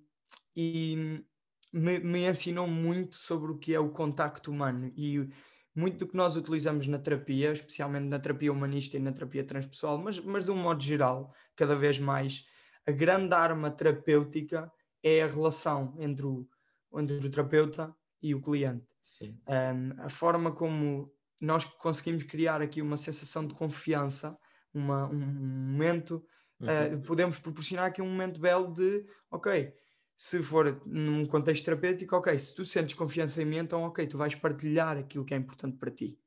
e 0.55 1.23
me, 1.71 1.99
me 1.99 2.29
ensinou 2.29 2.67
muito 2.67 3.15
sobre 3.15 3.51
o 3.51 3.57
que 3.57 3.73
é 3.73 3.79
o 3.79 3.89
contacto 3.89 4.51
humano 4.51 4.91
e 4.95 5.29
muito 5.75 5.97
do 5.99 6.07
que 6.07 6.15
nós 6.15 6.35
utilizamos 6.35 6.85
na 6.87 6.99
terapia, 6.99 7.51
especialmente 7.51 8.05
na 8.05 8.19
terapia 8.19 8.51
humanista 8.51 8.97
e 8.97 8.99
na 8.99 9.11
terapia 9.11 9.43
transpessoal, 9.43 9.97
mas, 9.97 10.19
mas 10.19 10.45
de 10.45 10.51
um 10.51 10.55
modo 10.55 10.83
geral, 10.83 11.33
cada 11.55 11.75
vez 11.75 11.97
mais 11.97 12.45
a 12.85 12.91
grande 12.91 13.33
arma 13.33 13.71
terapêutica 13.71 14.71
é 15.01 15.21
a 15.21 15.27
relação 15.27 15.95
entre 15.99 16.25
o, 16.25 16.47
entre 16.95 17.15
o 17.15 17.29
terapeuta 17.29 17.95
e 18.21 18.33
o 18.33 18.41
cliente. 18.41 18.85
Um, 19.21 20.01
a 20.01 20.09
forma 20.09 20.51
como 20.51 21.13
nós 21.41 21.65
conseguimos 21.65 22.23
criar 22.23 22.61
aqui 22.61 22.81
uma 22.81 22.97
sensação 22.97 23.45
de 23.45 23.53
confiança, 23.53 24.37
uma, 24.73 25.07
um 25.07 25.19
momento, 25.19 26.25
uhum. 26.59 26.97
uh, 26.97 27.01
podemos 27.01 27.37
proporcionar 27.37 27.85
aqui 27.87 28.01
um 28.01 28.09
momento 28.09 28.39
belo 28.39 28.73
de, 28.73 29.05
ok, 29.29 29.73
se 30.15 30.41
for 30.41 30.81
num 30.85 31.25
contexto 31.25 31.65
terapêutico, 31.65 32.15
ok, 32.15 32.37
se 32.39 32.55
tu 32.55 32.63
sentes 32.63 32.95
confiança 32.95 33.41
em 33.41 33.45
mim, 33.45 33.57
então 33.57 33.83
ok, 33.83 34.07
tu 34.07 34.17
vais 34.17 34.35
partilhar 34.35 34.97
aquilo 34.97 35.25
que 35.25 35.33
é 35.33 35.37
importante 35.37 35.77
para 35.77 35.91
ti. 35.91 36.17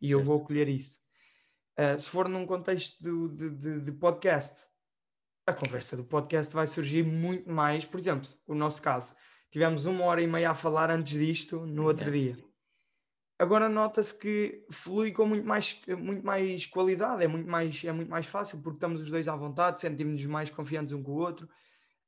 E 0.00 0.08
certo. 0.08 0.20
eu 0.20 0.24
vou 0.24 0.44
colher 0.44 0.68
isso. 0.68 1.00
Uh, 1.78 1.98
se 1.98 2.08
for 2.08 2.28
num 2.28 2.46
contexto 2.46 3.28
de, 3.30 3.50
de, 3.50 3.80
de, 3.80 3.92
podcast, 3.92 4.68
a 5.50 5.54
conversa 5.54 5.96
do 5.96 6.04
podcast 6.04 6.54
vai 6.54 6.66
surgir 6.66 7.02
muito 7.02 7.50
mais. 7.50 7.84
Por 7.84 8.00
exemplo, 8.00 8.28
o 8.46 8.54
nosso 8.54 8.80
caso, 8.80 9.14
tivemos 9.50 9.84
uma 9.84 10.04
hora 10.04 10.22
e 10.22 10.26
meia 10.26 10.50
a 10.50 10.54
falar 10.54 10.90
antes 10.90 11.18
disto 11.18 11.66
no 11.66 11.84
outro 11.84 12.10
dia. 12.10 12.36
Agora 13.38 13.68
nota-se 13.68 14.16
que 14.18 14.64
flui 14.70 15.12
com 15.12 15.26
muito 15.26 15.46
mais, 15.46 15.80
muito 15.98 16.24
mais 16.24 16.66
qualidade, 16.66 17.24
é 17.24 17.26
muito 17.26 17.48
mais, 17.48 17.82
é 17.84 17.90
muito 17.90 18.10
mais 18.10 18.26
fácil, 18.26 18.60
porque 18.62 18.76
estamos 18.76 19.02
os 19.02 19.10
dois 19.10 19.26
à 19.28 19.34
vontade, 19.34 19.80
sentimos-nos 19.80 20.26
mais 20.26 20.50
confiantes 20.50 20.92
um 20.92 21.02
com 21.02 21.12
o 21.12 21.16
outro. 21.16 21.48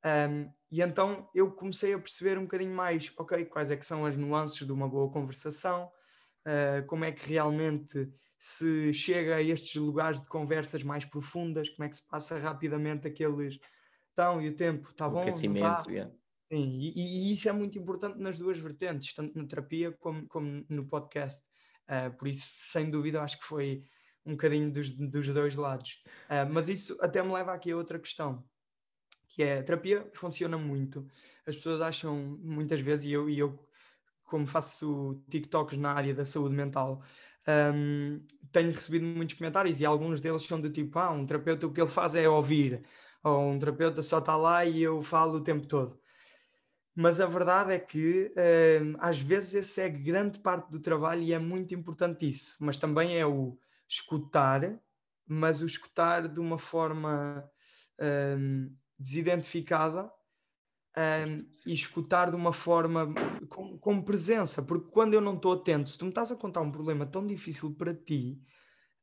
Um, 0.05 0.51
e 0.71 0.81
então 0.81 1.27
eu 1.33 1.51
comecei 1.51 1.93
a 1.93 1.99
perceber 1.99 2.37
um 2.37 2.43
bocadinho 2.43 2.75
mais, 2.75 3.11
ok, 3.17 3.45
quais 3.45 3.71
é 3.71 3.75
que 3.75 3.85
são 3.85 4.05
as 4.05 4.15
nuances 4.15 4.65
de 4.65 4.71
uma 4.71 4.87
boa 4.87 5.11
conversação, 5.11 5.91
uh, 6.47 6.85
como 6.85 7.03
é 7.03 7.11
que 7.11 7.27
realmente 7.27 8.09
se 8.45 8.91
chega 8.91 9.37
a 9.37 9.41
estes 9.41 9.73
lugares 9.75 10.21
de 10.21 10.27
conversas 10.27 10.83
mais 10.83 11.05
profundas, 11.05 11.69
como 11.69 11.85
é 11.85 11.89
que 11.89 11.95
se 11.95 12.05
passa 12.05 12.37
rapidamente 12.37 13.07
aqueles 13.07 13.57
então 14.11 14.41
e 14.41 14.49
o 14.49 14.53
tempo, 14.53 14.89
está 14.89 15.07
bom? 15.07 15.21
Aquecimento, 15.21 15.89
yeah. 15.89 16.13
Sim, 16.51 16.77
e, 16.77 17.29
e, 17.29 17.31
isso 17.31 17.47
é 17.47 17.53
muito 17.53 17.79
importante 17.79 18.19
nas 18.19 18.37
duas 18.37 18.59
vertentes, 18.59 19.13
tanto 19.13 19.37
na 19.37 19.47
terapia 19.47 19.93
como, 19.93 20.27
como 20.27 20.65
no 20.67 20.85
podcast. 20.85 21.41
Uh, 21.87 22.15
por 22.17 22.27
isso, 22.27 22.51
sem 22.57 22.91
dúvida, 22.91 23.21
acho 23.21 23.39
que 23.39 23.45
foi 23.45 23.85
um 24.25 24.31
bocadinho 24.31 24.69
dos, 24.69 24.91
dos 24.91 25.25
dois 25.29 25.55
lados. 25.55 26.03
Uh, 26.25 26.51
mas 26.51 26.67
isso 26.67 26.97
até 26.99 27.23
me 27.23 27.31
leva 27.31 27.53
aqui 27.53 27.71
a 27.71 27.77
outra 27.77 27.97
questão, 27.97 28.43
que 29.29 29.41
é 29.41 29.59
a 29.59 29.63
terapia 29.63 30.05
funciona 30.13 30.57
muito. 30.57 31.07
As 31.47 31.55
pessoas 31.55 31.79
acham 31.79 32.37
muitas 32.41 32.81
vezes, 32.81 33.05
e 33.05 33.13
eu, 33.13 33.29
e 33.29 33.39
eu 33.39 33.57
como 34.25 34.47
faço 34.47 35.23
TikToks 35.29 35.77
na 35.77 35.93
área 35.93 36.13
da 36.13 36.25
saúde 36.25 36.55
mental, 36.55 37.03
um, 37.47 38.25
tenho 38.51 38.71
recebido 38.71 39.05
muitos 39.05 39.37
comentários 39.37 39.79
e 39.79 39.85
alguns 39.85 40.21
deles 40.21 40.43
são 40.43 40.59
do 40.59 40.69
tipo: 40.69 40.97
ah, 40.99 41.11
um 41.11 41.25
terapeuta 41.25 41.67
o 41.67 41.71
que 41.73 41.81
ele 41.81 41.89
faz 41.89 42.15
é 42.15 42.27
ouvir, 42.27 42.83
ou 43.23 43.51
um 43.51 43.59
terapeuta 43.59 44.01
só 44.01 44.19
está 44.19 44.35
lá 44.35 44.65
e 44.65 44.81
eu 44.81 45.01
falo 45.01 45.37
o 45.37 45.43
tempo 45.43 45.67
todo. 45.67 45.99
Mas 46.95 47.19
a 47.19 47.25
verdade 47.25 47.73
é 47.73 47.79
que 47.79 48.31
um, 48.81 48.95
às 48.99 49.19
vezes 49.19 49.55
esse 49.55 49.81
é 49.81 49.89
grande 49.89 50.39
parte 50.39 50.69
do 50.69 50.79
trabalho 50.79 51.23
e 51.23 51.33
é 51.33 51.39
muito 51.39 51.73
importante 51.73 52.27
isso, 52.27 52.55
mas 52.59 52.77
também 52.77 53.17
é 53.17 53.25
o 53.25 53.57
escutar, 53.87 54.79
mas 55.27 55.61
o 55.61 55.65
escutar 55.65 56.27
de 56.27 56.39
uma 56.39 56.57
forma 56.57 57.49
um, 58.37 58.75
desidentificada 58.97 60.11
um, 60.97 61.45
e 61.65 61.73
escutar 61.73 62.29
de 62.29 62.35
uma 62.35 62.53
forma 62.53 63.13
com, 63.49 63.77
com, 63.77 64.01
presença, 64.01 64.61
porque 64.61 64.89
quando 64.91 65.13
eu 65.13 65.21
não 65.21 65.35
estou 65.35 65.53
atento, 65.53 65.89
se 65.89 65.97
tu 65.97 66.05
me 66.05 66.09
estás 66.09 66.31
a 66.31 66.35
contar 66.35 66.61
um 66.61 66.71
problema 66.71 67.05
tão 67.05 67.25
difícil 67.25 67.73
para 67.75 67.93
ti 67.93 68.39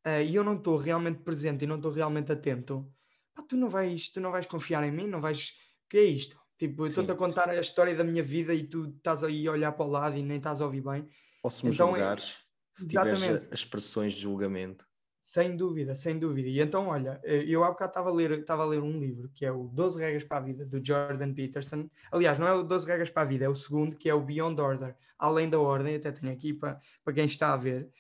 uh, 0.07 0.23
e 0.23 0.35
eu 0.35 0.45
não 0.45 0.57
estou 0.57 0.77
realmente 0.77 1.21
presente 1.21 1.65
e 1.65 1.67
não 1.67 1.77
estou 1.77 1.91
realmente 1.91 2.31
atento, 2.31 2.89
pá, 3.35 3.43
tu, 3.43 3.57
não 3.57 3.69
vais, 3.69 4.09
tu 4.09 4.21
não 4.21 4.31
vais 4.31 4.47
confiar 4.47 4.85
em 4.85 4.93
mim, 4.93 5.07
não 5.07 5.21
vais. 5.21 5.51
O 5.87 5.91
que 5.91 5.99
é 5.99 6.05
isto? 6.05 6.39
Tipo, 6.57 6.83
eu 6.83 6.87
estou-te 6.87 7.11
a 7.11 7.15
contar 7.15 7.49
a 7.49 7.59
história 7.59 7.95
da 7.95 8.05
minha 8.05 8.23
vida 8.23 8.53
e 8.53 8.65
tu 8.65 8.93
estás 8.97 9.25
aí 9.25 9.49
a 9.49 9.53
olhar 9.53 9.73
para 9.73 9.87
o 9.87 9.89
lado 9.89 10.17
e 10.17 10.23
nem 10.23 10.37
estás 10.37 10.61
a 10.61 10.67
ouvir 10.67 10.83
bem. 10.83 11.09
Posso 11.43 11.67
me 11.67 11.73
então, 11.73 11.89
é 11.89 11.93
julgares 11.93 12.37
é... 12.37 12.81
se 12.81 12.87
tiveres 12.87 13.23
as 13.23 13.59
expressões 13.61 14.13
de 14.13 14.21
julgamento. 14.21 14.87
Sem 15.21 15.55
dúvida, 15.55 15.95
sem 15.95 16.19
dúvida. 16.19 16.49
E 16.49 16.61
então, 16.61 16.89
olha, 16.89 17.21
eh, 17.23 17.45
eu 17.47 17.63
há 17.63 17.69
bocado 17.69 17.91
estava 17.91 18.09
a 18.09 18.13
ler, 18.13 18.39
estava 18.39 18.63
a 18.63 18.67
ler 18.67 18.81
um 18.81 18.99
livro 18.99 19.29
que 19.35 19.45
é 19.45 19.53
o 19.53 19.65
12 19.69 20.01
Regras 20.01 20.25
para 20.25 20.39
a 20.39 20.41
Vida, 20.41 20.65
do 20.65 20.85
Jordan 20.85 21.35
Peterson. 21.35 21.91
Aliás, 22.11 22.39
não 22.39 22.47
é 22.47 22.55
o 22.55 22.63
12 22.63 22.87
Regras 22.87 23.11
para 23.11 23.23
a 23.23 23.27
Vida, 23.27 23.45
é 23.45 23.49
o 23.49 23.55
segundo, 23.55 23.97
que 23.97 24.09
é 24.09 24.15
o 24.15 24.21
Beyond 24.23 24.61
Order, 24.61 24.97
Além 25.19 25.51
da 25.51 25.61
Ordem, 25.61 25.97
até 25.97 26.11
tenho 26.11 26.33
aqui 26.33 26.55
para, 26.55 26.81
para 27.05 27.13
quem 27.13 27.27
está 27.27 27.53
a 27.53 27.57
ver. 27.59 27.91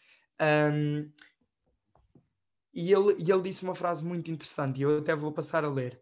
Um, 0.40 1.10
e 2.72 2.90
ele, 2.90 3.16
e 3.18 3.30
ele 3.30 3.42
disse 3.42 3.62
uma 3.62 3.74
frase 3.74 4.02
muito 4.02 4.30
interessante, 4.30 4.80
e 4.80 4.82
eu 4.82 4.98
até 4.98 5.14
vou 5.14 5.30
passar 5.30 5.62
a 5.64 5.68
ler. 5.68 6.00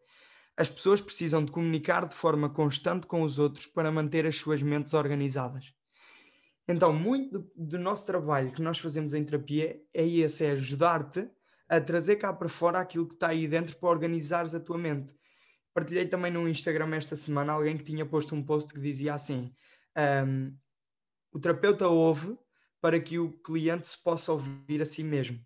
As 0.57 0.69
pessoas 0.69 1.01
precisam 1.01 1.45
de 1.45 1.51
comunicar 1.51 2.07
de 2.07 2.15
forma 2.15 2.49
constante 2.49 3.07
com 3.09 3.23
os 3.23 3.39
outros 3.41 3.67
para 3.67 3.91
manter 3.91 4.25
as 4.27 4.37
suas 4.37 4.63
mentes 4.63 4.95
organizadas. 4.95 5.75
Então, 6.69 6.93
muito 6.93 7.39
do, 7.39 7.53
do, 7.57 7.79
nosso 7.79 8.05
trabalho 8.05 8.53
que 8.53 8.61
nós 8.61 8.79
fazemos 8.79 9.15
em 9.15 9.25
terapia 9.25 9.81
é 9.95 10.07
esse, 10.07 10.45
é 10.45 10.51
ajudar-te 10.51 11.27
a 11.67 11.81
trazer 11.81 12.17
cá 12.17 12.31
para 12.31 12.49
fora 12.49 12.79
aquilo 12.79 13.09
que 13.09 13.15
está 13.15 13.29
aí 13.29 13.49
dentro 13.49 13.75
para 13.79 13.89
organizares 13.89 14.55
a 14.55 14.61
tua 14.61 14.77
mente. 14.77 15.15
Partilhei 15.73 16.07
também 16.07 16.31
no 16.31 16.47
Instagram 16.47 16.95
esta 16.95 17.17
semana 17.17 17.55
alguém 17.55 17.77
que 17.77 17.85
tinha 17.85 18.05
posto 18.05 18.35
um 18.35 18.45
post 18.45 18.73
que 18.75 18.81
dizia 18.81 19.15
assim: 19.15 19.55
um, 20.27 20.55
o 21.33 21.39
terapeuta 21.39 21.89
ouve 21.89 22.37
para 22.81 23.01
que 23.01 23.19
o 23.19 23.33
cliente 23.33 23.89
se 23.89 24.03
possa 24.03 24.33
ouvir 24.33 24.83
a 24.83 24.87
si 24.87 25.03
mesmo. 25.03 25.41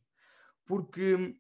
Porque 0.67 1.37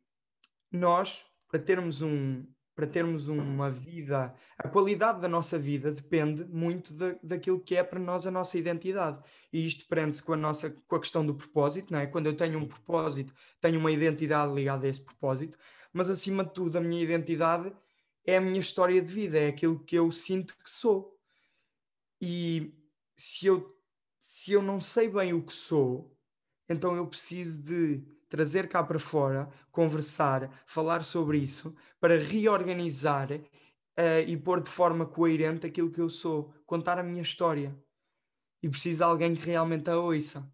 nós, 0.71 1.25
para 1.49 1.61
termos 1.61 2.03
um, 2.03 2.47
para 2.75 2.87
termos 2.87 3.29
uma 3.29 3.71
vida, 3.71 4.35
a 4.57 4.69
qualidade 4.69 5.21
da 5.21 5.29
nossa 5.29 5.59
vida 5.59 5.93
depende 5.93 6.45
muito 6.45 6.95
da, 6.95 7.15
daquilo 7.23 7.61
que 7.61 7.77
é 7.77 7.83
para 7.85 7.99
nós 7.99 8.27
a 8.27 8.31
nossa 8.31 8.59
identidade. 8.59 9.23
E 9.53 9.65
isto 9.65 9.87
prende-se 9.87 10.23
com 10.23 10.33
a 10.33 10.37
nossa 10.37 10.71
com 10.71 10.97
a 10.97 11.01
questão 11.01 11.25
do 11.25 11.35
propósito, 11.35 11.93
não 11.93 12.01
é? 12.01 12.07
Quando 12.07 12.27
eu 12.27 12.37
tenho 12.37 12.59
um 12.59 12.67
propósito, 12.67 13.35
tenho 13.61 13.79
uma 13.79 13.93
identidade 13.93 14.55
ligada 14.55 14.87
a 14.87 14.89
esse 14.89 15.03
propósito, 15.03 15.59
mas 15.93 16.09
acima 16.09 16.45
de 16.45 16.55
tudo 16.55 16.79
a 16.79 16.81
minha 16.81 17.03
identidade 17.03 17.73
é 18.25 18.37
a 18.39 18.41
minha 18.41 18.61
história 18.61 19.03
de 19.03 19.13
vida, 19.13 19.39
é 19.39 19.49
aquilo 19.49 19.79
que 19.85 19.97
eu 19.97 20.11
sinto 20.11 20.57
que 20.57 20.71
sou. 20.71 21.19
E 22.21 22.75
se 23.17 23.47
eu 23.47 23.77
se 24.21 24.53
eu 24.53 24.63
não 24.63 24.81
sei 24.81 25.09
bem 25.09 25.35
o 25.35 25.43
que 25.43 25.53
sou, 25.53 26.17
então 26.69 26.97
eu 26.97 27.07
preciso 27.07 27.63
de 27.63 28.03
trazer 28.33 28.67
cá 28.67 28.83
para 28.83 28.99
fora, 28.99 29.47
conversar, 29.71 30.51
falar 30.65 31.05
sobre 31.05 31.37
isso, 31.37 31.77
para 32.01 32.17
reorganizar 32.19 33.31
uh, 33.31 34.23
e 34.27 34.35
pôr 34.39 34.63
de 34.63 34.71
forma 34.71 35.05
coerente 35.05 35.67
aquilo 35.67 35.91
que 35.91 36.01
eu 36.01 36.09
sou, 36.09 36.51
contar 36.65 36.99
a 36.99 37.03
minha 37.03 37.21
história. 37.21 37.79
E 38.63 38.71
preciso 38.71 39.01
de 39.01 39.05
alguém 39.05 39.35
que 39.35 39.45
realmente 39.45 39.91
a 39.91 39.99
ouça, 39.99 40.51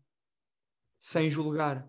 sem 0.99 1.31
julgar. 1.31 1.89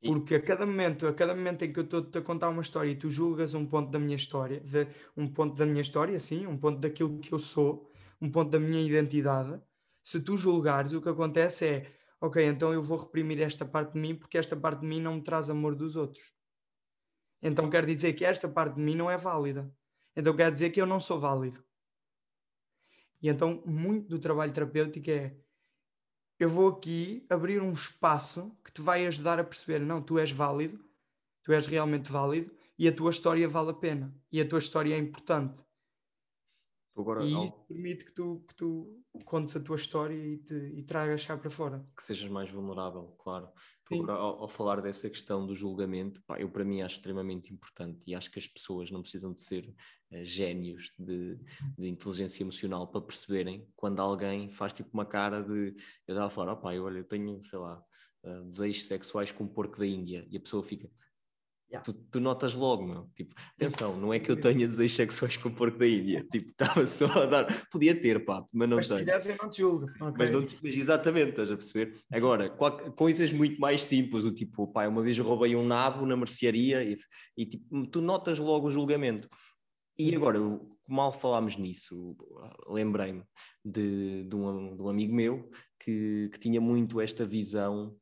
Porque 0.00 0.36
a 0.36 0.40
cada 0.40 0.64
momento, 0.64 1.08
a 1.08 1.12
cada 1.12 1.34
momento 1.34 1.64
em 1.64 1.72
que 1.72 1.80
eu 1.80 1.84
estou-te 1.84 2.16
a 2.18 2.22
contar 2.22 2.48
uma 2.50 2.62
história 2.62 2.88
e 2.88 2.94
tu 2.94 3.10
julgas 3.10 3.54
um 3.54 3.66
ponto 3.66 3.90
da 3.90 3.98
minha 3.98 4.14
história, 4.14 4.60
de, 4.60 4.86
um 5.16 5.26
ponto 5.26 5.56
da 5.56 5.66
minha 5.66 5.82
história, 5.82 6.16
sim, 6.20 6.46
um 6.46 6.56
ponto 6.56 6.78
daquilo 6.78 7.18
que 7.18 7.32
eu 7.32 7.40
sou, 7.40 7.90
um 8.20 8.30
ponto 8.30 8.52
da 8.52 8.60
minha 8.60 8.80
identidade, 8.80 9.60
se 10.00 10.20
tu 10.20 10.36
julgares, 10.36 10.92
o 10.92 11.02
que 11.02 11.08
acontece 11.08 11.66
é 11.66 11.95
ok, 12.20 12.44
então 12.44 12.72
eu 12.72 12.82
vou 12.82 12.98
reprimir 12.98 13.40
esta 13.40 13.64
parte 13.64 13.92
de 13.92 13.98
mim 13.98 14.14
porque 14.14 14.38
esta 14.38 14.56
parte 14.56 14.80
de 14.80 14.86
mim 14.86 15.00
não 15.00 15.16
me 15.16 15.22
traz 15.22 15.50
amor 15.50 15.74
dos 15.74 15.96
outros. 15.96 16.32
Então 17.42 17.70
quer 17.70 17.84
dizer 17.84 18.14
que 18.14 18.24
esta 18.24 18.48
parte 18.48 18.76
de 18.76 18.80
mim 18.80 18.94
não 18.94 19.10
é 19.10 19.16
válida. 19.16 19.70
Então 20.14 20.34
quer 20.34 20.50
dizer 20.50 20.70
que 20.70 20.80
eu 20.80 20.86
não 20.86 21.00
sou 21.00 21.20
válido. 21.20 21.62
E 23.20 23.28
então 23.28 23.62
muito 23.66 24.08
do 24.08 24.18
trabalho 24.18 24.52
terapêutico 24.52 25.10
é 25.10 25.36
eu 26.38 26.48
vou 26.48 26.68
aqui 26.68 27.24
abrir 27.30 27.62
um 27.62 27.72
espaço 27.72 28.54
que 28.62 28.70
te 28.70 28.82
vai 28.82 29.06
ajudar 29.06 29.40
a 29.40 29.44
perceber, 29.44 29.78
não, 29.80 30.02
tu 30.02 30.18
és 30.18 30.30
válido, 30.30 30.84
tu 31.42 31.52
és 31.52 31.66
realmente 31.66 32.12
válido 32.12 32.54
e 32.78 32.86
a 32.86 32.92
tua 32.92 33.10
história 33.10 33.48
vale 33.48 33.70
a 33.70 33.74
pena 33.74 34.14
e 34.30 34.40
a 34.40 34.46
tua 34.46 34.58
história 34.58 34.94
é 34.94 34.98
importante. 34.98 35.64
Agora, 36.96 37.24
e 37.24 37.30
isso 37.30 37.52
permite 37.68 38.04
que 38.06 38.12
tu, 38.12 38.44
que 38.48 38.54
tu 38.54 39.02
contes 39.24 39.54
a 39.54 39.60
tua 39.60 39.76
história 39.76 40.14
e, 40.14 40.38
te, 40.38 40.54
e 40.54 40.82
tragas 40.82 41.26
cá 41.26 41.36
para 41.36 41.50
fora. 41.50 41.86
Que 41.94 42.02
sejas 42.02 42.28
mais 42.30 42.50
vulnerável, 42.50 43.14
claro. 43.18 43.48
Agora, 43.92 44.14
ao, 44.14 44.42
ao, 44.42 44.48
falar 44.48 44.80
dessa 44.80 45.08
questão 45.08 45.46
do 45.46 45.54
julgamento, 45.54 46.20
pá, 46.22 46.40
eu 46.40 46.50
para 46.50 46.64
mim 46.64 46.82
acho 46.82 46.96
extremamente 46.96 47.52
importante 47.52 48.00
e 48.06 48.14
acho 48.14 48.30
que 48.30 48.38
as 48.38 48.48
pessoas 48.48 48.90
não 48.90 49.00
precisam 49.00 49.32
de 49.32 49.40
ser 49.42 49.72
uh, 50.10 50.24
génios 50.24 50.92
de, 50.98 51.36
de, 51.78 51.88
inteligência 51.88 52.42
emocional 52.42 52.88
para 52.88 53.00
perceberem 53.00 53.68
quando 53.76 54.00
alguém 54.00 54.50
faz 54.50 54.72
tipo 54.72 54.90
uma 54.92 55.06
cara 55.06 55.40
de 55.40 55.68
eu 56.06 56.14
estava 56.14 56.26
a 56.26 56.30
falar, 56.30 56.52
oh, 56.54 56.56
pá, 56.56 56.74
eu, 56.74 56.84
olha, 56.84 56.98
eu 56.98 57.04
tenho, 57.04 57.40
sei 57.42 57.58
lá, 57.60 57.80
uh, 58.24 58.44
desejos 58.46 58.86
sexuais 58.86 59.30
com 59.30 59.44
um 59.44 59.48
porco 59.48 59.78
da 59.78 59.86
Índia 59.86 60.26
e 60.30 60.36
a 60.36 60.40
pessoa 60.40 60.64
fica, 60.64 60.90
Yeah. 61.68 61.84
Tu, 61.84 61.92
tu, 62.12 62.20
notas 62.20 62.54
logo, 62.54 62.86
meu. 62.86 63.10
Tipo, 63.14 63.34
atenção, 63.54 63.96
não 63.96 64.14
é 64.14 64.20
que 64.20 64.30
eu 64.30 64.38
tenha 64.38 64.68
desejos 64.68 64.94
sexuais 64.94 65.36
com 65.36 65.48
o 65.48 65.52
porco 65.52 65.76
da 65.76 65.86
Índia. 65.86 66.24
Tipo, 66.30 66.50
estava 66.50 66.86
só 66.86 67.06
a 67.06 67.26
dar. 67.26 67.68
Podia 67.70 68.00
ter, 68.00 68.24
pá, 68.24 68.44
mas 68.52 68.68
não 68.68 68.76
mas 68.76 68.88
tenho. 68.88 69.04
Mas 69.04 69.26
eu 69.26 69.36
não 69.40 69.50
te 69.50 69.58
julgo. 69.58 69.84
Okay. 69.84 70.12
Mas, 70.16 70.30
não 70.30 70.46
te... 70.46 70.56
mas 70.62 70.76
exatamente, 70.76 71.30
estás 71.30 71.50
a 71.50 71.56
perceber? 71.56 71.98
Agora, 72.12 72.50
coisas 72.94 73.32
muito 73.32 73.60
mais 73.60 73.82
simples, 73.82 74.22
do 74.22 74.32
tipo, 74.32 74.68
pá, 74.68 74.86
uma 74.86 75.02
vez 75.02 75.18
roubei 75.18 75.56
um 75.56 75.66
nabo 75.66 76.06
na 76.06 76.16
mercearia 76.16 76.84
e, 76.84 76.96
e 77.36 77.46
tipo, 77.46 77.86
tu 77.88 78.00
notas 78.00 78.38
logo 78.38 78.68
o 78.68 78.70
julgamento. 78.70 79.28
E 79.98 80.14
agora, 80.14 80.38
mal 80.86 81.10
falámos 81.10 81.56
nisso, 81.56 82.16
lembrei-me 82.68 83.24
de, 83.64 84.24
de, 84.24 84.36
um, 84.36 84.76
de 84.76 84.82
um 84.82 84.88
amigo 84.88 85.14
meu 85.14 85.50
que, 85.80 86.28
que 86.32 86.38
tinha 86.38 86.60
muito 86.60 87.00
esta 87.00 87.26
visão 87.26 87.96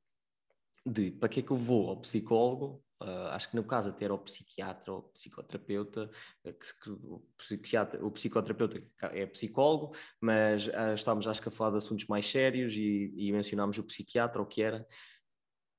de 0.84 1.10
para 1.12 1.30
que 1.30 1.40
é 1.40 1.42
que 1.42 1.50
eu 1.50 1.56
vou 1.56 1.88
ao 1.88 2.00
psicólogo 2.00 2.83
Uh, 3.04 3.28
acho 3.32 3.50
que 3.50 3.56
no 3.56 3.62
caso 3.62 3.90
até 3.90 4.06
era 4.06 4.14
o 4.14 4.18
psiquiatra 4.18 4.90
ou 4.90 5.02
psicoterapeuta, 5.02 6.10
eh, 6.42 6.52
que, 6.54 6.80
que, 6.80 6.90
o, 6.90 7.22
psiquiatra, 7.36 8.02
o 8.02 8.10
psicoterapeuta 8.10 8.82
é 9.12 9.26
psicólogo, 9.26 9.94
mas 10.18 10.68
uh, 10.68 10.94
estávamos 10.94 11.28
acho 11.28 11.42
que 11.42 11.48
a 11.48 11.52
falar 11.52 11.72
de 11.72 11.76
assuntos 11.76 12.06
mais 12.06 12.26
sérios 12.26 12.74
e, 12.74 13.12
e 13.14 13.30
mencionámos 13.30 13.76
o 13.76 13.84
psiquiatra, 13.84 14.40
o 14.40 14.46
que 14.46 14.62
era. 14.62 14.86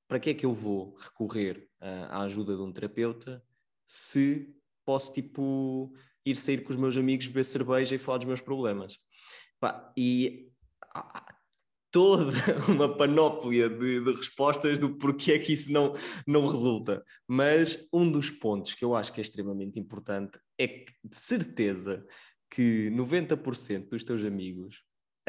Para 0.06 0.20
que 0.20 0.30
é 0.30 0.34
que 0.34 0.46
eu 0.46 0.54
vou 0.54 0.94
recorrer 0.94 1.68
uh, 1.80 2.06
à 2.10 2.22
ajuda 2.22 2.54
de 2.54 2.62
um 2.62 2.72
terapeuta 2.72 3.42
se 3.84 4.54
posso 4.84 5.12
tipo 5.12 5.92
ir 6.24 6.36
sair 6.36 6.62
com 6.62 6.70
os 6.70 6.76
meus 6.76 6.96
amigos, 6.96 7.26
beber 7.26 7.44
cerveja 7.44 7.96
e 7.96 7.98
falar 7.98 8.18
dos 8.18 8.28
meus 8.28 8.40
problemas. 8.40 9.00
Pá, 9.58 9.92
e 9.96 10.52
toda 11.96 12.30
uma 12.68 12.94
panóplia 12.94 13.70
de, 13.70 14.00
de, 14.00 14.12
respostas 14.12 14.78
do 14.78 14.98
porquê 14.98 15.32
é 15.32 15.38
que 15.38 15.54
isso 15.54 15.72
não, 15.72 15.94
não 16.26 16.46
resulta. 16.46 17.02
Mas 17.26 17.88
um 17.90 18.10
dos 18.12 18.30
pontos 18.30 18.74
que 18.74 18.84
eu 18.84 18.94
acho 18.94 19.10
que 19.10 19.18
é 19.18 19.22
extremamente 19.22 19.80
importante 19.80 20.38
é 20.58 20.68
que, 20.68 20.92
de 21.02 21.16
certeza, 21.16 22.04
que 22.50 22.90
90% 22.90 23.88
dos 23.88 24.04
teus 24.04 24.22
amigos 24.22 24.82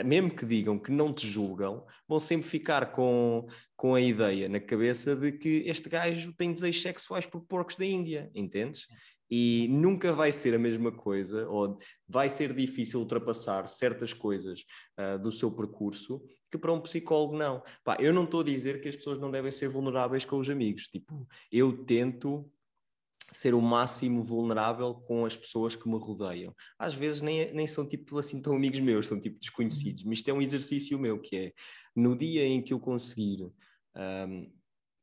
mesmo 0.04 0.30
que 0.30 0.46
digam 0.46 0.78
que 0.78 0.92
não 0.92 1.12
te 1.12 1.26
julgam, 1.26 1.84
vão 2.08 2.20
sempre 2.20 2.48
ficar 2.48 2.92
com, 2.92 3.48
com 3.76 3.96
a 3.96 4.02
ideia 4.02 4.48
na 4.48 4.60
cabeça 4.60 5.16
de 5.16 5.32
que 5.32 5.64
este 5.66 5.90
gajo 5.90 6.32
tem 6.34 6.52
desejos 6.54 6.84
sexuais 6.84 7.26
por 7.26 7.42
porcos 7.42 7.78
da 7.78 7.86
Índia, 7.86 8.30
entendes? 8.36 8.86
E 9.30 9.68
nunca 9.70 10.14
vai 10.14 10.32
ser 10.32 10.54
a 10.56 10.60
mesma 10.60 10.92
coisa, 10.92 11.48
ou 11.50 11.78
vai 12.08 12.30
ser 12.30 12.54
difícil 12.54 13.00
ultrapassar 13.00 13.68
certas 13.68 14.14
coisas 14.14 14.64
uh, 14.98 15.20
do 15.20 15.32
seu 15.32 15.52
percurso 15.52 16.22
que 16.50 16.58
para 16.58 16.72
um 16.72 16.80
psicólogo 16.80 17.38
não. 17.38 17.62
Pá, 17.84 17.98
eu 18.00 18.14
não 18.14 18.24
estou 18.24 18.42
a 18.42 18.44
dizer 18.44 18.82
que 18.82 18.88
as 18.88 18.96
pessoas 18.96 19.20
não 19.20 19.30
devem 19.30 19.52
ser 19.52 19.68
vulneráveis 19.68 20.24
com 20.24 20.38
os 20.38 20.50
amigos. 20.50 20.84
Tipo, 20.84 21.28
eu 21.52 21.84
tento 21.86 22.50
ser 23.32 23.54
o 23.54 23.62
máximo 23.62 24.24
vulnerável 24.24 24.96
com 24.96 25.26
as 25.26 25.36
pessoas 25.36 25.76
que 25.76 25.90
me 25.90 25.98
rodeiam. 25.98 26.56
Às 26.80 26.94
vezes 26.94 27.22
nem, 27.22 27.54
nem 27.54 27.68
são 27.68 27.86
tipo 27.86 28.18
assim 28.18 28.42
tão 28.42 28.56
amigos 28.56 28.80
meus, 28.80 29.08
são 29.08 29.20
tipo 29.20 29.40
desconhecidos, 29.40 30.04
mas 30.04 30.20
isto 30.20 30.30
é 30.30 30.34
um 30.34 30.42
exercício 30.42 30.98
meu 30.98 31.20
que 31.20 31.36
é 31.36 31.54
no 31.96 32.16
dia 32.16 32.46
em 32.46 32.62
que 32.62 32.74
eu 32.74 32.80
conseguir 32.80 33.52
um, 33.96 34.52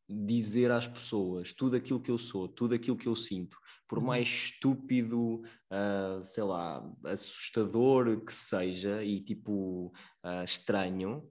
dizer 0.09 0.71
às 0.71 0.87
pessoas 0.87 1.53
tudo 1.53 1.77
aquilo 1.77 2.01
que 2.01 2.11
eu 2.11 2.19
sou, 2.19 2.49
tudo 2.49 2.75
aquilo 2.75 2.97
que 2.97 3.09
eu 3.09 3.17
sinto, 3.17 3.59
por 3.95 3.99
uhum. 3.99 4.07
mais 4.07 4.27
estúpido, 4.27 5.43
uh, 5.71 6.25
sei 6.25 6.43
lá, 6.43 6.85
assustador 7.05 8.25
que 8.25 8.33
seja 8.33 9.05
e 9.05 9.21
tipo 9.21 9.93
uh, 10.25 10.43
estranho, 10.45 11.31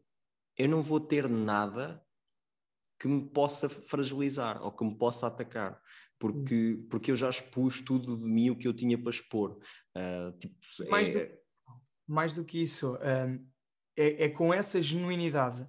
eu 0.57 0.69
não 0.69 0.81
vou 0.81 1.01
ter 1.01 1.27
nada 1.27 2.01
que 2.97 3.05
me 3.05 3.29
possa 3.29 3.67
fragilizar 3.67 4.63
ou 4.63 4.71
que 4.71 4.85
me 4.85 4.97
possa 4.97 5.27
atacar 5.27 5.77
porque, 6.17 6.79
porque 6.89 7.11
eu 7.11 7.17
já 7.17 7.29
expus 7.29 7.81
tudo 7.81 8.15
de 8.15 8.23
mim 8.23 8.49
o 8.49 8.55
que 8.55 8.65
eu 8.65 8.73
tinha 8.73 8.97
para 8.97 9.09
expor. 9.09 9.59
Uh, 9.93 10.31
tipo, 10.39 10.55
mais, 10.89 11.13
é... 11.13 11.25
do, 11.25 11.37
mais 12.07 12.33
do 12.33 12.45
que 12.45 12.61
isso, 12.61 12.93
um, 12.93 13.45
é, 13.97 14.23
é 14.23 14.29
com 14.29 14.53
essa 14.53 14.81
genuinidade, 14.81 15.67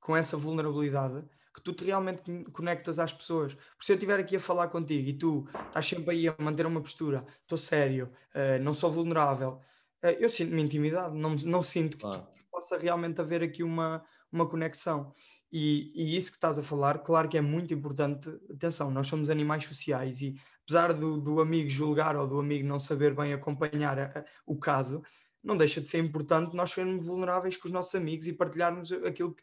com 0.00 0.16
essa 0.16 0.36
vulnerabilidade, 0.36 1.24
que 1.54 1.60
tu 1.60 1.72
te 1.72 1.84
realmente 1.84 2.22
conectas 2.52 2.98
às 2.98 3.12
pessoas. 3.12 3.54
Por 3.54 3.84
se 3.84 3.92
eu 3.92 3.96
estiver 3.96 4.18
aqui 4.18 4.36
a 4.36 4.40
falar 4.40 4.68
contigo 4.68 5.08
e 5.08 5.12
tu 5.12 5.46
estás 5.66 5.86
sempre 5.86 6.14
aí 6.14 6.28
a 6.28 6.34
manter 6.38 6.66
uma 6.66 6.80
postura, 6.80 7.24
estou 7.42 7.58
sério, 7.58 8.10
uh, 8.34 8.62
não 8.62 8.72
sou 8.74 8.90
vulnerável, 8.90 9.60
uh, 10.02 10.08
eu 10.18 10.28
sinto-me 10.28 10.62
intimidade, 10.62 11.16
não, 11.16 11.34
não 11.34 11.62
sinto 11.62 11.96
que, 11.96 12.02
claro. 12.02 12.26
que, 12.34 12.44
possa 12.50 12.78
realmente 12.78 13.20
haver 13.20 13.42
aqui 13.42 13.62
uma, 13.62 14.02
uma 14.30 14.48
conexão. 14.48 15.14
E, 15.50 15.92
e, 15.94 16.16
isso 16.16 16.30
que 16.30 16.38
estás 16.38 16.58
a 16.58 16.62
falar, 16.62 16.98
claro 17.00 17.28
que 17.28 17.36
é 17.36 17.40
muito 17.42 17.74
importante. 17.74 18.30
Atenção, 18.50 18.90
nós 18.90 19.06
somos 19.06 19.28
animais 19.28 19.66
sociais 19.66 20.22
e 20.22 20.34
apesar 20.64 20.94
do, 20.94 21.20
do 21.20 21.40
amigo 21.40 21.68
julgar 21.68 22.16
ou 22.16 22.26
do 22.26 22.40
amigo 22.40 22.66
não 22.66 22.80
saber 22.80 23.14
bem 23.14 23.34
acompanhar 23.34 23.98
a, 23.98 24.04
a, 24.18 24.24
o 24.46 24.58
caso, 24.58 25.02
não 25.42 25.56
deixa 25.56 25.80
de 25.80 25.90
ser 25.90 25.98
importante 25.98 26.56
nós 26.56 26.70
sermos 26.70 27.04
vulneráveis 27.04 27.56
com 27.56 27.66
os 27.68 27.72
nossos 27.72 27.94
amigos 27.94 28.26
e 28.26 28.32
partilharmos 28.32 28.92
aquilo 28.92 29.34
que, 29.34 29.42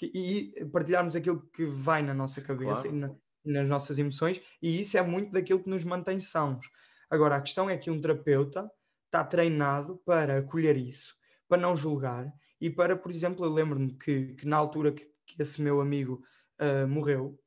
que 0.00 0.10
e 0.14 0.64
partilharmos 0.66 1.14
aquilo 1.14 1.42
que 1.52 1.64
vai 1.64 2.02
na 2.02 2.14
nossa 2.14 2.40
cabeça 2.40 2.88
claro. 2.88 2.96
e, 2.96 3.00
na, 3.00 3.14
nas 3.44 3.68
nossas 3.68 3.98
emoções, 3.98 4.40
e 4.62 4.80
isso 4.80 4.96
é 4.96 5.02
muito 5.02 5.30
daquilo 5.30 5.62
que 5.62 5.68
nos 5.68 5.84
mantém 5.84 6.20
sãos. 6.20 6.66
Agora, 7.10 7.36
a 7.36 7.40
questão 7.40 7.68
é 7.68 7.76
que 7.76 7.90
um 7.90 8.00
terapeuta 8.00 8.70
está 9.06 9.24
treinado 9.24 10.00
para 10.06 10.38
acolher 10.38 10.76
isso, 10.76 11.14
para 11.48 11.60
não 11.60 11.76
julgar 11.76 12.32
e 12.60 12.70
para, 12.70 12.96
por 12.96 13.10
exemplo, 13.10 13.44
eu 13.44 13.50
lembro-me 13.50 13.94
que, 13.94 14.34
que 14.34 14.46
na 14.46 14.56
altura 14.56 14.92
que 14.92 15.10
que 15.36 15.42
esse 15.42 15.62
meu 15.62 15.80
amigo 15.80 16.22
uh, 16.60 16.86
morreu, 16.88 17.38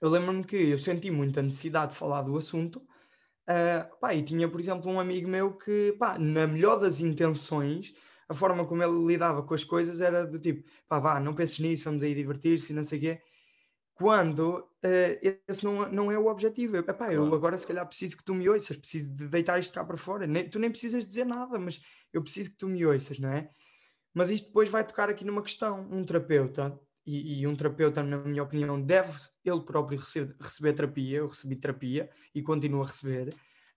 eu 0.00 0.10
lembro-me 0.10 0.44
que 0.44 0.56
eu 0.56 0.78
senti 0.78 1.10
muita 1.10 1.42
necessidade 1.42 1.92
de 1.92 1.98
falar 1.98 2.22
do 2.22 2.36
assunto. 2.36 2.78
Uh, 3.48 3.96
pá, 4.00 4.12
e 4.12 4.22
tinha, 4.22 4.48
por 4.48 4.60
exemplo, 4.60 4.90
um 4.90 5.00
amigo 5.00 5.28
meu 5.28 5.56
que, 5.56 5.92
pá, 5.98 6.18
na 6.18 6.46
melhor 6.46 6.78
das 6.78 7.00
intenções, 7.00 7.94
a 8.28 8.34
forma 8.34 8.66
como 8.66 8.82
ele 8.82 9.06
lidava 9.06 9.42
com 9.42 9.54
as 9.54 9.64
coisas 9.64 10.00
era 10.00 10.26
do 10.26 10.38
tipo, 10.38 10.68
pá, 10.88 10.98
vá, 10.98 11.20
não 11.20 11.34
penses 11.34 11.58
nisso, 11.58 11.84
vamos 11.84 12.02
aí 12.02 12.14
divertir-se 12.14 12.72
e 12.72 12.76
não 12.76 12.84
sei 12.84 12.98
o 12.98 13.00
quê. 13.00 13.20
Quando 13.94 14.58
uh, 14.58 15.40
esse 15.48 15.64
não, 15.64 15.90
não 15.90 16.12
é 16.12 16.18
o 16.18 16.26
objetivo. 16.26 16.76
Epá, 16.76 17.12
eu 17.12 17.34
agora 17.34 17.56
se 17.56 17.66
calhar 17.66 17.86
preciso 17.86 18.16
que 18.16 18.24
tu 18.24 18.34
me 18.34 18.48
ouças, 18.48 18.76
preciso 18.76 19.08
de 19.14 19.26
deitar 19.26 19.58
isto 19.58 19.72
cá 19.72 19.82
para 19.82 19.96
fora. 19.96 20.26
Nem, 20.26 20.50
tu 20.50 20.58
nem 20.58 20.70
precisas 20.70 21.06
dizer 21.06 21.24
nada, 21.24 21.58
mas 21.58 21.80
eu 22.12 22.22
preciso 22.22 22.50
que 22.50 22.58
tu 22.58 22.68
me 22.68 22.84
ouças, 22.84 23.18
não 23.18 23.30
é? 23.30 23.48
Mas 24.12 24.28
isto 24.28 24.48
depois 24.48 24.68
vai 24.68 24.86
tocar 24.86 25.08
aqui 25.08 25.24
numa 25.24 25.42
questão. 25.42 25.88
Um 25.90 26.04
terapeuta 26.04 26.78
e, 27.06 27.40
e, 27.40 27.46
um 27.46 27.56
terapeuta, 27.56 28.02
na 28.02 28.18
minha 28.18 28.42
opinião, 28.42 28.80
deve 28.80 29.12
ele 29.42 29.60
próprio 29.60 29.98
receber, 29.98 30.36
receber 30.38 30.72
terapia. 30.74 31.18
Eu 31.18 31.28
recebi 31.28 31.56
terapia 31.56 32.10
e 32.34 32.42
continuo 32.42 32.82
a 32.82 32.86
receber. 32.86 33.32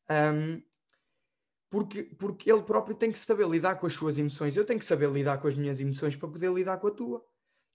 Um, 0.09 0.61
porque, 1.69 2.03
porque 2.03 2.51
ele 2.51 2.63
próprio 2.63 2.95
tem 2.95 3.11
que 3.11 3.19
saber 3.19 3.47
lidar 3.47 3.75
com 3.75 3.85
as 3.85 3.93
suas 3.93 4.17
emoções. 4.17 4.57
Eu 4.57 4.65
tenho 4.65 4.79
que 4.79 4.85
saber 4.85 5.09
lidar 5.09 5.39
com 5.39 5.47
as 5.47 5.55
minhas 5.55 5.79
emoções 5.79 6.15
para 6.15 6.29
poder 6.29 6.51
lidar 6.51 6.77
com 6.77 6.87
a 6.87 6.91
tua. 6.91 7.25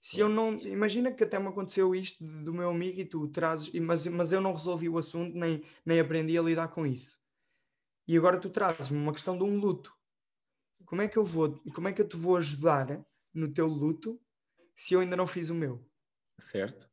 Se 0.01 0.19
eu 0.19 0.29
não. 0.29 0.53
Imagina 0.59 1.11
que 1.11 1.23
até 1.23 1.39
me 1.39 1.47
aconteceu 1.47 1.95
isto 1.95 2.23
do 2.23 2.53
meu 2.53 2.69
amigo 2.69 2.99
e 2.99 3.05
tu 3.05 3.27
trazes, 3.29 3.71
mas, 3.79 4.05
mas 4.07 4.31
eu 4.31 4.41
não 4.41 4.53
resolvi 4.53 4.89
o 4.89 4.97
assunto, 4.97 5.35
nem, 5.35 5.63
nem 5.85 5.99
aprendi 5.99 6.37
a 6.37 6.41
lidar 6.41 6.67
com 6.67 6.85
isso. 6.85 7.19
E 8.07 8.15
agora 8.15 8.39
tu 8.39 8.49
trazes-me 8.49 8.97
uma 8.97 9.13
questão 9.13 9.37
de 9.37 9.43
um 9.43 9.57
luto. 9.57 9.91
Como 10.85 11.01
é 11.01 11.07
que 11.07 11.17
eu 11.17 11.23
vou, 11.23 11.59
como 11.73 11.87
é 11.87 11.93
que 11.93 12.01
eu 12.01 12.07
te 12.07 12.15
vou 12.15 12.37
ajudar 12.37 13.03
no 13.33 13.51
teu 13.51 13.65
luto 13.65 14.21
se 14.75 14.93
eu 14.93 14.99
ainda 14.99 15.15
não 15.15 15.25
fiz 15.25 15.49
o 15.49 15.55
meu. 15.55 15.83
Certo. 16.37 16.89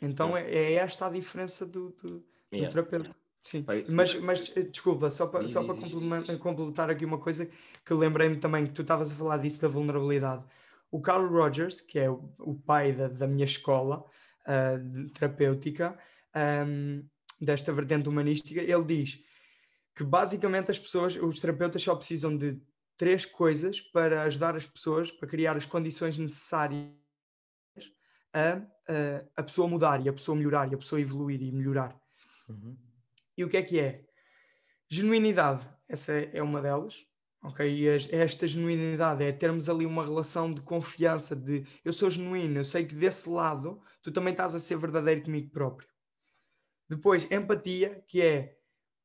Então 0.00 0.36
é, 0.36 0.52
é, 0.52 0.72
esta 0.74 1.06
a 1.06 1.10
diferença 1.10 1.64
do, 1.64 1.90
do, 1.90 2.26
yeah. 2.52 2.68
do 2.68 2.72
terapeuta. 2.72 3.16
Sim, 3.44 3.64
mas, 3.88 4.14
mas 4.20 4.52
eh, 4.56 4.62
desculpa, 4.62 5.10
só 5.10 5.26
para, 5.26 5.46
só 5.48 5.62
para 5.62 5.74
complementar, 5.74 6.38
completar 6.38 6.90
aqui 6.90 7.04
uma 7.04 7.18
coisa 7.18 7.46
que 7.84 7.92
lembrei-me 7.92 8.38
também 8.38 8.66
que 8.66 8.72
tu 8.72 8.80
estavas 8.80 9.12
a 9.12 9.14
falar 9.14 9.36
disso 9.36 9.60
da 9.60 9.68
vulnerabilidade. 9.68 10.42
O 10.90 10.98
Carl 10.98 11.28
Rogers, 11.28 11.82
que 11.82 11.98
é 11.98 12.10
o, 12.10 12.32
o 12.38 12.54
pai 12.54 12.92
da, 12.92 13.08
da 13.08 13.26
minha 13.26 13.44
escola 13.44 14.02
uh, 14.46 15.10
terapêutica, 15.10 15.98
um, 16.66 17.04
desta 17.38 17.70
vertente 17.70 18.08
humanística, 18.08 18.62
ele 18.62 18.84
diz 18.84 19.22
que 19.94 20.02
basicamente 20.02 20.70
as 20.70 20.78
pessoas, 20.78 21.14
os 21.16 21.38
terapeutas 21.38 21.82
só 21.82 21.94
precisam 21.94 22.34
de 22.34 22.58
três 22.96 23.26
coisas 23.26 23.80
para 23.80 24.22
ajudar 24.22 24.56
as 24.56 24.66
pessoas, 24.66 25.10
para 25.10 25.28
criar 25.28 25.56
as 25.56 25.66
condições 25.66 26.16
necessárias 26.16 26.88
a, 28.32 28.54
a, 28.88 29.24
a 29.36 29.42
pessoa 29.42 29.68
mudar 29.68 30.04
e 30.04 30.08
a 30.08 30.12
pessoa 30.12 30.36
melhorar 30.36 30.70
e 30.70 30.74
a 30.74 30.78
pessoa 30.78 31.00
evoluir 31.00 31.42
e 31.42 31.52
melhorar. 31.52 31.94
Uhum. 32.48 32.76
E 33.36 33.44
o 33.44 33.48
que 33.48 33.56
é 33.56 33.62
que 33.62 33.80
é? 33.80 34.04
Genuinidade, 34.88 35.68
essa 35.88 36.12
é 36.12 36.42
uma 36.42 36.60
delas. 36.60 37.06
Ok, 37.42 37.68
e 37.68 37.86
esta 37.86 38.46
genuinidade 38.46 39.22
é 39.22 39.30
termos 39.30 39.68
ali 39.68 39.84
uma 39.84 40.02
relação 40.02 40.50
de 40.50 40.62
confiança, 40.62 41.36
de 41.36 41.66
eu 41.84 41.92
sou 41.92 42.08
genuíno, 42.08 42.60
eu 42.60 42.64
sei 42.64 42.86
que 42.86 42.94
desse 42.94 43.28
lado 43.28 43.82
tu 44.02 44.10
também 44.10 44.32
estás 44.32 44.54
a 44.54 44.58
ser 44.58 44.78
verdadeiro 44.78 45.22
comigo 45.24 45.50
próprio. 45.50 45.86
Depois, 46.88 47.30
empatia, 47.30 48.02
que 48.08 48.22
é 48.22 48.56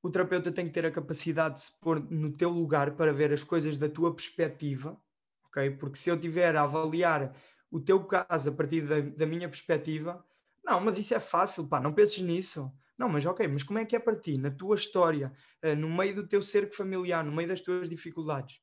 o 0.01 0.09
terapeuta 0.09 0.53
tem 0.53 0.65
que 0.65 0.71
ter 0.71 0.85
a 0.85 0.91
capacidade 0.91 1.55
de 1.55 1.61
se 1.63 1.79
pôr 1.79 1.99
no 2.09 2.31
teu 2.31 2.49
lugar 2.49 2.95
para 2.95 3.11
ver 3.11 3.33
as 3.33 3.43
coisas 3.43 3.75
da 3.75 3.89
tua 3.89 4.15
perspectiva, 4.15 4.97
ok? 5.43 5.71
Porque 5.71 5.97
se 5.97 6.09
eu 6.09 6.17
tiver 6.17 6.55
a 6.55 6.63
avaliar 6.63 7.35
o 7.69 7.79
teu 7.79 8.01
caso 8.05 8.51
a 8.51 8.53
partir 8.53 8.87
da, 8.87 9.01
da 9.01 9.25
minha 9.25 9.49
perspectiva, 9.49 10.25
não, 10.63 10.79
mas 10.79 10.97
isso 10.97 11.13
é 11.13 11.19
fácil, 11.19 11.67
pá, 11.67 11.79
não 11.81 11.93
penses 11.93 12.19
nisso. 12.19 12.71
Não, 12.99 13.07
mas 13.07 13.25
ok, 13.25 13.47
mas 13.47 13.63
como 13.63 13.79
é 13.79 13.85
que 13.85 13.95
é 13.95 13.99
para 13.99 14.19
ti, 14.19 14.37
na 14.37 14.51
tua 14.51 14.75
história, 14.75 15.31
uh, 15.63 15.73
no 15.73 15.89
meio 15.89 16.13
do 16.13 16.27
teu 16.27 16.41
cerco 16.41 16.75
familiar, 16.75 17.23
no 17.23 17.31
meio 17.31 17.47
das 17.47 17.61
tuas 17.61 17.89
dificuldades? 17.89 18.59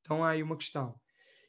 Então 0.00 0.22
há 0.22 0.30
aí 0.30 0.42
uma 0.42 0.56
questão. 0.56 0.94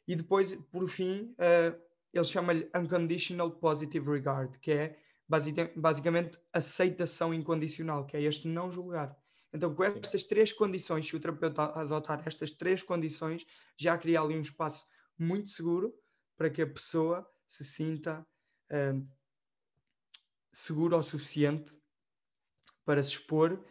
E 0.06 0.16
depois, 0.16 0.52
por 0.72 0.88
fim, 0.88 1.32
uh, 1.34 1.80
ele 2.12 2.24
chama-lhe 2.24 2.68
Unconditional 2.74 3.52
Positive 3.52 4.10
Regard, 4.10 4.58
que 4.58 4.72
é 4.72 4.98
basicamente 5.76 6.40
aceitação 6.52 7.32
incondicional, 7.32 8.04
que 8.04 8.16
é 8.16 8.22
este 8.22 8.48
não 8.48 8.68
julgar. 8.72 9.16
Então, 9.52 9.72
com 9.72 9.84
estas 9.84 10.22
Sim. 10.22 10.28
três 10.28 10.52
condições, 10.52 11.06
se 11.06 11.14
o 11.14 11.20
terapeuta 11.20 11.66
adotar 11.78 12.22
estas 12.26 12.50
três 12.50 12.82
condições, 12.82 13.46
já 13.76 13.96
cria 13.96 14.20
ali 14.20 14.36
um 14.36 14.40
espaço 14.40 14.86
muito 15.16 15.50
seguro 15.50 15.94
para 16.36 16.50
que 16.50 16.62
a 16.62 16.66
pessoa 16.66 17.24
se 17.46 17.64
sinta 17.64 18.26
uh, 18.72 19.08
segura 20.52 20.96
o 20.96 21.02
suficiente 21.02 21.78
para 22.88 23.02
se 23.02 23.10
expor 23.10 23.62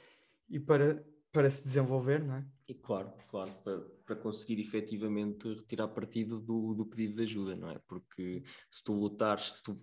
e 0.47 0.59
para, 0.59 1.03
para 1.31 1.49
se 1.49 1.63
desenvolver, 1.63 2.23
não 2.23 2.35
é? 2.35 2.45
E 2.67 2.75
claro, 2.75 3.11
claro, 3.27 3.51
para, 3.63 3.79
para 4.05 4.15
conseguir 4.15 4.61
efetivamente 4.61 5.55
retirar 5.55 5.87
partido 5.87 6.39
do, 6.39 6.75
do 6.75 6.85
pedido 6.85 7.15
de 7.15 7.23
ajuda, 7.23 7.55
não 7.55 7.71
é? 7.71 7.79
Porque 7.87 8.43
se 8.69 8.83
tu 8.83 8.93
lutares, 8.93 9.53
se 9.55 9.63
tu 9.63 9.75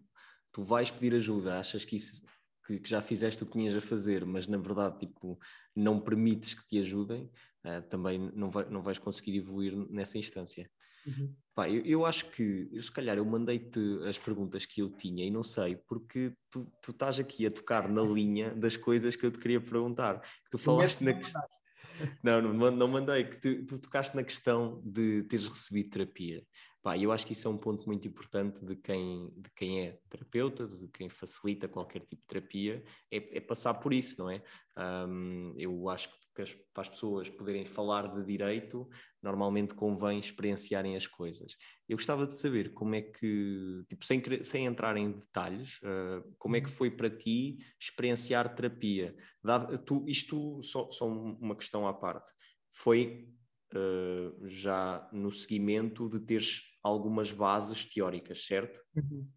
tu 0.52 0.62
vais 0.62 0.88
pedir 0.88 1.16
ajuda, 1.16 1.58
achas 1.58 1.84
que 1.84 1.96
isso 1.96 2.22
que, 2.64 2.78
que, 2.78 2.88
já 2.88 3.02
fizeste 3.02 3.42
o 3.42 3.46
que 3.46 3.54
tinhas 3.54 3.74
a 3.74 3.80
fazer, 3.80 4.24
mas 4.24 4.46
na 4.46 4.56
verdade 4.56 5.00
tipo, 5.00 5.36
não 5.74 6.00
permites 6.00 6.54
que 6.54 6.64
te 6.68 6.78
ajudem, 6.78 7.28
uh, 7.64 7.82
também 7.88 8.30
não, 8.32 8.48
vai, 8.52 8.64
não 8.70 8.80
vais 8.80 8.96
conseguir 8.96 9.36
evoluir 9.36 9.74
nessa 9.90 10.16
instância. 10.16 10.70
Uhum. 11.06 11.34
Pá, 11.54 11.68
eu, 11.68 11.84
eu, 11.84 12.04
acho 12.04 12.30
que, 12.30 12.68
eu, 12.72 12.82
se 12.82 12.90
calhar, 12.90 13.16
eu 13.16 13.24
mandei-te 13.24 13.78
as 14.08 14.18
perguntas 14.18 14.66
que 14.66 14.82
eu 14.82 14.90
tinha 14.90 15.24
e 15.24 15.30
não 15.30 15.42
sei, 15.42 15.76
porque 15.76 16.32
tu, 16.50 16.66
tu 16.82 16.90
estás 16.90 17.20
aqui 17.20 17.46
a 17.46 17.50
tocar 17.50 17.88
na 17.88 18.02
linha 18.02 18.52
das 18.54 18.76
coisas 18.76 19.14
que 19.14 19.24
eu 19.24 19.30
te 19.30 19.38
queria 19.38 19.60
perguntar. 19.60 20.20
Tu 20.50 20.58
falaste 20.58 21.02
na 21.02 21.14
questão. 21.14 21.42
Não, 22.24 22.42
não, 22.42 22.70
não 22.72 22.88
mandei, 22.88 23.22
que 23.24 23.40
tu, 23.40 23.66
tu, 23.66 23.78
tocaste 23.78 24.16
na 24.16 24.24
questão 24.24 24.82
de 24.84 25.22
teres 25.24 25.46
recebido 25.46 25.90
terapia. 25.90 26.44
Pá, 26.82 26.98
eu 26.98 27.12
acho 27.12 27.24
que 27.24 27.34
isso 27.34 27.46
é 27.46 27.50
um 27.50 27.56
ponto 27.56 27.86
muito 27.86 28.08
importante 28.08 28.64
de 28.64 28.74
quem, 28.74 29.32
de 29.36 29.48
quem 29.54 29.86
é 29.86 29.98
terapeuta, 30.10 30.66
de 30.66 30.88
quem 30.88 31.08
facilita 31.08 31.68
qualquer 31.68 32.00
tipo 32.00 32.20
de 32.22 32.26
terapia, 32.26 32.82
é, 33.12 33.38
é 33.38 33.40
passar 33.40 33.74
por 33.74 33.94
isso, 33.94 34.18
não 34.18 34.28
é? 34.28 34.42
Um, 34.76 35.54
eu 35.56 35.88
acho 35.88 36.10
que 36.10 36.23
as, 36.42 36.52
para 36.52 36.82
as 36.82 36.88
pessoas 36.88 37.28
poderem 37.28 37.64
falar 37.64 38.14
de 38.14 38.24
direito, 38.24 38.88
normalmente 39.22 39.74
convém 39.74 40.18
experienciarem 40.18 40.96
as 40.96 41.06
coisas. 41.06 41.56
Eu 41.88 41.96
gostava 41.96 42.26
de 42.26 42.36
saber 42.36 42.72
como 42.72 42.94
é 42.94 43.02
que, 43.02 43.84
tipo, 43.88 44.04
sem, 44.04 44.22
sem 44.42 44.66
entrar 44.66 44.96
em 44.96 45.12
detalhes, 45.12 45.80
uh, 45.82 46.34
como 46.38 46.56
é 46.56 46.60
que 46.60 46.68
uhum. 46.68 46.72
foi 46.72 46.90
para 46.90 47.10
ti 47.10 47.58
experienciar 47.80 48.54
terapia? 48.54 49.14
Dava, 49.42 49.78
tu, 49.78 50.04
isto 50.08 50.62
só, 50.62 50.90
só 50.90 51.06
uma 51.06 51.56
questão 51.56 51.86
à 51.86 51.94
parte. 51.94 52.32
Foi 52.72 53.28
uh, 53.74 54.48
já 54.48 55.08
no 55.12 55.30
seguimento 55.30 56.08
de 56.08 56.20
teres 56.20 56.62
algumas 56.82 57.32
bases 57.32 57.84
teóricas, 57.84 58.46
certo? 58.46 58.78
Uhum. 58.94 59.28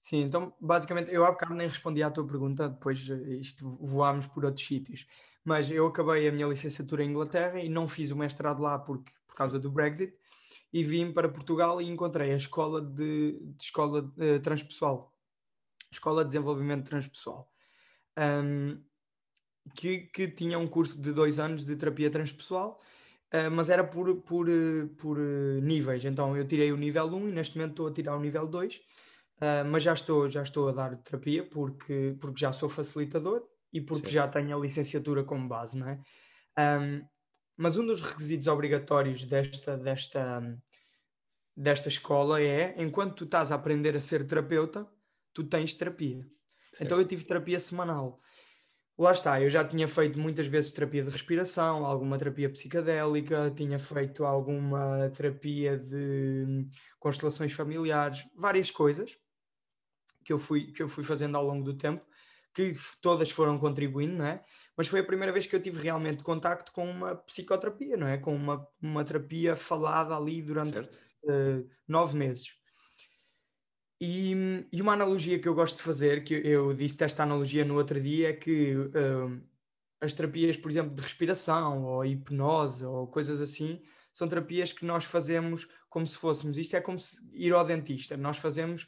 Sim, 0.00 0.22
então 0.22 0.54
basicamente 0.58 1.12
eu 1.12 1.24
há 1.24 1.30
bocado 1.30 1.54
nem 1.54 1.68
respondi 1.68 2.02
à 2.02 2.10
tua 2.10 2.26
pergunta, 2.26 2.68
depois 2.68 3.08
eh, 3.10 3.34
isto 3.34 3.76
voámos 3.82 4.26
por 4.26 4.44
outros 4.44 4.66
sítios. 4.66 5.06
Mas 5.50 5.68
eu 5.68 5.84
acabei 5.84 6.28
a 6.28 6.30
minha 6.30 6.46
licenciatura 6.46 7.02
em 7.02 7.10
Inglaterra 7.10 7.58
e 7.58 7.68
não 7.68 7.88
fiz 7.88 8.12
o 8.12 8.16
mestrado 8.16 8.62
lá 8.62 8.78
porque, 8.78 9.10
por 9.26 9.34
causa 9.34 9.58
do 9.58 9.68
Brexit 9.68 10.14
e 10.72 10.84
vim 10.84 11.10
para 11.10 11.28
Portugal 11.28 11.82
e 11.82 11.88
encontrei 11.88 12.32
a 12.32 12.36
escola 12.36 12.80
de, 12.80 13.36
de 13.40 13.64
escola 13.64 14.12
uh, 14.16 14.38
transpessoal, 14.38 15.12
escola 15.90 16.22
de 16.22 16.28
desenvolvimento 16.28 16.88
transpessoal, 16.88 17.52
um, 18.16 18.80
que, 19.74 20.02
que 20.14 20.28
tinha 20.28 20.56
um 20.56 20.68
curso 20.68 21.02
de 21.02 21.12
dois 21.12 21.40
anos 21.40 21.64
de 21.64 21.74
terapia 21.74 22.08
transpessoal 22.08 22.80
Uh, 23.32 23.48
mas 23.48 23.70
era 23.70 23.84
por, 23.84 24.12
por, 24.22 24.48
por 24.98 25.16
uh, 25.16 25.60
níveis. 25.62 26.04
Então 26.04 26.36
eu 26.36 26.44
tirei 26.44 26.72
o 26.72 26.76
nível 26.76 27.06
1 27.06 27.28
e 27.28 27.32
neste 27.32 27.56
momento 27.56 27.70
estou 27.74 27.86
a 27.86 27.92
tirar 27.92 28.16
o 28.16 28.20
nível 28.20 28.44
2, 28.44 28.74
uh, 28.74 29.64
mas 29.70 29.84
já 29.84 29.92
estou, 29.92 30.28
já 30.28 30.42
estou 30.42 30.68
a 30.68 30.72
dar 30.72 30.96
terapia 30.96 31.44
porque, 31.48 32.16
porque 32.20 32.40
já 32.40 32.52
sou 32.52 32.68
facilitador 32.68 33.48
e 33.72 33.80
porque 33.80 34.08
Sim. 34.08 34.14
já 34.14 34.28
tenho 34.28 34.56
a 34.56 34.60
licenciatura 34.60 35.24
como 35.24 35.48
base, 35.48 35.76
não 35.76 35.88
é? 35.88 36.00
Um, 36.58 37.06
mas 37.56 37.76
um 37.76 37.86
dos 37.86 38.00
requisitos 38.00 38.46
obrigatórios 38.46 39.24
desta, 39.24 39.76
desta, 39.76 40.58
desta 41.56 41.88
escola 41.88 42.40
é, 42.40 42.74
enquanto 42.82 43.16
tu 43.16 43.24
estás 43.24 43.52
a 43.52 43.54
aprender 43.54 43.94
a 43.94 44.00
ser 44.00 44.26
terapeuta, 44.26 44.88
tu 45.32 45.44
tens 45.44 45.74
terapia. 45.74 46.26
Certo. 46.72 46.84
Então 46.84 46.98
eu 46.98 47.06
tive 47.06 47.24
terapia 47.24 47.60
semanal. 47.60 48.20
Lá 48.98 49.12
está, 49.12 49.40
eu 49.40 49.48
já 49.48 49.64
tinha 49.64 49.88
feito 49.88 50.18
muitas 50.18 50.46
vezes 50.46 50.72
terapia 50.72 51.02
de 51.02 51.08
respiração, 51.08 51.86
alguma 51.86 52.18
terapia 52.18 52.50
psicadélica, 52.50 53.50
tinha 53.56 53.78
feito 53.78 54.24
alguma 54.24 55.08
terapia 55.10 55.78
de 55.78 56.66
constelações 56.98 57.52
familiares, 57.52 58.26
várias 58.36 58.70
coisas 58.70 59.16
que 60.22 60.32
eu 60.32 60.38
fui, 60.38 60.70
que 60.72 60.82
eu 60.82 60.88
fui 60.88 61.02
fazendo 61.02 61.36
ao 61.36 61.44
longo 61.46 61.64
do 61.64 61.74
tempo, 61.78 62.04
que 62.54 62.72
todas 63.00 63.30
foram 63.30 63.58
contribuindo, 63.58 64.16
não 64.16 64.26
é? 64.26 64.44
Mas 64.76 64.88
foi 64.88 65.00
a 65.00 65.04
primeira 65.04 65.32
vez 65.32 65.46
que 65.46 65.54
eu 65.54 65.62
tive 65.62 65.80
realmente 65.80 66.22
contacto 66.22 66.72
com 66.72 66.88
uma 66.90 67.14
psicoterapia, 67.14 67.96
não 67.96 68.06
é? 68.06 68.16
Com 68.18 68.34
uma, 68.34 68.66
uma 68.80 69.04
terapia 69.04 69.54
falada 69.54 70.16
ali 70.16 70.42
durante 70.42 70.78
uh, 70.78 71.68
nove 71.86 72.16
meses. 72.16 72.52
E, 74.00 74.66
e, 74.72 74.80
uma 74.80 74.94
analogia 74.94 75.38
que 75.38 75.46
eu 75.46 75.54
gosto 75.54 75.76
de 75.76 75.82
fazer, 75.82 76.24
que 76.24 76.32
eu 76.32 76.72
disse 76.72 77.04
esta 77.04 77.22
analogia 77.22 77.64
no 77.64 77.76
outro 77.76 78.00
dia, 78.00 78.30
é 78.30 78.32
que 78.32 78.74
uh, 78.74 79.42
as 80.00 80.14
terapias, 80.14 80.56
por 80.56 80.70
exemplo, 80.70 80.94
de 80.94 81.02
respiração 81.02 81.84
ou 81.84 82.04
hipnose 82.04 82.86
ou 82.86 83.06
coisas 83.06 83.42
assim, 83.42 83.82
são 84.12 84.26
terapias 84.26 84.72
que 84.72 84.86
nós 84.86 85.04
fazemos 85.04 85.68
como 85.90 86.06
se 86.06 86.16
fôssemos. 86.16 86.56
Isto 86.56 86.76
é 86.76 86.80
como 86.80 86.98
ir 87.32 87.52
ao 87.52 87.64
dentista. 87.64 88.16
Nós 88.16 88.38
fazemos 88.38 88.86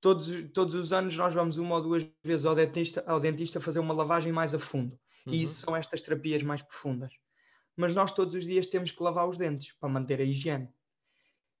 todos, 0.00 0.50
todos 0.52 0.74
os 0.74 0.92
anos, 0.92 1.16
nós 1.16 1.34
vamos 1.34 1.58
uma 1.58 1.76
ou 1.76 1.82
duas 1.82 2.06
vezes 2.22 2.46
ao 2.46 2.54
dentista, 2.54 3.04
ao 3.06 3.20
dentista 3.20 3.60
fazer 3.60 3.80
uma 3.80 3.94
lavagem 3.94 4.32
mais 4.32 4.54
a 4.54 4.58
fundo. 4.58 4.98
Uhum. 5.26 5.34
E 5.34 5.42
isso 5.42 5.60
são 5.60 5.76
estas 5.76 6.00
terapias 6.00 6.42
mais 6.42 6.62
profundas. 6.62 7.12
Mas 7.76 7.94
nós 7.94 8.12
todos 8.12 8.34
os 8.34 8.44
dias 8.44 8.66
temos 8.66 8.90
que 8.90 9.02
lavar 9.02 9.28
os 9.28 9.36
dentes 9.36 9.72
para 9.78 9.88
manter 9.88 10.20
a 10.20 10.24
higiene. 10.24 10.68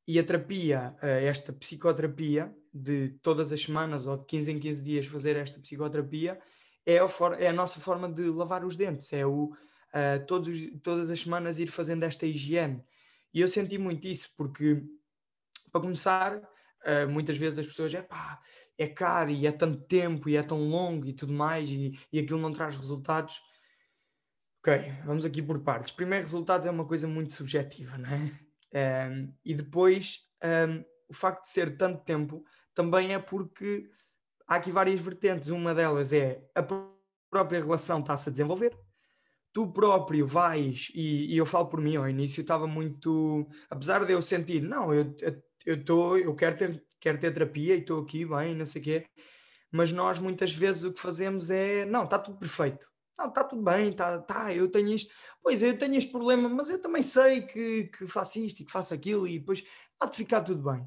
E 0.06 0.18
a 0.18 0.24
terapia, 0.24 0.96
eh, 1.02 1.26
esta 1.26 1.52
psicoterapia, 1.52 2.52
de 2.72 3.10
todas 3.22 3.52
as 3.52 3.62
semanas 3.62 4.06
ou 4.06 4.16
de 4.16 4.24
15 4.24 4.52
em 4.52 4.58
15 4.58 4.82
dias 4.82 5.06
fazer 5.06 5.36
esta 5.36 5.60
psicoterapia, 5.60 6.40
é 6.86 6.98
a, 6.98 7.08
for, 7.08 7.40
é 7.40 7.48
a 7.48 7.52
nossa 7.52 7.80
forma 7.80 8.08
de 8.08 8.24
lavar 8.30 8.64
os 8.64 8.76
dentes, 8.76 9.12
é 9.12 9.26
o 9.26 9.52
uh, 9.92 10.26
todos, 10.26 10.56
todas 10.82 11.10
as 11.10 11.20
semanas 11.20 11.58
ir 11.58 11.66
fazendo 11.66 12.04
esta 12.04 12.24
higiene. 12.24 12.82
E 13.32 13.40
eu 13.40 13.48
senti 13.48 13.76
muito 13.76 14.08
isso, 14.08 14.32
porque, 14.36 14.82
para 15.70 15.82
começar, 15.82 16.40
uh, 16.84 17.08
muitas 17.08 17.36
vezes 17.36 17.58
as 17.58 17.66
pessoas 17.66 17.92
é 17.94 18.02
pá, 18.02 18.40
é 18.76 18.86
caro 18.86 19.30
e 19.30 19.46
é 19.46 19.52
tanto 19.52 19.80
tempo 19.86 20.28
e 20.28 20.36
é 20.36 20.42
tão 20.42 20.68
longo 20.68 21.06
e 21.06 21.12
tudo 21.12 21.32
mais, 21.32 21.68
e, 21.70 21.98
e 22.12 22.18
aquilo 22.18 22.40
não 22.40 22.52
traz 22.52 22.76
resultados. 22.76 23.40
Ok, 24.60 24.92
vamos 25.04 25.24
aqui 25.24 25.42
por 25.42 25.60
partes. 25.60 25.92
Primeiro, 25.92 26.24
resultados 26.24 26.66
é 26.66 26.70
uma 26.70 26.86
coisa 26.86 27.06
muito 27.06 27.32
subjetiva, 27.32 27.96
não 27.96 28.10
é? 28.10 29.08
Um, 29.10 29.32
e 29.44 29.54
depois, 29.54 30.20
um, 30.44 30.84
o 31.08 31.14
facto 31.14 31.42
de 31.42 31.48
ser 31.48 31.76
tanto 31.76 32.04
tempo 32.04 32.44
também 32.74 33.14
é 33.14 33.18
porque 33.18 33.88
há 34.46 34.56
aqui 34.56 34.70
várias 34.70 35.00
vertentes. 35.00 35.48
Uma 35.48 35.74
delas 35.74 36.12
é 36.12 36.44
a 36.54 36.62
própria 37.30 37.62
relação 37.62 38.00
está-se 38.00 38.28
a 38.28 38.32
desenvolver. 38.32 38.76
Tu 39.52 39.66
próprio 39.72 40.26
vais, 40.26 40.90
e, 40.94 41.34
e, 41.34 41.36
eu 41.36 41.46
falo 41.46 41.68
por 41.68 41.80
mim, 41.80 41.96
ao 41.96 42.08
início 42.08 42.42
estava 42.42 42.66
muito. 42.66 43.48
Apesar 43.70 44.04
de 44.04 44.12
eu 44.12 44.20
sentir, 44.20 44.62
não, 44.62 44.92
eu, 44.92 45.16
eu, 45.20 45.42
tô, 45.84 46.16
eu 46.16 46.34
quero, 46.34 46.56
ter, 46.56 46.84
quero 47.00 47.18
ter 47.18 47.32
terapia 47.32 47.74
e 47.74 47.80
estou 47.80 48.00
aqui 48.02 48.24
bem, 48.24 48.54
não 48.54 48.64
sei 48.64 48.80
o 48.80 48.84
quê, 48.84 49.06
mas 49.70 49.92
nós 49.92 50.18
muitas 50.18 50.52
vezes 50.54 50.84
o 50.84 50.92
que 50.92 51.00
fazemos 51.00 51.50
é, 51.50 51.84
não, 51.84 52.04
está 52.04 52.18
tudo 52.18 52.38
perfeito. 52.38 52.88
Não, 53.18 53.28
está 53.28 53.42
tudo 53.42 53.62
bem, 53.62 53.92
tá, 53.92 54.18
tá, 54.20 54.54
eu 54.54 54.70
tenho 54.70 54.88
isto. 54.90 55.12
Pois, 55.42 55.62
eu 55.62 55.76
tenho 55.76 55.96
este 55.96 56.10
problema, 56.12 56.48
mas 56.48 56.70
eu 56.70 56.80
também 56.80 57.02
sei 57.02 57.42
que, 57.42 57.84
que 57.88 58.06
faço 58.06 58.38
isto 58.38 58.60
e 58.60 58.64
que 58.64 58.70
faço 58.70 58.94
aquilo 58.94 59.26
e 59.26 59.40
depois 59.40 59.64
há 59.98 60.06
de 60.06 60.16
ficar 60.16 60.42
tudo 60.42 60.62
bem. 60.70 60.86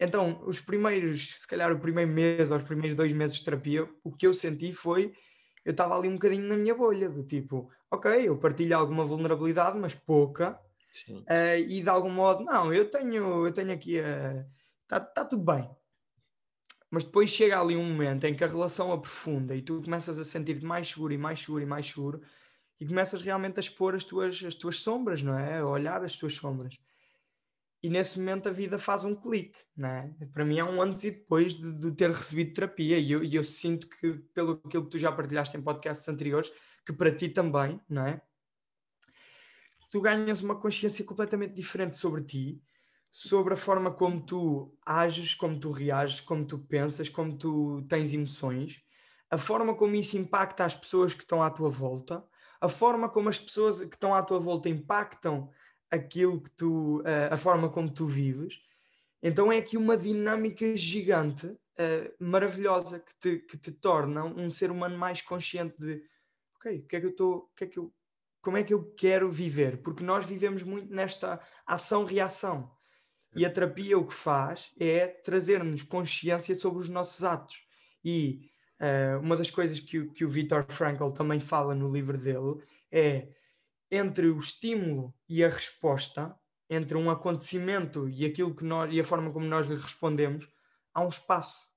Então, 0.00 0.42
os 0.46 0.58
primeiros, 0.58 1.40
se 1.40 1.46
calhar 1.46 1.70
o 1.70 1.78
primeiro 1.78 2.10
mês 2.10 2.50
ou 2.50 2.56
os 2.56 2.64
primeiros 2.64 2.96
dois 2.96 3.12
meses 3.12 3.36
de 3.36 3.44
terapia, 3.44 3.86
o 4.02 4.10
que 4.10 4.26
eu 4.26 4.32
senti 4.32 4.72
foi, 4.72 5.12
eu 5.62 5.72
estava 5.72 5.96
ali 5.96 6.08
um 6.08 6.14
bocadinho 6.14 6.48
na 6.48 6.56
minha 6.56 6.74
bolha, 6.74 7.10
do 7.10 7.22
tipo, 7.22 7.70
ok, 7.90 8.26
eu 8.26 8.38
partilho 8.38 8.74
alguma 8.74 9.04
vulnerabilidade, 9.04 9.78
mas 9.78 9.94
pouca, 9.94 10.58
uh, 11.08 11.58
e 11.68 11.82
de 11.82 11.88
algum 11.88 12.10
modo, 12.10 12.44
não, 12.44 12.72
eu 12.72 12.90
tenho, 12.90 13.46
eu 13.46 13.52
tenho 13.52 13.72
aqui 13.72 14.00
a... 14.00 14.46
Está 14.82 15.00
tá 15.00 15.24
tudo 15.24 15.44
bem. 15.44 15.70
Mas 16.90 17.04
depois 17.04 17.30
chega 17.30 17.60
ali 17.60 17.76
um 17.76 17.84
momento 17.84 18.24
em 18.24 18.34
que 18.34 18.42
a 18.42 18.48
relação 18.48 18.92
aprofunda 18.92 19.54
e 19.54 19.62
tu 19.62 19.80
começas 19.82 20.18
a 20.18 20.24
sentir-te 20.24 20.64
mais 20.64 20.88
seguro 20.88 21.12
e 21.12 21.18
mais 21.18 21.40
seguro 21.40 21.62
e 21.62 21.66
mais 21.66 21.86
seguro 21.86 22.20
e 22.80 22.86
começas 22.86 23.22
realmente 23.22 23.58
a 23.58 23.60
expor 23.60 23.94
as 23.94 24.04
tuas, 24.04 24.42
as 24.42 24.54
tuas 24.54 24.80
sombras, 24.80 25.22
não 25.22 25.38
é? 25.38 25.58
A 25.58 25.66
olhar 25.66 26.02
as 26.02 26.16
tuas 26.16 26.34
sombras 26.34 26.76
e 27.82 27.88
nesse 27.88 28.18
momento 28.18 28.48
a 28.48 28.52
vida 28.52 28.78
faz 28.78 29.04
um 29.04 29.14
clique, 29.14 29.58
né? 29.76 30.14
Para 30.32 30.44
mim 30.44 30.58
é 30.58 30.64
um 30.64 30.82
antes 30.82 31.04
e 31.04 31.10
depois 31.10 31.54
de, 31.54 31.72
de 31.72 31.92
ter 31.92 32.10
recebido 32.10 32.52
terapia 32.52 32.98
e 32.98 33.10
eu, 33.10 33.24
e 33.24 33.34
eu, 33.34 33.44
sinto 33.44 33.88
que, 33.88 34.12
pelo 34.34 34.60
aquilo 34.64 34.84
que 34.84 34.90
tu 34.90 34.98
já 34.98 35.10
partilhaste 35.10 35.56
em 35.56 35.62
podcasts 35.62 36.06
anteriores, 36.08 36.52
que 36.84 36.92
para 36.92 37.14
ti 37.14 37.28
também, 37.28 37.80
não 37.88 38.06
é? 38.06 38.20
Tu 39.90 40.00
ganhas 40.00 40.42
uma 40.42 40.54
consciência 40.54 41.04
completamente 41.04 41.54
diferente 41.54 41.96
sobre 41.96 42.22
ti, 42.22 42.62
sobre 43.10 43.54
a 43.54 43.56
forma 43.56 43.90
como 43.90 44.24
tu 44.24 44.76
ages, 44.86 45.34
como 45.34 45.58
tu 45.58 45.72
reages, 45.72 46.20
como 46.20 46.46
tu 46.46 46.58
pensas, 46.58 47.08
como 47.08 47.36
tu 47.36 47.84
tens 47.88 48.12
emoções, 48.12 48.80
a 49.28 49.36
forma 49.36 49.74
como 49.74 49.94
isso 49.94 50.16
impacta 50.16 50.64
as 50.64 50.74
pessoas 50.74 51.14
que 51.14 51.22
estão 51.22 51.42
à 51.42 51.50
tua 51.50 51.68
volta, 51.68 52.24
a 52.60 52.68
forma 52.68 53.08
como 53.08 53.28
as 53.28 53.38
pessoas 53.38 53.80
que 53.80 53.96
estão 53.96 54.14
à 54.14 54.22
tua 54.22 54.38
volta 54.38 54.68
impactam 54.68 55.50
aquilo 55.90 56.40
que 56.40 56.50
tu, 56.50 57.02
a 57.30 57.36
forma 57.36 57.68
como 57.68 57.92
tu 57.92 58.06
vives. 58.06 58.60
Então 59.22 59.50
é 59.52 59.58
aqui 59.58 59.76
uma 59.76 59.96
dinâmica 59.96 60.74
gigante, 60.76 61.46
uh, 61.46 62.14
maravilhosa, 62.18 63.00
que 63.00 63.14
te, 63.18 63.38
que 63.38 63.58
te 63.58 63.72
torna 63.72 64.24
um 64.24 64.50
ser 64.50 64.70
humano 64.70 64.96
mais 64.96 65.20
consciente 65.20 65.78
de 65.78 66.02
ok, 66.56 66.78
o 66.78 66.86
que 66.86 66.96
é 66.96 67.00
que 67.00 67.06
eu 67.06 67.10
estou, 67.10 67.50
que 67.56 67.64
é 67.64 67.66
que 67.66 67.78
eu, 67.78 67.92
como 68.40 68.56
é 68.56 68.62
que 68.62 68.72
eu 68.72 68.92
quero 68.94 69.30
viver? 69.30 69.82
Porque 69.82 70.04
nós 70.04 70.24
vivemos 70.24 70.62
muito 70.62 70.92
nesta 70.92 71.40
ação-reação. 71.66 72.70
E 73.36 73.44
a 73.44 73.50
terapia 73.50 73.98
o 73.98 74.06
que 74.06 74.14
faz 74.14 74.72
é 74.78 75.06
trazer-nos 75.06 75.82
consciência 75.82 76.54
sobre 76.54 76.80
os 76.80 76.88
nossos 76.88 77.22
atos. 77.22 77.62
E 78.04 78.50
Uh, 78.80 79.20
uma 79.20 79.36
das 79.36 79.50
coisas 79.50 79.78
que 79.78 79.98
o, 79.98 80.10
que 80.10 80.24
o 80.24 80.28
Viktor 80.28 80.64
Frankl 80.70 81.10
também 81.10 81.38
fala 81.38 81.74
no 81.74 81.92
livro 81.92 82.16
dele 82.16 82.64
é 82.90 83.28
entre 83.90 84.28
o 84.28 84.38
estímulo 84.38 85.14
e 85.28 85.44
a 85.44 85.48
resposta, 85.50 86.34
entre 86.68 86.96
um 86.96 87.10
acontecimento 87.10 88.08
e 88.08 88.24
aquilo 88.24 88.54
que 88.54 88.64
nós 88.64 88.90
e 88.90 88.98
a 88.98 89.04
forma 89.04 89.30
como 89.30 89.44
nós 89.44 89.66
lhe 89.66 89.74
respondemos, 89.74 90.48
há 90.94 91.02
um 91.02 91.08
espaço. 91.08 91.68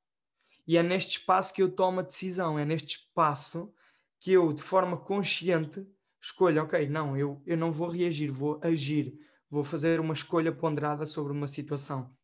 E 0.65 0.77
é 0.77 0.83
neste 0.83 1.17
espaço 1.17 1.53
que 1.53 1.61
eu 1.61 1.75
tomo 1.75 1.99
a 1.99 2.03
decisão, 2.03 2.57
é 2.57 2.63
neste 2.63 2.99
espaço 2.99 3.73
que 4.17 4.31
eu, 4.31 4.53
de 4.53 4.63
forma 4.63 4.95
consciente, 4.95 5.85
escolho, 6.23 6.63
ok, 6.63 6.87
não, 6.87 7.17
eu, 7.17 7.43
eu 7.45 7.57
não 7.57 7.69
vou 7.69 7.89
reagir, 7.89 8.31
vou 8.31 8.57
agir, 8.63 9.19
vou 9.49 9.61
fazer 9.61 9.99
uma 9.99 10.13
escolha 10.13 10.53
ponderada 10.53 11.05
sobre 11.05 11.33
uma 11.33 11.47
situação. 11.47 12.15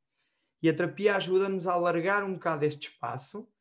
E 0.62 0.70
a 0.70 0.74
terapia 0.74 1.18
ajuda-nos 1.18 1.68
a 1.68 1.74
alargar 1.74 2.24
um 2.24 2.34
bocado 2.34 2.64
este 2.64 2.88
espaço 2.88 3.52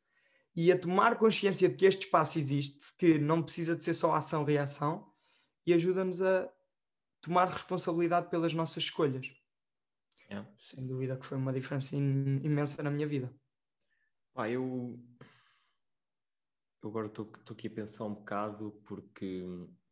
e 0.55 0.71
a 0.71 0.79
tomar 0.79 1.17
consciência 1.17 1.67
de 1.67 1.75
que 1.75 1.85
este 1.85 2.05
espaço 2.05 2.39
existe, 2.39 2.79
que 2.97 3.19
não 3.19 3.43
precisa 3.43 3.75
de 3.75 3.83
ser 3.83 3.93
só 3.93 4.15
ação-reação, 4.15 5.11
e 5.65 5.73
ajuda-nos 5.73 6.21
a 6.21 6.49
tomar 7.21 7.49
responsabilidade 7.49 8.29
pelas 8.29 8.53
nossas 8.53 8.83
escolhas. 8.83 9.31
É. 10.29 10.43
Sem 10.57 10.85
dúvida 10.87 11.17
que 11.17 11.25
foi 11.25 11.37
uma 11.37 11.53
diferença 11.53 11.95
imensa 11.95 12.81
na 12.81 12.89
minha 12.89 13.07
vida. 13.07 13.33
Pá, 14.33 14.49
eu, 14.49 14.97
eu 16.81 16.89
agora 16.89 17.07
estou 17.07 17.29
aqui 17.51 17.67
a 17.67 17.71
pensar 17.71 18.05
um 18.05 18.15
bocado 18.15 18.71
porque 18.85 19.43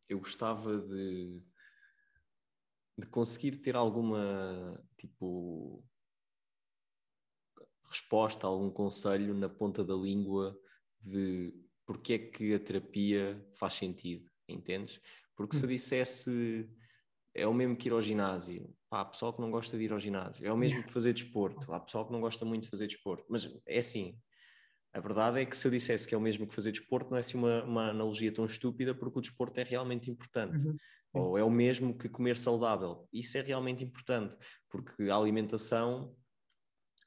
eu 0.08 0.18
gostava 0.18 0.80
de, 0.80 1.42
de 2.98 3.06
conseguir 3.06 3.56
ter 3.56 3.76
alguma 3.76 4.82
tipo 4.96 5.84
resposta, 7.88 8.46
algum 8.46 8.70
conselho 8.70 9.34
na 9.34 9.48
ponta 9.48 9.84
da 9.84 9.94
língua 9.94 10.58
de 11.00 11.52
porque 11.86 12.12
é 12.12 12.18
que 12.18 12.54
a 12.54 12.58
terapia 12.58 13.42
faz 13.56 13.72
sentido, 13.74 14.30
entendes? 14.46 15.00
Porque 15.34 15.56
se 15.56 15.62
eu 15.62 15.66
hum. 15.68 15.72
dissesse 15.72 16.68
é 17.34 17.46
o 17.46 17.54
mesmo 17.54 17.76
que 17.76 17.88
ir 17.88 17.92
ao 17.92 18.02
ginásio, 18.02 18.74
pá, 18.90 19.00
há 19.00 19.04
pessoal 19.04 19.32
que 19.32 19.40
não 19.40 19.50
gosta 19.50 19.78
de 19.78 19.84
ir 19.84 19.92
ao 19.92 20.00
ginásio, 20.00 20.46
é 20.46 20.52
o 20.52 20.56
mesmo 20.56 20.82
que 20.82 20.92
fazer 20.92 21.12
desporto, 21.12 21.72
há 21.72 21.80
pessoal 21.80 22.04
que 22.04 22.12
não 22.12 22.20
gosta 22.20 22.44
muito 22.44 22.64
de 22.64 22.68
fazer 22.68 22.86
desporto, 22.86 23.24
mas 23.28 23.48
é 23.66 23.78
assim, 23.78 24.20
a 24.92 25.00
verdade 25.00 25.40
é 25.40 25.46
que 25.46 25.56
se 25.56 25.66
eu 25.66 25.70
dissesse 25.70 26.08
que 26.08 26.14
é 26.14 26.18
o 26.18 26.20
mesmo 26.20 26.46
que 26.46 26.54
fazer 26.54 26.72
desporto, 26.72 27.10
não 27.10 27.18
é 27.18 27.20
assim 27.20 27.36
uma, 27.36 27.62
uma 27.64 27.90
analogia 27.90 28.32
tão 28.32 28.44
estúpida, 28.44 28.94
porque 28.94 29.18
o 29.18 29.22
desporto 29.22 29.58
é 29.60 29.62
realmente 29.62 30.10
importante. 30.10 30.66
Uhum. 30.66 30.76
Ou 31.12 31.38
é 31.38 31.44
o 31.44 31.50
mesmo 31.50 31.96
que 31.96 32.08
comer 32.08 32.36
saudável. 32.36 33.08
Isso 33.12 33.36
é 33.38 33.42
realmente 33.42 33.84
importante, 33.84 34.36
porque 34.70 35.10
a 35.10 35.16
alimentação 35.16 36.14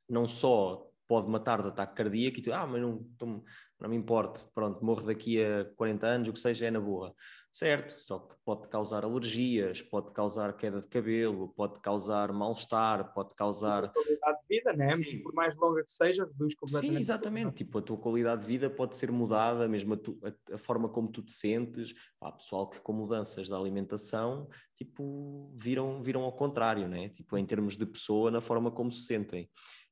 não 0.08 0.28
só 0.28 0.91
pode 1.12 1.30
matar 1.30 1.62
de 1.62 1.68
ataque 1.68 1.94
cardíaco 1.94 2.40
e 2.40 2.42
tu, 2.42 2.54
ah, 2.54 2.66
mas 2.66 2.82
não, 2.82 3.06
não 3.20 3.90
me 3.90 3.98
importa, 3.98 4.40
pronto, 4.56 4.82
morro 4.86 5.06
daqui 5.06 5.44
a 5.44 5.66
40 5.76 6.08
anos, 6.08 6.28
o 6.30 6.32
que 6.32 6.40
seja, 6.40 6.68
é 6.68 6.72
na 6.72 6.80
boa. 6.80 7.14
Certo, 7.52 8.02
só 8.02 8.18
que 8.18 8.34
pode 8.46 8.70
causar 8.70 9.04
alergias, 9.04 9.82
pode 9.82 10.14
causar 10.14 10.56
queda 10.56 10.80
de 10.80 10.88
cabelo, 10.88 11.50
pode 11.50 11.82
causar 11.82 12.32
mal-estar, 12.32 13.14
pode 13.14 13.36
causar. 13.36 13.84
A 13.84 13.90
qualidade 13.90 14.38
de 14.40 14.56
vida, 14.56 14.72
né? 14.72 14.94
Sim. 14.94 15.20
Por 15.22 15.34
mais 15.34 15.54
longa 15.58 15.84
que 15.84 15.92
seja, 15.92 16.24
reduz 16.24 16.56
completamente. 16.56 16.94
Sim, 16.94 17.00
exatamente. 17.02 17.56
Tipo, 17.56 17.80
a 17.80 17.82
tua 17.82 17.98
qualidade 17.98 18.40
de 18.40 18.48
vida 18.48 18.70
pode 18.70 18.96
ser 18.96 19.12
mudada, 19.12 19.68
mesmo 19.68 19.96
a, 19.96 19.98
tu, 19.98 20.18
a, 20.24 20.56
a 20.56 20.58
forma 20.58 20.88
como 20.88 21.12
tu 21.12 21.22
te 21.22 21.34
sentes. 21.34 21.94
Há 22.22 22.32
pessoal 22.32 22.70
que 22.70 22.80
com 22.80 22.94
mudanças 22.94 23.50
da 23.50 23.58
alimentação, 23.58 24.48
tipo, 24.78 25.52
viram, 25.58 26.02
viram 26.02 26.22
ao 26.22 26.32
contrário, 26.32 26.88
né? 26.88 27.10
Tipo, 27.10 27.38
em 27.38 27.46
termos 27.46 27.76
de 27.76 27.86
pessoa, 27.86 28.32
na 28.32 28.40
forma 28.40 28.72
como 28.72 28.94
se 28.94 29.02
sentem. 29.02 29.50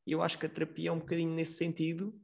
E 0.09 0.11
eu 0.11 0.23
acho 0.23 0.39
que 0.39 0.47
a 0.47 0.49
terapia 0.49 0.89
é 0.89 0.91
um 0.91 0.97
bocadinho 0.97 1.31
nesse 1.35 1.53
sentido, 1.53 2.19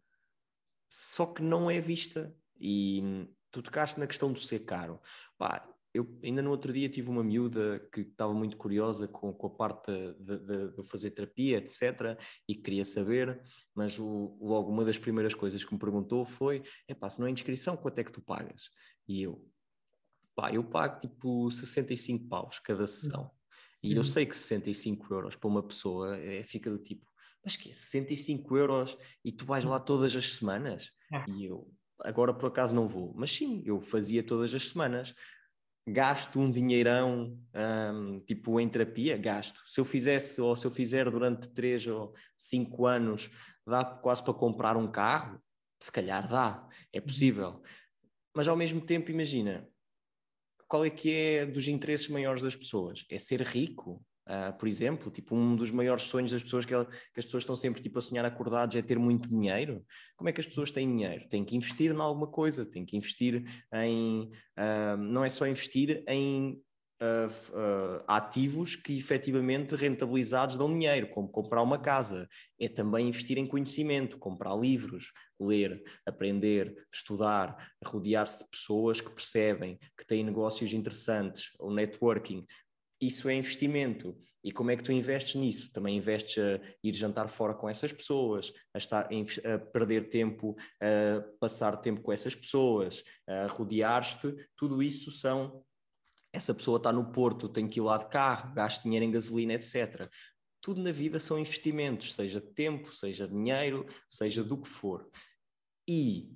só 0.90 1.28
que 1.28 1.44
não 1.44 1.70
é 1.70 1.80
vista. 1.80 2.36
E 2.60 3.28
tu 3.52 3.62
tocaste 3.62 4.00
na 4.00 4.08
questão 4.08 4.34
do 4.34 4.40
ser 4.40 4.66
caro. 4.66 5.00
Pá, 5.38 5.72
eu 5.94 6.20
ainda 6.24 6.42
no 6.42 6.50
outro 6.50 6.74
dia 6.74 6.90
tive 6.90 7.12
uma 7.12 7.24
miúda 7.24 7.88
que 7.94 8.02
estava 8.02 8.34
muito 8.34 8.58
curiosa 8.58 9.08
com, 9.08 9.32
com 9.32 9.46
a 9.46 9.50
parte 9.52 9.92
de, 10.20 10.40
de, 10.40 10.72
de, 10.72 10.84
fazer 10.90 11.12
terapia, 11.12 11.60
etc. 11.60 12.20
E 12.50 12.56
queria 12.56 12.84
saber, 12.84 13.40
mas 13.76 14.00
o, 14.00 14.36
logo 14.42 14.72
uma 14.72 14.84
das 14.84 14.98
primeiras 14.98 15.36
coisas 15.36 15.64
que 15.64 15.72
me 15.72 15.80
perguntou 15.80 16.26
foi: 16.26 16.64
é 16.88 16.96
pá, 16.96 17.08
se 17.08 17.20
não 17.20 17.28
é 17.28 17.30
inscrição, 17.30 17.78
quanto 17.78 18.00
é 18.00 18.04
que 18.04 18.12
tu 18.12 18.20
pagas? 18.20 18.72
E 19.08 19.22
eu, 19.22 19.48
pá, 20.34 20.52
eu 20.52 20.64
pago 20.64 20.98
tipo 20.98 21.52
65 21.52 22.28
paus 22.28 22.58
cada 22.58 22.88
sessão. 22.88 23.30
E 23.84 23.92
uhum. 23.92 23.98
eu 23.98 24.04
sei 24.04 24.26
que 24.26 24.36
65 24.36 25.14
euros 25.14 25.36
para 25.36 25.48
uma 25.48 25.62
pessoa 25.62 26.18
é, 26.18 26.42
fica 26.42 26.72
do 26.72 26.80
tipo, 26.80 27.06
mas 27.46 27.56
que 27.56 27.70
é 27.70 27.74
65 27.74 28.58
euros 28.58 28.98
e 29.24 29.32
tu 29.32 29.46
vais 29.46 29.64
lá 29.64 29.80
todas 29.80 30.16
as 30.16 30.34
semanas? 30.34 30.92
É. 31.14 31.24
E 31.30 31.46
eu, 31.46 31.72
agora 32.00 32.34
por 32.34 32.48
acaso 32.48 32.76
não 32.76 32.88
vou, 32.88 33.14
mas 33.16 33.32
sim, 33.32 33.62
eu 33.64 33.80
fazia 33.80 34.24
todas 34.24 34.54
as 34.54 34.70
semanas. 34.70 35.14
Gasto 35.88 36.40
um 36.40 36.50
dinheirão, 36.50 37.40
um, 37.54 38.20
tipo 38.22 38.60
em 38.60 38.68
terapia, 38.68 39.16
gasto. 39.16 39.62
Se 39.68 39.80
eu 39.80 39.86
fizesse, 39.86 40.42
ou 40.42 40.56
se 40.56 40.66
eu 40.66 40.72
fizer 40.72 41.12
durante 41.12 41.48
3 41.54 41.86
ou 41.86 42.16
5 42.36 42.88
anos, 42.88 43.30
dá 43.68 43.86
quase 43.86 44.24
para 44.24 44.34
comprar 44.34 44.76
um 44.76 44.90
carro? 44.92 45.40
Se 45.80 45.92
calhar 45.92 46.28
dá, 46.28 46.68
é 46.92 46.98
uhum. 46.98 47.06
possível. 47.06 47.62
Mas 48.36 48.48
ao 48.48 48.58
mesmo 48.58 48.82
tempo, 48.82 49.12
imagina, 49.12 49.70
qual 50.68 50.84
é 50.84 50.90
que 50.90 51.12
é 51.14 51.46
dos 51.46 51.68
interesses 51.68 52.08
maiores 52.08 52.42
das 52.42 52.56
pessoas? 52.56 53.06
É 53.08 53.20
ser 53.20 53.42
rico? 53.42 54.04
Uh, 54.28 54.58
por 54.58 54.68
exemplo, 54.68 55.12
tipo, 55.12 55.36
um 55.36 55.56
dos 55.56 55.70
maiores 55.70 56.04
sonhos 56.04 56.32
das 56.32 56.42
pessoas 56.42 56.66
que, 56.66 56.74
ela, 56.74 56.86
que, 56.86 57.20
as 57.20 57.26
pessoas 57.26 57.44
estão 57.44 57.56
sempre 57.56 57.82
tipo, 57.82 58.00
a 58.00 58.02
sonhar 58.02 58.26
acordados 58.26 58.76
é 58.76 58.82
ter 58.82 58.98
muito 58.98 59.30
dinheiro. 59.30 59.86
Como 60.18 60.30
é 60.30 60.34
que 60.34 60.42
as 60.42 60.48
pessoas 60.48 60.72
têm 60.72 60.88
dinheiro? 60.88 61.28
Têm 61.30 61.46
que 61.46 61.56
investir 61.56 61.92
em 61.92 62.00
alguma 62.00 62.28
coisa, 62.28 62.66
têm 62.66 62.84
que 62.84 62.98
investir 62.98 63.44
em. 63.74 64.32
Uh, 64.58 64.98
não 64.98 65.24
é 65.24 65.30
só 65.30 65.46
investir 65.46 66.04
em 66.08 66.60
uh, 67.02 68.04
ativos 68.08 68.76
que 68.76 68.98
efetivamente 68.98 69.76
rentabilizados 69.76 70.58
dão 70.58 70.72
dinheiro, 70.72 71.10
como 71.10 71.28
comprar 71.28 71.62
uma 71.62 71.78
casa. 71.78 72.28
É 72.60 72.68
também 72.68 73.10
investir 73.10 73.38
em 73.38 73.48
conhecimento, 73.48 74.18
comprar 74.18 74.56
livros, 74.56 75.12
ler, 75.40 75.84
aprender, 76.06 76.74
estudar, 76.92 77.56
rodear-se 77.84 78.40
de 78.40 78.50
pessoas 78.50 79.02
que 79.02 79.10
percebem, 79.10 79.78
que 79.98 80.06
têm 80.06 80.24
negócios 80.24 80.74
interessantes, 80.74 81.52
o 81.60 81.72
networking 81.72 82.46
isso 83.06 83.30
é 83.30 83.36
investimento. 83.36 84.18
E 84.44 84.52
como 84.52 84.70
é 84.70 84.78
que 84.78 84.84
tu 84.84 84.92
investes 84.92 85.36
nisso? 85.36 85.72
Também 85.74 85.98
investes 85.98 86.38
a 86.38 86.62
ir 86.84 86.94
jantar 86.94 87.28
fora 87.28 87.56
com 87.56 87.68
essas 87.68 87.92
pessoas, 87.92 88.54
a, 88.74 88.78
estar, 88.78 89.10
a 89.10 89.58
perder 89.58 90.10
tempo, 90.10 90.56
a 90.80 91.22
passar 91.40 91.78
tempo 91.78 92.02
com 92.02 92.12
essas 92.12 92.36
pessoas, 92.36 93.04
a 93.28 93.48
rodear-te. 93.48 94.36
Tudo 94.56 94.84
isso 94.84 95.10
são. 95.10 95.64
Essa 96.32 96.54
pessoa 96.54 96.78
está 96.78 96.92
no 96.92 97.12
Porto, 97.12 97.50
tem 97.50 97.68
que 97.68 97.80
ir 97.80 97.84
lá 97.84 97.98
de 97.98 98.08
carro, 98.08 98.54
gasta 98.54 98.84
dinheiro 98.84 99.06
em 99.06 99.12
gasolina, 99.12 99.54
etc. 99.54 100.08
Tudo 100.62 100.82
na 100.82 100.92
vida 100.92 101.18
são 101.18 101.40
investimentos, 101.40 102.14
seja 102.14 102.40
tempo, 102.40 102.94
seja 102.94 103.28
dinheiro, 103.28 103.86
seja 104.08 104.44
do 104.44 104.58
que 104.58 104.68
for. 104.68 105.10
E 105.88 106.30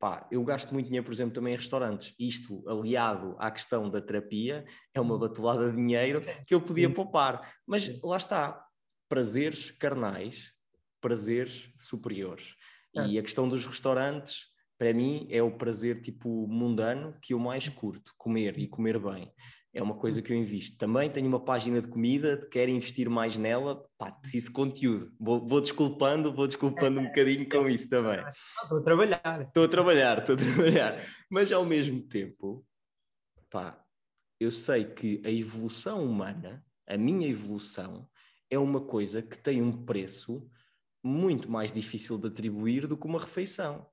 Pá, 0.00 0.26
eu 0.30 0.42
gasto 0.42 0.72
muito 0.72 0.86
dinheiro, 0.86 1.04
por 1.04 1.12
exemplo, 1.12 1.34
também 1.34 1.52
em 1.52 1.56
restaurantes. 1.58 2.14
Isto, 2.18 2.66
aliado 2.66 3.36
à 3.38 3.50
questão 3.50 3.90
da 3.90 4.00
terapia, 4.00 4.64
é 4.94 5.00
uma 5.00 5.14
hum. 5.14 5.18
batelada 5.18 5.70
de 5.70 5.76
dinheiro 5.76 6.22
que 6.46 6.54
eu 6.54 6.60
podia 6.60 6.88
poupar. 6.88 7.54
Mas 7.66 8.00
lá 8.02 8.16
está, 8.16 8.66
prazeres 9.10 9.70
carnais, 9.70 10.54
prazeres 11.02 11.70
superiores. 11.78 12.54
É. 12.96 13.06
E 13.08 13.18
a 13.18 13.22
questão 13.22 13.46
dos 13.46 13.66
restaurantes, 13.66 14.46
para 14.78 14.94
mim, 14.94 15.28
é 15.30 15.42
o 15.42 15.50
prazer 15.50 16.00
tipo 16.00 16.46
mundano 16.48 17.14
que 17.20 17.34
eu 17.34 17.38
mais 17.38 17.68
curto, 17.68 18.14
comer 18.16 18.58
e 18.58 18.66
comer 18.66 18.98
bem 18.98 19.30
é 19.72 19.82
uma 19.82 19.94
coisa 19.94 20.20
que 20.20 20.32
eu 20.32 20.36
invisto. 20.36 20.76
Também 20.76 21.10
tenho 21.10 21.28
uma 21.28 21.44
página 21.44 21.80
de 21.80 21.88
comida, 21.88 22.36
quero 22.50 22.70
investir 22.70 23.08
mais 23.08 23.36
nela, 23.36 23.84
pá, 23.96 24.10
preciso 24.10 24.46
de 24.46 24.52
conteúdo. 24.52 25.12
Vou, 25.18 25.46
vou 25.46 25.60
desculpando, 25.60 26.32
vou 26.32 26.46
desculpando 26.46 27.00
um 27.00 27.04
bocadinho 27.04 27.48
com 27.48 27.68
isso 27.68 27.88
também. 27.88 28.20
Estou 28.62 28.78
a 28.78 28.82
trabalhar. 28.82 29.42
Estou 29.42 29.64
a 29.64 29.68
trabalhar, 29.68 30.18
estou 30.18 30.34
a 30.34 30.38
trabalhar. 30.38 31.06
Mas 31.30 31.52
ao 31.52 31.64
mesmo 31.64 32.02
tempo, 32.02 32.66
pá, 33.48 33.80
eu 34.40 34.50
sei 34.50 34.84
que 34.84 35.22
a 35.24 35.30
evolução 35.30 36.04
humana, 36.04 36.64
a 36.88 36.96
minha 36.96 37.28
evolução, 37.28 38.08
é 38.50 38.58
uma 38.58 38.80
coisa 38.80 39.22
que 39.22 39.38
tem 39.38 39.62
um 39.62 39.84
preço 39.84 40.50
muito 41.02 41.50
mais 41.50 41.72
difícil 41.72 42.18
de 42.18 42.26
atribuir 42.26 42.86
do 42.86 42.96
que 42.96 43.06
uma 43.06 43.20
refeição. 43.20 43.86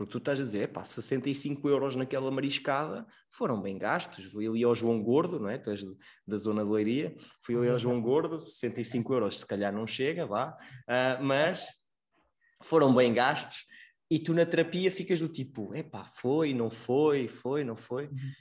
Porque 0.00 0.12
tu 0.12 0.16
estás 0.16 0.40
a 0.40 0.42
dizer, 0.42 0.72
pá, 0.72 0.82
65 0.82 1.68
euros 1.68 1.94
naquela 1.94 2.30
mariscada 2.30 3.06
foram 3.28 3.60
bem 3.60 3.76
gastos. 3.76 4.24
Fui 4.32 4.46
ali 4.46 4.64
ao 4.64 4.74
João 4.74 5.02
Gordo, 5.02 5.38
não 5.38 5.50
é? 5.50 5.58
Tu 5.58 5.68
és 5.68 5.84
da 6.26 6.38
zona 6.38 6.64
de 6.64 6.70
Leiria. 6.70 7.14
Fui 7.42 7.54
ali 7.54 7.68
ao 7.68 7.78
João 7.78 8.00
Gordo, 8.00 8.40
65 8.40 9.12
euros 9.12 9.40
se 9.40 9.46
calhar 9.46 9.70
não 9.70 9.86
chega, 9.86 10.24
vá. 10.24 10.56
Uh, 10.88 11.22
mas 11.22 11.66
foram 12.62 12.94
bem 12.94 13.12
gastos. 13.12 13.66
E 14.10 14.18
tu 14.18 14.32
na 14.32 14.46
terapia 14.46 14.90
ficas 14.90 15.20
do 15.20 15.28
tipo, 15.28 15.74
epá, 15.74 16.02
foi, 16.06 16.54
não 16.54 16.70
foi, 16.70 17.28
foi, 17.28 17.62
não 17.62 17.76
foi. 17.76 18.06
Uhum. 18.06 18.32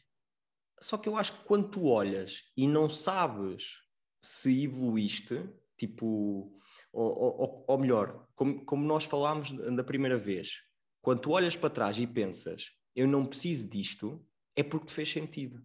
Só 0.79 0.97
que 0.97 1.09
eu 1.09 1.17
acho 1.17 1.33
que 1.33 1.43
quando 1.43 1.71
tu 1.71 1.87
olhas 1.87 2.43
e 2.55 2.69
não 2.69 2.87
sabes 2.87 3.79
se 4.23 4.63
evoluíste, 4.63 5.43
tipo, 5.77 6.57
ou, 6.93 7.17
ou, 7.19 7.65
ou 7.67 7.77
melhor, 7.77 8.25
como, 8.33 8.63
como 8.63 8.85
nós 8.85 9.03
falámos 9.03 9.51
da 9.51 9.83
primeira 9.83 10.17
vez, 10.17 10.68
quando 11.01 11.21
tu 11.21 11.31
olhas 11.31 11.55
para 11.55 11.69
trás 11.69 11.97
e 11.97 12.05
pensas, 12.05 12.71
eu 12.95 13.07
não 13.07 13.25
preciso 13.25 13.67
disto, 13.67 14.25
é 14.55 14.63
porque 14.63 14.87
te 14.87 14.93
fez 14.93 15.11
sentido. 15.11 15.63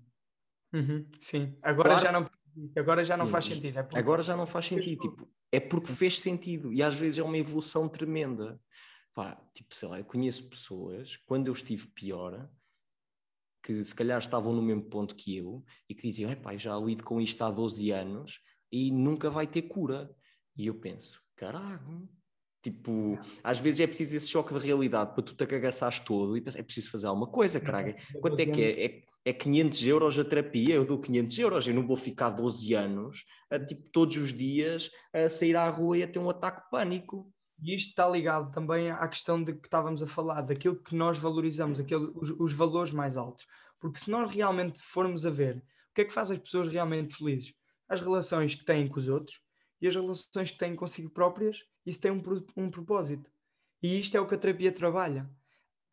Uhum, 0.73 1.07
sim, 1.21 1.57
agora 1.63 1.91
claro. 1.91 2.03
já 2.03 2.13
não 2.13 2.31
agora 2.77 3.05
já 3.05 3.17
não 3.17 3.27
faz 3.27 3.47
sentido. 3.47 3.79
É 3.79 3.99
agora 3.99 4.23
já 4.23 4.37
não 4.37 4.47
faz 4.47 4.67
sentido, 4.67 5.01
tipo, 5.01 5.29
é 5.51 5.61
porque 5.61 5.89
sim. 5.89 5.95
fez 5.95 6.21
sentido 6.21 6.73
e 6.73 6.83
às 6.83 6.95
vezes 6.95 7.19
é 7.19 7.23
uma 7.23 7.39
evolução 7.39 7.89
tremenda. 7.89 8.61
Pá, 9.13 9.41
tipo, 9.55 9.75
sei 9.75 9.89
lá, 9.89 9.99
eu 9.99 10.05
conheço 10.05 10.49
pessoas, 10.49 11.17
quando 11.19 11.47
eu 11.47 11.53
estive 11.53 11.87
pior, 11.89 12.51
que 13.63 13.83
se 13.83 13.95
calhar 13.95 14.19
estavam 14.19 14.53
no 14.53 14.61
mesmo 14.61 14.83
ponto 14.83 15.15
que 15.15 15.37
eu 15.37 15.65
e 15.89 15.95
que 15.95 16.03
diziam, 16.03 16.31
epá, 16.31 16.57
já 16.57 16.77
lido 16.77 17.03
com 17.03 17.21
isto 17.21 17.43
há 17.43 17.51
12 17.51 17.91
anos 17.91 18.41
e 18.71 18.91
nunca 18.91 19.31
vai 19.31 19.47
ter 19.47 19.63
cura. 19.63 20.15
E 20.57 20.67
eu 20.67 20.75
penso, 20.75 21.23
caralho, 21.35 22.09
Tipo, 22.65 23.19
às 23.43 23.59
vezes 23.59 23.81
é 23.81 23.87
preciso 23.87 24.17
esse 24.17 24.31
choque 24.31 24.55
de 24.55 24.59
realidade 24.59 25.13
para 25.13 25.23
tu 25.23 25.35
te 25.35 25.45
acagaçares 25.45 26.01
todo 26.01 26.35
e 26.35 26.43
é 26.57 26.63
preciso 26.63 26.91
fazer 26.91 27.07
alguma 27.07 27.27
coisa, 27.27 27.61
caralho. 27.61 27.95
Quanto 28.23 28.41
é 28.41 28.47
que 28.47 28.63
é? 28.63 28.87
é? 28.87 29.03
É 29.27 29.33
500 29.35 29.87
euros 29.87 30.19
a 30.19 30.25
terapia, 30.25 30.75
eu 30.75 30.85
dou 30.85 30.99
500 30.99 31.39
euros, 31.39 31.69
eu 31.69 31.75
não 31.75 31.87
vou 31.87 31.97
ficar 31.97 32.31
12 32.31 32.75
anos, 32.75 33.25
a, 33.51 33.59
tipo, 33.59 33.89
todos 33.91 34.17
os 34.17 34.33
dias 34.33 34.91
a 35.13 35.29
sair 35.29 35.57
à 35.57 35.69
rua 35.69 35.99
e 35.99 36.03
a 36.03 36.09
ter 36.09 36.19
um 36.19 36.31
ataque 36.31 36.63
de 36.63 36.71
pânico. 36.71 37.31
E 37.63 37.75
isto 37.75 37.91
está 37.91 38.09
ligado 38.09 38.51
também 38.51 38.91
à 38.91 39.07
questão 39.07 39.43
de 39.43 39.53
que 39.53 39.67
estávamos 39.67 40.03
a 40.03 40.07
falar, 40.07 40.41
daquilo 40.41 40.83
que 40.83 40.95
nós 40.95 41.19
valorizamos, 41.19 41.79
aquele, 41.79 42.11
os, 42.15 42.31
os 42.31 42.53
valores 42.55 42.93
mais 42.93 43.17
altos. 43.17 43.47
Porque 43.79 43.99
se 43.99 44.11
nós 44.11 44.35
realmente 44.35 44.81
formos 44.83 45.27
a 45.27 45.31
ver 45.31 45.57
o 45.57 45.95
que 45.95 46.01
é 46.01 46.05
que 46.05 46.13
faz 46.13 46.31
as 46.31 46.39
pessoas 46.39 46.69
realmente 46.69 47.15
felizes, 47.15 47.53
as 47.89 48.01
relações 48.01 48.55
que 48.55 48.65
têm 48.65 48.89
com 48.89 48.99
os 48.99 49.09
outros 49.09 49.39
e 49.81 49.87
as 49.87 49.95
relações 49.95 50.51
que 50.51 50.59
têm 50.59 50.75
consigo 50.75 51.11
próprias 51.11 51.65
isso 51.85 52.01
tem 52.01 52.11
um, 52.11 52.23
um 52.57 52.71
propósito. 52.71 53.31
E 53.83 54.01
isto 54.01 54.17
é 54.17 54.21
o 54.21 54.27
que 54.27 54.35
a 54.35 54.39
terapia 54.39 54.73
trabalha. 54.73 55.29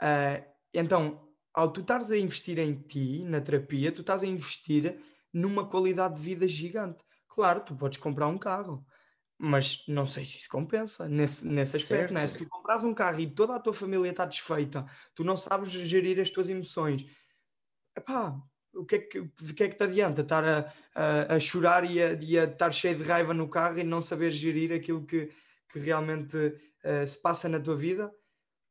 Uh, 0.02 0.44
então, 0.74 1.28
ao 1.54 1.72
tu 1.72 1.82
estares 1.82 2.12
a 2.12 2.18
investir 2.18 2.58
em 2.58 2.76
ti, 2.82 3.26
na 3.26 3.42
terapia, 3.42 3.92
tu 3.92 4.02
estás 4.02 4.24
a 4.24 4.28
investir 4.28 4.98
numa 5.34 5.68
qualidade 5.68 6.16
de 6.16 6.22
vida 6.22 6.48
gigante. 6.48 7.04
Claro, 7.28 7.62
tu 7.62 7.76
podes 7.76 7.98
comprar 7.98 8.28
um 8.28 8.38
carro, 8.38 8.86
mas 9.38 9.84
não 9.88 10.06
sei 10.06 10.24
se 10.24 10.38
isso 10.38 10.50
compensa 10.50 11.08
nesse, 11.10 11.46
nesse 11.48 11.76
aspecto. 11.78 12.14
Né? 12.14 12.26
Se 12.26 12.38
tu 12.38 12.48
compras 12.48 12.84
um 12.84 12.94
carro 12.94 13.20
e 13.20 13.30
toda 13.30 13.56
a 13.56 13.60
tua 13.60 13.74
família 13.74 14.10
está 14.10 14.26
desfeita, 14.26 14.86
tu 15.14 15.24
não 15.24 15.36
sabes 15.36 15.70
gerir 15.70 16.20
as 16.20 16.30
tuas 16.30 16.48
emoções, 16.48 17.06
epá, 17.96 18.40
o 18.74 18.86
que 18.86 18.96
é 18.96 19.00
que, 19.00 19.22
de 19.22 19.54
que 19.54 19.64
é 19.64 19.70
que 19.70 19.76
te 19.76 19.84
adianta 19.84 20.22
estar 20.22 20.44
a, 20.44 20.74
a, 20.96 21.36
a 21.36 21.40
chorar 21.40 21.84
e 21.90 22.02
a, 22.02 22.14
e 22.14 22.40
a 22.40 22.46
estar 22.46 22.72
cheio 22.72 22.98
de 22.98 23.04
raiva 23.04 23.34
no 23.34 23.50
carro 23.50 23.80
e 23.80 23.84
não 23.84 24.02
saber 24.02 24.32
gerir 24.32 24.72
aquilo 24.72 25.06
que, 25.06 25.30
que 25.72 25.80
realmente 25.80 26.38
uh, 26.38 27.06
se 27.06 27.22
passa 27.22 27.50
na 27.50 27.60
tua 27.60 27.76
vida 27.76 28.12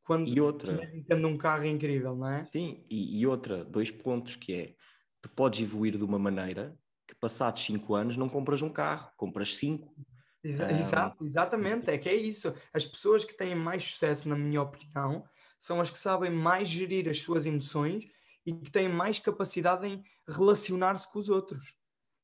quando 0.05 0.29
e 0.29 0.41
outra 0.41 0.77
tendo 1.07 1.29
um 1.29 1.37
carro 1.37 1.65
incrível, 1.65 2.17
não 2.17 2.29
é? 2.29 2.45
Sim, 2.45 2.85
e, 2.91 3.21
e, 3.21 3.27
outra, 3.27 3.65
dois 3.65 3.91
pontos 3.91 4.37
que 4.37 4.53
é 4.53 4.75
tu 5.23 5.29
podes 5.29 5.61
evoluir 5.61 5.97
de 5.97 6.05
uma 6.05 6.19
maneira 6.19 6.77
que 7.07 7.15
passados 7.15 7.65
cinco 7.65 7.95
anos 7.95 8.17
não 8.17 8.29
compras 8.29 8.63
um 8.63 8.71
carro, 8.71 9.11
compras 9.17 9.57
cinco. 9.57 9.95
Exa 10.43 10.67
um... 10.67 10.71
Exato, 10.71 11.25
exatamente, 11.25 11.91
é 11.91 11.99
que 11.99 12.09
é 12.09 12.15
isso. 12.15 12.55
As 12.73 12.85
pessoas 12.85 13.25
que 13.25 13.37
têm 13.37 13.55
mais 13.55 13.85
sucesso, 13.85 14.29
na 14.29 14.37
minha 14.37 14.63
opinião, 14.63 15.25
são 15.59 15.81
as 15.81 15.91
que 15.91 15.99
sabem 15.99 16.31
mais 16.31 16.69
gerir 16.69 17.09
as 17.09 17.21
suas 17.21 17.47
emoções 17.47 18.05
e 18.51 18.61
que 18.61 18.71
têm 18.71 18.89
mais 18.89 19.19
capacidade 19.19 19.87
em 19.87 20.03
relacionar-se 20.29 21.11
com 21.11 21.19
os 21.19 21.29
outros. 21.29 21.75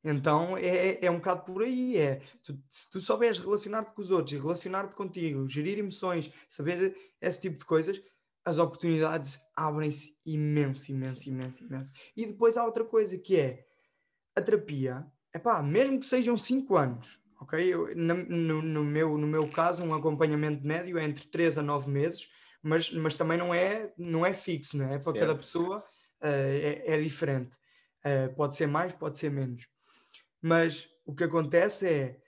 Então 0.03 0.57
é, 0.57 1.05
é 1.05 1.11
um 1.11 1.17
bocado 1.17 1.45
por 1.45 1.63
aí. 1.63 1.97
É, 1.97 2.21
tu, 2.43 2.59
se 2.69 2.91
tu 2.91 3.01
souberes 3.01 3.39
relacionar-te 3.39 3.93
com 3.93 4.03
os 4.03 4.11
outros 4.11 4.33
e 4.33 4.39
relacionar-te 4.39 4.95
contigo, 4.95 5.47
gerir 5.49 5.79
emoções, 5.79 6.33
saber 6.49 6.97
esse 7.21 7.41
tipo 7.41 7.59
de 7.59 7.65
coisas, 7.65 8.01
as 8.45 8.59
oportunidades 8.59 9.41
abrem-se 9.57 10.17
imenso, 10.25 10.91
imenso, 10.93 11.29
imenso, 11.29 11.65
imenso. 11.65 11.93
E 12.17 12.27
depois 12.27 12.57
há 12.57 12.65
outra 12.65 12.85
coisa 12.85 13.19
que 13.19 13.37
é 13.37 13.67
a 14.37 14.41
terapia, 14.41 15.05
é 15.33 15.39
pá, 15.39 15.63
mesmo 15.63 15.99
que 15.99 16.07
sejam 16.07 16.37
5 16.37 16.77
anos, 16.77 17.21
ok? 17.41 17.59
Eu, 17.63 17.95
no, 17.97 18.63
no, 18.63 18.85
meu, 18.85 19.19
no 19.19 19.27
meu 19.27 19.51
caso, 19.51 19.83
um 19.83 19.93
acompanhamento 19.93 20.65
médio 20.65 20.99
é 20.99 21.05
entre 21.05 21.27
3 21.27 21.59
a 21.59 21.63
9 21.63 21.91
meses, 21.91 22.29
mas, 22.63 22.93
mas 22.93 23.15
também 23.15 23.37
não 23.37 23.53
é, 23.53 23.93
não 23.99 24.25
é 24.25 24.33
fixo, 24.33 24.77
não 24.77 24.87
é? 24.87 24.91
Para 24.91 25.01
certo. 25.01 25.19
cada 25.19 25.35
pessoa 25.35 25.85
é, 26.21 26.83
é, 26.95 27.01
diferente. 27.01 27.57
Uh, 28.05 28.35
pode 28.35 28.55
ser 28.55 28.67
mais, 28.67 28.93
pode 28.93 29.19
ser 29.19 29.31
menos. 29.31 29.67
Mas 30.41 30.89
o 31.05 31.15
que 31.15 31.25
acontece 31.25 31.89
é. 31.89 32.21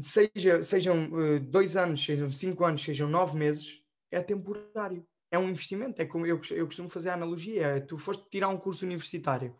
Seja, 0.00 0.62
sejam 0.62 1.10
eh, 1.20 1.38
dois 1.38 1.76
anos, 1.76 2.02
sejam 2.02 2.30
cinco 2.30 2.64
anos, 2.64 2.82
sejam 2.82 3.10
nove 3.10 3.36
meses, 3.36 3.84
é 4.10 4.22
temporário. 4.22 5.06
É 5.30 5.38
um 5.38 5.50
investimento. 5.50 6.00
É 6.00 6.06
como 6.06 6.24
eu, 6.24 6.40
eu 6.50 6.64
costumo 6.64 6.88
fazer 6.88 7.10
a 7.10 7.14
analogia: 7.14 7.66
é, 7.66 7.80
tu 7.80 7.98
foste 7.98 8.26
tirar 8.30 8.48
um 8.48 8.56
curso 8.56 8.86
universitário, 8.86 9.54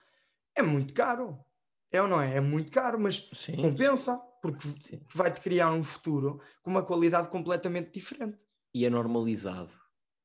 é 0.54 0.62
muito 0.62 0.94
caro. 0.94 1.38
É 1.92 2.00
ou 2.00 2.08
não 2.08 2.20
é? 2.20 2.36
É 2.36 2.40
muito 2.40 2.72
caro, 2.72 2.98
mas 2.98 3.28
Sim. 3.34 3.56
compensa, 3.56 4.16
porque 4.40 4.66
vai-te 5.12 5.40
criar 5.40 5.70
um 5.70 5.82
futuro 5.82 6.40
com 6.62 6.70
uma 6.70 6.82
qualidade 6.82 7.28
completamente 7.28 7.90
diferente. 7.92 8.38
E 8.72 8.86
é 8.86 8.90
normalizado 8.90 9.72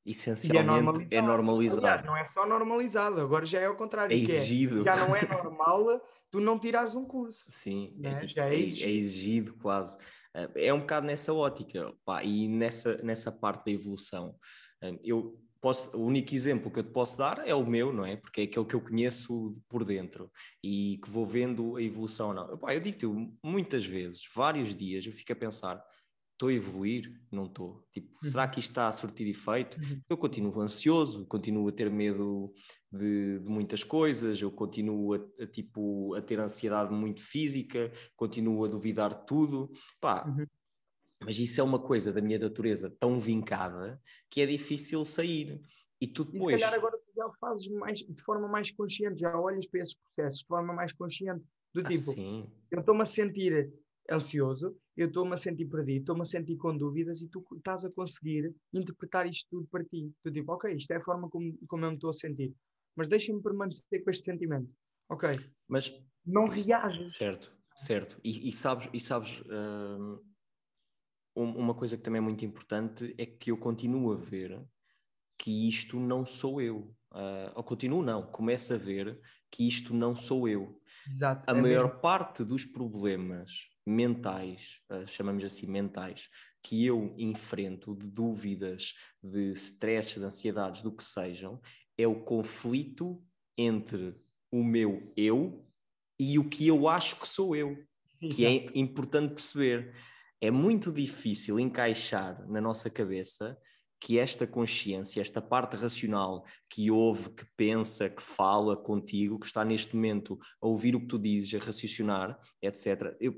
essencialmente 0.06 0.58
é 0.58 0.62
normalizado. 0.62 1.14
É 1.14 1.22
normalizado. 1.22 1.86
Aliás, 1.86 2.04
não 2.04 2.16
é 2.16 2.24
só 2.24 2.46
normalizado, 2.46 3.20
agora 3.20 3.44
já 3.44 3.60
é 3.60 3.66
ao 3.66 3.76
contrário. 3.76 4.14
É, 4.14 4.18
é 4.18 4.22
exigido. 4.22 4.82
É, 4.82 4.84
já 4.84 4.96
não 4.96 5.14
é 5.16 5.26
normal 5.26 6.00
tu 6.30 6.40
não 6.40 6.58
tirares 6.58 6.94
um 6.94 7.04
curso. 7.04 7.50
Sim, 7.50 7.94
é, 7.98 8.02
né? 8.02 8.20
tipo, 8.20 8.34
já 8.34 8.46
é, 8.46 8.54
é 8.54 8.58
exigido. 8.58 8.88
é, 8.88 8.92
exigido. 8.92 9.54
quase. 9.54 9.98
É 10.54 10.72
um 10.72 10.80
bocado 10.80 11.06
nessa 11.06 11.32
ótica 11.32 11.94
pá, 12.04 12.22
e 12.22 12.46
nessa, 12.46 12.98
nessa 13.02 13.32
parte 13.32 13.64
da 13.64 13.70
evolução. 13.70 14.34
Eu 15.02 15.40
posso, 15.62 15.96
o 15.96 16.04
único 16.04 16.34
exemplo 16.34 16.70
que 16.70 16.78
eu 16.78 16.84
te 16.84 16.90
posso 16.90 17.16
dar 17.16 17.46
é 17.46 17.54
o 17.54 17.66
meu, 17.66 17.90
não 17.90 18.04
é? 18.04 18.16
Porque 18.16 18.42
é 18.42 18.44
aquele 18.44 18.66
que 18.66 18.74
eu 18.74 18.80
conheço 18.80 19.56
por 19.66 19.82
dentro 19.82 20.30
e 20.62 21.00
que 21.02 21.08
vou 21.08 21.24
vendo 21.24 21.76
a 21.76 21.82
evolução. 21.82 22.34
Não. 22.34 22.58
Pá, 22.58 22.74
eu 22.74 22.80
digo-te 22.80 23.06
muitas 23.42 23.86
vezes, 23.86 24.28
vários 24.34 24.74
dias, 24.74 25.06
eu 25.06 25.12
fico 25.12 25.32
a 25.32 25.36
pensar 25.36 25.82
estou 26.36 26.50
a 26.50 26.52
evoluir? 26.52 27.18
Não 27.32 27.44
estou. 27.44 27.82
Tipo, 27.92 28.12
uhum. 28.22 28.30
será 28.30 28.46
que 28.46 28.60
isto 28.60 28.70
está 28.70 28.88
a 28.88 28.92
surtir 28.92 29.26
efeito? 29.26 29.80
Uhum. 29.80 30.00
Eu 30.08 30.16
continuo 30.16 30.60
ansioso, 30.60 31.26
continuo 31.26 31.66
a 31.68 31.72
ter 31.72 31.90
medo 31.90 32.52
de, 32.92 33.38
de 33.40 33.48
muitas 33.48 33.82
coisas, 33.82 34.40
eu 34.40 34.50
continuo 34.50 35.14
a, 35.14 35.42
a, 35.42 35.46
tipo, 35.46 36.14
a 36.14 36.22
ter 36.22 36.38
ansiedade 36.38 36.92
muito 36.92 37.22
física, 37.22 37.90
continuo 38.14 38.64
a 38.64 38.68
duvidar 38.68 39.14
de 39.14 39.26
tudo. 39.26 39.70
Pá, 40.00 40.26
uhum. 40.26 40.46
Mas 41.24 41.38
isso 41.38 41.60
é 41.60 41.64
uma 41.64 41.78
coisa 41.78 42.12
da 42.12 42.20
minha 42.20 42.38
natureza 42.38 42.94
tão 43.00 43.18
vincada 43.18 44.00
que 44.30 44.42
é 44.42 44.46
difícil 44.46 45.04
sair. 45.04 45.60
E 45.98 46.06
tu 46.06 46.24
depois... 46.24 46.54
E 46.54 46.58
se 46.58 46.64
calhar 46.64 46.74
agora 46.74 46.98
tu 46.98 47.12
já 47.16 47.30
fazes 47.40 47.68
mais, 47.68 48.00
de 48.00 48.22
forma 48.22 48.46
mais 48.46 48.70
consciente, 48.70 49.20
já 49.20 49.38
olhas 49.40 49.66
para 49.66 49.80
esses 49.80 49.94
processos 49.94 50.40
de 50.40 50.46
forma 50.46 50.74
mais 50.74 50.92
consciente. 50.92 51.42
Do 51.72 51.80
ah, 51.80 51.88
tipo, 51.88 52.10
ah, 52.12 52.46
eu 52.70 52.80
estou-me 52.80 53.00
a 53.00 53.06
sentir 53.06 53.72
ansioso, 54.10 54.76
eu 54.96 55.08
estou-me 55.08 55.34
a 55.34 55.36
sentir 55.36 55.66
perdido, 55.66 56.00
estou-me 56.00 56.22
a 56.22 56.24
sentir 56.24 56.56
com 56.56 56.76
dúvidas 56.76 57.20
e 57.20 57.28
tu 57.28 57.44
estás 57.56 57.84
a 57.84 57.90
conseguir 57.90 58.54
interpretar 58.72 59.26
isto 59.26 59.46
tudo 59.50 59.68
para 59.68 59.84
ti. 59.84 60.10
Tu 60.22 60.32
tipo, 60.32 60.52
ok, 60.52 60.74
isto 60.74 60.90
é 60.92 60.96
a 60.96 61.02
forma 61.02 61.28
como, 61.28 61.56
como 61.68 61.84
eu 61.84 61.90
me 61.90 61.96
estou 61.96 62.10
a 62.10 62.14
sentir, 62.14 62.54
mas 62.96 63.06
deixa-me 63.06 63.42
permanecer 63.42 64.02
com 64.02 64.10
este 64.10 64.24
sentimento. 64.24 64.72
Ok. 65.08 65.30
Mas 65.68 65.92
não 66.24 66.44
reages. 66.46 67.14
Certo, 67.14 67.52
certo. 67.76 68.18
E, 68.24 68.48
e 68.48 68.52
sabes, 68.52 68.88
e 68.92 68.98
sabes 68.98 69.40
uh, 69.40 70.24
uma 71.34 71.74
coisa 71.74 71.96
que 71.96 72.02
também 72.02 72.18
é 72.18 72.22
muito 72.22 72.44
importante 72.44 73.14
é 73.18 73.26
que 73.26 73.50
eu 73.50 73.58
continuo 73.58 74.12
a 74.12 74.16
ver 74.16 74.58
que 75.38 75.68
isto 75.68 76.00
não 76.00 76.24
sou 76.24 76.60
eu. 76.60 76.94
Uh, 77.12 77.52
ou 77.54 77.62
continuo 77.62 78.02
não, 78.02 78.26
começo 78.26 78.74
a 78.74 78.76
ver 78.76 79.20
que 79.50 79.68
isto 79.68 79.94
não 79.94 80.16
sou 80.16 80.48
eu. 80.48 80.80
Exato, 81.06 81.48
a 81.48 81.56
é 81.56 81.60
maior 81.60 81.84
mesmo. 81.84 82.00
parte 82.00 82.42
dos 82.42 82.64
problemas 82.64 83.75
mentais, 83.86 84.80
uh, 84.90 85.06
chamamos 85.06 85.44
assim 85.44 85.66
mentais, 85.66 86.28
que 86.62 86.84
eu 86.84 87.14
enfrento, 87.16 87.94
de 87.94 88.08
dúvidas, 88.08 88.94
de 89.22 89.52
stresses, 89.52 90.18
de 90.18 90.24
ansiedades, 90.24 90.82
do 90.82 90.90
que 90.90 91.04
sejam, 91.04 91.60
é 91.96 92.06
o 92.06 92.24
conflito 92.24 93.22
entre 93.56 94.14
o 94.50 94.64
meu 94.64 95.12
eu 95.16 95.64
e 96.18 96.38
o 96.38 96.48
que 96.48 96.66
eu 96.66 96.88
acho 96.88 97.20
que 97.20 97.28
sou 97.28 97.54
eu, 97.54 97.78
Exato. 98.20 98.36
que 98.36 98.46
é 98.46 98.70
importante 98.74 99.34
perceber. 99.34 99.94
É 100.40 100.50
muito 100.50 100.92
difícil 100.92 101.58
encaixar 101.60 102.46
na 102.48 102.60
nossa 102.60 102.90
cabeça 102.90 103.56
que 104.06 104.20
esta 104.20 104.46
consciência, 104.46 105.20
esta 105.20 105.42
parte 105.42 105.76
racional 105.76 106.44
que 106.70 106.92
ouve, 106.92 107.28
que 107.30 107.44
pensa, 107.56 108.08
que 108.08 108.22
fala 108.22 108.76
contigo, 108.76 109.36
que 109.36 109.46
está 109.46 109.64
neste 109.64 109.96
momento 109.96 110.38
a 110.62 110.68
ouvir 110.68 110.94
o 110.94 111.00
que 111.00 111.08
tu 111.08 111.18
dizes, 111.18 111.52
a 111.60 111.64
raciocinar, 111.64 112.38
etc. 112.62 113.16
Eu, 113.18 113.36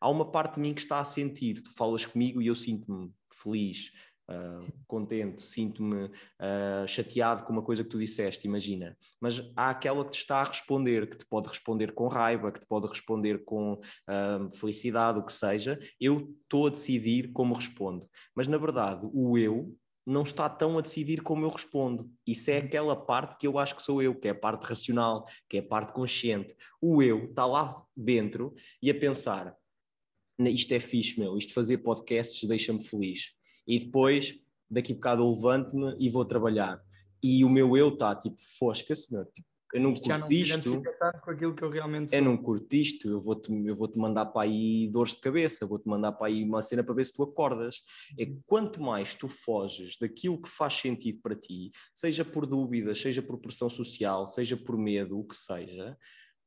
há 0.00 0.08
uma 0.08 0.30
parte 0.30 0.54
de 0.54 0.60
mim 0.60 0.72
que 0.72 0.80
está 0.80 1.00
a 1.00 1.04
sentir, 1.04 1.60
tu 1.62 1.70
falas 1.70 2.06
comigo 2.06 2.40
e 2.40 2.46
eu 2.46 2.54
sinto-me 2.54 3.12
feliz, 3.30 3.90
uh, 4.30 4.72
contente, 4.86 5.42
sinto-me 5.42 6.06
uh, 6.06 6.88
chateado 6.88 7.44
com 7.44 7.52
uma 7.52 7.62
coisa 7.62 7.84
que 7.84 7.90
tu 7.90 7.98
disseste, 7.98 8.46
imagina. 8.46 8.96
Mas 9.20 9.42
há 9.54 9.68
aquela 9.68 10.02
que 10.02 10.12
te 10.12 10.20
está 10.20 10.38
a 10.38 10.44
responder, 10.44 11.10
que 11.10 11.18
te 11.18 11.26
pode 11.26 11.46
responder 11.46 11.92
com 11.92 12.08
raiva, 12.08 12.50
que 12.50 12.60
te 12.60 12.66
pode 12.66 12.86
responder 12.86 13.44
com 13.44 13.74
uh, 13.74 14.56
felicidade, 14.58 15.18
o 15.18 15.26
que 15.26 15.32
seja. 15.34 15.78
Eu 16.00 16.34
estou 16.42 16.68
a 16.68 16.70
decidir 16.70 17.32
como 17.32 17.54
respondo. 17.54 18.08
Mas 18.34 18.48
na 18.48 18.56
verdade, 18.56 19.06
o 19.12 19.36
eu 19.36 19.76
não 20.06 20.22
está 20.22 20.48
tão 20.48 20.78
a 20.78 20.80
decidir 20.80 21.20
como 21.20 21.44
eu 21.44 21.50
respondo. 21.50 22.08
Isso 22.24 22.48
é 22.50 22.58
aquela 22.58 22.94
parte 22.94 23.36
que 23.36 23.46
eu 23.46 23.58
acho 23.58 23.74
que 23.74 23.82
sou 23.82 24.00
eu, 24.00 24.14
que 24.14 24.28
é 24.28 24.30
a 24.30 24.34
parte 24.34 24.62
racional, 24.62 25.26
que 25.48 25.56
é 25.56 25.60
a 25.60 25.66
parte 25.66 25.92
consciente. 25.92 26.54
O 26.80 27.02
eu 27.02 27.24
está 27.24 27.44
lá 27.44 27.74
dentro 27.96 28.54
e 28.80 28.88
a 28.88 28.94
pensar: 28.94 29.56
isto 30.38 30.72
é 30.72 30.78
fixe, 30.78 31.18
meu, 31.18 31.36
isto 31.36 31.52
fazer 31.52 31.78
podcasts 31.78 32.48
deixa-me 32.48 32.82
feliz. 32.82 33.32
E 33.66 33.80
depois, 33.80 34.38
daqui 34.70 34.92
a 34.92 34.94
bocado, 34.94 35.22
eu 35.22 35.30
levanto-me 35.30 35.96
e 35.98 36.08
vou 36.08 36.24
trabalhar. 36.24 36.80
E 37.20 37.44
o 37.44 37.48
meu 37.48 37.76
eu 37.76 37.88
está 37.88 38.14
tipo, 38.14 38.36
fosca-se, 38.58 39.12
meu, 39.12 39.24
tipo, 39.24 39.48
eu 39.76 39.82
não 39.82 39.92
curto 39.92 40.08
já 40.08 40.16
não 40.16 40.32
isto. 40.32 40.82
com 41.22 41.30
aquilo 41.30 41.54
que 41.54 41.62
eu 41.62 41.68
realmente 41.68 42.10
sou. 42.10 42.18
Eu 42.18 42.24
não 42.24 42.36
curto 42.38 42.74
isto, 42.74 43.10
eu 43.10 43.20
vou-te 43.20 43.52
eu 43.52 43.74
vou 43.74 43.86
-te 43.86 43.98
mandar 43.98 44.24
para 44.24 44.42
aí 44.42 44.88
dores 44.88 45.14
de 45.14 45.20
cabeça, 45.20 45.66
vou-te 45.66 45.86
mandar 45.86 46.12
para 46.12 46.28
aí 46.28 46.42
uma 46.42 46.62
cena 46.62 46.82
para 46.82 46.94
ver 46.94 47.04
se 47.04 47.12
tu 47.12 47.22
acordas. 47.22 47.82
É 48.18 48.24
que 48.24 48.38
quanto 48.46 48.80
mais 48.80 49.14
tu 49.14 49.28
foges 49.28 49.98
daquilo 49.98 50.40
que 50.40 50.48
faz 50.48 50.72
sentido 50.74 51.20
para 51.20 51.36
ti, 51.36 51.70
seja 51.94 52.24
por 52.24 52.46
dúvidas, 52.46 52.98
seja 52.98 53.20
por 53.20 53.38
pressão 53.38 53.68
social, 53.68 54.26
seja 54.26 54.56
por 54.56 54.78
medo, 54.78 55.18
o 55.18 55.24
que 55.24 55.36
seja, 55.36 55.94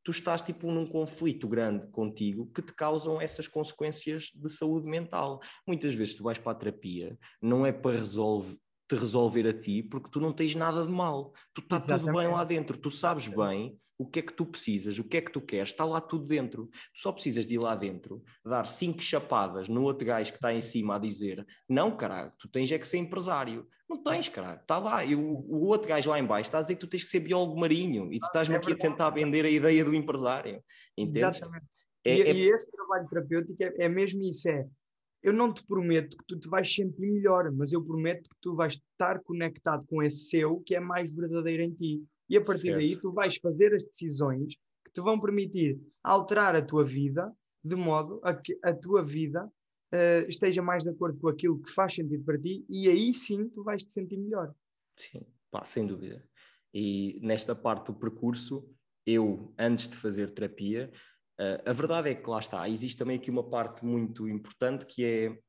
tu 0.03 0.09
estás 0.09 0.41
tipo 0.41 0.71
num 0.71 0.87
conflito 0.87 1.47
grande 1.47 1.87
contigo 1.91 2.51
que 2.51 2.63
te 2.63 2.73
causam 2.73 3.21
essas 3.21 3.47
consequências 3.47 4.31
de 4.33 4.49
saúde 4.49 4.87
mental. 4.87 5.39
Muitas 5.67 5.93
vezes 5.93 6.15
tu 6.15 6.23
vais 6.23 6.39
para 6.39 6.53
a 6.53 6.55
terapia, 6.55 7.15
não 7.39 7.63
é 7.63 7.71
para 7.71 7.97
resolver 7.97 8.57
te 8.89 8.95
resolver 8.95 9.47
a 9.47 9.53
ti, 9.53 9.83
porque 9.83 10.09
tu 10.09 10.19
não 10.19 10.33
tens 10.33 10.55
nada 10.55 10.85
de 10.85 10.91
mal. 10.91 11.31
Tu 11.53 11.61
está 11.61 11.79
tudo 11.79 12.11
bem 12.11 12.27
lá 12.27 12.43
dentro, 12.43 12.75
tu 12.75 12.89
sabes 12.89 13.27
bem 13.27 13.79
o 13.99 14.07
que 14.07 14.19
é 14.19 14.21
que 14.21 14.33
tu 14.33 14.45
precisas, 14.45 14.97
o 14.97 15.03
que 15.03 15.17
é 15.17 15.21
que 15.21 15.31
tu 15.31 15.41
queres, 15.41 15.69
está 15.69 15.85
lá 15.85 16.01
tudo 16.01 16.25
dentro. 16.25 16.67
Tu 16.67 17.01
só 17.01 17.11
precisas 17.11 17.45
de 17.45 17.55
ir 17.55 17.59
lá 17.59 17.75
dentro, 17.75 18.23
dar 18.43 18.65
cinco 18.65 19.01
chapadas 19.01 19.67
no 19.67 19.83
outro 19.83 20.07
gajo 20.07 20.31
que 20.31 20.37
está 20.37 20.51
em 20.53 20.61
cima 20.61 20.95
a 20.95 20.99
dizer: 20.99 21.45
Não, 21.67 21.91
caralho, 21.91 22.31
tu 22.39 22.49
tens 22.49 22.71
é 22.71 22.79
que 22.79 22.87
ser 22.87 22.97
empresário. 22.97 23.67
Não 23.87 24.01
tens, 24.01 24.29
caralho, 24.29 24.59
está 24.59 24.77
lá. 24.77 25.03
E 25.03 25.15
o, 25.15 25.21
o 25.21 25.65
outro 25.65 25.87
gajo 25.87 26.09
lá 26.09 26.19
em 26.19 26.25
baixo 26.25 26.47
está 26.47 26.59
a 26.59 26.61
dizer 26.61 26.75
que 26.75 26.81
tu 26.81 26.87
tens 26.87 27.03
que 27.03 27.09
ser 27.09 27.19
biólogo 27.19 27.59
marinho 27.59 28.11
e 28.11 28.19
tu 28.19 28.25
estás-me 28.25 28.55
é 28.55 28.57
aqui 28.57 28.71
a 28.71 28.77
tentar 28.77 29.09
vender 29.09 29.45
a 29.45 29.49
ideia 29.49 29.83
do 29.83 29.93
empresário. 29.93 30.63
Entendes? 30.97 31.37
Exatamente. 31.37 31.65
É, 32.05 32.15
e, 32.15 32.21
é... 32.21 32.33
e 32.33 32.49
esse 32.49 32.71
trabalho 32.71 33.07
terapêutico 33.09 33.61
é, 33.61 33.85
é 33.85 33.89
mesmo 33.89 34.23
isso: 34.23 34.47
é 34.49 34.65
eu 35.21 35.33
não 35.33 35.53
te 35.53 35.63
prometo 35.65 36.17
que 36.17 36.23
tu 36.27 36.39
te 36.39 36.47
vais 36.47 36.73
sentir 36.73 37.01
melhor, 37.01 37.51
mas 37.51 37.73
eu 37.73 37.83
prometo 37.83 38.29
que 38.29 38.35
tu 38.41 38.55
vais 38.55 38.73
estar 38.73 39.19
conectado 39.21 39.85
com 39.87 40.01
esse 40.01 40.29
seu 40.29 40.61
que 40.61 40.75
é 40.75 40.79
mais 40.79 41.13
verdadeiro 41.13 41.63
em 41.63 41.73
ti. 41.73 42.03
E 42.29 42.37
a 42.37 42.41
partir 42.41 42.67
certo. 42.67 42.77
daí 42.77 42.95
tu 42.95 43.11
vais 43.11 43.37
fazer 43.37 43.73
as 43.73 43.83
decisões 43.83 44.55
que 44.85 44.91
te 44.93 45.01
vão 45.01 45.19
permitir 45.19 45.79
alterar 46.03 46.55
a 46.55 46.61
tua 46.61 46.85
vida 46.85 47.31
de 47.63 47.75
modo 47.75 48.21
a 48.23 48.33
que 48.33 48.57
a 48.63 48.73
tua 48.73 49.03
vida 49.03 49.45
uh, 49.45 50.29
esteja 50.29 50.61
mais 50.61 50.83
de 50.83 50.89
acordo 50.89 51.19
com 51.19 51.27
aquilo 51.27 51.59
que 51.59 51.71
faz 51.71 51.93
sentido 51.93 52.23
para 52.23 52.39
ti 52.39 52.65
e 52.69 52.87
aí 52.87 53.11
sim 53.11 53.49
tu 53.49 53.63
vais 53.63 53.83
te 53.83 53.91
sentir 53.91 54.17
melhor. 54.17 54.53
Sim, 54.95 55.25
pá, 55.51 55.65
sem 55.65 55.85
dúvida. 55.85 56.23
E 56.73 57.19
nesta 57.21 57.55
parte 57.55 57.87
do 57.87 57.95
percurso, 57.95 58.69
eu, 59.05 59.53
antes 59.57 59.87
de 59.87 59.95
fazer 59.95 60.29
terapia, 60.29 60.91
a 61.65 61.73
verdade 61.73 62.09
é 62.09 62.15
que 62.15 62.29
lá 62.29 62.39
está, 62.39 62.67
existe 62.67 62.97
também 62.97 63.17
aqui 63.17 63.31
uma 63.31 63.43
parte 63.43 63.85
muito 63.85 64.27
importante 64.27 64.85
que 64.85 65.05
é 65.05 65.39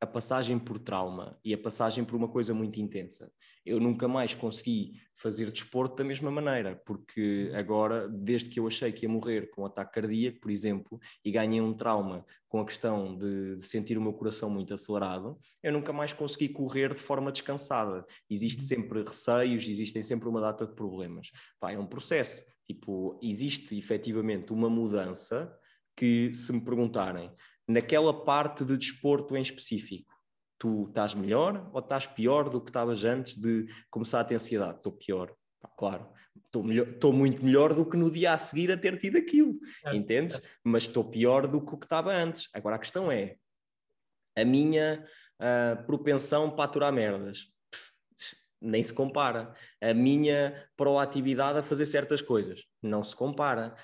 a 0.00 0.06
passagem 0.06 0.58
por 0.58 0.78
trauma 0.78 1.38
e 1.42 1.54
a 1.54 1.58
passagem 1.58 2.04
por 2.04 2.16
uma 2.16 2.28
coisa 2.28 2.52
muito 2.52 2.80
intensa. 2.80 3.32
Eu 3.64 3.80
nunca 3.80 4.06
mais 4.06 4.34
consegui 4.34 5.00
fazer 5.14 5.50
desporto 5.50 5.96
da 5.96 6.04
mesma 6.04 6.30
maneira, 6.30 6.76
porque 6.84 7.50
agora, 7.54 8.06
desde 8.06 8.50
que 8.50 8.60
eu 8.60 8.66
achei 8.66 8.92
que 8.92 9.06
ia 9.06 9.08
morrer 9.08 9.50
com 9.50 9.62
um 9.62 9.66
ataque 9.66 9.94
cardíaco, 9.94 10.38
por 10.38 10.50
exemplo, 10.50 11.00
e 11.24 11.30
ganhei 11.30 11.60
um 11.60 11.72
trauma 11.72 12.24
com 12.46 12.60
a 12.60 12.66
questão 12.66 13.16
de, 13.16 13.56
de 13.56 13.66
sentir 13.66 13.96
o 13.96 14.02
meu 14.02 14.12
coração 14.12 14.50
muito 14.50 14.74
acelerado, 14.74 15.38
eu 15.62 15.72
nunca 15.72 15.92
mais 15.92 16.12
consegui 16.12 16.50
correr 16.50 16.92
de 16.92 17.00
forma 17.00 17.32
descansada. 17.32 18.04
Existe 18.28 18.60
uhum. 18.60 18.68
sempre 18.68 19.02
receios, 19.02 19.66
existem 19.66 20.02
sempre 20.02 20.28
uma 20.28 20.40
data 20.40 20.66
de 20.66 20.74
problemas. 20.74 21.30
Pá, 21.58 21.72
é 21.72 21.78
um 21.78 21.86
processo. 21.86 22.44
Tipo, 22.66 23.18
existe 23.22 23.76
efetivamente 23.78 24.52
uma 24.52 24.68
mudança 24.68 25.56
que, 25.96 26.34
se 26.34 26.52
me 26.52 26.60
perguntarem, 26.60 27.32
naquela 27.66 28.24
parte 28.24 28.64
de 28.64 28.76
desporto 28.76 29.36
em 29.36 29.40
específico, 29.40 30.12
tu 30.58 30.86
estás 30.88 31.14
melhor 31.14 31.70
ou 31.72 31.80
estás 31.80 32.06
pior 32.06 32.48
do 32.48 32.60
que 32.60 32.70
estavas 32.70 33.04
antes 33.04 33.36
de 33.36 33.66
começar 33.90 34.20
a 34.20 34.24
ter 34.24 34.34
ansiedade? 34.34 34.78
Estou 34.78 34.92
pior. 34.92 35.32
Pá, 35.60 35.68
claro, 35.76 36.08
estou 36.44 37.12
muito 37.12 37.44
melhor 37.44 37.72
do 37.72 37.84
que 37.88 37.96
no 37.96 38.10
dia 38.10 38.32
a 38.32 38.38
seguir 38.38 38.70
a 38.72 38.76
ter 38.76 38.98
tido 38.98 39.16
aquilo, 39.16 39.58
é, 39.84 39.94
entendes? 39.94 40.36
É. 40.36 40.42
Mas 40.64 40.84
estou 40.84 41.04
pior 41.04 41.46
do 41.46 41.64
que 41.64 41.74
o 41.74 41.78
que 41.78 41.86
estava 41.86 42.12
antes. 42.12 42.48
Agora 42.52 42.76
a 42.76 42.78
questão 42.78 43.10
é, 43.12 43.36
a 44.36 44.44
minha 44.44 45.04
uh, 45.40 45.86
propensão 45.86 46.50
para 46.50 46.64
aturar 46.64 46.92
merdas 46.92 47.55
nem 48.60 48.82
se 48.82 48.92
compara. 48.92 49.54
A 49.80 49.94
minha 49.94 50.68
proatividade 50.76 51.58
a 51.58 51.62
fazer 51.62 51.86
certas 51.86 52.22
coisas 52.22 52.64
não 52.82 53.02
se 53.02 53.14
compara. 53.14 53.74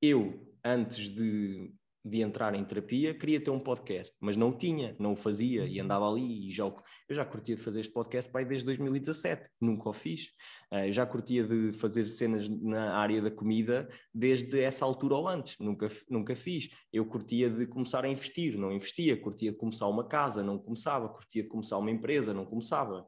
Eu, 0.00 0.46
antes 0.64 1.10
de, 1.10 1.72
de 2.04 2.22
entrar 2.22 2.54
em 2.54 2.64
terapia, 2.64 3.12
queria 3.14 3.42
ter 3.42 3.50
um 3.50 3.60
podcast, 3.60 4.16
mas 4.20 4.36
não 4.36 4.56
tinha, 4.56 4.96
não 4.98 5.12
o 5.12 5.16
fazia 5.16 5.66
e 5.66 5.78
andava 5.78 6.08
ali 6.08 6.48
e 6.48 6.50
já, 6.50 6.64
eu 6.64 7.14
já 7.14 7.24
curtia 7.24 7.54
de 7.54 7.60
fazer 7.60 7.80
este 7.80 7.92
podcast 7.92 8.30
pai, 8.32 8.44
desde 8.44 8.64
2017, 8.64 9.50
nunca 9.60 9.90
o 9.90 9.92
fiz. 9.92 10.30
Eu 10.72 10.92
já 10.92 11.04
curtia 11.04 11.44
de 11.44 11.72
fazer 11.72 12.06
cenas 12.06 12.48
na 12.48 12.94
área 12.96 13.20
da 13.20 13.30
comida 13.30 13.88
desde 14.14 14.60
essa 14.60 14.84
altura 14.84 15.14
ou 15.16 15.28
antes, 15.28 15.56
nunca, 15.58 15.88
nunca 16.08 16.34
fiz. 16.34 16.70
Eu 16.92 17.04
curtia 17.04 17.50
de 17.50 17.66
começar 17.66 18.04
a 18.04 18.08
investir, 18.08 18.56
não 18.56 18.72
investia, 18.72 19.20
curtia 19.20 19.50
de 19.50 19.58
começar 19.58 19.86
uma 19.86 20.06
casa, 20.06 20.42
não 20.42 20.58
começava, 20.58 21.08
curtia 21.08 21.42
de 21.42 21.48
começar 21.48 21.76
uma 21.76 21.90
empresa, 21.90 22.32
não 22.32 22.46
começava. 22.46 23.06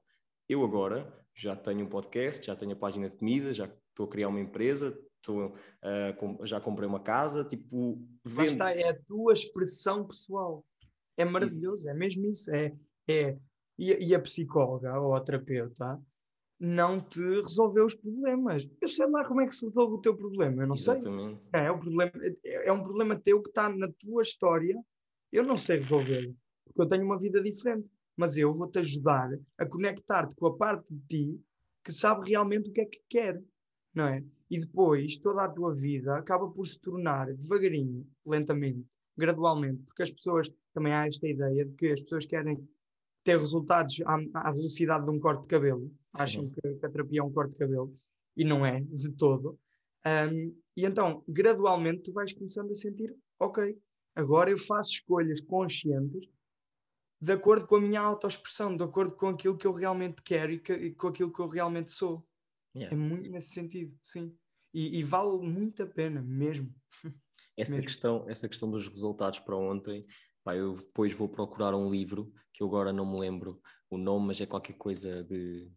Eu 0.53 0.63
agora 0.63 1.11
já 1.35 1.57
tenho 1.57 1.87
um 1.87 1.89
podcast, 1.89 2.47
já 2.47 2.55
tenho 2.55 2.73
a 2.73 2.77
página 2.77 3.09
de 3.09 3.17
comida, 3.17 3.55
já 3.55 3.65
estou 3.65 4.05
a 4.05 4.09
criar 4.11 4.29
uma 4.29 4.39
empresa, 4.39 4.95
estou, 5.17 5.47
uh, 5.47 6.47
já 6.47 6.61
comprei 6.61 6.87
uma 6.87 7.01
casa, 7.01 7.43
tipo... 7.43 8.07
Vendo... 8.23 8.53
Está, 8.53 8.71
é 8.71 8.91
a 8.91 9.03
tua 9.05 9.33
expressão 9.33 10.07
pessoal. 10.07 10.63
É 11.17 11.25
maravilhoso, 11.25 11.89
é 11.89 11.95
mesmo 11.95 12.27
isso. 12.27 12.55
É, 12.55 12.71
é, 13.09 13.39
e, 13.79 14.09
e 14.09 14.15
a 14.15 14.21
psicóloga 14.21 15.01
ou 15.01 15.15
a 15.15 15.23
terapeuta 15.23 15.99
não 16.61 17.01
te 17.01 17.23
resolveu 17.41 17.87
os 17.87 17.95
problemas. 17.95 18.69
Eu 18.79 18.89
sei 18.89 19.07
lá 19.07 19.25
como 19.25 19.41
é 19.41 19.47
que 19.47 19.55
se 19.55 19.65
resolve 19.65 19.95
o 19.95 20.03
teu 20.03 20.15
problema, 20.15 20.65
eu 20.65 20.69
não 20.69 20.75
Exatamente. 20.75 21.41
sei. 21.51 21.61
É, 21.63 21.65
é, 21.65 21.73
um 21.73 21.81
problema, 21.81 22.13
é, 22.45 22.69
é 22.69 22.73
um 22.73 22.83
problema 22.83 23.19
teu 23.19 23.43
que 23.43 23.49
está 23.49 23.71
na 23.71 23.91
tua 23.99 24.21
história, 24.21 24.79
eu 25.33 25.45
não 25.45 25.57
sei 25.57 25.79
resolver, 25.79 26.31
porque 26.67 26.83
eu 26.83 26.87
tenho 26.87 27.07
uma 27.07 27.19
vida 27.19 27.43
diferente 27.43 27.89
mas 28.17 28.37
eu 28.37 28.55
vou-te 28.55 28.79
ajudar 28.79 29.31
a 29.59 29.67
conectar-te 29.67 30.35
com 30.35 30.47
a 30.47 30.57
parte 30.57 30.87
de 30.91 31.07
ti 31.09 31.41
que 31.85 31.93
sabe 31.93 32.29
realmente 32.29 32.71
o 32.71 32.73
que 32.73 32.81
é 32.81 32.85
que 32.87 33.01
quer, 33.09 33.43
não 33.95 34.07
é? 34.07 34.25
E 34.51 34.59
depois 34.59 35.17
toda 35.17 35.45
a 35.45 35.49
tua 35.49 35.75
vida 35.75 36.17
acaba 36.17 36.49
por 36.49 36.67
se 36.67 36.79
tornar 36.79 37.33
devagarinho, 37.35 38.07
lentamente, 38.25 38.87
gradualmente, 39.17 39.83
porque 39.85 40.03
as 40.03 40.11
pessoas 40.11 40.53
também 40.73 40.93
há 40.93 41.07
esta 41.07 41.27
ideia 41.27 41.65
de 41.65 41.75
que 41.75 41.89
as 41.89 42.01
pessoas 42.03 42.27
querem 42.27 42.57
ter 43.25 43.39
resultados 43.39 44.01
à, 44.05 44.19
à 44.35 44.53
velocidade 44.53 45.05
de 45.05 45.11
um 45.11 45.19
corte 45.19 45.43
de 45.43 45.49
cabelo, 45.49 45.87
Sim. 45.87 46.23
acham 46.23 46.51
que, 46.51 46.75
que 46.75 46.87
a 46.87 46.91
terapia 46.91 47.21
é 47.21 47.23
um 47.23 47.33
corte 47.33 47.53
de 47.53 47.59
cabelo 47.59 47.97
e 48.37 48.45
não 48.45 48.65
é 48.65 48.81
de 48.81 49.11
todo. 49.13 49.59
Um, 50.05 50.55
e 50.77 50.85
então, 50.85 51.23
gradualmente, 51.29 52.03
tu 52.03 52.13
vais 52.13 52.33
começando 52.33 52.73
a 52.73 52.77
sentir, 52.77 53.15
ok, 53.39 53.77
agora 54.15 54.51
eu 54.51 54.59
faço 54.59 54.91
escolhas 54.91 55.41
conscientes 55.41 56.29
de 57.23 57.31
acordo 57.31 57.69
com 57.69 57.77
a 57.77 57.81
minha 57.81 58.01
autoexpressão, 58.01 58.77
de 58.77 58.83
acordo 58.83 59.15
com 59.15 59.29
aquilo 59.29 59.57
que 59.57 59.65
eu 59.65 59.73
realmente 59.73 60.21
quero 60.23 60.51
e, 60.51 60.59
que, 60.59 60.73
e 60.73 60.93
com 60.93 61.07
aquilo 61.07 61.33
que 61.33 61.39
eu 61.39 61.47
realmente 61.47 61.93
sou. 61.93 62.27
Yeah. 62.75 62.93
É 62.93 62.99
muito 62.99 63.31
nesse 63.31 63.51
sentido, 63.51 63.97
sim. 64.03 64.37
E, 64.75 64.99
e 64.99 65.05
vale 65.05 65.39
muito 65.39 65.85
a 65.85 65.87
pena, 65.87 66.21
mesmo. 66.21 66.75
Essa, 67.57 67.75
mesmo. 67.75 67.87
Questão, 67.87 68.25
essa 68.29 68.49
questão 68.49 68.71
dos 68.71 68.89
resultados 68.89 69.39
para 69.39 69.55
ontem, 69.55 70.07
pá, 70.43 70.57
eu 70.57 70.75
depois 70.75 71.13
vou 71.13 71.29
procurar 71.29 71.75
um 71.77 71.89
livro 71.89 72.33
que 72.51 72.63
eu 72.63 72.67
agora 72.67 72.95
não 72.95 73.05
me 73.05 73.21
lembro 73.21 73.61
o 73.91 73.99
nome, 73.99 74.29
mas 74.29 74.41
é 74.41 74.47
qualquer 74.47 74.73
coisa 74.73 75.23
de 75.23 75.71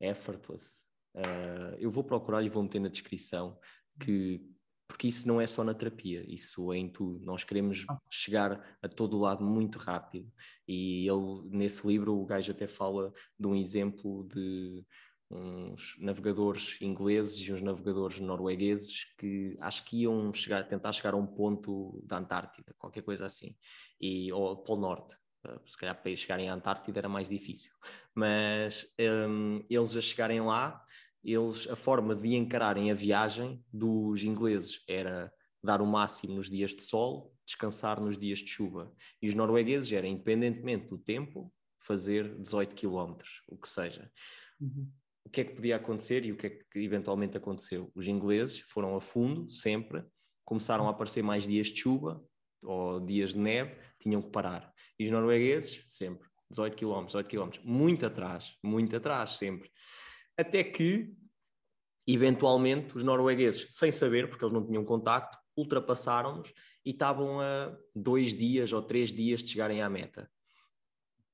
effortless. 0.00 0.82
Uh, 1.14 1.78
eu 1.78 1.90
vou 1.90 2.02
procurar 2.02 2.42
e 2.42 2.48
vou 2.48 2.64
meter 2.64 2.80
na 2.80 2.88
descrição 2.88 3.56
que 4.00 4.44
porque 4.92 5.08
isso 5.08 5.26
não 5.26 5.40
é 5.40 5.46
só 5.46 5.64
na 5.64 5.72
terapia, 5.72 6.22
isso 6.28 6.70
é 6.70 6.76
em 6.76 6.86
tudo. 6.86 7.24
Nós 7.24 7.44
queremos 7.44 7.86
chegar 8.10 8.76
a 8.82 8.86
todo 8.86 9.18
lado 9.18 9.42
muito 9.42 9.78
rápido. 9.78 10.30
E 10.68 11.08
ele, 11.08 11.48
nesse 11.48 11.86
livro, 11.86 12.14
o 12.14 12.26
gajo 12.26 12.52
até 12.52 12.66
fala 12.66 13.10
de 13.38 13.48
um 13.48 13.56
exemplo 13.56 14.28
de 14.28 14.84
uns 15.30 15.96
navegadores 15.98 16.76
ingleses 16.78 17.38
e 17.38 17.50
uns 17.50 17.62
navegadores 17.62 18.20
noruegueses 18.20 19.06
que 19.16 19.56
acho 19.62 19.82
que 19.86 20.02
iam 20.02 20.30
chegar, 20.30 20.68
tentar 20.68 20.92
chegar 20.92 21.14
a 21.14 21.16
um 21.16 21.26
ponto 21.26 21.98
da 22.04 22.18
Antártida, 22.18 22.74
qualquer 22.76 23.00
coisa 23.00 23.24
assim, 23.24 23.56
e, 23.98 24.30
ou 24.30 24.58
Polo 24.58 24.82
Norte. 24.82 25.16
Eh, 25.46 25.58
se 25.66 25.78
calhar 25.78 26.00
para 26.02 26.14
chegarem 26.14 26.50
à 26.50 26.54
Antártida 26.54 27.00
era 27.00 27.08
mais 27.08 27.30
difícil, 27.30 27.72
mas 28.14 28.86
um, 29.00 29.64
eles 29.70 29.96
a 29.96 30.02
chegarem 30.02 30.42
lá 30.42 30.84
eles 31.24 31.68
a 31.68 31.76
forma 31.76 32.14
de 32.14 32.34
encararem 32.34 32.90
a 32.90 32.94
viagem 32.94 33.64
dos 33.72 34.24
ingleses 34.24 34.82
era 34.88 35.32
dar 35.62 35.80
o 35.80 35.86
máximo 35.86 36.34
nos 36.34 36.50
dias 36.50 36.72
de 36.72 36.82
sol, 36.82 37.32
descansar 37.46 38.00
nos 38.00 38.18
dias 38.18 38.40
de 38.40 38.48
chuva. 38.48 38.92
E 39.20 39.28
os 39.28 39.34
noruegueses 39.34 39.92
era, 39.92 40.06
independentemente 40.06 40.88
do 40.88 40.98
tempo, 40.98 41.52
fazer 41.80 42.36
18 42.38 42.74
km, 42.74 43.16
o 43.48 43.56
que 43.56 43.68
seja. 43.68 44.10
Uhum. 44.60 44.90
O 45.24 45.30
que 45.30 45.40
é 45.40 45.44
que 45.44 45.54
podia 45.54 45.76
acontecer 45.76 46.24
e 46.24 46.32
o 46.32 46.36
que 46.36 46.46
é 46.46 46.50
que 46.50 46.78
eventualmente 46.80 47.36
aconteceu? 47.36 47.90
Os 47.94 48.08
ingleses 48.08 48.60
foram 48.60 48.96
a 48.96 49.00
fundo, 49.00 49.50
sempre, 49.50 50.04
começaram 50.44 50.88
a 50.88 50.90
aparecer 50.90 51.22
mais 51.22 51.46
dias 51.46 51.68
de 51.68 51.80
chuva 51.80 52.22
ou 52.62 53.00
dias 53.00 53.32
de 53.32 53.38
neve, 53.38 53.76
tinham 53.98 54.20
que 54.20 54.30
parar. 54.30 54.72
E 54.98 55.04
os 55.04 55.12
noruegueses, 55.12 55.82
sempre, 55.86 56.28
18 56.50 56.76
km, 56.76 57.06
18 57.06 57.28
km, 57.28 57.50
muito 57.64 58.04
atrás, 58.06 58.56
muito 58.62 58.96
atrás, 58.96 59.36
sempre. 59.36 59.70
Até 60.36 60.64
que, 60.64 61.12
eventualmente, 62.06 62.96
os 62.96 63.02
noruegueses, 63.02 63.66
sem 63.70 63.92
saber, 63.92 64.28
porque 64.28 64.44
eles 64.44 64.54
não 64.54 64.66
tinham 64.66 64.84
contacto, 64.84 65.38
ultrapassaram-nos 65.56 66.52
e 66.84 66.90
estavam 66.90 67.40
a 67.40 67.76
dois 67.94 68.34
dias 68.34 68.72
ou 68.72 68.82
três 68.82 69.12
dias 69.12 69.42
de 69.42 69.50
chegarem 69.50 69.82
à 69.82 69.88
meta. 69.88 70.30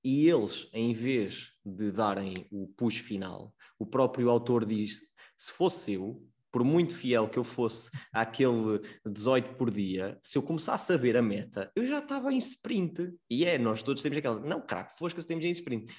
E 0.03 0.29
eles, 0.29 0.69
em 0.73 0.93
vez 0.93 1.53
de 1.65 1.91
darem 1.91 2.47
o 2.51 2.69
push 2.69 2.99
final, 2.99 3.55
o 3.79 3.87
próprio 3.87 4.31
autor 4.31 4.65
diz: 4.65 5.03
se 5.37 5.53
fosse 5.53 5.95
eu, 5.95 6.25
por 6.51 6.65
muito 6.65 6.95
fiel 6.95 7.29
que 7.29 7.39
eu 7.39 7.45
fosse 7.45 7.91
àquele 8.13 8.81
18 9.07 9.55
por 9.55 9.71
dia, 9.71 10.19
se 10.23 10.39
eu 10.39 10.43
começasse 10.43 10.93
a 10.93 10.97
ver 10.97 11.17
a 11.17 11.23
meta, 11.23 11.71
eu 11.75 11.85
já 11.85 11.99
estava 11.99 12.33
em 12.33 12.39
sprint. 12.39 13.13
E 13.29 13.45
é, 13.45 13.59
nós 13.59 13.83
todos 13.83 14.03
temos 14.03 14.19
aquelas, 14.19 14.43
não, 14.43 14.61
craque, 14.61 14.97
fosca, 14.99 15.23
temos 15.23 15.45
em 15.45 15.51
sprint. 15.51 15.93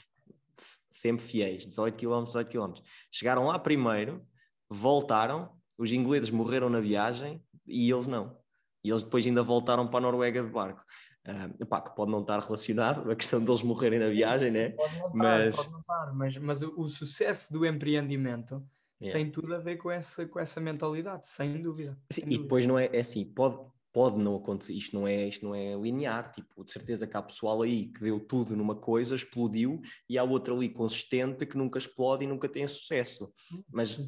Sempre 1.00 1.26
fiéis, 1.26 1.66
18 1.66 1.96
km, 1.96 2.26
18 2.26 2.50
km. 2.50 2.74
Chegaram 3.10 3.46
lá 3.46 3.58
primeiro, 3.58 4.22
voltaram, 4.70 5.50
os 5.78 5.94
ingleses 5.94 6.30
morreram 6.30 6.70
na 6.70 6.82
viagem 6.82 7.42
e 7.66 7.90
eles 7.90 8.06
não. 8.06 8.38
E 8.84 8.90
eles 8.90 9.02
depois 9.02 9.26
ainda 9.26 9.42
voltaram 9.42 9.88
para 9.88 10.00
a 10.00 10.02
Noruega 10.02 10.44
de 10.44 10.50
barco. 10.50 10.84
Uh, 11.26 11.64
epá, 11.64 11.80
que 11.80 11.96
pode 11.96 12.12
não 12.12 12.20
estar 12.20 12.40
relacionado 12.40 13.10
a 13.10 13.16
questão 13.16 13.44
deles 13.44 13.62
morrerem 13.62 13.98
na 13.98 14.10
viagem, 14.10 14.52
né? 14.52 14.72
Pode 14.72 15.00
não 15.00 15.08
estar, 15.08 15.18
mas... 15.18 15.56
Pode 15.56 15.72
não 15.72 15.80
estar, 15.80 16.14
mas, 16.14 16.38
mas 16.38 16.64
o, 16.64 16.74
o 16.78 16.90
sucesso 16.90 17.54
do 17.54 17.66
empreendimento 17.66 18.62
Yeah. 19.02 19.18
Tem 19.18 19.32
tudo 19.32 19.56
a 19.56 19.60
ver 19.60 19.78
com 19.78 19.90
essa, 19.90 20.28
com 20.28 20.42
essa 20.42 20.60
mentalidade, 20.60 21.26
sem 21.26 21.62
dúvida. 21.62 21.98
Sim, 22.12 22.22
sem 22.22 22.24
e 22.24 22.28
dúvida. 22.32 22.44
depois 22.44 22.68
não 22.68 22.78
é, 22.78 22.90
é 22.92 23.00
assim, 23.00 23.24
pode, 23.24 23.58
pode 23.92 24.18
não 24.18 24.36
acontecer, 24.36 24.74
isto 24.74 24.96
não, 24.96 25.08
é, 25.08 25.28
isto 25.28 25.46
não 25.46 25.56
é 25.56 25.76
linear, 25.76 26.32
tipo, 26.32 26.64
de 26.64 26.72
certeza 26.72 27.08
que 27.08 27.18
há 27.18 27.22
pessoal 27.22 27.62
aí 27.62 27.88
que 27.88 28.02
deu 28.02 28.20
tudo 28.20 28.56
numa 28.56 28.76
coisa, 28.76 29.16
explodiu, 29.16 29.82
e 30.08 30.18
há 30.18 30.24
outro 30.24 30.56
ali 30.56 30.70
consistente 30.70 31.46
que 31.46 31.58
nunca 31.58 31.80
explode 31.80 32.24
e 32.24 32.28
nunca 32.28 32.48
tem 32.48 32.68
sucesso. 32.68 33.34
Mas 33.72 34.00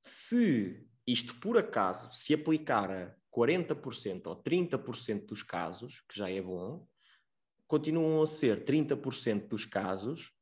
se 0.00 0.86
isto 1.06 1.34
por 1.40 1.58
acaso 1.58 2.10
se 2.12 2.34
aplicar 2.34 2.90
a 2.90 3.14
40% 3.32 4.26
ou 4.26 4.42
30% 4.42 5.26
dos 5.26 5.42
casos, 5.42 6.02
que 6.08 6.16
já 6.16 6.30
é 6.30 6.40
bom, 6.40 6.86
continuam 7.66 8.22
a 8.22 8.26
ser 8.26 8.64
30% 8.64 9.48
dos 9.48 9.64
casos 9.64 10.35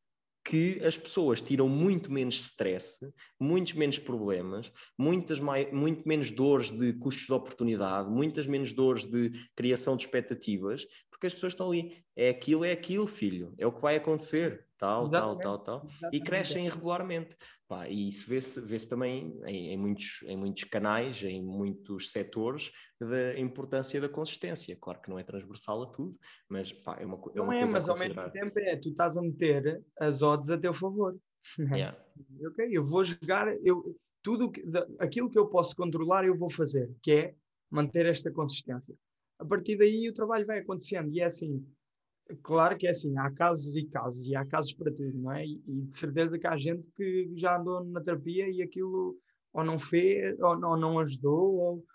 que 0.44 0.78
as 0.84 0.98
pessoas 0.98 1.40
tiram 1.40 1.68
muito 1.68 2.12
menos 2.12 2.34
stress, 2.34 2.98
muitos 3.40 3.72
menos 3.72 3.98
problemas, 3.98 4.70
muitas 4.98 5.40
mais, 5.40 5.72
muito 5.72 6.06
menos 6.06 6.30
dores 6.30 6.70
de 6.70 6.92
custos 6.92 7.24
de 7.24 7.32
oportunidade, 7.32 8.10
muitas 8.10 8.46
menos 8.46 8.72
dores 8.72 9.06
de 9.06 9.32
criação 9.56 9.96
de 9.96 10.04
expectativas, 10.04 10.86
porque 11.14 11.28
as 11.28 11.34
pessoas 11.34 11.52
estão 11.52 11.68
ali, 11.68 12.04
é 12.16 12.28
aquilo, 12.28 12.64
é 12.64 12.72
aquilo, 12.72 13.06
filho, 13.06 13.54
é 13.56 13.64
o 13.64 13.70
que 13.70 13.80
vai 13.80 13.94
acontecer, 13.94 14.66
tal, 14.76 15.06
Exatamente. 15.06 15.42
tal, 15.42 15.58
tal, 15.58 15.80
tal, 15.80 15.88
Exatamente. 15.88 16.16
e 16.16 16.20
crescem 16.20 16.68
regularmente. 16.68 17.36
Pá, 17.68 17.88
e 17.88 18.08
isso 18.08 18.28
vê-se 18.28 18.60
vê 18.60 18.76
também 18.78 19.40
em, 19.46 19.68
em, 19.72 19.76
muitos, 19.78 20.24
em 20.26 20.36
muitos 20.36 20.64
canais, 20.64 21.22
em 21.22 21.40
muitos 21.40 22.10
setores, 22.10 22.72
da 23.00 23.38
importância 23.38 24.00
da 24.00 24.08
consistência. 24.08 24.76
Claro 24.80 25.00
que 25.00 25.08
não 25.08 25.18
é 25.18 25.22
transversal 25.22 25.84
a 25.84 25.86
tudo, 25.86 26.18
mas 26.48 26.72
pá, 26.72 26.98
é 27.00 27.06
uma, 27.06 27.16
é 27.34 27.40
uma 27.40 27.46
não 27.46 27.52
é, 27.52 27.60
coisa 27.60 27.74
mas 27.74 27.88
a 27.88 27.92
considerar. 27.92 28.24
ao 28.24 28.32
mesmo 28.32 28.40
tempo 28.50 28.58
é, 28.58 28.76
tu 28.76 28.88
estás 28.88 29.16
a 29.16 29.22
meter 29.22 29.84
as 30.00 30.20
odds 30.20 30.50
a 30.50 30.58
teu 30.58 30.74
favor. 30.74 31.16
Yeah. 31.74 31.94
ok, 32.46 32.68
eu 32.72 32.82
vou 32.82 33.04
jogar, 33.04 33.46
eu, 33.62 33.94
tudo 34.22 34.50
que, 34.50 34.64
aquilo 34.98 35.30
que 35.30 35.38
eu 35.38 35.46
posso 35.46 35.76
controlar 35.76 36.24
eu 36.24 36.34
vou 36.34 36.48
fazer, 36.48 36.90
que 37.02 37.12
é 37.12 37.34
manter 37.70 38.06
esta 38.06 38.32
consistência. 38.32 38.96
A 39.38 39.44
partir 39.44 39.76
daí 39.76 40.08
o 40.08 40.14
trabalho 40.14 40.46
vai 40.46 40.58
acontecendo 40.58 41.12
e 41.12 41.20
é 41.20 41.24
assim, 41.24 41.64
Claro 42.42 42.76
que 42.78 42.86
é 42.86 42.90
assim, 42.90 43.16
há 43.18 43.30
casos 43.30 43.76
e 43.76 43.84
casos, 43.84 44.26
e 44.26 44.34
há 44.34 44.44
casos 44.46 44.72
para 44.72 44.90
tudo, 44.90 45.18
não 45.18 45.32
é? 45.32 45.44
E, 45.44 45.62
e, 45.66 45.82
de 45.82 45.94
certeza 45.94 46.38
que 46.38 46.46
há 46.46 46.56
gente 46.56 46.90
que 46.92 47.30
já 47.34 47.58
andou 47.58 47.84
na 47.84 48.00
terapia 48.00 48.48
e 48.48 48.62
aquilo 48.62 49.18
ou 49.52 49.62
não 49.62 49.78
fez, 49.78 50.38
ou, 50.40 50.52
ou 50.64 50.76
não 50.76 50.98
ajudou, 50.98 51.54
ou... 51.56 51.86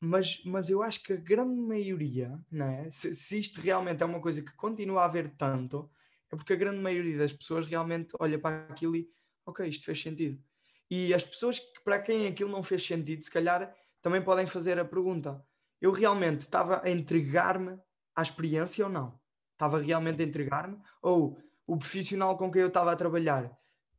mas, 0.00 0.42
mas 0.44 0.68
eu 0.68 0.82
acho 0.82 1.02
que 1.02 1.12
a 1.12 1.16
grande 1.16 1.60
maioria, 1.60 2.38
não 2.50 2.66
é? 2.66 2.90
Se, 2.90 3.14
se, 3.14 3.38
isto 3.38 3.60
realmente 3.60 4.02
é 4.02 4.06
uma 4.06 4.20
coisa 4.20 4.42
que 4.42 4.54
continua 4.56 5.02
a 5.02 5.04
haver 5.04 5.30
tanto, 5.36 5.88
é 6.32 6.36
porque 6.36 6.52
a 6.52 6.56
grande 6.56 6.80
maioria 6.80 7.16
das 7.16 7.32
pessoas 7.32 7.64
realmente 7.64 8.14
olha 8.18 8.38
para 8.40 8.66
aquilo 8.66 8.96
e, 8.96 9.08
ok, 9.46 9.66
isto 9.68 9.84
fez 9.84 10.02
sentido. 10.02 10.42
E 10.90 11.14
as 11.14 11.24
pessoas 11.24 11.60
que, 11.60 11.82
para 11.84 12.00
quem 12.00 12.26
aquilo 12.26 12.50
não 12.50 12.62
fez 12.62 12.84
sentido, 12.84 13.22
se 13.22 13.30
calhar 13.30 13.72
também 14.02 14.22
podem 14.22 14.46
fazer 14.46 14.78
a 14.80 14.84
pergunta: 14.84 15.42
eu 15.80 15.90
realmente 15.90 16.42
estava 16.42 16.82
a 16.82 16.90
entregar-me 16.90 17.78
à 18.14 18.22
experiência 18.22 18.84
ou 18.84 18.90
não? 18.90 19.18
Estava 19.52 19.80
realmente 19.80 20.22
a 20.22 20.24
entregar-me? 20.24 20.78
Ou 21.02 21.38
o 21.66 21.76
profissional 21.76 22.36
com 22.36 22.50
quem 22.50 22.62
eu 22.62 22.68
estava 22.68 22.92
a 22.92 22.96
trabalhar 22.96 23.58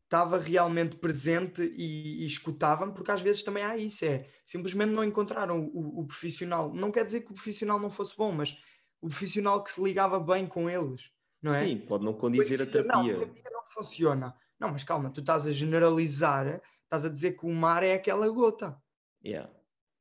estava 0.10 0.40
realmente 0.40 0.98
presente 0.98 1.62
e, 1.62 2.24
e 2.24 2.26
escutava-me? 2.26 2.92
Porque 2.94 3.12
às 3.12 3.22
vezes 3.22 3.44
também 3.44 3.64
há 3.64 3.78
isso, 3.78 4.04
é 4.06 4.28
simplesmente 4.44 4.92
não 4.92 5.04
encontraram 5.04 5.70
o, 5.72 6.02
o, 6.02 6.06
profissional. 6.06 6.74
Não 6.74 6.92
quer 6.92 7.06
dizer 7.06 7.22
que 7.22 7.32
o 7.32 7.36
profissional 7.36 7.80
não 7.80 7.92
fosse 7.92 8.18
bom, 8.18 8.32
mas 8.32 8.58
o 9.00 9.08
profissional 9.08 9.64
que 9.64 9.72
se 9.72 9.82
ligava 9.82 10.20
bem 10.20 10.48
com 10.48 10.68
eles. 10.68 11.12
Não 11.42 11.54
é? 11.54 11.60
Sim, 11.60 11.78
pode 11.78 12.04
não 12.04 12.14
condizer 12.14 12.60
a 12.62 12.66
terapia. 12.66 12.94
Não, 12.94 13.02
a 13.02 13.20
terapia 13.20 13.52
não 13.52 13.66
funciona. 13.66 14.36
Não, 14.60 14.72
mas 14.72 14.84
calma, 14.84 15.12
tu 15.12 15.22
estás 15.22 15.46
a 15.46 15.52
generalizar, 15.52 16.60
estás 16.84 17.06
a 17.06 17.10
dizer 17.10 17.34
que 17.38 17.46
o 17.46 17.54
mar 17.54 17.84
é 17.84 17.94
aquela 17.94 18.28
gota. 18.30 18.76
Yeah. 19.24 19.50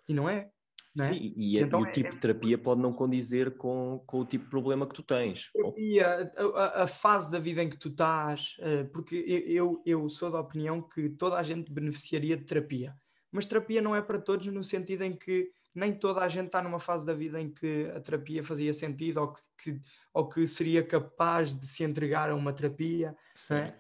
E 0.09 0.15
não 0.15 0.29
é. 0.29 0.51
É? 0.99 1.05
Sim, 1.05 1.33
e, 1.37 1.59
então, 1.59 1.81
e, 1.81 1.85
o 1.85 1.87
é, 1.87 1.93
tipo 1.93 2.09
é... 2.09 2.11
de 2.11 2.17
terapia 2.17 2.59
pode 2.59 2.81
não 2.81 2.93
condizer 2.93 3.57
com, 3.57 4.03
com 4.07 4.21
o 4.21 4.25
tipo 4.25 4.45
de 4.45 4.51
problema 4.51 4.87
que 4.87 4.95
tu 4.95 5.03
tens. 5.03 5.51
Terapia, 5.53 6.33
a, 6.55 6.83
a, 6.83 6.87
fase 6.87 7.31
da 7.31 7.39
vida 7.39 7.63
em 7.63 7.69
que 7.69 7.77
tu 7.77 7.89
estás, 7.89 8.57
eh, 8.61 8.85
porque 8.85 9.17
eu, 9.17 9.83
eu 9.85 10.09
sou 10.09 10.31
da 10.31 10.41
opinião 10.41 10.83
que 10.83 11.09
toda 11.11 11.37
a 11.37 11.43
gente 11.43 11.73
beneficiaria 11.73 12.37
de 12.37 12.45
terapia, 12.45 12.97
mas 13.31 13.47
terapia 13.47 13.81
não 13.81 13.95
é 13.95 14.03
para 14.03 14.19
todos 14.19 14.47
no 14.49 14.63
sentido 14.63 15.03
em 15.03 15.17
que 15.17 15.51
nem 15.75 15.93
toda 15.93 16.21
a 16.21 16.29
gente 16.29 16.47
está 16.47 16.63
numa 16.63 16.81
fase 16.81 17.07
da 17.07 17.15
vida 17.15 17.41
em 17.41 17.51
que 17.51 17.91
a 17.95 18.01
terapia 18.01 18.43
fazia 18.43 18.73
sentido 18.75 19.19
ou 19.21 19.33
que, 19.33 19.43
que 19.63 19.81
ou 20.13 20.29
que 20.29 20.47
seria 20.47 20.85
capaz 20.85 21.57
de 21.57 21.67
se 21.67 21.85
entregar 21.85 22.31
a 22.31 22.35
uma 22.35 22.53
terapia. 22.53 23.17
É? 23.53 23.77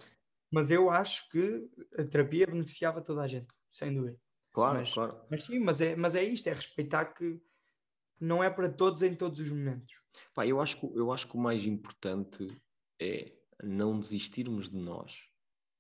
Mas 0.50 0.70
eu 0.70 0.88
acho 0.88 1.28
que 1.30 1.68
a 1.98 2.04
terapia 2.04 2.46
beneficiava 2.46 3.02
toda 3.02 3.22
a 3.22 3.26
gente, 3.26 3.48
sem 3.72 3.92
dúvida. 3.92 4.18
Claro, 4.58 4.78
mas, 4.78 4.92
claro. 4.92 5.20
Mas 5.30 5.44
sim, 5.44 5.60
mas 5.60 5.80
é, 5.80 5.94
mas 5.94 6.14
é 6.16 6.24
isto, 6.24 6.48
é 6.48 6.52
respeitar 6.52 7.04
que 7.06 7.40
não 8.20 8.42
é 8.42 8.50
para 8.50 8.68
todos 8.68 9.02
em 9.02 9.14
todos 9.14 9.38
os 9.38 9.48
momentos. 9.50 9.94
Pá, 10.34 10.44
eu, 10.44 10.60
acho 10.60 10.78
que, 10.78 10.98
eu 10.98 11.12
acho 11.12 11.28
que 11.28 11.36
o 11.36 11.40
mais 11.40 11.64
importante 11.64 12.48
é 13.00 13.32
não 13.62 14.00
desistirmos 14.00 14.68
de 14.68 14.76
nós. 14.76 15.16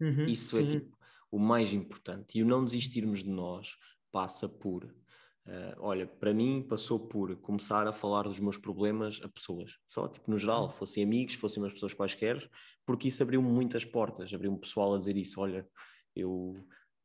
Uhum, 0.00 0.26
Isso 0.26 0.56
é 0.58 0.60
sim. 0.60 0.66
é 0.66 0.70
tipo 0.70 0.96
o 1.28 1.40
mais 1.40 1.72
importante. 1.72 2.38
E 2.38 2.42
o 2.42 2.46
não 2.46 2.64
desistirmos 2.64 3.24
de 3.24 3.30
nós 3.30 3.76
passa 4.12 4.48
por. 4.48 4.84
Uh, 4.84 5.74
olha, 5.78 6.06
para 6.06 6.32
mim 6.32 6.62
passou 6.62 7.00
por 7.00 7.34
começar 7.38 7.84
a 7.88 7.92
falar 7.92 8.24
dos 8.24 8.38
meus 8.38 8.58
problemas 8.58 9.18
a 9.24 9.28
pessoas, 9.28 9.78
só 9.86 10.06
tipo 10.06 10.30
no 10.30 10.36
geral, 10.36 10.64
uhum. 10.64 10.68
fossem 10.68 11.02
amigos, 11.02 11.34
fossem 11.34 11.62
umas 11.62 11.72
pessoas 11.72 11.94
quaisquer, 11.94 12.48
porque 12.84 13.08
isso 13.08 13.22
abriu 13.22 13.42
muitas 13.42 13.82
portas, 13.82 14.32
abriu-me 14.32 14.60
pessoal 14.60 14.94
a 14.94 14.98
dizer 14.98 15.16
isso, 15.16 15.40
olha, 15.40 15.66
eu 16.14 16.54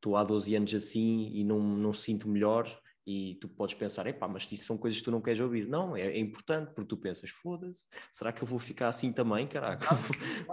estou 0.04 0.18
há 0.18 0.24
12 0.24 0.54
anos 0.54 0.76
assim 0.76 1.32
e 1.34 1.46
não, 1.46 1.60
não 1.60 1.94
sinto 1.94 2.28
melhor 2.28 2.68
e 3.08 3.36
tu 3.36 3.50
podes 3.50 3.76
pensar, 3.76 4.06
epá, 4.08 4.28
mas 4.28 4.50
isso 4.52 4.66
são 4.66 4.78
coisas 4.78 5.00
que 5.00 5.06
tu 5.06 5.12
não 5.12 5.22
queres 5.22 5.40
ouvir. 5.40 5.68
Não, 5.68 5.96
é, 5.96 6.04
é 6.04 6.20
importante, 6.20 6.74
porque 6.74 6.88
tu 6.88 6.98
pensas, 6.98 7.30
foda-se, 7.30 7.90
será 8.12 8.32
que 8.32 8.42
eu 8.42 8.48
vou 8.48 8.60
ficar 8.60 8.88
assim 8.90 9.12
também, 9.12 9.48
caraca? 9.48 9.88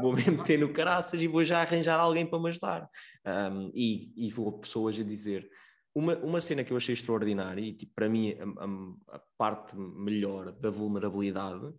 vou 0.00 0.14
me 0.14 0.24
meter 0.30 0.58
no 0.58 0.72
caraças 0.72 1.20
e 1.20 1.28
vou 1.28 1.44
já 1.44 1.60
arranjar 1.60 1.98
alguém 1.98 2.26
para 2.26 2.40
me 2.40 2.48
ajudar. 2.48 2.88
Um, 3.24 3.70
e, 3.74 4.12
e 4.16 4.30
vou 4.30 4.58
pessoas 4.58 4.98
a 4.98 5.04
dizer, 5.04 5.48
uma, 5.94 6.16
uma 6.18 6.40
cena 6.40 6.64
que 6.64 6.72
eu 6.72 6.76
achei 6.76 6.92
extraordinária 6.92 7.60
e 7.60 7.72
tipo, 7.72 7.92
para 7.94 8.08
mim 8.08 8.32
a, 8.32 9.14
a, 9.14 9.16
a 9.16 9.20
parte 9.36 9.76
melhor 9.76 10.52
da 10.52 10.70
vulnerabilidade 10.70 11.72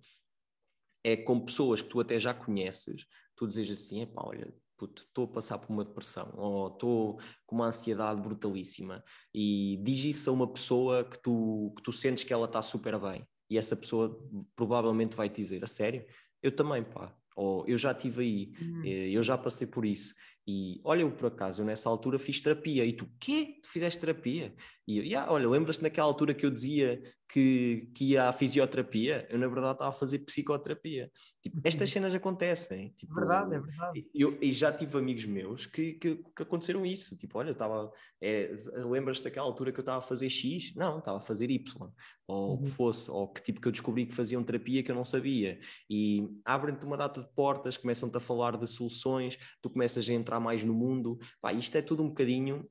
é 1.04 1.18
com 1.18 1.40
pessoas 1.40 1.82
que 1.82 1.90
tu 1.90 2.00
até 2.00 2.18
já 2.20 2.34
conheces, 2.34 3.06
tu 3.36 3.48
dizes 3.48 3.78
assim, 3.78 4.02
epá, 4.02 4.22
olha, 4.26 4.54
estou 4.86 5.26
a 5.26 5.28
passar 5.28 5.58
por 5.58 5.72
uma 5.72 5.84
depressão 5.84 6.32
ou 6.36 6.68
estou 6.68 7.20
com 7.46 7.56
uma 7.56 7.68
ansiedade 7.68 8.22
brutalíssima 8.22 9.04
e 9.34 9.80
diz 9.84 10.04
isso 10.06 10.30
a 10.30 10.34
uma 10.34 10.48
pessoa 10.48 11.04
que 11.04 11.22
tu, 11.22 11.74
que 11.76 11.84
tu 11.84 11.92
sentes 11.92 12.24
que 12.24 12.34
ela 12.34 12.46
está 12.46 12.62
super 12.62 13.00
bem 13.00 13.26
e 13.50 13.58
essa 13.58 13.76
pessoa 13.76 14.18
provavelmente 14.56 15.16
vai 15.16 15.30
te 15.30 15.42
dizer, 15.42 15.64
a 15.64 15.68
sério? 15.68 16.06
Eu 16.42 16.56
também, 16.56 16.84
pá, 16.84 17.14
ou 17.36 17.66
eu 17.68 17.78
já 17.78 17.92
estive 17.92 18.22
aí, 18.22 18.54
hum. 18.62 18.82
Eh, 18.86 19.10
eu 19.10 19.22
já 19.22 19.38
passei 19.38 19.68
por 19.68 19.86
isso 19.86 20.14
E 20.48 20.82
olha, 20.84 21.02
eu 21.02 21.12
por 21.12 21.28
acaso, 21.28 21.62
eu 21.62 21.66
nessa 21.66 21.90
altura 21.90 22.18
fiz 22.18 22.42
terapia. 22.42 22.86
E 22.86 22.94
tu, 22.94 23.08
quê? 23.20 23.60
Tu 23.62 23.70
fizeste 23.70 24.00
terapia? 24.00 24.54
E 24.88 24.98
eu, 24.98 25.04
yeah, 25.04 25.32
olha, 25.32 25.48
lembras-te 25.48 25.84
naquela 25.84 26.08
altura 26.08 26.34
que 26.34 26.46
eu 26.46 26.50
dizia 26.50 27.02
que, 27.32 27.90
que 27.96 28.12
ia 28.12 28.28
à 28.28 28.32
fisioterapia? 28.32 29.26
Eu, 29.30 29.40
na 29.40 29.48
verdade, 29.48 29.74
estava 29.74 29.90
a 29.90 29.94
fazer 29.94 30.20
psicoterapia. 30.20 31.10
Tipo, 31.42 31.62
estas 31.64 31.90
uhum. 31.90 31.94
cenas 31.94 32.16
acontecem. 32.16 32.90
Tipo, 32.98 33.16
verdade, 33.16 33.56
é 33.56 33.60
verdade. 33.60 34.10
Eu, 34.14 34.38
e 34.42 34.52
já 34.52 34.72
tive 34.72 34.98
amigos 34.98 35.26
meus 35.26 35.66
que, 35.66 35.94
que, 35.94 36.16
que 36.18 36.44
aconteceram 36.44 36.86
isso. 36.86 37.16
Tipo, 37.16 37.40
olha, 37.40 37.50
eu 37.50 37.54
estava. 37.54 37.92
É, 38.22 38.54
lembras-te 38.86 39.24
daquela 39.24 39.46
altura 39.46 39.72
que 39.72 39.80
eu 39.80 39.84
estava 39.84 40.00
a 40.00 40.02
fazer 40.02 40.30
X? 40.30 40.76
Não, 40.76 41.00
estava 41.00 41.18
a 41.18 41.22
fazer 41.22 41.50
Y. 41.50 41.90
Ou 42.28 42.56
o 42.56 42.58
que 42.58 42.66
uhum. 42.66 42.72
fosse. 42.72 43.10
Ou 43.10 43.28
que 43.28 43.42
tipo 43.42 43.62
que 43.62 43.68
eu 43.68 43.72
descobri 43.72 44.06
que 44.06 44.14
faziam 44.14 44.44
terapia 44.44 44.84
que 44.84 44.92
eu 44.92 44.96
não 44.96 45.06
sabia. 45.06 45.60
E 45.90 46.28
abrem-te 46.44 46.86
uma 46.86 46.98
data 46.98 47.22
de 47.22 47.30
portas, 47.34 47.78
começam-te 47.78 48.18
a 48.18 48.20
falar 48.20 48.58
de 48.58 48.68
soluções, 48.68 49.38
tu 49.62 49.70
começas 49.70 50.08
a 50.10 50.14
entrar 50.14 50.31
mais 50.40 50.64
no 50.64 50.74
mundo. 50.74 51.20
Pá, 51.42 51.54
isto 51.54 51.76
é 51.78 51.82
tudo 51.82 52.04
um 52.04 52.10
bocadinho 52.10 52.68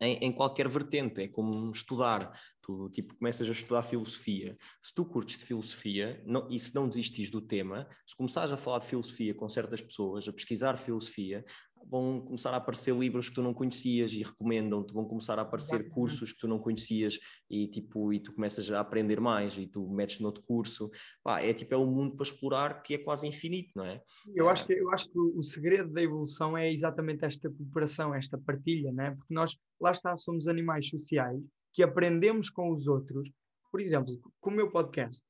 em, 0.00 0.18
em, 0.18 0.32
qualquer 0.32 0.68
vertente, 0.68 1.22
é 1.22 1.28
como 1.28 1.70
estudar. 1.70 2.38
Tu 2.60 2.90
tipo, 2.90 3.14
começas 3.16 3.48
a 3.48 3.52
estudar 3.52 3.82
filosofia. 3.82 4.56
Se 4.82 4.94
tu 4.94 5.04
curtes 5.04 5.38
de 5.38 5.44
filosofia 5.44 6.22
não, 6.26 6.50
e 6.50 6.58
se 6.58 6.74
não 6.74 6.88
desistis 6.88 7.30
do 7.30 7.40
tema, 7.40 7.88
se 8.06 8.14
começares 8.14 8.52
a 8.52 8.56
falar 8.56 8.80
de 8.80 8.86
filosofia 8.86 9.34
com 9.34 9.48
certas 9.48 9.80
pessoas, 9.80 10.28
a 10.28 10.32
pesquisar 10.32 10.76
filosofia, 10.76 11.44
vão 11.88 12.20
começar 12.20 12.50
a 12.50 12.56
aparecer 12.56 12.94
livros 12.94 13.28
que 13.28 13.34
tu 13.34 13.42
não 13.42 13.54
conhecias 13.54 14.12
e 14.12 14.22
recomendam-te, 14.22 14.92
vão 14.92 15.04
começar 15.04 15.38
a 15.38 15.42
aparecer 15.42 15.88
cursos 15.90 16.32
que 16.32 16.40
tu 16.40 16.48
não 16.48 16.58
conhecias 16.58 17.18
e 17.48 17.66
tipo 17.68 18.12
e 18.12 18.20
tu 18.20 18.32
começas 18.32 18.70
a 18.70 18.80
aprender 18.80 19.20
mais 19.20 19.56
e 19.56 19.66
tu 19.66 19.88
metes 19.88 20.20
noutro 20.20 20.42
curso. 20.42 20.90
Pá, 21.22 21.40
é 21.40 21.52
tipo 21.52 21.74
é 21.74 21.76
um 21.76 21.86
mundo 21.86 22.16
para 22.16 22.24
explorar 22.24 22.82
que 22.82 22.94
é 22.94 22.98
quase 22.98 23.26
infinito, 23.26 23.70
não 23.76 23.84
é? 23.84 24.00
Eu 24.34 24.48
acho 24.48 24.66
que 24.66 24.72
eu 24.72 24.90
acho 24.90 25.10
que 25.10 25.18
o 25.18 25.42
segredo 25.42 25.92
da 25.92 26.02
evolução 26.02 26.56
é 26.56 26.72
exatamente 26.72 27.24
esta 27.24 27.50
cooperação, 27.50 28.14
esta 28.14 28.38
partilha, 28.38 28.92
é? 28.98 29.10
Porque 29.10 29.32
nós 29.32 29.56
lá 29.80 29.90
está 29.90 30.16
somos 30.16 30.48
animais 30.48 30.88
sociais 30.88 31.40
que 31.72 31.82
aprendemos 31.82 32.48
com 32.48 32.72
os 32.72 32.86
outros. 32.86 33.30
Por 33.70 33.80
exemplo, 33.80 34.18
com 34.40 34.50
o 34.50 34.54
meu 34.54 34.70
podcast, 34.70 35.22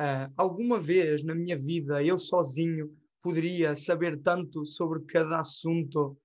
uh, 0.00 0.32
alguma 0.36 0.78
vez 0.78 1.24
na 1.24 1.34
minha 1.34 1.58
vida 1.58 2.02
eu 2.02 2.18
sozinho 2.18 2.96
poderia 3.22 3.74
saber 3.74 4.20
tanto 4.20 4.64
sobre 4.64 5.00
cada 5.04 5.40
assunto 5.40 6.16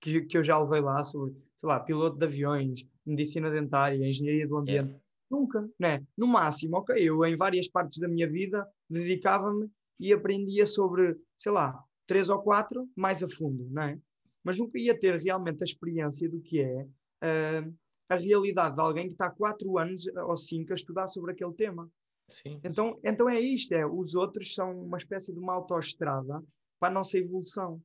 que, 0.00 0.22
que 0.22 0.36
eu 0.36 0.42
já 0.42 0.58
levei 0.58 0.80
lá, 0.80 1.02
sobre, 1.04 1.34
sei 1.56 1.68
lá, 1.68 1.80
piloto 1.80 2.18
de 2.18 2.24
aviões, 2.24 2.84
medicina 3.06 3.50
dentária, 3.50 4.06
engenharia 4.06 4.46
do 4.46 4.56
ambiente. 4.56 4.88
Yeah. 4.88 5.02
Nunca, 5.30 5.66
né? 5.78 6.04
No 6.16 6.26
máximo, 6.26 6.76
ok, 6.76 6.94
eu 6.96 7.24
em 7.24 7.36
várias 7.36 7.66
partes 7.66 7.98
da 7.98 8.06
minha 8.06 8.28
vida 8.28 8.68
dedicava-me 8.90 9.70
e 9.98 10.12
aprendia 10.12 10.66
sobre, 10.66 11.16
sei 11.38 11.52
lá, 11.52 11.82
três 12.06 12.28
ou 12.28 12.42
quatro 12.42 12.86
mais 12.94 13.22
a 13.22 13.28
fundo, 13.28 13.66
não 13.70 13.82
é? 13.82 13.98
Mas 14.44 14.58
nunca 14.58 14.78
ia 14.78 14.98
ter 14.98 15.18
realmente 15.18 15.62
a 15.62 15.64
experiência 15.64 16.28
do 16.28 16.40
que 16.40 16.60
é 16.60 16.82
uh, 16.82 17.74
a 18.08 18.16
realidade 18.16 18.74
de 18.74 18.80
alguém 18.80 19.06
que 19.06 19.12
está 19.12 19.30
quatro 19.30 19.78
anos 19.78 20.06
ou 20.06 20.36
cinco 20.36 20.72
a 20.72 20.74
estudar 20.74 21.08
sobre 21.08 21.32
aquele 21.32 21.54
tema. 21.54 21.88
Sim. 22.32 22.60
Então, 22.64 22.98
então 23.04 23.28
é 23.28 23.40
isto, 23.40 23.72
é, 23.72 23.86
os 23.86 24.14
outros 24.14 24.54
são 24.54 24.84
uma 24.84 24.96
espécie 24.96 25.32
de 25.32 25.38
uma 25.38 25.52
autoestrada 25.54 26.42
para 26.80 26.88
a 26.88 26.94
nossa 26.94 27.18
evolução. 27.18 27.80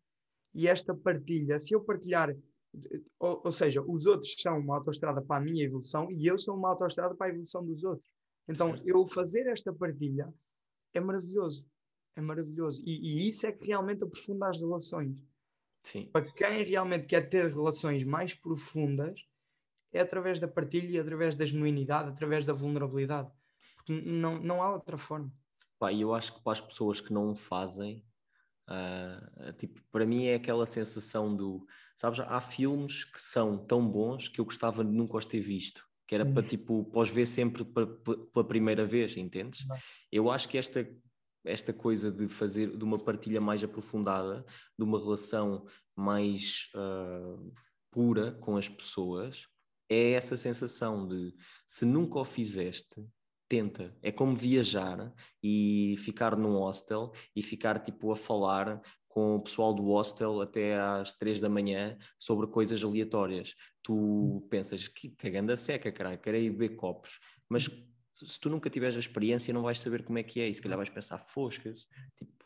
E 0.53 0.67
esta 0.67 0.95
partilha, 0.95 1.59
se 1.59 1.75
eu 1.75 1.81
partilhar, 1.81 2.35
ou, 3.19 3.41
ou 3.43 3.51
seja, 3.51 3.81
os 3.81 4.05
outros 4.05 4.35
são 4.39 4.59
uma 4.59 4.77
autoestrada 4.77 5.21
para 5.21 5.41
a 5.41 5.43
minha 5.43 5.63
evolução 5.63 6.11
e 6.11 6.25
eu 6.25 6.37
sou 6.37 6.55
uma 6.55 6.69
autoestrada 6.69 7.13
para 7.15 7.27
a 7.27 7.29
evolução 7.29 7.65
dos 7.65 7.83
outros. 7.83 8.09
Então, 8.47 8.71
certo. 8.71 8.87
eu 8.87 9.05
fazer 9.07 9.47
esta 9.47 9.73
partilha 9.73 10.33
é 10.93 10.99
maravilhoso. 10.99 11.65
É 12.15 12.21
maravilhoso. 12.21 12.81
E, 12.85 13.25
e, 13.25 13.27
isso 13.27 13.45
é 13.45 13.51
que 13.51 13.67
realmente 13.67 14.03
aprofunda 14.03 14.47
as 14.47 14.57
relações. 14.57 15.23
Sim. 15.83 16.09
Para 16.11 16.31
quem 16.31 16.63
realmente 16.63 17.05
quer 17.05 17.29
ter 17.29 17.47
relações 17.51 18.03
mais 18.03 18.33
profundas, 18.33 19.21
é 19.93 19.99
através 19.99 20.39
da 20.39 20.47
partilha, 20.47 21.01
através 21.01 21.35
da 21.35 21.45
genuinidade, 21.45 22.09
através 22.09 22.45
da 22.45 22.53
vulnerabilidade 22.53 23.31
não, 23.87 24.39
não 24.39 24.61
há 24.61 24.71
outra 24.71 24.97
forma. 24.97 25.31
Pá, 25.79 25.93
eu 25.93 26.13
acho 26.13 26.33
que 26.33 26.41
para 26.41 26.53
as 26.53 26.61
pessoas 26.61 26.99
que 26.99 27.13
não 27.13 27.31
o 27.31 27.35
fazem, 27.35 28.03
uh, 28.69 29.53
tipo, 29.53 29.81
para 29.91 30.05
mim 30.05 30.25
é 30.25 30.35
aquela 30.35 30.65
sensação 30.65 31.35
do, 31.35 31.65
sabes, 31.95 32.19
há 32.19 32.41
filmes 32.41 33.03
que 33.03 33.21
são 33.21 33.57
tão 33.57 33.87
bons 33.87 34.27
que 34.27 34.41
eu 34.41 34.45
gostava 34.45 34.83
de 34.83 34.91
nunca 34.91 35.17
os 35.17 35.25
ter 35.25 35.39
visto, 35.39 35.87
que 36.07 36.15
era 36.15 36.25
Sim. 36.25 36.33
para 36.33 36.43
tipo, 36.43 36.83
pós 36.85 37.09
ver 37.09 37.25
sempre 37.25 37.63
para, 37.63 37.85
pela 37.85 38.47
primeira 38.47 38.85
vez, 38.85 39.15
entendes? 39.17 39.65
Não. 39.67 39.77
Eu 40.11 40.31
acho 40.31 40.49
que 40.49 40.57
esta 40.57 40.87
esta 41.45 41.71
coisa 41.71 42.11
de 42.11 42.27
fazer 42.27 42.75
de 42.75 42.83
uma 42.83 42.99
partilha 42.99 43.39
mais 43.39 43.63
aprofundada, 43.63 44.45
de 44.77 44.83
uma 44.83 44.99
relação 44.99 45.65
mais 45.95 46.69
uh, 46.75 47.53
pura 47.89 48.33
com 48.33 48.57
as 48.57 48.67
pessoas, 48.67 49.47
é 49.89 50.11
essa 50.11 50.35
sensação 50.35 51.07
de 51.07 51.33
se 51.65 51.85
nunca 51.85 52.19
o 52.19 52.25
fizeste, 52.25 53.03
tenta. 53.47 53.95
É 54.01 54.11
como 54.11 54.35
viajar 54.35 55.13
e 55.41 55.95
ficar 55.97 56.35
num 56.35 56.57
hostel 56.59 57.11
e 57.35 57.41
ficar 57.41 57.79
tipo 57.79 58.11
a 58.11 58.15
falar 58.15 58.81
com 59.07 59.35
o 59.35 59.41
pessoal 59.41 59.73
do 59.73 59.83
hostel 59.83 60.41
até 60.41 60.77
às 60.79 61.11
três 61.11 61.39
da 61.39 61.49
manhã 61.49 61.97
sobre 62.17 62.47
coisas 62.47 62.83
aleatórias. 62.83 63.55
Tu 63.81 64.45
pensas 64.49 64.87
que 64.87 65.09
cagando 65.09 65.51
a 65.51 65.57
seca, 65.57 65.91
caralho, 65.91 66.19
quero 66.19 66.37
ir 66.37 66.51
beber 66.51 66.75
copos, 66.75 67.19
mas 67.49 67.69
se 68.23 68.39
tu 68.39 68.49
nunca 68.49 68.69
tiveres 68.69 68.95
a 68.95 68.99
experiência 68.99 69.53
não 69.53 69.63
vais 69.63 69.79
saber 69.79 70.03
como 70.03 70.19
é 70.19 70.23
que 70.23 70.39
é 70.39 70.47
e 70.47 70.53
se 70.53 70.61
calhar 70.61 70.77
vais 70.77 70.89
pensar 70.89 71.17
foscas, 71.17 71.87
tipo, 72.15 72.37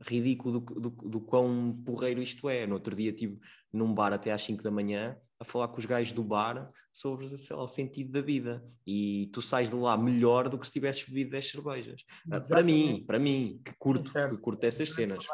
ridículo 0.00 0.60
do, 0.60 0.80
do, 0.80 0.90
do 0.90 1.20
quão 1.20 1.82
porreiro 1.84 2.22
isto 2.22 2.48
é. 2.48 2.66
No 2.66 2.74
outro 2.74 2.94
dia 2.94 3.10
estive 3.10 3.38
num 3.72 3.92
bar 3.92 4.12
até 4.12 4.32
às 4.32 4.42
5 4.42 4.62
da 4.62 4.70
manhã 4.70 5.16
a 5.38 5.44
falar 5.44 5.68
com 5.68 5.78
os 5.78 5.84
gajos 5.84 6.12
do 6.12 6.24
bar 6.24 6.70
sobre 6.92 7.26
lá, 7.26 7.62
o 7.62 7.68
sentido 7.68 8.12
da 8.12 8.20
vida 8.20 8.64
e 8.86 9.28
tu 9.32 9.42
sais 9.42 9.68
de 9.68 9.76
lá 9.76 9.96
melhor 9.96 10.48
do 10.48 10.58
que 10.58 10.66
se 10.66 10.72
tivesses 10.72 11.04
bebido 11.04 11.30
10 11.30 11.50
cervejas. 11.50 12.04
Exatamente. 12.26 12.48
Para 12.48 12.62
mim, 12.62 13.04
para 13.06 13.18
mim, 13.18 13.60
que 13.64 13.74
curto, 13.78 14.12
que 14.12 14.36
curto 14.38 14.64
essas 14.64 14.90
cenas. 14.90 15.26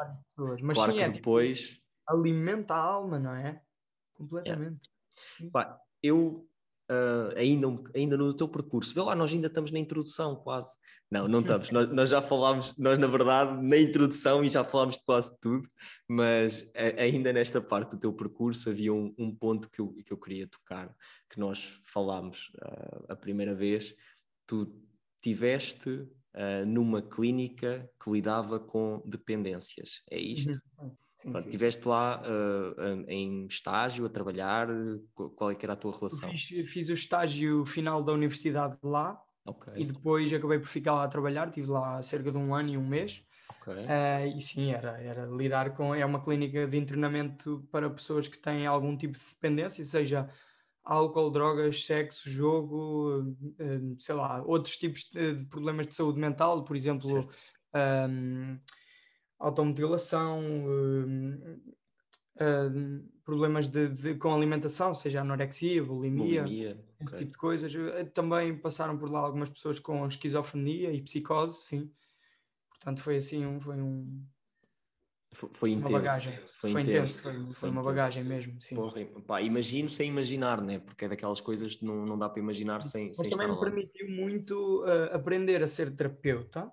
Mas 0.61 0.75
claro 0.77 0.91
sim, 0.91 0.97
que 0.97 1.03
é, 1.03 1.09
depois. 1.09 1.59
Tipo, 1.59 1.83
alimenta 2.07 2.73
a 2.73 2.79
alma, 2.79 3.17
não 3.17 3.33
é? 3.33 3.61
Completamente. 4.13 4.89
Yeah. 5.39 5.79
eu 6.01 6.47
uh, 6.93 7.37
ainda, 7.37 7.67
ainda 7.95 8.17
no 8.17 8.33
teu 8.33 8.47
percurso. 8.47 8.93
Vê 8.93 9.01
lá, 9.01 9.15
nós 9.15 9.31
ainda 9.31 9.47
estamos 9.47 9.71
na 9.71 9.79
introdução, 9.79 10.35
quase. 10.35 10.77
Não, 11.09 11.27
não 11.27 11.41
estamos. 11.41 11.71
nós, 11.71 11.89
nós, 11.91 12.09
já 12.09 12.21
falámos, 12.21 12.75
nós 12.77 12.99
na 12.99 13.07
verdade, 13.07 13.61
na 13.61 13.77
introdução 13.77 14.43
e 14.43 14.49
já 14.49 14.63
falámos 14.63 14.97
de 14.97 15.03
quase 15.03 15.35
tudo, 15.39 15.67
mas 16.07 16.69
a, 16.75 17.01
ainda 17.01 17.33
nesta 17.33 17.61
parte 17.61 17.91
do 17.91 17.99
teu 17.99 18.13
percurso 18.13 18.69
havia 18.69 18.93
um, 18.93 19.13
um, 19.17 19.33
ponto 19.33 19.69
que 19.69 19.81
eu, 19.81 19.93
que 20.05 20.13
eu 20.13 20.17
queria 20.17 20.47
tocar, 20.47 20.93
que 21.29 21.39
nós 21.39 21.81
falámos 21.85 22.51
uh, 22.61 23.05
a 23.09 23.15
primeira 23.15 23.55
vez. 23.55 23.95
Tu 24.45 24.71
tiveste 25.21 25.89
uh, 25.89 26.65
numa 26.65 27.01
clínica 27.01 27.89
que 28.03 28.11
lidava 28.11 28.59
com 28.59 29.01
dependências, 29.05 30.01
é 30.09 30.19
isto? 30.19 30.59
Uhum. 30.79 30.95
Sim, 31.15 31.31
Pronto, 31.31 31.45
estiveste 31.45 31.87
lá 31.87 32.21
uh, 32.21 33.05
em 33.07 33.45
estágio, 33.45 34.05
a 34.05 34.09
trabalhar, 34.09 34.67
qual 35.35 35.51
é 35.51 35.55
que 35.55 35.65
era 35.65 35.73
a 35.73 35.77
tua 35.77 35.95
relação? 35.95 36.29
Fiz, 36.29 36.69
fiz, 36.69 36.89
o 36.89 36.93
estágio 36.93 37.63
final 37.65 38.03
da 38.03 38.11
universidade 38.11 38.77
lá 38.81 39.21
okay. 39.45 39.73
e 39.77 39.85
depois 39.85 40.31
acabei 40.33 40.59
por 40.59 40.67
ficar 40.67 40.93
lá 40.93 41.03
a 41.03 41.07
trabalhar, 41.07 41.47
estive 41.47 41.67
lá 41.67 42.01
cerca 42.01 42.31
de 42.31 42.37
um 42.37 42.53
ano 42.53 42.69
e 42.69 42.77
um 42.77 42.85
mês. 42.85 43.23
Okay. 43.61 43.85
Uh, 43.85 44.35
e 44.35 44.39
sim, 44.39 44.71
era, 44.71 45.01
era 45.01 45.25
lidar 45.25 45.73
com. 45.73 45.95
É 45.95 46.05
uma 46.05 46.21
clínica 46.21 46.67
de 46.67 46.77
internamento 46.77 47.65
para 47.71 47.89
pessoas 47.89 48.27
que 48.27 48.37
têm 48.37 48.65
algum 48.65 48.97
tipo 48.97 49.17
de 49.17 49.23
dependência, 49.23 49.85
seja 49.85 50.29
álcool, 50.83 51.31
drogas, 51.31 51.85
sexo, 51.85 52.29
jogo, 52.29 53.21
uh, 53.21 53.95
sei 53.97 54.15
lá, 54.15 54.41
outros 54.45 54.75
tipos 54.75 55.05
de 55.05 55.45
problemas 55.45 55.87
de 55.87 55.95
saúde 55.95 56.19
mental, 56.19 56.65
por 56.65 56.75
exemplo, 56.75 57.29
automutilação, 59.43 60.41
uh, 60.65 61.59
uh, 62.35 63.13
problemas 63.25 63.67
de, 63.67 63.89
de, 63.89 64.15
com 64.15 64.33
alimentação, 64.33 64.95
seja 64.95 65.21
anorexia, 65.21 65.83
bulimia, 65.83 66.43
bulimia 66.43 66.85
esse 67.01 67.13
okay. 67.13 67.19
tipo 67.19 67.31
de 67.31 67.37
coisas. 67.37 67.75
Eh, 67.75 68.05
também 68.05 68.57
passaram 68.57 68.97
por 68.97 69.11
lá 69.11 69.19
algumas 69.19 69.49
pessoas 69.49 69.79
com 69.79 70.07
esquizofrenia 70.07 70.91
e 70.93 71.01
psicose, 71.01 71.61
sim. 71.61 71.91
Portanto, 72.69 73.01
foi 73.01 73.17
assim 73.17 73.45
um. 73.45 73.59
Foi 73.59 73.81
um 73.81 74.25
foi, 75.33 75.49
foi 75.53 75.71
intenso. 75.71 75.89
Uma 75.89 75.99
bagagem. 75.99 76.39
Foi, 76.45 76.71
foi 76.71 76.81
intenso. 76.81 76.95
intenso. 76.95 77.23
Foi, 77.23 77.33
foi, 77.33 77.53
foi 77.53 77.69
uma 77.69 77.81
intenso. 77.81 77.95
bagagem 77.95 78.23
mesmo, 78.23 78.61
sim. 78.61 78.75
Porra, 78.75 79.05
pá, 79.27 79.41
imagino 79.41 79.89
sem 79.89 80.07
imaginar, 80.09 80.61
né? 80.61 80.79
Porque 80.79 81.05
é 81.05 81.09
daquelas 81.09 81.41
coisas 81.41 81.75
que 81.75 81.83
não, 81.83 82.05
não 82.05 82.17
dá 82.17 82.29
para 82.29 82.39
imaginar 82.39 82.81
sem, 82.81 83.07
Mas 83.07 83.17
sem 83.17 83.29
também 83.29 83.49
me 83.49 83.59
permitiu 83.59 84.09
muito 84.09 84.83
uh, 84.83 85.13
aprender 85.13 85.61
a 85.63 85.67
ser 85.67 85.93
terapeuta 85.93 86.71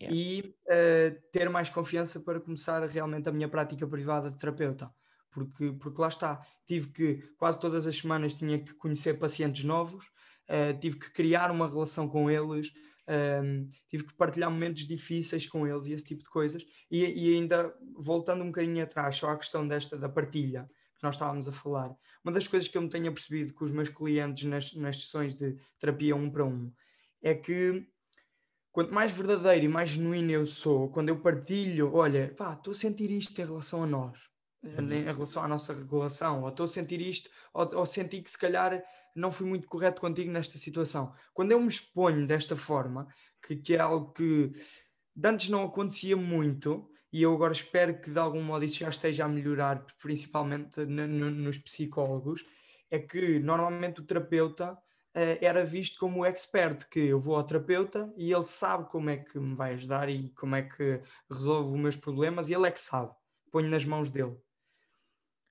yeah. 0.00 0.16
e 0.16 0.54
uh, 0.66 1.30
ter 1.32 1.48
mais 1.50 1.68
confiança 1.68 2.20
para 2.20 2.40
começar 2.40 2.84
realmente 2.86 3.28
a 3.28 3.32
minha 3.32 3.48
prática 3.48 3.86
privada 3.86 4.30
de 4.30 4.38
terapeuta. 4.38 4.90
Porque, 5.30 5.72
porque 5.72 6.00
lá 6.00 6.08
está, 6.08 6.40
tive 6.66 6.88
que, 6.88 7.14
quase 7.38 7.60
todas 7.60 7.86
as 7.86 7.96
semanas, 7.96 8.34
tinha 8.34 8.58
que 8.58 8.74
conhecer 8.74 9.18
pacientes 9.18 9.62
novos, 9.64 10.06
uh, 10.48 10.78
tive 10.80 10.98
que 10.98 11.12
criar 11.12 11.50
uma 11.50 11.68
relação 11.68 12.08
com 12.08 12.30
eles, 12.30 12.72
um, 13.10 13.68
tive 13.88 14.04
que 14.04 14.14
partilhar 14.14 14.50
momentos 14.50 14.86
difíceis 14.86 15.46
com 15.46 15.66
eles 15.66 15.86
e 15.86 15.92
esse 15.92 16.04
tipo 16.04 16.22
de 16.22 16.30
coisas. 16.30 16.64
E, 16.90 17.04
e, 17.04 17.34
ainda 17.34 17.74
voltando 17.96 18.42
um 18.42 18.46
bocadinho 18.46 18.82
atrás, 18.82 19.16
só 19.16 19.30
à 19.30 19.36
questão 19.36 19.66
desta 19.66 19.96
da 19.96 20.08
partilha 20.08 20.68
que 20.96 21.02
nós 21.02 21.14
estávamos 21.14 21.48
a 21.48 21.52
falar, 21.52 21.94
uma 22.22 22.32
das 22.32 22.46
coisas 22.46 22.68
que 22.68 22.76
eu 22.76 22.82
me 22.82 22.88
tenho 22.88 23.12
percebido 23.12 23.54
com 23.54 23.64
os 23.64 23.72
meus 23.72 23.88
clientes 23.88 24.44
nas, 24.44 24.74
nas 24.74 25.02
sessões 25.02 25.34
de 25.34 25.56
terapia 25.78 26.14
um 26.14 26.30
para 26.30 26.44
um 26.44 26.70
é 27.22 27.34
que 27.34 27.86
quanto 28.72 28.94
mais 28.94 29.10
verdadeiro 29.10 29.64
e 29.64 29.68
mais 29.68 29.90
genuíno 29.90 30.30
eu 30.30 30.46
sou, 30.46 30.88
quando 30.90 31.08
eu 31.08 31.20
partilho, 31.20 31.94
olha, 31.94 32.32
pá, 32.36 32.54
estou 32.54 32.72
a 32.72 32.74
sentir 32.74 33.10
isto 33.10 33.40
em 33.40 33.44
relação 33.44 33.82
a 33.82 33.86
nós, 33.86 34.28
uhum. 34.62 34.92
em 34.92 35.04
relação 35.04 35.42
à 35.42 35.48
nossa 35.48 35.74
relação, 35.74 36.42
ou 36.42 36.48
estou 36.48 36.64
a 36.64 36.68
sentir 36.68 37.00
isto, 37.00 37.30
ou, 37.52 37.68
ou 37.76 37.86
senti 37.86 38.20
que 38.22 38.30
se 38.30 38.38
calhar 38.38 38.82
não 39.14 39.32
fui 39.32 39.46
muito 39.46 39.66
correto 39.66 40.00
contigo 40.00 40.30
nesta 40.30 40.56
situação. 40.56 41.12
Quando 41.34 41.52
eu 41.52 41.60
me 41.60 41.68
exponho 41.68 42.26
desta 42.26 42.54
forma, 42.54 43.08
que, 43.44 43.56
que 43.56 43.74
é 43.74 43.80
algo 43.80 44.12
que 44.12 44.52
antes 45.24 45.48
não 45.48 45.64
acontecia 45.64 46.16
muito, 46.16 46.88
e 47.12 47.22
eu 47.22 47.34
agora 47.34 47.52
espero 47.52 48.00
que 48.00 48.10
de 48.10 48.18
algum 48.18 48.42
modo 48.42 48.64
isso 48.64 48.78
já 48.78 48.88
esteja 48.88 49.24
a 49.24 49.28
melhorar, 49.28 49.84
principalmente 50.00 50.84
no, 50.84 51.06
no, 51.06 51.30
nos 51.30 51.58
psicólogos, 51.58 52.44
é 52.90 52.98
que 52.98 53.38
normalmente 53.40 54.00
o 54.00 54.04
terapeuta 54.04 54.78
era 55.14 55.64
visto 55.64 55.98
como 55.98 56.20
o 56.20 56.24
expert, 56.24 56.88
que 56.88 57.00
eu 57.00 57.18
vou 57.18 57.36
ao 57.36 57.44
terapeuta 57.44 58.12
e 58.16 58.32
ele 58.32 58.44
sabe 58.44 58.88
como 58.88 59.10
é 59.10 59.16
que 59.16 59.38
me 59.38 59.54
vai 59.54 59.74
ajudar 59.74 60.08
e 60.08 60.30
como 60.30 60.54
é 60.54 60.62
que 60.62 61.02
resolve 61.30 61.74
os 61.74 61.80
meus 61.80 61.96
problemas 61.96 62.48
e 62.48 62.54
ele 62.54 62.68
é 62.68 62.70
que 62.70 62.80
sabe, 62.80 63.12
ponho 63.50 63.68
nas 63.68 63.84
mãos 63.84 64.08
dele. 64.08 64.36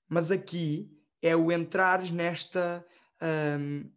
Mas 0.07 0.31
aqui 0.31 0.89
é 1.21 1.35
o 1.35 1.51
entrar 1.51 2.01
nesta 2.11 2.85
um, 3.21 3.91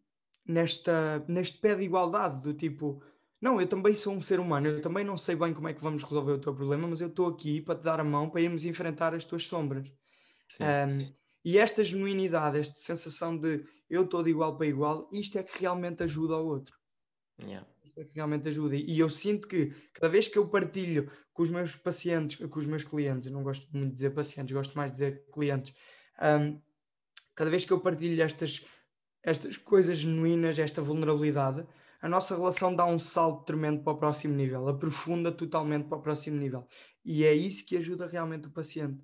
nesta, 0.47 1.25
neste 1.29 1.59
pé 1.59 1.75
de 1.75 1.85
igualdade, 1.85 2.43
do 2.43 2.55
tipo, 2.55 3.03
não, 3.41 3.61
eu 3.61 3.67
também 3.67 3.95
sou 3.95 4.15
um 4.15 4.21
ser 4.21 4.41
humano, 4.41 4.69
eu 4.69 4.81
também 4.81 5.05
não 5.05 5.17
sei 5.17 5.37
bem 5.37 5.55
como 5.55 5.69
é 5.69 5.75
que 5.75 5.83
vamos 5.83 6.03
resolver 6.03 6.33
o 6.33 6.41
teu 6.41 6.55
problema, 6.55 6.87
mas 6.87 7.01
eu 7.01 7.09
estou 7.09 7.27
aqui 7.29 7.61
para 7.61 7.79
te 7.79 7.83
dar 7.83 8.01
a 8.01 8.05
mão 8.05 8.29
para 8.29 8.41
irmos 8.41 8.65
enfrentar 8.65 9.15
as 9.15 9.25
tuas 9.25 9.47
sombras. 9.47 9.91
Sim, 10.49 10.65
um, 10.65 11.01
sim. 11.01 11.15
E 11.45 11.59
esta 11.59 11.83
genuinidade, 11.83 12.59
esta 12.59 12.75
sensação 12.75 13.37
de 13.37 13.65
eu 13.91 14.05
estou 14.05 14.23
de 14.23 14.31
igual 14.31 14.57
para 14.57 14.67
igual, 14.67 15.09
isto 15.13 15.39
é 15.39 15.43
que 15.43 15.61
realmente 15.61 16.03
ajuda 16.03 16.35
ao 16.35 16.47
outro. 16.47 16.77
Yeah. 17.43 17.67
Isto 17.85 18.01
é 18.01 18.05
que 18.05 18.15
realmente 18.15 18.49
ajuda. 18.49 18.77
E 18.77 18.99
eu 18.99 19.11
sinto 19.11 19.49
que 19.49 19.73
cada 19.93 20.09
vez 20.09 20.29
que 20.29 20.39
eu 20.39 20.49
partilho 20.49 21.11
com 21.33 21.43
os 21.43 21.51
meus 21.51 21.77
pacientes, 21.77 22.37
com 22.37 22.59
os 22.59 22.67
meus 22.67 22.85
clientes, 22.85 23.31
não 23.31 23.43
gosto 23.43 23.69
muito 23.73 23.91
de 23.91 23.95
dizer 23.97 24.11
pacientes, 24.11 24.55
gosto 24.55 24.77
mais 24.77 24.91
de 24.91 24.95
dizer 24.95 25.25
clientes, 25.33 25.75
um, 26.21 26.61
cada 27.35 27.51
vez 27.51 27.65
que 27.65 27.73
eu 27.73 27.81
partilho 27.81 28.23
estas 28.23 28.65
estas 29.23 29.57
coisas 29.57 29.99
genuínas, 29.99 30.59
esta 30.59 30.83
vulnerabilidade, 30.83 31.65
a 32.01 32.09
nossa 32.09 32.37
relação 32.37 32.75
dá 32.75 32.85
um 32.85 32.99
salto 32.99 33.45
tremendo 33.45 33.83
para 33.83 33.93
o 33.93 33.97
próximo 33.97 34.35
nível, 34.35 34.69
aprofunda 34.69 35.31
totalmente 35.31 35.87
para 35.87 35.99
o 35.99 36.03
próximo 36.03 36.37
nível. 36.37 36.67
E 37.05 37.25
é 37.25 37.33
isso 37.33 37.65
que 37.65 37.77
ajuda 37.77 38.07
realmente 38.07 38.49
o 38.49 38.51
paciente 38.51 39.01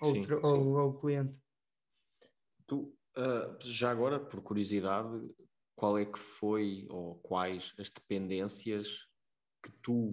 ou, 0.00 0.12
sim, 0.12 0.24
sim. 0.24 0.32
ou, 0.42 0.76
ou 0.76 0.90
o 0.90 0.94
cliente. 0.94 1.38
Tu, 2.68 2.94
uh, 3.16 3.58
já 3.62 3.90
agora, 3.90 4.20
por 4.20 4.40
curiosidade, 4.40 5.34
qual 5.74 5.98
é 5.98 6.04
que 6.04 6.18
foi 6.18 6.86
ou 6.88 7.16
quais 7.16 7.74
as 7.78 7.90
dependências 7.90 9.06
que 9.64 9.72
tu 9.82 10.10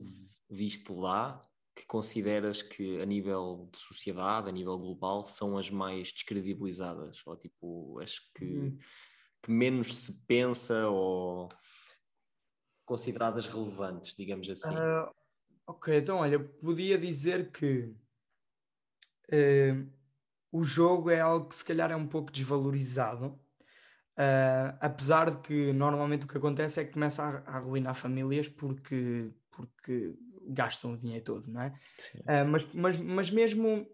viste 0.49 0.91
lá 0.91 1.40
que 1.76 1.86
consideras 1.86 2.64
que 2.64 2.99
a 3.02 3.06
nível 3.06 3.69
de 3.72 3.77
sociedade, 3.77 4.49
a 4.49 4.52
nível 4.52 4.80
global, 4.80 5.26
são 5.27 5.57
as 5.57 5.69
mais 5.69 6.11
descredibilizadas? 6.11 7.22
Ou 7.27 7.38
tipo, 7.38 7.99
as 7.99 8.18
que. 8.34 8.45
Uhum 8.45 8.80
que 9.45 9.52
menos 9.52 9.95
se 9.95 10.11
pensa 10.26 10.88
ou 10.88 11.49
consideradas 12.84 13.48
relevantes, 13.48 14.15
digamos 14.15 14.49
assim? 14.49 14.72
Uh, 14.72 15.11
ok, 15.68 15.98
então 15.99 16.18
olha, 16.18 16.40
podia 16.40 16.98
dizer 16.98 17.52
que 17.52 17.95
uh, 19.30 19.94
o 20.56 20.64
jogo 20.64 21.10
é 21.10 21.19
algo 21.19 21.49
que 21.49 21.56
se 21.56 21.65
calhar 21.65 21.91
é 21.91 21.95
um 21.95 22.07
pouco 22.07 22.32
desvalorizado, 22.32 23.27
uh, 24.18 24.77
apesar 24.80 25.32
de 25.32 25.41
que 25.41 25.73
normalmente 25.73 26.26
o 26.26 26.27
que 26.27 26.38
acontece 26.38 26.80
é 26.80 26.86
que 26.86 26.94
começa 26.94 27.23
a, 27.23 27.52
a 27.52 27.57
arruinar 27.57 27.94
famílias 27.94 28.48
porque, 28.48 29.32
porque 29.52 30.15
gastam 30.48 30.94
o 30.94 30.98
dinheiro 30.98 31.26
todo, 31.26 31.52
não 31.52 31.61
é? 31.61 31.73
mas, 32.45 32.65
mas, 32.73 32.98
mas 32.98 33.30
mesmo 33.30 33.86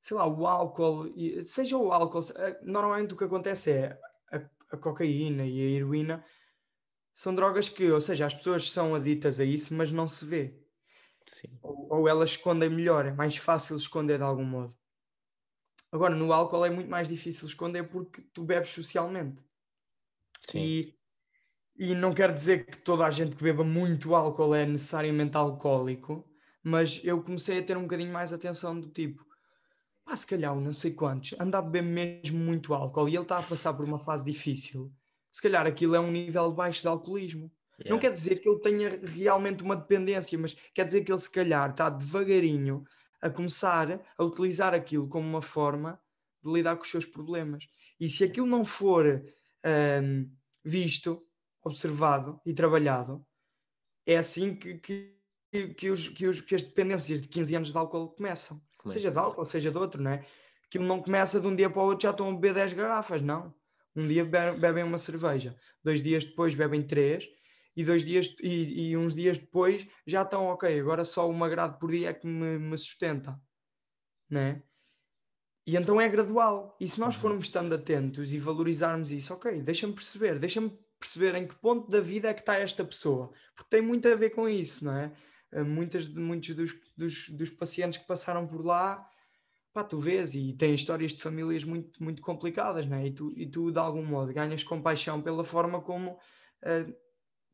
sei 0.00 0.16
lá, 0.16 0.26
o 0.26 0.46
álcool, 0.46 1.12
seja 1.44 1.76
o 1.76 1.92
álcool, 1.92 2.20
normalmente 2.62 3.12
o 3.12 3.16
que 3.16 3.24
acontece 3.24 3.70
é 3.70 3.98
a 4.72 4.76
cocaína 4.76 5.44
e 5.44 5.60
a 5.60 5.70
heroína 5.76 6.24
são 7.12 7.34
drogas 7.34 7.68
que, 7.68 7.90
ou 7.90 8.00
seja, 8.00 8.24
as 8.24 8.34
pessoas 8.34 8.70
são 8.70 8.94
aditas 8.94 9.40
a 9.40 9.44
isso, 9.44 9.74
mas 9.74 9.92
não 9.92 10.08
se 10.08 10.24
vê. 10.24 10.58
Ou, 11.60 11.88
ou, 11.90 12.08
elas 12.08 12.30
escondem 12.30 12.70
melhor, 12.70 13.04
é 13.04 13.12
mais 13.12 13.36
fácil 13.36 13.76
esconder 13.76 14.18
de 14.18 14.24
algum 14.24 14.44
modo. 14.44 14.74
Agora, 15.92 16.14
no 16.14 16.32
álcool 16.32 16.64
é 16.64 16.70
muito 16.70 16.88
mais 16.88 17.08
difícil 17.08 17.48
esconder 17.48 17.88
porque 17.88 18.22
tu 18.32 18.44
bebes 18.44 18.70
socialmente. 18.70 19.42
Sim. 20.48 20.58
E, 20.58 20.94
e 21.76 21.94
não 21.94 22.12
quer 22.12 22.32
dizer 22.32 22.66
que 22.66 22.78
toda 22.78 23.04
a 23.04 23.10
gente 23.10 23.34
que 23.34 23.42
beba 23.42 23.64
muito 23.64 24.14
álcool 24.14 24.54
é 24.54 24.64
necessariamente 24.64 25.36
alcoólico, 25.36 26.28
mas 26.62 27.00
eu 27.02 27.22
comecei 27.22 27.58
a 27.58 27.62
ter 27.62 27.76
um 27.76 27.82
bocadinho 27.82 28.12
mais 28.12 28.32
atenção 28.32 28.78
do 28.78 28.88
tipo, 28.88 29.24
pá, 30.04 30.14
se 30.14 30.26
calhar 30.26 30.54
não 30.54 30.74
sei 30.74 30.92
quantos, 30.92 31.34
anda 31.40 31.58
a 31.58 31.62
beber 31.62 31.82
mesmo 31.82 32.38
muito 32.38 32.72
álcool 32.74 33.08
e 33.08 33.16
ele 33.16 33.22
está 33.22 33.38
a 33.38 33.42
passar 33.42 33.74
por 33.74 33.84
uma 33.84 33.98
fase 33.98 34.24
difícil, 34.24 34.92
se 35.32 35.42
calhar 35.42 35.66
aquilo 35.66 35.94
é 35.94 36.00
um 36.00 36.10
nível 36.10 36.52
baixo 36.52 36.82
de 36.82 36.88
alcoolismo. 36.88 37.50
Yeah. 37.78 37.90
Não 37.90 37.98
quer 37.98 38.12
dizer 38.12 38.36
que 38.36 38.48
ele 38.48 38.60
tenha 38.60 38.90
realmente 39.02 39.62
uma 39.62 39.74
dependência, 39.74 40.38
mas 40.38 40.54
quer 40.74 40.84
dizer 40.84 41.02
que 41.02 41.10
ele 41.10 41.18
se 41.18 41.30
calhar 41.30 41.70
está 41.70 41.88
devagarinho 41.88 42.84
a 43.20 43.28
começar 43.28 44.00
a 44.16 44.24
utilizar 44.24 44.74
aquilo 44.74 45.08
como 45.08 45.28
uma 45.28 45.42
forma 45.42 46.00
de 46.42 46.50
lidar 46.50 46.76
com 46.76 46.82
os 46.82 46.90
seus 46.90 47.04
problemas. 47.04 47.68
E 47.98 48.08
se 48.08 48.24
aquilo 48.24 48.46
não 48.46 48.64
for 48.64 49.22
um, 50.02 50.30
visto, 50.64 51.22
observado 51.62 52.40
e 52.46 52.54
trabalhado, 52.54 53.24
é 54.06 54.16
assim 54.16 54.54
que, 54.54 54.78
que, 54.78 55.14
que, 55.76 55.90
os, 55.90 56.08
que, 56.08 56.26
os, 56.26 56.40
que 56.40 56.54
as 56.54 56.62
dependências 56.62 57.20
de 57.20 57.28
15 57.28 57.56
anos 57.56 57.72
de 57.72 57.76
álcool 57.76 58.08
começam. 58.08 58.60
Começa. 58.78 58.98
Seja 58.98 59.10
de 59.10 59.18
álcool, 59.18 59.44
seja 59.44 59.70
de 59.70 59.76
outro, 59.76 60.02
não 60.02 60.12
é? 60.12 60.24
Aquilo 60.66 60.84
não 60.84 61.02
começa 61.02 61.40
de 61.40 61.46
um 61.46 61.54
dia 61.54 61.68
para 61.68 61.82
o 61.82 61.86
outro, 61.86 62.04
já 62.04 62.10
estão 62.10 62.30
a 62.30 62.32
beber 62.32 62.54
10 62.54 62.72
garrafas, 62.72 63.20
não. 63.20 63.52
Um 63.94 64.06
dia 64.06 64.24
bebem 64.24 64.84
uma 64.84 64.98
cerveja, 64.98 65.56
dois 65.82 66.02
dias 66.02 66.24
depois 66.24 66.54
bebem 66.54 66.86
três, 66.86 67.28
e 67.80 67.84
dois 67.84 68.04
dias 68.04 68.34
e, 68.42 68.90
e, 68.90 68.96
uns 68.96 69.14
dias 69.14 69.38
depois 69.38 69.86
já 70.06 70.22
estão 70.22 70.46
ok, 70.46 70.78
agora 70.78 71.04
só 71.04 71.28
uma 71.28 71.48
grade 71.48 71.78
por 71.78 71.90
dia 71.90 72.10
é 72.10 72.14
que 72.14 72.26
me, 72.26 72.58
me 72.58 72.76
sustenta, 72.76 73.40
né? 74.28 74.62
E 75.66 75.76
então 75.76 76.00
é 76.00 76.08
gradual. 76.08 76.76
E 76.80 76.88
se 76.88 76.98
nós 76.98 77.14
uhum. 77.14 77.20
formos 77.20 77.44
estando 77.44 77.74
atentos 77.74 78.32
e 78.32 78.38
valorizarmos 78.38 79.12
isso, 79.12 79.32
ok, 79.32 79.62
deixa-me 79.62 79.92
perceber, 79.92 80.38
deixa-me 80.38 80.76
perceber 80.98 81.34
em 81.34 81.46
que 81.46 81.54
ponto 81.54 81.90
da 81.90 82.00
vida 82.00 82.28
é 82.28 82.34
que 82.34 82.40
está 82.40 82.56
esta 82.56 82.84
pessoa, 82.84 83.32
porque 83.54 83.70
tem 83.70 83.80
muito 83.80 84.06
a 84.06 84.14
ver 84.14 84.30
com 84.30 84.48
isso, 84.48 84.84
não 84.84 84.96
é? 84.96 85.12
Eh, 85.52 85.62
muitas 85.62 86.08
de, 86.08 86.20
muitos 86.20 86.54
dos, 86.54 86.74
dos, 86.96 87.28
dos, 87.30 87.50
pacientes 87.50 87.98
que 87.98 88.06
passaram 88.06 88.46
por 88.46 88.64
lá, 88.64 89.08
pá, 89.72 89.82
tu 89.82 89.98
vês 89.98 90.34
e 90.34 90.52
têm 90.52 90.74
histórias 90.74 91.12
de 91.12 91.22
famílias 91.22 91.64
muito, 91.64 92.02
muito 92.02 92.22
complicadas, 92.22 92.86
né? 92.86 93.06
e, 93.06 93.12
tu, 93.12 93.32
e 93.36 93.46
tu 93.46 93.70
de 93.72 93.78
algum 93.78 94.04
modo 94.04 94.32
ganhas 94.32 94.62
compaixão 94.62 95.22
pela 95.22 95.44
forma 95.44 95.80
como, 95.80 96.12
uh, 96.12 96.94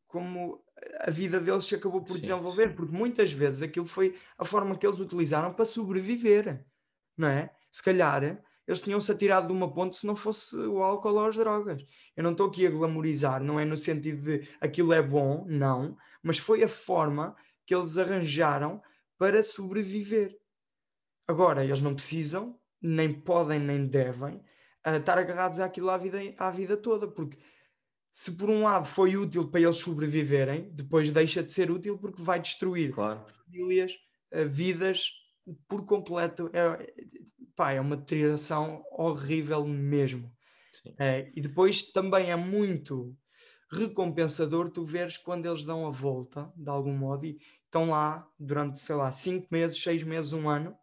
como 0.07 0.63
a 1.01 1.11
vida 1.11 1.39
deles 1.39 1.65
se 1.65 1.75
acabou 1.75 2.01
por 2.01 2.13
Sim. 2.13 2.21
desenvolver, 2.21 2.75
porque 2.75 2.95
muitas 2.95 3.31
vezes 3.31 3.61
aquilo 3.61 3.85
foi 3.85 4.15
a 4.37 4.45
forma 4.45 4.77
que 4.77 4.85
eles 4.85 4.99
utilizaram 4.99 5.53
para 5.53 5.65
sobreviver, 5.65 6.65
não 7.17 7.27
é? 7.27 7.51
Se 7.71 7.83
calhar 7.83 8.41
eles 8.67 8.81
tinham-se 8.81 9.09
atirado 9.09 9.47
de 9.47 9.53
uma 9.53 9.73
ponte 9.73 9.95
se 9.95 10.05
não 10.05 10.15
fosse 10.15 10.55
o 10.57 10.83
álcool 10.83 11.13
ou 11.13 11.25
as 11.25 11.37
drogas. 11.37 11.81
Eu 12.15 12.23
não 12.23 12.31
estou 12.31 12.47
aqui 12.47 12.67
a 12.67 12.69
glamorizar, 12.69 13.41
não 13.41 13.57
é 13.57 13.63
no 13.63 13.77
sentido 13.77 14.21
de 14.21 14.47
aquilo 14.59 14.91
é 14.91 15.01
bom, 15.01 15.45
não, 15.47 15.95
mas 16.21 16.37
foi 16.37 16.61
a 16.63 16.67
forma 16.67 17.33
que 17.65 17.73
eles 17.73 17.97
arranjaram 17.97 18.81
para 19.17 19.41
sobreviver. 19.41 20.37
Agora, 21.25 21.63
eles 21.63 21.81
não 21.81 21.95
precisam, 21.95 22.59
nem 22.81 23.13
podem, 23.13 23.59
nem 23.59 23.87
devem 23.87 24.35
uh, 24.85 24.97
estar 24.97 25.17
agarrados 25.17 25.59
àquilo 25.59 25.89
à 25.89 25.97
vida, 25.97 26.19
à 26.37 26.49
vida 26.51 26.75
toda, 26.75 27.07
porque 27.07 27.37
se 28.17 28.31
por 28.31 28.49
um 28.49 28.63
lado 28.63 28.87
foi 28.87 29.15
útil 29.15 29.47
para 29.47 29.61
eles 29.61 29.75
sobreviverem, 29.75 30.71
depois 30.73 31.11
deixa 31.11 31.43
de 31.43 31.53
ser 31.53 31.69
útil 31.69 31.99
porque 31.99 32.19
vai 32.19 32.39
destruir 32.39 32.91
claro. 32.91 33.23
famílias, 33.45 33.93
uh, 34.33 34.49
vidas 34.49 35.11
por 35.67 35.85
completo. 35.85 36.49
É, 36.51 36.95
pá, 37.55 37.73
é 37.73 37.79
uma 37.79 37.95
deterioração 37.95 38.83
horrível 38.91 39.63
mesmo. 39.67 40.33
Uh, 40.83 41.29
e 41.35 41.41
depois 41.41 41.83
também 41.91 42.31
é 42.31 42.35
muito 42.35 43.15
recompensador 43.71 44.71
tu 44.71 44.83
veres 44.83 45.15
quando 45.17 45.45
eles 45.45 45.63
dão 45.63 45.85
a 45.85 45.91
volta, 45.91 46.51
de 46.55 46.71
algum 46.71 46.97
modo, 46.97 47.23
e 47.23 47.37
estão 47.65 47.91
lá 47.91 48.27
durante, 48.39 48.79
sei 48.79 48.95
lá, 48.95 49.11
cinco 49.11 49.47
meses, 49.51 49.79
seis 49.79 50.01
meses, 50.01 50.33
um 50.33 50.49
ano. 50.49 50.75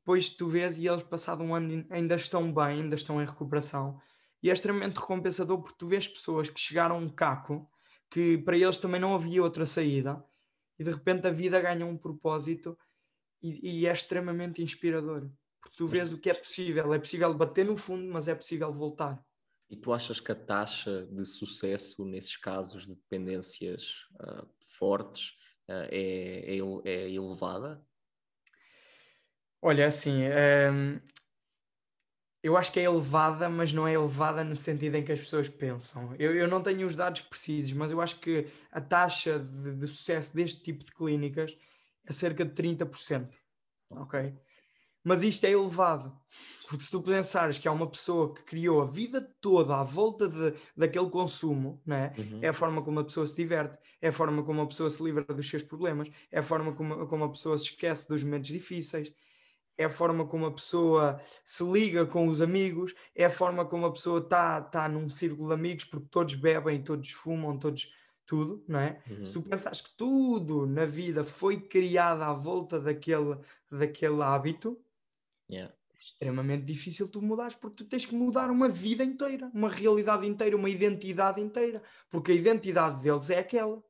Depois 0.00 0.28
tu 0.28 0.46
vês 0.48 0.76
e 0.76 0.86
eles, 0.86 1.02
passado 1.02 1.42
um 1.42 1.54
ano, 1.54 1.86
ainda 1.88 2.14
estão 2.14 2.52
bem, 2.52 2.82
ainda 2.82 2.94
estão 2.94 3.22
em 3.22 3.24
recuperação. 3.24 3.98
E 4.42 4.50
é 4.50 4.52
extremamente 4.52 4.98
recompensador 4.98 5.60
porque 5.60 5.78
tu 5.78 5.86
vês 5.86 6.08
pessoas 6.08 6.50
que 6.50 6.58
chegaram 6.58 6.96
a 6.96 6.98
um 6.98 7.08
caco 7.08 7.68
que 8.10 8.36
para 8.38 8.56
eles 8.56 8.76
também 8.76 9.00
não 9.00 9.14
havia 9.14 9.42
outra 9.42 9.64
saída 9.64 10.22
e 10.78 10.84
de 10.84 10.90
repente 10.90 11.26
a 11.26 11.30
vida 11.30 11.60
ganha 11.60 11.86
um 11.86 11.96
propósito 11.96 12.76
e, 13.42 13.80
e 13.80 13.86
é 13.86 13.92
extremamente 13.92 14.62
inspirador. 14.62 15.30
Porque 15.60 15.76
tu 15.76 15.86
vês 15.86 16.12
o 16.12 16.18
que 16.18 16.28
é 16.28 16.34
possível, 16.34 16.92
é 16.92 16.98
possível 16.98 17.32
bater 17.32 17.64
no 17.64 17.76
fundo, 17.76 18.12
mas 18.12 18.26
é 18.26 18.34
possível 18.34 18.72
voltar. 18.72 19.22
E 19.70 19.76
tu 19.76 19.92
achas 19.92 20.20
que 20.20 20.30
a 20.30 20.34
taxa 20.34 21.06
de 21.06 21.24
sucesso 21.24 22.04
nesses 22.04 22.36
casos 22.36 22.86
de 22.86 22.94
dependências 22.94 24.06
uh, 24.20 24.46
fortes 24.76 25.30
uh, 25.68 25.88
é, 25.90 26.56
é, 26.56 26.58
é, 26.84 27.10
elevada? 27.10 27.82
Olha, 29.62 29.86
assim, 29.86 30.24
um, 30.24 31.00
eu 32.42 32.56
acho 32.56 32.72
que 32.72 32.80
é 32.80 32.84
elevada, 32.84 33.48
mas 33.48 33.72
não 33.72 33.86
é 33.86 33.92
elevada 33.92 34.42
no 34.42 34.56
sentido 34.56 34.96
em 34.96 35.04
que 35.04 35.12
as 35.12 35.20
pessoas 35.20 35.48
pensam. 35.48 36.14
Eu, 36.18 36.34
eu 36.34 36.48
não 36.48 36.60
tenho 36.60 36.86
os 36.86 36.96
dados 36.96 37.20
precisos, 37.20 37.72
mas 37.72 37.92
eu 37.92 38.00
acho 38.00 38.18
que 38.18 38.46
a 38.70 38.80
taxa 38.80 39.38
de, 39.38 39.76
de 39.76 39.86
sucesso 39.86 40.34
deste 40.34 40.60
tipo 40.60 40.84
de 40.84 40.90
clínicas 40.90 41.56
é 42.04 42.12
cerca 42.12 42.44
de 42.44 42.52
30%. 42.52 43.28
Ok? 43.90 44.34
Mas 45.04 45.22
isto 45.22 45.44
é 45.44 45.50
elevado. 45.50 46.16
Porque 46.68 46.84
se 46.84 46.90
tu 46.90 47.02
pensares 47.02 47.58
que 47.58 47.68
há 47.68 47.72
uma 47.72 47.88
pessoa 47.88 48.32
que 48.32 48.42
criou 48.44 48.80
a 48.80 48.86
vida 48.86 49.20
toda 49.40 49.76
à 49.76 49.82
volta 49.82 50.28
de, 50.28 50.54
daquele 50.76 51.10
consumo, 51.10 51.80
né? 51.84 52.12
Uhum. 52.16 52.38
é 52.40 52.48
a 52.48 52.52
forma 52.52 52.82
como 52.82 53.00
a 53.00 53.04
pessoa 53.04 53.26
se 53.26 53.36
diverte, 53.36 53.78
é 54.00 54.08
a 54.08 54.12
forma 54.12 54.42
como 54.42 54.62
a 54.62 54.66
pessoa 54.66 54.88
se 54.88 55.02
livra 55.02 55.22
dos 55.24 55.48
seus 55.48 55.62
problemas, 55.62 56.08
é 56.30 56.38
a 56.38 56.42
forma 56.42 56.72
como, 56.72 57.06
como 57.06 57.24
a 57.24 57.28
pessoa 57.28 57.58
se 57.58 57.64
esquece 57.64 58.08
dos 58.08 58.22
momentos 58.22 58.50
difíceis, 58.50 59.12
é 59.76 59.84
a 59.84 59.90
forma 59.90 60.26
como 60.26 60.46
a 60.46 60.52
pessoa 60.52 61.20
se 61.44 61.64
liga 61.64 62.06
com 62.06 62.28
os 62.28 62.40
amigos, 62.40 62.94
é 63.14 63.24
a 63.24 63.30
forma 63.30 63.64
como 63.64 63.86
a 63.86 63.92
pessoa 63.92 64.20
está 64.20 64.60
tá 64.60 64.88
num 64.88 65.08
círculo 65.08 65.48
de 65.48 65.54
amigos, 65.54 65.84
porque 65.84 66.08
todos 66.10 66.34
bebem, 66.34 66.82
todos 66.82 67.10
fumam, 67.10 67.58
todos 67.58 67.92
tudo, 68.26 68.64
não 68.66 68.78
é? 68.78 69.02
Uhum. 69.10 69.24
Se 69.24 69.32
tu 69.32 69.42
pensares 69.42 69.80
que 69.80 69.94
tudo 69.96 70.66
na 70.66 70.84
vida 70.84 71.24
foi 71.24 71.60
criado 71.60 72.22
à 72.22 72.32
volta 72.32 72.80
daquele, 72.80 73.36
daquele 73.70 74.22
hábito, 74.22 74.80
yeah. 75.50 75.72
é 75.94 75.98
extremamente 75.98 76.64
difícil 76.64 77.08
tu 77.08 77.20
mudares, 77.20 77.54
porque 77.54 77.76
tu 77.76 77.84
tens 77.84 78.06
que 78.06 78.14
mudar 78.14 78.50
uma 78.50 78.68
vida 78.68 79.04
inteira, 79.04 79.50
uma 79.52 79.68
realidade 79.68 80.26
inteira, 80.26 80.56
uma 80.56 80.70
identidade 80.70 81.40
inteira, 81.40 81.82
porque 82.10 82.32
a 82.32 82.34
identidade 82.34 83.02
deles 83.02 83.28
é 83.28 83.38
aquela. 83.38 83.82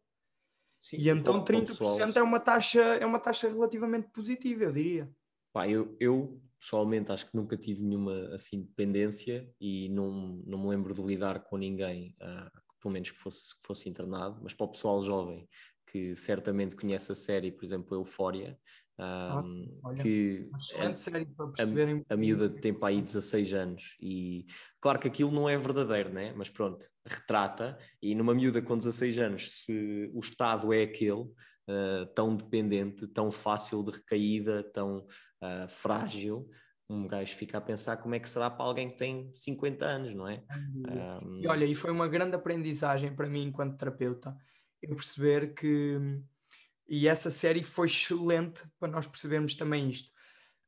Sim, 0.78 0.96
e 0.98 1.08
então 1.08 1.44
30% 1.44 1.66
pessoal... 1.66 2.00
é 2.00 2.22
uma 2.22 2.40
taxa 2.40 2.82
é 2.82 3.06
uma 3.06 3.20
taxa 3.20 3.48
relativamente 3.48 4.08
positiva, 4.08 4.64
eu 4.64 4.72
diria. 4.72 5.08
Pá, 5.52 5.68
eu, 5.68 5.96
eu 6.00 6.40
pessoalmente 6.58 7.10
acho 7.10 7.28
que 7.28 7.36
nunca 7.36 7.56
tive 7.56 7.82
nenhuma 7.82 8.34
assim 8.34 8.62
dependência 8.62 9.48
e 9.60 9.88
não, 9.88 10.40
não 10.46 10.58
me 10.62 10.68
lembro 10.68 10.94
de 10.94 11.02
lidar 11.02 11.40
com 11.40 11.56
ninguém, 11.56 12.16
uh, 12.22 12.50
pelo 12.80 12.92
menos 12.92 13.10
que 13.10 13.18
fosse, 13.18 13.54
que 13.56 13.66
fosse 13.66 13.88
internado, 13.88 14.40
mas 14.42 14.54
para 14.54 14.66
o 14.66 14.70
pessoal 14.70 15.02
jovem 15.02 15.48
que 15.86 16.16
certamente 16.16 16.74
conhece 16.74 17.12
a 17.12 17.14
série, 17.14 17.52
por 17.52 17.64
exemplo, 17.64 17.96
Eufória, 17.96 18.58
um, 18.98 19.80
Nossa, 19.82 20.02
que 20.02 20.48
a, 20.78 20.94
série 20.94 21.26
para 21.26 21.48
perceberem... 21.48 22.04
a, 22.08 22.14
a 22.14 22.16
miúda 22.16 22.48
tem 22.48 22.72
para 22.72 22.88
aí 22.88 23.00
16 23.02 23.52
anos 23.52 23.96
e 24.00 24.46
claro 24.80 24.98
que 24.98 25.08
aquilo 25.08 25.30
não 25.30 25.48
é 25.48 25.56
verdadeiro, 25.58 26.10
né? 26.10 26.32
mas 26.36 26.48
pronto, 26.48 26.86
retrata 27.06 27.76
e 28.00 28.14
numa 28.14 28.34
miúda 28.34 28.62
com 28.62 28.76
16 28.76 29.18
anos, 29.18 29.64
se 29.64 30.10
o 30.14 30.20
estado 30.20 30.72
é 30.72 30.82
aquele, 30.82 31.22
uh, 31.22 32.06
tão 32.14 32.36
dependente, 32.36 33.06
tão 33.08 33.30
fácil 33.30 33.82
de 33.82 33.92
recaída, 33.92 34.62
tão 34.72 35.04
uh, 35.42 35.68
frágil, 35.68 36.48
um 36.88 37.06
gajo 37.06 37.34
fica 37.34 37.58
a 37.58 37.60
pensar 37.60 37.96
como 37.96 38.14
é 38.14 38.20
que 38.20 38.28
será 38.28 38.50
para 38.50 38.64
alguém 38.64 38.90
que 38.90 38.96
tem 38.96 39.30
50 39.34 39.84
anos, 39.84 40.14
não 40.14 40.28
é? 40.28 40.42
Um... 41.22 41.40
E 41.40 41.46
olha, 41.46 41.64
e 41.64 41.74
foi 41.74 41.90
uma 41.90 42.08
grande 42.08 42.36
aprendizagem 42.36 43.14
para 43.14 43.28
mim 43.28 43.44
enquanto 43.44 43.76
terapeuta, 43.76 44.36
eu 44.80 44.94
perceber 44.94 45.54
que, 45.54 45.98
e 46.88 47.08
essa 47.08 47.30
série 47.30 47.62
foi 47.62 47.86
excelente 47.86 48.62
para 48.78 48.88
nós 48.88 49.06
percebermos 49.06 49.54
também 49.54 49.88
isto. 49.88 50.10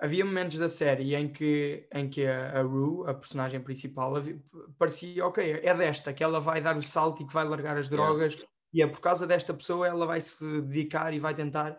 Havia 0.01 0.25
momentos 0.25 0.59
da 0.59 0.69
série 0.69 1.15
em 1.15 1.33
que, 1.33 1.89
em 1.93 2.09
que 2.09 2.27
a, 2.27 2.61
a 2.61 2.63
Rue, 2.63 3.09
a 3.09 3.15
personagem 3.15 3.61
principal, 3.61 4.17
havia, 4.17 4.41
parecia, 4.79 5.25
ok, 5.25 5.61
é 5.63 5.75
desta, 5.75 6.13
que 6.13 6.23
ela 6.23 6.41
vai 6.41 6.61
dar 6.61 6.77
o 6.77 6.83
salto 6.83 7.23
e 7.23 7.27
que 7.27 7.33
vai 7.33 7.45
largar 7.45 7.77
as 7.77 7.89
drogas, 7.89 8.35
yeah 8.35 8.55
e 8.75 8.83
é 8.83 8.87
por 8.89 9.01
causa 9.01 9.25
desta 9.25 9.55
pessoa 9.55 9.87
ela 9.87 10.05
vai 10.05 10.21
se 10.21 10.45
dedicar 10.63 11.15
e 11.15 11.21
vai 11.21 11.33
tentar. 11.33 11.79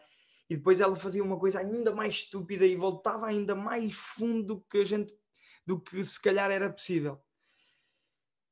E 0.49 0.55
depois 0.55 0.79
ela 0.79 0.95
fazia 0.95 1.23
uma 1.23 1.39
coisa 1.39 1.59
ainda 1.59 1.93
mais 1.93 2.15
estúpida 2.15 2.65
e 2.65 2.75
voltava 2.75 3.27
ainda 3.27 3.55
mais 3.55 3.93
fundo 3.93 4.55
do 4.55 4.61
que 4.61 4.77
a 4.77 4.85
gente, 4.85 5.13
do 5.65 5.79
que 5.79 6.03
se 6.03 6.21
calhar 6.21 6.51
era 6.51 6.71
possível. 6.71 7.19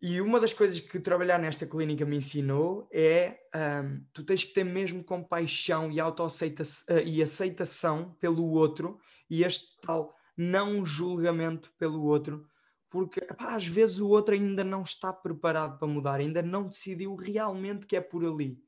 E 0.01 0.19
uma 0.19 0.39
das 0.39 0.51
coisas 0.51 0.79
que 0.79 0.99
trabalhar 0.99 1.39
nesta 1.39 1.65
clínica 1.65 2.05
me 2.05 2.17
ensinou 2.17 2.89
é 2.91 3.39
um, 3.55 4.05
tu 4.11 4.25
tens 4.25 4.43
que 4.43 4.53
ter 4.53 4.65
mesmo 4.65 5.03
compaixão 5.03 5.89
e 5.89 5.99
autoaceitação 5.99 6.97
uh, 6.97 6.99
e 6.99 7.23
aceitação 7.23 8.13
pelo 8.19 8.49
outro 8.51 8.99
e 9.29 9.43
este 9.45 9.79
tal 9.81 10.13
não 10.35 10.85
julgamento 10.85 11.71
pelo 11.77 12.03
outro 12.03 12.45
porque 12.93 13.25
às 13.39 13.65
vezes 13.65 13.99
o 13.99 14.07
outro 14.07 14.35
ainda 14.35 14.63
não 14.63 14.83
está 14.83 15.11
preparado 15.11 15.79
para 15.79 15.87
mudar, 15.87 16.19
ainda 16.19 16.43
não 16.43 16.67
decidiu 16.67 17.15
realmente 17.15 17.87
que 17.87 17.95
é 17.95 18.01
por 18.01 18.23
ali. 18.23 18.61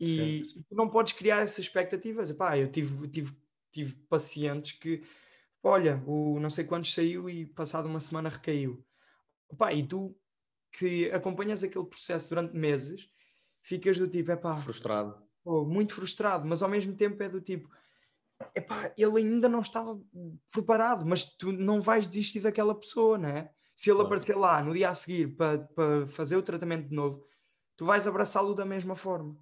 E, 0.00 0.44
tu 0.68 0.74
não 0.74 0.88
podes 0.88 1.12
criar 1.12 1.40
essas 1.40 1.60
expectativas. 1.60 2.30
Epá, 2.30 2.56
eu 2.56 2.70
tive, 2.70 3.08
tive, 3.08 3.36
tive 3.72 3.96
pacientes 4.08 4.72
que, 4.72 5.02
olha, 5.62 6.02
o 6.06 6.38
não 6.38 6.50
sei 6.50 6.64
quantos 6.64 6.92
saiu 6.92 7.28
e 7.28 7.46
passado 7.46 7.86
uma 7.86 8.00
semana 8.00 8.28
recaiu. 8.28 8.84
Epá, 9.50 9.72
e 9.72 9.86
tu 9.86 10.16
que 10.70 11.10
acompanhas 11.10 11.62
aquele 11.64 11.86
processo 11.86 12.28
durante 12.28 12.54
meses, 12.54 13.10
ficas 13.62 13.98
do 13.98 14.06
tipo, 14.06 14.30
epá, 14.30 14.58
frustrado. 14.58 15.20
Oh, 15.44 15.64
muito 15.64 15.94
frustrado, 15.94 16.46
mas 16.46 16.62
ao 16.62 16.68
mesmo 16.68 16.94
tempo 16.94 17.22
é 17.22 17.28
do 17.28 17.40
tipo, 17.40 17.70
epá, 18.54 18.92
ele 18.96 19.18
ainda 19.18 19.48
não 19.48 19.60
estava 19.60 19.98
preparado, 20.50 21.06
mas 21.06 21.24
tu 21.24 21.52
não 21.52 21.80
vais 21.80 22.06
desistir 22.06 22.40
daquela 22.40 22.74
pessoa, 22.74 23.18
não 23.18 23.28
é? 23.28 23.50
Se 23.74 23.90
ele 23.90 23.96
claro. 23.96 24.06
aparecer 24.06 24.36
lá 24.36 24.62
no 24.62 24.72
dia 24.72 24.90
a 24.90 24.94
seguir 24.94 25.28
para, 25.36 25.58
para 25.58 26.06
fazer 26.06 26.36
o 26.36 26.42
tratamento 26.42 26.88
de 26.88 26.94
novo, 26.94 27.24
tu 27.76 27.84
vais 27.84 28.06
abraçá-lo 28.06 28.54
da 28.54 28.64
mesma 28.64 28.94
forma. 28.94 29.36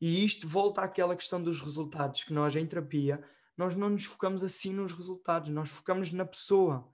E 0.00 0.24
isto 0.24 0.46
volta 0.46 0.82
àquela 0.82 1.16
questão 1.16 1.42
dos 1.42 1.60
resultados, 1.60 2.24
que 2.24 2.32
nós 2.32 2.54
em 2.54 2.66
terapia, 2.66 3.22
nós 3.56 3.74
não 3.74 3.90
nos 3.90 4.04
focamos 4.04 4.44
assim 4.44 4.72
nos 4.72 4.92
resultados, 4.92 5.50
nós 5.50 5.68
focamos 5.68 6.12
na 6.12 6.24
pessoa. 6.24 6.88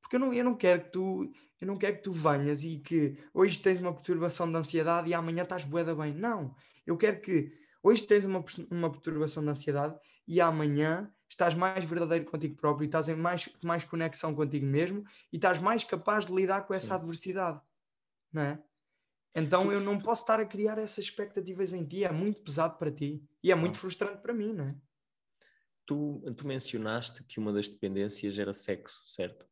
Porque 0.00 0.16
eu 0.16 0.20
não, 0.20 0.32
eu 0.32 0.44
não 0.44 0.54
quero 0.54 0.84
que 0.84 0.90
tu 0.90 1.32
eu 1.60 1.66
não 1.66 1.78
quero 1.78 1.96
que 1.96 2.02
tu 2.02 2.12
venhas 2.12 2.62
e 2.64 2.78
que 2.78 3.18
hoje 3.32 3.58
tens 3.58 3.80
uma 3.80 3.92
perturbação 3.92 4.50
de 4.50 4.56
ansiedade 4.56 5.08
e 5.08 5.14
amanhã 5.14 5.42
estás 5.42 5.64
boeda 5.64 5.94
bem. 5.94 6.12
Não. 6.12 6.54
Eu 6.86 6.96
quero 6.96 7.20
que 7.20 7.52
hoje 7.82 8.02
tens 8.02 8.24
uma, 8.24 8.44
uma 8.70 8.90
perturbação 8.90 9.42
de 9.42 9.50
ansiedade 9.50 9.98
e 10.28 10.40
amanhã 10.40 11.10
estás 11.28 11.54
mais 11.54 11.84
verdadeiro 11.84 12.24
contigo 12.24 12.56
próprio 12.56 12.86
estás 12.86 13.08
em 13.08 13.16
mais, 13.16 13.48
mais 13.62 13.84
conexão 13.84 14.34
contigo 14.34 14.66
mesmo 14.66 15.04
e 15.32 15.36
estás 15.36 15.58
mais 15.58 15.82
capaz 15.82 16.26
de 16.26 16.34
lidar 16.34 16.66
com 16.66 16.74
essa 16.74 16.88
Sim. 16.88 16.94
adversidade, 16.94 17.60
não 18.32 18.42
é? 18.42 18.62
Então 19.36 19.70
eu 19.70 19.80
não 19.80 19.98
posso 19.98 20.22
estar 20.22 20.40
a 20.40 20.46
criar 20.46 20.78
essas 20.78 21.04
expectativas 21.04 21.74
em 21.74 21.84
ti, 21.84 22.04
é 22.04 22.10
muito 22.10 22.40
pesado 22.42 22.78
para 22.78 22.90
ti 22.90 23.22
e 23.42 23.52
é 23.52 23.54
muito 23.54 23.76
frustrante 23.76 24.22
para 24.22 24.32
mim, 24.32 24.54
não 24.54 24.64
é? 24.64 24.74
Tu, 25.84 26.34
tu 26.34 26.46
mencionaste 26.46 27.22
que 27.24 27.38
uma 27.38 27.52
das 27.52 27.68
dependências 27.68 28.38
era 28.38 28.52
sexo, 28.52 29.06
certo? 29.06 29.46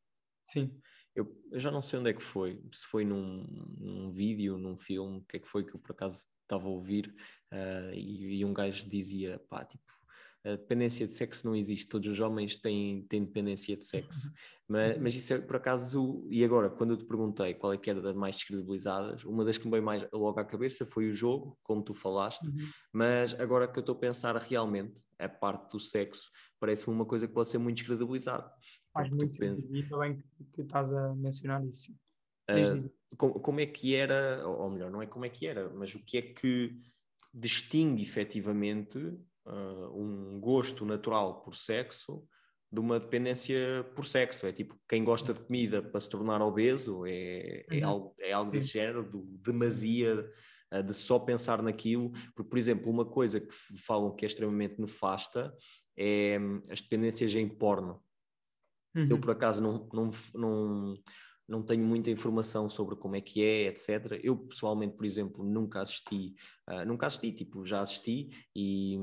Sim. 0.45 0.81
Eu, 1.15 1.41
eu, 1.53 1.61
já 1.61 1.71
não 1.71 1.83
sei 1.83 1.99
onde 1.99 2.11
é 2.11 2.13
que 2.15 2.23
foi, 2.23 2.61
se 2.73 2.87
foi 2.87 3.05
num, 3.05 3.47
num 3.79 4.11
vídeo, 4.11 4.59
num 4.59 4.77
filme, 4.77 5.19
o 5.19 5.25
que 5.25 5.37
é 5.37 5.41
que 5.41 5.47
foi 5.47 5.65
que 5.65 5.75
eu 5.75 5.79
por 5.79 5.93
acaso 5.93 6.27
estava 6.43 6.67
a 6.67 6.71
ouvir 6.71 7.15
uh, 7.53 7.95
e, 7.95 8.39
e, 8.41 8.45
um 8.45 8.53
gajo 8.53 8.89
dizia, 8.89 9.39
pá, 9.49 9.65
tipo, 9.65 9.85
a 10.45 10.51
dependência 10.51 11.07
de 11.07 11.15
sexo 11.15 11.47
não 11.47 11.57
existe, 11.57 11.89
todos 11.89 12.07
os 12.09 12.21
homens 12.21 12.59
têm, 12.59 13.03
têm 13.09 13.25
dependência 13.25 13.77
de 13.77 13.87
sexo. 13.87 14.31
Mas, 14.67 14.99
mas 14.99 15.15
isso 15.15 15.35
é 15.35 15.39
por 15.39 15.57
acaso, 15.57 16.27
e 16.31 16.43
agora, 16.43 16.71
quando 16.71 16.95
eu 16.95 16.97
te 16.97 17.05
perguntei 17.05 17.53
qual 17.53 17.75
é 17.75 17.77
que 17.77 17.91
era 17.91 18.01
das 18.01 18.17
mais 18.17 18.35
descredibilizadas, 18.37 19.23
uma 19.23 19.45
das 19.45 19.59
que 19.59 19.67
me 19.67 19.73
veio 19.73 19.83
mais 19.83 20.09
logo 20.11 20.41
à 20.41 20.45
cabeça 20.45 20.87
foi 20.87 21.07
o 21.07 21.13
jogo, 21.13 21.59
como 21.63 21.83
tu 21.83 21.93
falaste, 21.93 22.47
uhum. 22.47 22.67
mas 22.91 23.39
agora 23.39 23.69
que 23.69 23.79
eu 23.79 23.83
estou 23.83 23.95
a 23.95 23.99
pensar 23.99 24.35
realmente, 24.37 25.05
a 25.19 25.29
parte 25.29 25.73
do 25.73 25.79
sexo, 25.79 26.31
parece-me 26.59 26.95
uma 26.95 27.05
coisa 27.05 27.29
que 27.29 27.35
pode 27.35 27.51
ser 27.51 27.59
muito 27.59 27.77
descredibilizada. 27.77 28.51
Faz 28.95 29.11
muito 29.11 29.37
sentido, 29.37 29.77
e 29.77 29.87
também 29.87 30.17
que, 30.17 30.45
que 30.51 30.63
estás 30.63 30.95
a 30.95 31.15
mencionar 31.15 31.63
isso. 31.67 31.93
Uh, 32.51 32.91
como, 33.19 33.35
como 33.41 33.61
é 33.61 33.67
que 33.67 33.95
era, 33.95 34.49
ou 34.49 34.71
melhor, 34.71 34.91
não 34.91 35.03
é 35.03 35.07
como 35.07 35.27
é 35.27 35.29
que 35.29 35.47
era, 35.47 35.69
mas 35.75 35.95
o 35.95 35.99
que 35.99 36.17
é 36.17 36.23
que 36.23 36.75
distingue 37.35 38.03
efetivamente 38.03 38.99
uh, 39.47 40.01
um 40.01 40.41
gosto 40.41 40.85
natural 40.85 41.43
por 41.43 41.55
sexo 41.55 42.27
de 42.73 42.81
uma 42.81 42.99
dependência 42.99 43.85
por 43.95 44.05
sexo. 44.05 44.47
É 44.47 44.53
tipo, 44.53 44.79
quem 44.89 45.05
gosta 45.05 45.33
de 45.33 45.41
comida 45.41 45.81
para 45.81 46.01
se 46.01 46.09
tornar 46.09 46.43
obeso 46.43 47.07
é, 47.07 47.65
é 47.71 47.79
uhum. 47.79 47.89
algo, 47.89 48.15
é 48.19 48.33
algo 48.33 48.51
desse 48.51 48.73
género, 48.73 49.05
de 49.05 49.39
demasia, 49.39 50.29
uh, 50.73 50.83
de 50.83 50.93
só 50.93 51.19
pensar 51.19 51.63
naquilo. 51.63 52.11
Porque, 52.35 52.51
por 52.51 52.59
exemplo, 52.59 52.91
uma 52.91 53.05
coisa 53.05 53.41
que 53.41 53.55
falam 53.87 54.15
que 54.15 54.25
é 54.25 54.29
extremamente 54.29 54.81
nefasta 54.81 55.55
é 55.97 56.39
hum, 56.41 56.61
as 56.69 56.81
dependências 56.81 57.35
em 57.35 57.49
porno. 57.49 58.03
Uhum. 58.97 59.07
Eu, 59.11 59.19
por 59.19 59.31
acaso, 59.31 59.63
não, 59.63 59.89
não, 59.93 60.11
não, 60.35 60.95
não 61.47 61.63
tenho 61.63 61.85
muita 61.85 62.11
informação 62.11 62.69
sobre 62.69 62.97
como 62.97 63.17
é 63.17 63.21
que 63.21 63.43
é, 63.43 63.69
etc. 63.69 64.19
Eu 64.23 64.37
pessoalmente, 64.37 64.95
por 64.97 65.05
exemplo, 65.05 65.45
nunca 65.45 65.81
assisti, 65.81 66.35
uh, 66.69 66.85
nunca 66.87 67.07
assisti, 67.07 67.33
tipo, 67.33 67.65
já 67.65 67.81
assisti, 67.81 68.31
e, 68.55 68.99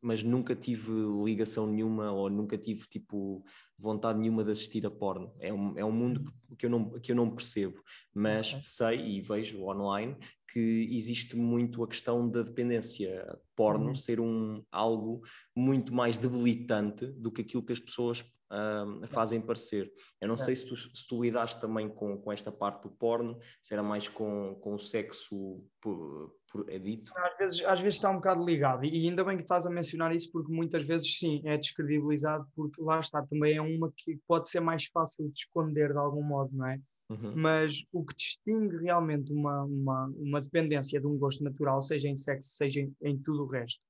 mas 0.00 0.22
nunca 0.22 0.54
tive 0.54 0.92
ligação 1.24 1.66
nenhuma 1.66 2.12
ou 2.12 2.30
nunca 2.30 2.56
tive 2.56 2.86
tipo 2.88 3.44
vontade 3.76 4.18
nenhuma 4.18 4.44
de 4.44 4.52
assistir 4.52 4.86
a 4.86 4.90
porno. 4.90 5.34
É 5.40 5.52
um, 5.52 5.78
é 5.78 5.84
um 5.84 5.90
mundo 5.92 6.32
que 6.56 6.66
eu 6.66 6.70
não, 6.70 6.90
que 7.00 7.12
eu 7.12 7.16
não 7.16 7.30
percebo, 7.30 7.82
mas 8.14 8.50
okay. 8.50 8.60
sei 8.62 9.16
e 9.16 9.20
vejo 9.20 9.62
online 9.64 10.16
que 10.52 10.88
existe 10.90 11.36
muito 11.36 11.82
a 11.82 11.88
questão 11.88 12.28
da 12.28 12.42
dependência 12.42 13.38
porno 13.54 13.88
uhum. 13.88 13.94
ser 13.94 14.20
um 14.20 14.62
algo 14.70 15.22
muito 15.56 15.94
mais 15.94 16.18
debilitante 16.18 17.06
do 17.06 17.30
que 17.30 17.42
aquilo 17.42 17.62
que 17.62 17.72
as 17.72 17.80
pessoas 17.80 18.24
uh, 18.50 19.06
fazem 19.08 19.40
parecer. 19.40 19.90
Eu 20.20 20.28
não 20.28 20.34
é. 20.34 20.38
sei 20.38 20.56
se 20.56 20.66
tu, 20.66 20.76
se 20.76 21.06
tu 21.08 21.22
lidaste 21.22 21.60
também 21.60 21.88
com, 21.88 22.18
com 22.18 22.32
esta 22.32 22.50
parte 22.50 22.82
do 22.82 22.90
porno, 22.90 23.38
se 23.62 23.72
era 23.72 23.82
mais 23.82 24.08
com, 24.08 24.56
com 24.56 24.74
o 24.74 24.78
sexo 24.78 25.64
por, 25.80 26.34
por, 26.50 26.68
é 26.68 26.78
dito. 26.78 27.12
Às 27.16 27.38
vezes, 27.38 27.64
às 27.64 27.80
vezes 27.80 27.94
está 27.96 28.10
um 28.10 28.16
bocado 28.16 28.44
ligado, 28.44 28.84
e 28.84 29.08
ainda 29.08 29.24
bem 29.24 29.36
que 29.36 29.42
estás 29.42 29.66
a 29.66 29.70
mencionar 29.70 30.14
isso, 30.14 30.30
porque 30.32 30.52
muitas 30.52 30.84
vezes 30.84 31.16
sim, 31.16 31.40
é 31.44 31.56
descredibilizado, 31.56 32.46
porque 32.54 32.82
lá 32.82 33.00
está, 33.00 33.22
também 33.22 33.56
é 33.56 33.62
uma 33.62 33.92
que 33.96 34.18
pode 34.26 34.48
ser 34.48 34.60
mais 34.60 34.86
fácil 34.86 35.28
de 35.28 35.38
esconder 35.38 35.92
de 35.92 35.98
algum 35.98 36.22
modo, 36.22 36.50
não 36.52 36.66
é? 36.66 36.80
Uhum. 37.10 37.34
Mas 37.34 37.84
o 37.92 38.04
que 38.04 38.14
distingue 38.14 38.76
realmente 38.76 39.32
uma, 39.32 39.64
uma, 39.64 40.06
uma 40.16 40.40
dependência 40.40 41.00
de 41.00 41.06
um 41.08 41.18
gosto 41.18 41.42
natural, 41.42 41.82
seja 41.82 42.06
em 42.06 42.16
sexo, 42.16 42.50
seja 42.50 42.80
em, 42.80 42.94
em 43.02 43.18
tudo 43.18 43.42
o 43.42 43.46
resto, 43.48 43.80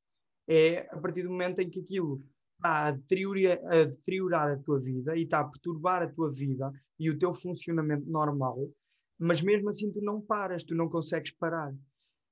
é 0.48 0.88
a 0.90 0.98
partir 0.98 1.24
do 1.24 1.30
momento 1.30 1.60
em 1.60 1.68
que 1.68 1.80
aquilo 1.80 2.24
está 2.56 2.86
a 2.86 2.90
deteriorar, 2.92 3.58
a 3.66 3.84
deteriorar 3.84 4.50
a 4.50 4.56
tua 4.56 4.80
vida 4.80 5.16
e 5.16 5.24
está 5.24 5.40
a 5.40 5.44
perturbar 5.44 6.02
a 6.02 6.08
tua 6.08 6.30
vida 6.30 6.72
e 6.98 7.10
o 7.10 7.18
teu 7.18 7.32
funcionamento 7.32 8.10
normal, 8.10 8.70
mas 9.18 9.42
mesmo 9.42 9.68
assim 9.68 9.92
tu 9.92 10.00
não 10.00 10.20
paras, 10.20 10.64
tu 10.64 10.74
não 10.74 10.88
consegues 10.88 11.30
parar. 11.32 11.74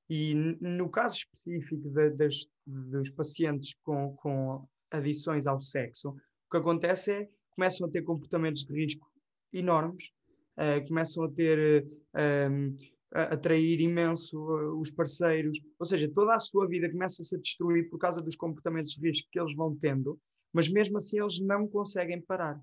E 0.08 0.34
no 0.34 0.88
caso 0.88 1.16
específico 1.16 1.90
de, 1.90 2.10
das, 2.10 2.46
dos 2.66 3.10
pacientes 3.10 3.74
com, 3.82 4.16
com 4.16 4.66
adições 4.90 5.46
ao 5.46 5.60
sexo, 5.60 6.08
o 6.10 6.50
que 6.50 6.56
acontece 6.56 7.12
é 7.12 7.28
começam 7.50 7.86
a 7.86 7.90
ter 7.90 8.02
comportamentos 8.02 8.64
de 8.64 8.72
risco 8.72 9.06
enormes, 9.52 10.12
uh, 10.58 10.86
começam 10.86 11.24
a 11.24 11.30
ter 11.30 11.86
uh, 11.86 12.76
a 13.14 13.22
atrair 13.34 13.80
imenso 13.80 14.38
os 14.78 14.90
parceiros, 14.90 15.58
ou 15.78 15.86
seja, 15.86 16.10
toda 16.12 16.34
a 16.34 16.40
sua 16.40 16.68
vida 16.68 16.90
começa-se 16.90 17.34
a 17.34 17.38
destruir 17.38 17.88
por 17.88 17.98
causa 17.98 18.20
dos 18.20 18.36
comportamentos 18.36 18.94
de 18.94 19.08
risco 19.08 19.28
que 19.32 19.40
eles 19.40 19.54
vão 19.54 19.74
tendo, 19.74 20.20
mas 20.52 20.68
mesmo 20.68 20.98
assim 20.98 21.20
eles 21.20 21.40
não 21.40 21.66
conseguem 21.66 22.20
parar. 22.20 22.60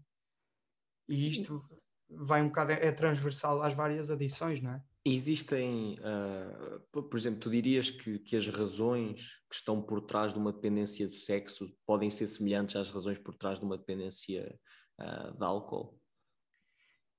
E 1.10 1.28
isto 1.28 1.64
vai 2.10 2.42
um 2.42 2.48
bocado, 2.48 2.74
é 2.74 2.92
transversal 2.92 3.62
às 3.62 3.74
várias 3.74 4.12
adições, 4.12 4.62
não 4.62 4.74
é? 4.74 4.84
Existem, 5.08 6.00
uh, 6.00 6.80
por 6.92 7.16
exemplo, 7.16 7.40
tu 7.40 7.50
dirias 7.50 7.92
que, 7.92 8.18
que 8.18 8.36
as 8.36 8.48
razões 8.48 9.36
que 9.48 9.56
estão 9.56 9.80
por 9.80 10.02
trás 10.02 10.34
de 10.34 10.40
uma 10.40 10.52
dependência 10.52 11.08
do 11.08 11.16
sexo 11.16 11.72
podem 11.86 12.10
ser 12.10 12.26
semelhantes 12.26 12.76
às 12.76 12.90
razões 12.90 13.20
por 13.20 13.36
trás 13.36 13.60
de 13.60 13.66
uma 13.66 13.78
dependência 13.78 14.58
uh, 15.00 15.38
de 15.38 15.44
álcool? 15.46 16.00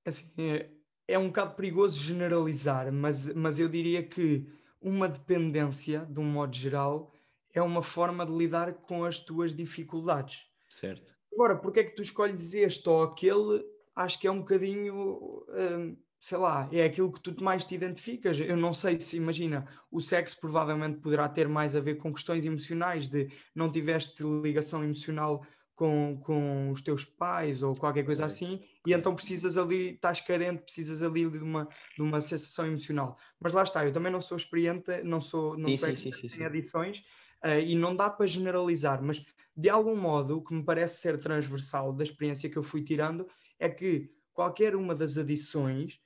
Assim, 0.07 0.31
é, 0.37 0.69
é 1.05 1.19
um 1.19 1.27
bocado 1.27 1.55
perigoso 1.55 1.99
generalizar, 1.99 2.93
mas, 2.93 3.27
mas 3.35 3.59
eu 3.59 3.67
diria 3.67 4.01
que 4.01 4.47
uma 4.81 5.09
dependência, 5.09 6.07
de 6.09 6.17
um 6.21 6.23
modo 6.23 6.55
geral, 6.55 7.11
é 7.53 7.61
uma 7.61 7.81
forma 7.81 8.25
de 8.25 8.31
lidar 8.31 8.73
com 8.73 9.03
as 9.03 9.19
tuas 9.19 9.53
dificuldades. 9.53 10.45
Certo. 10.69 11.11
Agora, 11.33 11.57
porque 11.57 11.81
é 11.81 11.83
que 11.83 11.93
tu 11.93 12.01
escolhes 12.01 12.53
este 12.53 12.87
ou 12.87 13.03
aquele? 13.03 13.65
Acho 13.93 14.17
que 14.17 14.27
é 14.27 14.31
um 14.31 14.39
bocadinho, 14.39 15.45
hum, 15.49 15.97
sei 16.17 16.37
lá, 16.37 16.69
é 16.71 16.85
aquilo 16.85 17.11
que 17.11 17.19
tu 17.19 17.43
mais 17.43 17.65
te 17.65 17.75
identificas. 17.75 18.39
Eu 18.39 18.55
não 18.55 18.73
sei 18.73 18.97
se, 18.97 19.17
imagina, 19.17 19.67
o 19.91 19.99
sexo 19.99 20.39
provavelmente 20.39 21.01
poderá 21.01 21.27
ter 21.27 21.49
mais 21.49 21.75
a 21.75 21.81
ver 21.81 21.95
com 21.95 22.13
questões 22.13 22.45
emocionais, 22.45 23.09
de 23.09 23.29
não 23.53 23.69
tiveste 23.69 24.23
ligação 24.23 24.83
emocional 24.85 25.45
com, 25.77 26.19
com 26.23 26.71
os 26.71 26.81
teus 26.81 27.05
pais 27.05 27.61
ou 27.61 27.75
qualquer 27.75 28.03
coisa 28.03 28.25
assim, 28.25 28.59
e 28.85 28.93
então 28.93 29.13
precisas 29.13 29.59
ali, 29.59 29.91
estás 29.91 30.19
carente, 30.19 30.63
precisas 30.63 31.03
ali 31.03 31.29
de 31.29 31.37
uma, 31.37 31.69
de 31.95 32.01
uma 32.01 32.19
sensação 32.19 32.65
emocional. 32.65 33.15
Mas 33.39 33.53
lá 33.53 33.61
está, 33.61 33.85
eu 33.85 33.93
também 33.93 34.11
não 34.11 34.19
sou 34.19 34.35
experiente, 34.35 35.03
não 35.03 35.21
sou, 35.21 35.55
não 35.55 35.69
sim, 35.69 35.77
sei 35.77 35.95
sim, 35.95 36.11
sim, 36.11 36.27
sim, 36.27 36.43
adições, 36.43 37.01
uh, 37.45 37.59
e 37.63 37.75
não 37.75 37.95
dá 37.95 38.09
para 38.09 38.25
generalizar, 38.25 39.03
mas 39.03 39.23
de 39.55 39.69
algum 39.69 39.95
modo 39.95 40.39
o 40.39 40.43
que 40.43 40.51
me 40.51 40.63
parece 40.63 40.99
ser 40.99 41.19
transversal 41.19 41.93
da 41.93 42.03
experiência 42.03 42.49
que 42.49 42.57
eu 42.57 42.63
fui 42.63 42.83
tirando 42.83 43.27
é 43.59 43.69
que 43.69 44.11
qualquer 44.33 44.75
uma 44.75 44.95
das 44.95 45.15
adições 45.15 46.01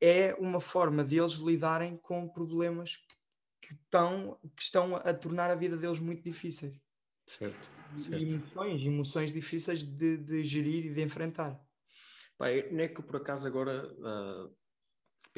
é 0.00 0.32
uma 0.38 0.60
forma 0.60 1.04
de 1.04 1.18
eles 1.18 1.32
lidarem 1.32 1.96
com 1.96 2.28
problemas 2.28 2.94
que, 3.60 3.66
que, 3.66 3.74
estão, 3.74 4.38
que 4.54 4.62
estão 4.62 4.94
a 4.94 5.12
tornar 5.12 5.50
a 5.50 5.56
vida 5.56 5.76
deles 5.76 5.98
muito 5.98 6.22
difíceis. 6.22 6.80
Certo 7.26 7.77
certo. 7.96 8.22
emoções, 8.22 8.82
emoções 8.82 9.32
difíceis 9.32 9.82
de, 9.84 10.16
de, 10.16 10.42
gerir 10.42 10.86
e 10.86 10.94
de 10.94 11.02
enfrentar. 11.02 11.60
Pai, 12.36 12.68
não 12.70 12.80
é 12.80 12.88
que 12.88 13.02
por 13.02 13.16
acaso 13.16 13.46
agora 13.46 13.86
uh, 13.86 14.56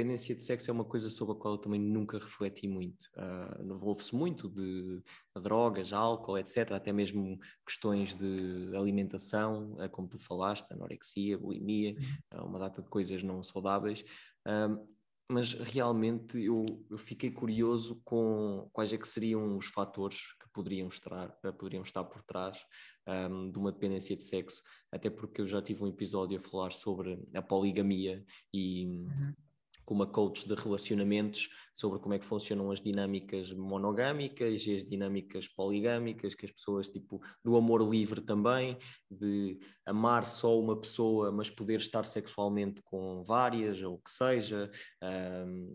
dependência 0.00 0.34
de 0.34 0.42
sexo 0.42 0.70
é 0.70 0.72
uma 0.72 0.84
coisa 0.84 1.10
sobre 1.10 1.34
a 1.34 1.38
qual 1.38 1.54
eu 1.54 1.58
também 1.58 1.80
nunca 1.80 2.18
refleti 2.18 2.66
muito. 2.66 3.06
Uh, 3.16 3.62
Envolve-se 3.62 4.14
muito 4.14 4.48
de, 4.48 5.02
drogas, 5.40 5.92
álcool, 5.92 6.38
etc. 6.38 6.72
Até 6.72 6.92
mesmo 6.92 7.38
questões 7.66 8.14
de 8.14 8.70
alimentação, 8.74 9.74
uh, 9.74 9.88
como 9.90 10.08
tu 10.08 10.18
falaste, 10.18 10.70
anorexia, 10.72 11.38
bulimia, 11.38 11.94
uh, 12.34 12.44
uma 12.44 12.58
data 12.58 12.82
de 12.82 12.88
coisas 12.88 13.22
não 13.22 13.42
saudáveis. 13.42 14.04
Mas 15.30 15.54
realmente 15.54 16.42
eu, 16.42 16.84
eu, 16.90 16.98
fiquei 16.98 17.30
curioso 17.30 18.00
com 18.04 18.68
quais 18.72 18.92
é 18.92 18.98
que 18.98 19.06
seriam 19.06 19.56
os 19.56 19.66
fatores 19.66 20.18
poderiam 20.52 20.88
estar, 20.88 21.36
eh, 21.44 21.52
poderiam 21.52 21.82
estar 21.82 22.04
por 22.04 22.22
trás 22.22 22.58
um, 23.06 23.50
de 23.50 23.58
uma 23.58 23.72
dependência 23.72 24.16
de 24.16 24.24
sexo, 24.24 24.62
até 24.90 25.08
porque 25.08 25.40
eu 25.40 25.46
já 25.46 25.62
tive 25.62 25.82
um 25.82 25.88
episódio 25.88 26.38
a 26.38 26.42
falar 26.42 26.72
sobre 26.72 27.22
a 27.34 27.42
poligamia 27.42 28.24
e 28.52 28.86
uhum. 28.86 29.34
Com 29.90 29.94
uma 29.94 30.06
coach 30.06 30.46
de 30.46 30.54
relacionamentos 30.54 31.48
sobre 31.74 31.98
como 31.98 32.14
é 32.14 32.18
que 32.20 32.24
funcionam 32.24 32.70
as 32.70 32.80
dinâmicas 32.80 33.52
monogâmicas 33.52 34.64
e 34.64 34.76
as 34.76 34.84
dinâmicas 34.84 35.48
poligâmicas, 35.48 36.32
que 36.32 36.46
as 36.46 36.52
pessoas, 36.52 36.88
tipo, 36.88 37.20
do 37.44 37.56
amor 37.56 37.82
livre 37.82 38.20
também, 38.20 38.78
de 39.10 39.58
amar 39.84 40.26
só 40.26 40.56
uma 40.60 40.80
pessoa, 40.80 41.32
mas 41.32 41.50
poder 41.50 41.80
estar 41.80 42.04
sexualmente 42.04 42.80
com 42.84 43.24
várias, 43.24 43.82
ou 43.82 43.94
o 43.94 43.98
que 43.98 44.12
seja, 44.12 44.70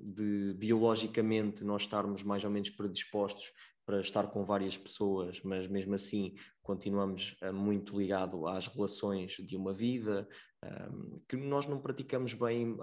de 0.01 0.53
biologicamente 0.53 1.65
nós 1.65 1.81
estarmos 1.81 2.23
mais 2.23 2.45
ou 2.45 2.49
menos 2.49 2.69
predispostos 2.69 3.51
para 3.85 3.99
estar 3.99 4.27
com 4.27 4.45
várias 4.45 4.77
pessoas, 4.77 5.41
mas 5.43 5.67
mesmo 5.67 5.93
assim 5.93 6.33
continuamos 6.65 7.37
uh, 7.41 7.53
muito 7.53 7.97
ligado 7.97 8.47
às 8.47 8.67
relações 8.67 9.33
de 9.33 9.55
uma 9.55 9.71
vida, 9.71 10.27
um, 10.91 11.21
que 11.29 11.37
nós 11.37 11.67
não 11.67 11.79
praticamos 11.79 12.33
bem 12.33 12.75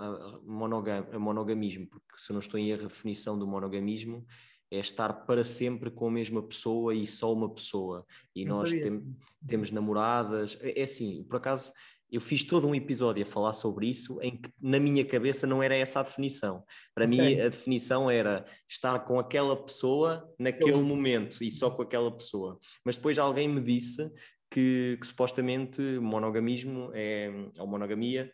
monogam 0.45 1.21
monogamismo, 1.21 1.87
porque 1.89 2.17
se 2.17 2.33
não 2.33 2.39
estou 2.39 2.59
em 2.59 2.71
erro, 2.71 2.85
a 2.85 2.89
definição 2.89 3.39
do 3.39 3.47
monogamismo 3.47 4.25
é 4.71 4.79
estar 4.79 5.13
para 5.27 5.45
sempre 5.45 5.91
com 5.91 6.09
a 6.09 6.11
mesma 6.11 6.43
pessoa 6.43 6.95
e 6.95 7.07
só 7.07 7.31
uma 7.31 7.53
pessoa. 7.53 8.07
E 8.35 8.45
não 8.45 8.59
nós 8.59 8.71
tem, 8.71 9.05
temos 9.47 9.71
namoradas, 9.71 10.57
é, 10.63 10.81
é 10.81 10.83
assim, 10.85 11.25
por 11.25 11.37
acaso 11.37 11.73
eu 12.13 12.21
fiz 12.21 12.45
todo 12.45 12.69
um 12.69 12.75
episódio 12.75 13.23
a 13.23 13.27
falar 13.27 13.55
sobre 13.55 13.89
isso, 13.89 14.21
em 14.21 14.37
que 14.37 14.53
na 14.61 14.79
minha 14.79 15.03
cabeça 15.03 15.47
não 15.47 15.63
era 15.63 15.75
essa 15.75 16.01
a 16.01 16.03
definição. 16.03 16.63
Para 16.95 17.07
okay. 17.07 17.19
mim, 17.19 17.41
a 17.41 17.49
definição 17.49 18.11
era 18.11 18.45
estar 18.69 18.99
com 19.01 19.19
aquela 19.19 19.57
pessoa 19.57 20.31
naquele 20.39 20.73
Eu... 20.73 20.83
momento 20.83 21.43
e 21.43 21.51
só 21.51 21.71
com 21.71 21.81
aquela 21.81 22.15
pessoa. 22.15 22.61
Mas 22.85 22.97
depois 22.97 23.19
alguém 23.19 23.49
me 23.49 23.63
disse 23.63 24.11
que, 24.51 24.99
que 25.01 25.07
supostamente 25.07 25.81
monogamismo 25.81 26.91
é, 26.93 27.31
ou 27.59 27.67
monogamia 27.67 28.31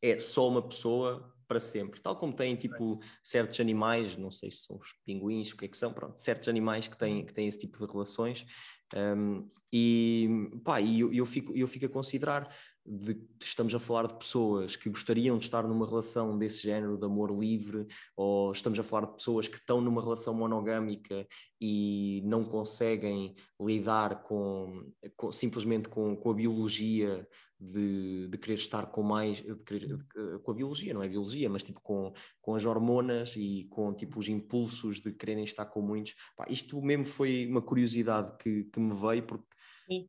é 0.00 0.20
só 0.20 0.48
uma 0.48 0.62
pessoa 0.62 1.34
para 1.48 1.58
sempre. 1.58 2.00
Tal 2.00 2.16
como 2.16 2.32
tem, 2.32 2.54
tipo, 2.54 3.00
certos 3.22 3.58
animais, 3.58 4.16
não 4.16 4.30
sei 4.30 4.50
se 4.50 4.58
são 4.58 4.76
os 4.76 4.94
pinguins, 5.04 5.50
o 5.50 5.56
que 5.56 5.64
é 5.64 5.68
que 5.68 5.76
são, 5.76 5.92
pronto, 5.92 6.20
certos 6.20 6.48
animais 6.48 6.86
que 6.86 6.96
têm, 6.96 7.24
que 7.24 7.32
têm 7.32 7.48
esse 7.48 7.58
tipo 7.58 7.78
de 7.78 7.92
relações. 7.92 8.44
Um, 8.94 9.48
e, 9.72 10.28
pá, 10.64 10.80
e 10.80 11.00
eu, 11.00 11.12
eu, 11.12 11.26
fico, 11.26 11.56
eu 11.56 11.66
fico 11.66 11.86
a 11.86 11.88
considerar 11.88 12.54
de 12.86 13.20
estamos 13.42 13.74
a 13.74 13.78
falar 13.78 14.06
de 14.06 14.14
pessoas 14.14 14.76
que 14.76 14.88
gostariam 14.88 15.36
de 15.38 15.44
estar 15.44 15.66
numa 15.66 15.86
relação 15.86 16.38
desse 16.38 16.62
género 16.62 16.96
de 16.96 17.04
amor 17.04 17.36
livre, 17.36 17.86
ou 18.16 18.52
estamos 18.52 18.78
a 18.78 18.82
falar 18.82 19.06
de 19.06 19.14
pessoas 19.14 19.48
que 19.48 19.56
estão 19.56 19.80
numa 19.80 20.00
relação 20.00 20.32
monogâmica 20.32 21.26
e 21.60 22.22
não 22.24 22.44
conseguem 22.44 23.34
lidar 23.60 24.22
com, 24.22 24.92
com 25.16 25.32
simplesmente 25.32 25.88
com, 25.88 26.16
com, 26.16 26.30
a 26.30 26.34
biologia 26.34 27.26
de, 27.58 28.28
de, 28.28 28.38
querer 28.38 28.54
estar 28.54 28.86
com 28.86 29.02
mais 29.02 29.40
querer, 29.64 29.96
de, 29.96 30.38
com 30.42 30.50
a 30.50 30.54
biologia, 30.54 30.94
não 30.94 31.02
é 31.02 31.08
biologia, 31.08 31.48
mas 31.50 31.64
tipo 31.64 31.80
com, 31.80 32.12
com 32.40 32.54
as 32.54 32.64
hormonas 32.64 33.34
e 33.36 33.66
com 33.70 33.92
tipo 33.92 34.20
os 34.20 34.28
impulsos 34.28 35.00
de 35.00 35.12
quererem 35.12 35.44
estar 35.44 35.66
com 35.66 35.80
muitos. 35.80 36.14
Pá, 36.36 36.46
isto 36.48 36.80
mesmo 36.80 37.04
foi 37.04 37.46
uma 37.46 37.62
curiosidade 37.62 38.36
que, 38.38 38.64
que 38.64 38.78
me 38.78 38.94
veio 38.94 39.24
porque 39.24 39.46
Sim 39.88 40.08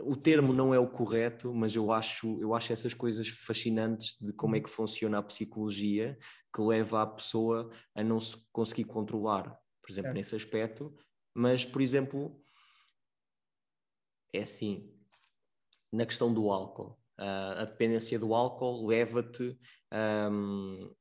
o 0.00 0.16
termo 0.16 0.52
não 0.52 0.74
é 0.74 0.78
o 0.78 0.88
correto, 0.88 1.52
mas 1.52 1.74
eu 1.74 1.92
acho, 1.92 2.40
eu 2.40 2.54
acho 2.54 2.72
essas 2.72 2.94
coisas 2.94 3.28
fascinantes 3.28 4.16
de 4.20 4.32
como 4.32 4.56
é 4.56 4.60
que 4.60 4.70
funciona 4.70 5.18
a 5.18 5.22
psicologia 5.22 6.18
que 6.54 6.60
leva 6.60 7.02
a 7.02 7.06
pessoa 7.06 7.70
a 7.94 8.02
não 8.02 8.18
se 8.20 8.36
conseguir 8.52 8.84
controlar, 8.84 9.56
por 9.82 9.90
exemplo, 9.90 10.10
é. 10.10 10.14
nesse 10.14 10.34
aspecto. 10.34 10.94
Mas, 11.34 11.64
por 11.64 11.80
exemplo, 11.80 12.42
é 14.32 14.40
assim, 14.40 14.90
na 15.92 16.06
questão 16.06 16.32
do 16.32 16.50
álcool. 16.50 16.98
A 17.18 17.64
dependência 17.64 18.18
do 18.18 18.34
álcool 18.34 18.86
leva-te 18.86 19.56
um, 20.32 20.92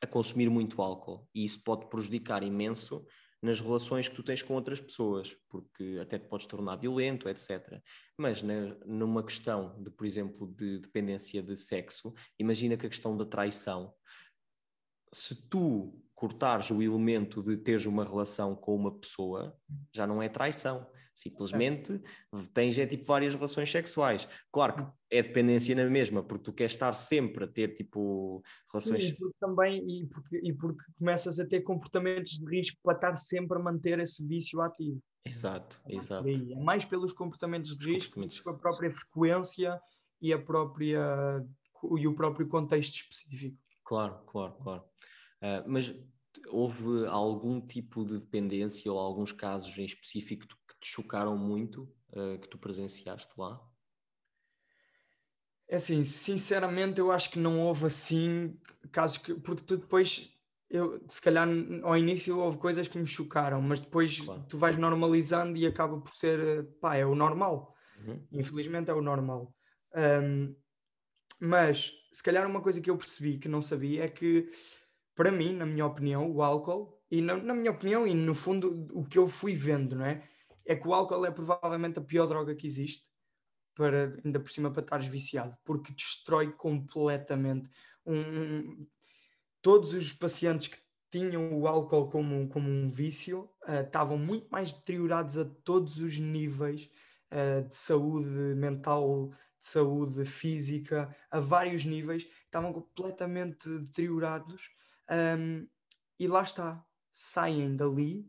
a 0.00 0.06
consumir 0.06 0.48
muito 0.48 0.80
álcool 0.80 1.28
e 1.34 1.44
isso 1.44 1.62
pode 1.62 1.88
prejudicar 1.88 2.42
imenso 2.42 3.04
nas 3.42 3.60
relações 3.60 4.08
que 4.08 4.14
tu 4.16 4.22
tens 4.22 4.42
com 4.42 4.54
outras 4.54 4.80
pessoas, 4.80 5.36
porque 5.48 5.98
até 6.00 6.18
te 6.18 6.26
podes 6.26 6.46
tornar 6.46 6.76
violento, 6.76 7.28
etc. 7.28 7.80
Mas 8.18 8.42
na, 8.42 8.74
numa 8.84 9.22
questão 9.22 9.80
de, 9.82 9.90
por 9.90 10.06
exemplo, 10.06 10.46
de 10.56 10.78
dependência 10.78 11.42
de 11.42 11.56
sexo, 11.56 12.14
imagina 12.38 12.76
que 12.76 12.86
a 12.86 12.90
questão 12.90 13.16
da 13.16 13.24
traição, 13.24 13.92
se 15.12 15.34
tu 15.48 16.02
cortares 16.14 16.70
o 16.70 16.82
elemento 16.82 17.42
de 17.42 17.58
teres 17.58 17.84
uma 17.84 18.04
relação 18.04 18.56
com 18.56 18.74
uma 18.74 18.98
pessoa, 18.98 19.56
já 19.92 20.06
não 20.06 20.22
é 20.22 20.28
traição. 20.28 20.90
Simplesmente 21.16 21.98
tens 22.52 22.78
é 22.78 22.86
tipo 22.86 23.04
várias 23.04 23.34
relações 23.34 23.70
sexuais. 23.70 24.28
Claro 24.52 24.76
que 24.76 25.16
é 25.16 25.22
dependência 25.22 25.74
na 25.74 25.88
mesma, 25.88 26.22
porque 26.22 26.44
tu 26.44 26.52
queres 26.52 26.72
estar 26.72 26.92
sempre 26.92 27.44
a 27.44 27.48
ter 27.48 27.72
tipo 27.72 28.42
relações. 28.70 29.04
Sim, 29.04 29.16
e 29.18 29.30
também 29.40 30.02
e 30.02 30.06
porque, 30.06 30.40
e 30.42 30.52
porque 30.52 30.84
começas 30.98 31.40
a 31.40 31.46
ter 31.46 31.62
comportamentos 31.62 32.32
de 32.32 32.44
risco 32.44 32.76
para 32.82 32.94
estar 32.96 33.16
sempre 33.16 33.56
a 33.56 33.62
manter 33.62 33.98
esse 33.98 34.26
vício 34.26 34.60
ativo. 34.60 35.00
Exato, 35.24 35.80
é 35.88 35.94
exato. 35.94 36.28
É 36.28 36.62
mais 36.62 36.84
pelos 36.84 37.14
comportamentos 37.14 37.78
de 37.78 37.94
risco, 37.94 38.16
comportamentos... 38.16 38.46
a 38.46 38.52
própria 38.52 38.92
frequência 38.92 39.80
e 40.20 40.34
a 40.34 40.38
própria 40.38 41.42
e 41.96 42.06
o 42.06 42.14
próprio 42.14 42.46
contexto 42.46 42.94
específico. 42.94 43.56
Claro, 43.82 44.18
claro, 44.26 44.52
claro. 44.62 44.82
Uh, 45.40 45.64
mas 45.66 45.94
houve 46.48 47.06
algum 47.06 47.58
tipo 47.58 48.04
de 48.04 48.18
dependência 48.18 48.92
ou 48.92 48.98
alguns 48.98 49.32
casos 49.32 49.76
em 49.78 49.84
específico 49.84 50.46
te 50.86 50.92
chocaram 50.92 51.36
muito, 51.36 51.82
uh, 52.12 52.38
que 52.38 52.48
tu 52.48 52.58
presenciaste 52.58 53.32
lá? 53.36 53.60
É 55.68 55.76
assim, 55.76 56.04
sinceramente 56.04 57.00
eu 57.00 57.10
acho 57.10 57.30
que 57.30 57.40
não 57.40 57.60
houve 57.60 57.86
assim 57.86 58.56
casos 58.92 59.18
que. 59.18 59.34
Porque 59.34 59.64
tu 59.64 59.76
depois, 59.76 60.32
eu, 60.70 61.04
se 61.08 61.20
calhar 61.20 61.48
ao 61.82 61.96
início 61.96 62.38
houve 62.38 62.56
coisas 62.56 62.86
que 62.86 62.98
me 62.98 63.06
chocaram, 63.06 63.60
mas 63.60 63.80
depois 63.80 64.20
claro. 64.20 64.44
tu 64.48 64.56
vais 64.56 64.76
normalizando 64.76 65.56
e 65.56 65.66
acaba 65.66 66.00
por 66.00 66.14
ser, 66.14 66.64
pá, 66.80 66.94
é 66.94 67.04
o 67.04 67.16
normal. 67.16 67.74
Uhum. 67.98 68.24
Infelizmente 68.30 68.90
é 68.90 68.94
o 68.94 69.02
normal. 69.02 69.52
Um, 70.22 70.54
mas 71.40 71.92
se 72.12 72.22
calhar 72.22 72.46
uma 72.46 72.62
coisa 72.62 72.80
que 72.80 72.88
eu 72.88 72.96
percebi 72.96 73.38
que 73.38 73.48
não 73.48 73.60
sabia 73.60 74.04
é 74.04 74.08
que 74.08 74.48
para 75.16 75.32
mim, 75.32 75.52
na 75.52 75.66
minha 75.66 75.84
opinião, 75.84 76.30
o 76.30 76.42
álcool, 76.42 77.02
e 77.10 77.20
na, 77.20 77.36
na, 77.36 77.54
minha 77.54 77.70
opinião, 77.70 78.06
e 78.06 78.14
no 78.14 78.34
fundo 78.34 78.86
o 78.92 79.04
que 79.04 79.18
eu 79.18 79.26
fui 79.26 79.54
vendo, 79.54 79.96
não 79.96 80.04
é? 80.04 80.22
É 80.66 80.74
que 80.74 80.86
o 80.86 80.92
álcool 80.92 81.24
é 81.24 81.30
provavelmente 81.30 81.98
a 81.98 82.02
pior 82.02 82.26
droga 82.26 82.54
que 82.54 82.66
existe, 82.66 83.08
para, 83.74 84.18
ainda 84.24 84.40
por 84.40 84.50
cima 84.50 84.70
para 84.70 84.82
estares 84.82 85.06
viciado, 85.06 85.56
porque 85.64 85.92
destrói 85.92 86.52
completamente. 86.52 87.70
Um, 88.04 88.18
um, 88.18 88.86
todos 89.62 89.94
os 89.94 90.12
pacientes 90.12 90.68
que 90.68 90.78
tinham 91.10 91.58
o 91.58 91.68
álcool 91.68 92.08
como, 92.08 92.48
como 92.48 92.68
um 92.68 92.88
vício 92.88 93.50
uh, 93.68 93.82
estavam 93.84 94.18
muito 94.18 94.48
mais 94.50 94.72
deteriorados 94.72 95.38
a 95.38 95.44
todos 95.44 95.98
os 95.98 96.18
níveis 96.18 96.90
uh, 97.30 97.68
de 97.68 97.74
saúde 97.74 98.28
mental, 98.28 99.30
de 99.60 99.66
saúde 99.66 100.24
física, 100.24 101.14
a 101.30 101.40
vários 101.40 101.84
níveis, 101.84 102.26
estavam 102.44 102.72
completamente 102.72 103.68
deteriorados 103.68 104.70
um, 105.38 105.66
e 106.18 106.26
lá 106.26 106.42
está, 106.42 106.84
saem 107.10 107.76
dali 107.76 108.28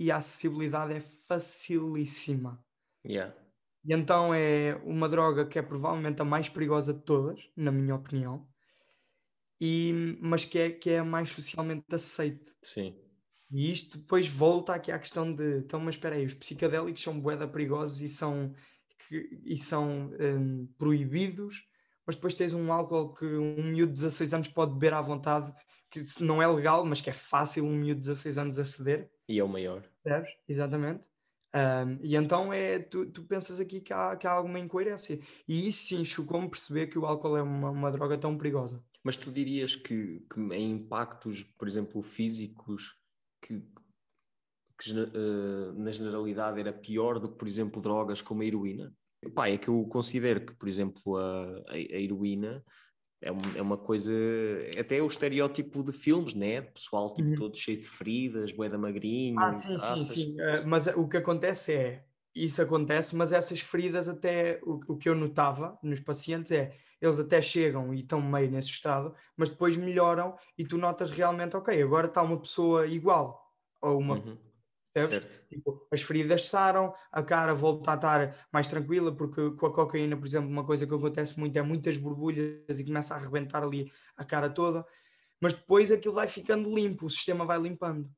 e 0.00 0.10
a 0.10 0.16
acessibilidade 0.16 0.94
é 0.94 1.00
facilíssima. 1.00 2.64
Yeah. 3.06 3.36
E 3.84 3.92
então 3.92 4.32
é 4.32 4.74
uma 4.82 5.06
droga 5.06 5.44
que 5.46 5.58
é 5.58 5.62
provavelmente 5.62 6.22
a 6.22 6.24
mais 6.24 6.48
perigosa 6.48 6.94
de 6.94 7.02
todas, 7.02 7.38
na 7.54 7.70
minha 7.70 7.94
opinião, 7.94 8.48
e, 9.60 10.16
mas 10.22 10.46
que 10.46 10.58
é, 10.58 10.70
que 10.70 10.88
é 10.88 11.00
a 11.00 11.04
mais 11.04 11.28
socialmente 11.28 11.84
aceite. 11.94 12.50
Sim. 12.62 12.98
E 13.50 13.70
isto 13.70 13.98
depois 13.98 14.26
volta 14.26 14.72
aqui 14.72 14.90
à 14.90 14.98
questão 14.98 15.34
de, 15.34 15.58
então, 15.58 15.78
mas 15.78 15.96
espera 15.96 16.16
aí, 16.16 16.24
os 16.24 16.34
psicadélicos 16.34 17.02
são 17.02 17.20
boeda 17.20 17.46
perigosos 17.46 18.00
e 18.00 18.08
são, 18.08 18.54
que, 19.06 19.42
e 19.44 19.56
são 19.56 20.10
um, 20.18 20.66
proibidos, 20.78 21.62
mas 22.06 22.16
depois 22.16 22.34
tens 22.34 22.54
um 22.54 22.72
álcool 22.72 23.12
que 23.12 23.26
um 23.26 23.64
miúdo 23.64 23.92
de 23.92 24.00
16 24.00 24.32
anos 24.32 24.48
pode 24.48 24.72
beber 24.72 24.94
à 24.94 25.02
vontade 25.02 25.52
que 25.90 26.00
não 26.22 26.40
é 26.40 26.46
legal, 26.46 26.86
mas 26.86 27.00
que 27.00 27.10
é 27.10 27.12
fácil 27.12 27.64
um 27.64 27.74
miúdo 27.74 28.00
de 28.00 28.06
16 28.06 28.38
anos 28.38 28.58
aceder. 28.58 29.10
E 29.30 29.38
é 29.38 29.44
o 29.44 29.48
maior. 29.48 29.88
Percebes? 30.02 30.36
Exatamente. 30.48 31.04
Um, 31.54 32.04
e 32.04 32.16
então 32.16 32.52
é, 32.52 32.80
tu, 32.80 33.06
tu 33.06 33.22
pensas 33.22 33.60
aqui 33.60 33.80
que 33.80 33.92
há, 33.92 34.16
que 34.16 34.26
há 34.26 34.32
alguma 34.32 34.58
incoerência. 34.58 35.20
E 35.46 35.68
isso 35.68 35.86
sim 35.86 36.04
chocou-me 36.04 36.50
perceber 36.50 36.88
que 36.88 36.98
o 36.98 37.06
álcool 37.06 37.36
é 37.36 37.42
uma, 37.42 37.70
uma 37.70 37.92
droga 37.92 38.18
tão 38.18 38.36
perigosa. 38.36 38.82
Mas 39.04 39.16
tu 39.16 39.30
dirias 39.30 39.76
que, 39.76 40.20
que 40.32 40.40
em 40.52 40.72
impactos, 40.72 41.44
por 41.44 41.68
exemplo, 41.68 42.02
físicos, 42.02 42.96
que, 43.40 43.62
que 44.76 44.92
uh, 44.92 45.72
na 45.74 45.92
generalidade 45.92 46.58
era 46.58 46.72
pior 46.72 47.20
do 47.20 47.30
que, 47.30 47.38
por 47.38 47.46
exemplo, 47.46 47.80
drogas 47.80 48.20
como 48.20 48.42
a 48.42 48.44
heroína? 48.44 48.92
Pá, 49.32 49.48
é 49.48 49.56
que 49.56 49.68
eu 49.68 49.86
considero 49.86 50.44
que, 50.44 50.54
por 50.54 50.68
exemplo, 50.68 51.16
a, 51.16 51.44
a, 51.68 51.74
a 51.74 51.78
heroína 51.78 52.64
é, 53.22 53.30
uma, 53.30 53.42
é 53.56 53.62
uma 53.62 53.76
coisa, 53.76 54.12
até 54.78 55.02
o 55.02 55.06
estereótipo 55.06 55.82
de 55.82 55.92
filmes, 55.92 56.34
né? 56.34 56.62
Pessoal 56.62 57.12
tipo 57.14 57.28
uhum. 57.28 57.36
todo 57.36 57.56
cheio 57.56 57.80
de 57.80 57.86
feridas, 57.86 58.52
boeda 58.52 58.78
magrinho. 58.78 59.38
Ah, 59.38 59.52
sim, 59.52 59.76
sim, 59.76 60.04
sim. 60.04 60.36
Uh, 60.36 60.66
mas 60.66 60.86
o 60.88 61.06
que 61.06 61.18
acontece 61.18 61.74
é, 61.74 62.04
isso 62.34 62.62
acontece, 62.62 63.14
mas 63.14 63.32
essas 63.32 63.60
feridas 63.60 64.08
até, 64.08 64.60
o, 64.62 64.80
o 64.92 64.96
que 64.96 65.08
eu 65.08 65.14
notava 65.14 65.78
nos 65.82 66.00
pacientes 66.00 66.50
é, 66.52 66.74
eles 67.00 67.18
até 67.18 67.40
chegam 67.40 67.94
e 67.94 68.00
estão 68.00 68.20
meio 68.20 68.50
nesse 68.50 68.68
estado, 68.68 69.14
mas 69.36 69.48
depois 69.48 69.76
melhoram 69.76 70.36
e 70.56 70.64
tu 70.64 70.76
notas 70.78 71.10
realmente, 71.10 71.56
ok, 71.56 71.82
agora 71.82 72.06
está 72.06 72.22
uma 72.22 72.38
pessoa 72.38 72.86
igual, 72.86 73.50
ou 73.80 73.98
uma, 73.98 74.16
uhum. 74.16 74.38
Tipo, 75.48 75.86
as 75.90 76.02
feridas 76.02 76.46
saram, 76.46 76.92
a 77.12 77.22
cara 77.22 77.54
volta 77.54 77.92
a 77.92 77.94
estar 77.94 78.46
mais 78.52 78.66
tranquila, 78.66 79.14
porque 79.14 79.50
com 79.52 79.66
a 79.66 79.72
cocaína, 79.72 80.16
por 80.16 80.26
exemplo, 80.26 80.50
uma 80.50 80.64
coisa 80.64 80.86
que 80.86 80.94
acontece 80.94 81.38
muito 81.38 81.56
é 81.56 81.62
muitas 81.62 81.96
borbulhas 81.96 82.78
e 82.78 82.84
começa 82.84 83.14
a 83.14 83.16
arrebentar 83.16 83.62
ali 83.62 83.90
a 84.16 84.24
cara 84.24 84.50
toda, 84.50 84.84
mas 85.40 85.54
depois 85.54 85.92
aquilo 85.92 86.14
vai 86.14 86.26
ficando 86.26 86.74
limpo, 86.74 87.06
o 87.06 87.10
sistema 87.10 87.44
vai 87.44 87.60
limpando. 87.60 88.10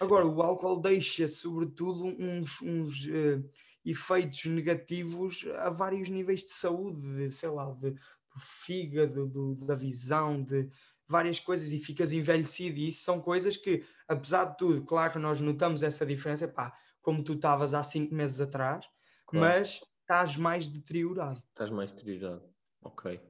Agora, 0.00 0.26
o 0.26 0.40
álcool 0.40 0.80
deixa, 0.80 1.28
sobretudo, 1.28 2.06
uns, 2.06 2.62
uns 2.62 3.04
uh, 3.06 3.44
efeitos 3.84 4.46
negativos 4.46 5.44
a 5.58 5.68
vários 5.68 6.08
níveis 6.08 6.40
de 6.40 6.50
saúde, 6.50 7.00
de, 7.00 7.30
sei 7.30 7.50
lá, 7.50 7.70
de, 7.72 7.90
do 7.90 8.40
fígado, 8.40 9.26
do, 9.26 9.54
da 9.56 9.74
visão, 9.74 10.42
de 10.42 10.70
várias 11.10 11.40
coisas 11.40 11.72
e 11.72 11.78
ficas 11.78 12.12
envelhecido. 12.12 12.78
E 12.78 12.86
isso 12.86 13.02
são 13.02 13.20
coisas 13.20 13.56
que, 13.56 13.84
apesar 14.08 14.44
de 14.44 14.56
tudo, 14.56 14.84
claro 14.84 15.12
que 15.12 15.18
nós 15.18 15.40
notamos 15.40 15.82
essa 15.82 16.06
diferença, 16.06 16.46
pá, 16.46 16.72
como 17.02 17.22
tu 17.24 17.34
estavas 17.34 17.74
há 17.74 17.82
cinco 17.82 18.14
meses 18.14 18.40
atrás, 18.40 18.86
claro. 19.26 19.46
mas 19.46 19.80
estás 20.00 20.36
mais 20.36 20.68
deteriorado. 20.68 21.42
Estás 21.48 21.70
mais 21.70 21.90
deteriorado, 21.90 22.48
ok. 22.82 23.20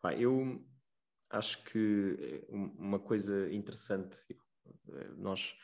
Pá, 0.00 0.14
eu 0.14 0.62
acho 1.30 1.62
que 1.64 2.16
eh, 2.20 2.46
uma 2.50 2.98
coisa 2.98 3.52
interessante, 3.52 4.18
eh, 4.30 5.10
nós. 5.16 5.54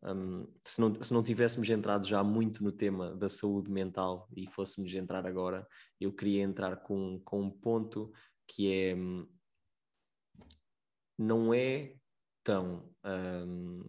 Um, 0.00 0.46
se, 0.64 0.80
não, 0.80 1.02
se 1.02 1.12
não 1.12 1.24
tivéssemos 1.24 1.68
entrado 1.68 2.06
já 2.06 2.22
muito 2.22 2.62
no 2.62 2.70
tema 2.70 3.16
da 3.16 3.28
saúde 3.28 3.68
mental 3.68 4.28
e 4.36 4.46
fôssemos 4.46 4.94
entrar 4.94 5.26
agora, 5.26 5.66
eu 6.00 6.12
queria 6.12 6.40
entrar 6.40 6.76
com, 6.76 7.20
com 7.24 7.42
um 7.42 7.50
ponto 7.50 8.12
que 8.46 8.72
é 8.72 8.94
hum, 8.94 9.26
não 11.18 11.52
é 11.52 11.94
tão. 12.44 12.88
Um, 13.04 13.82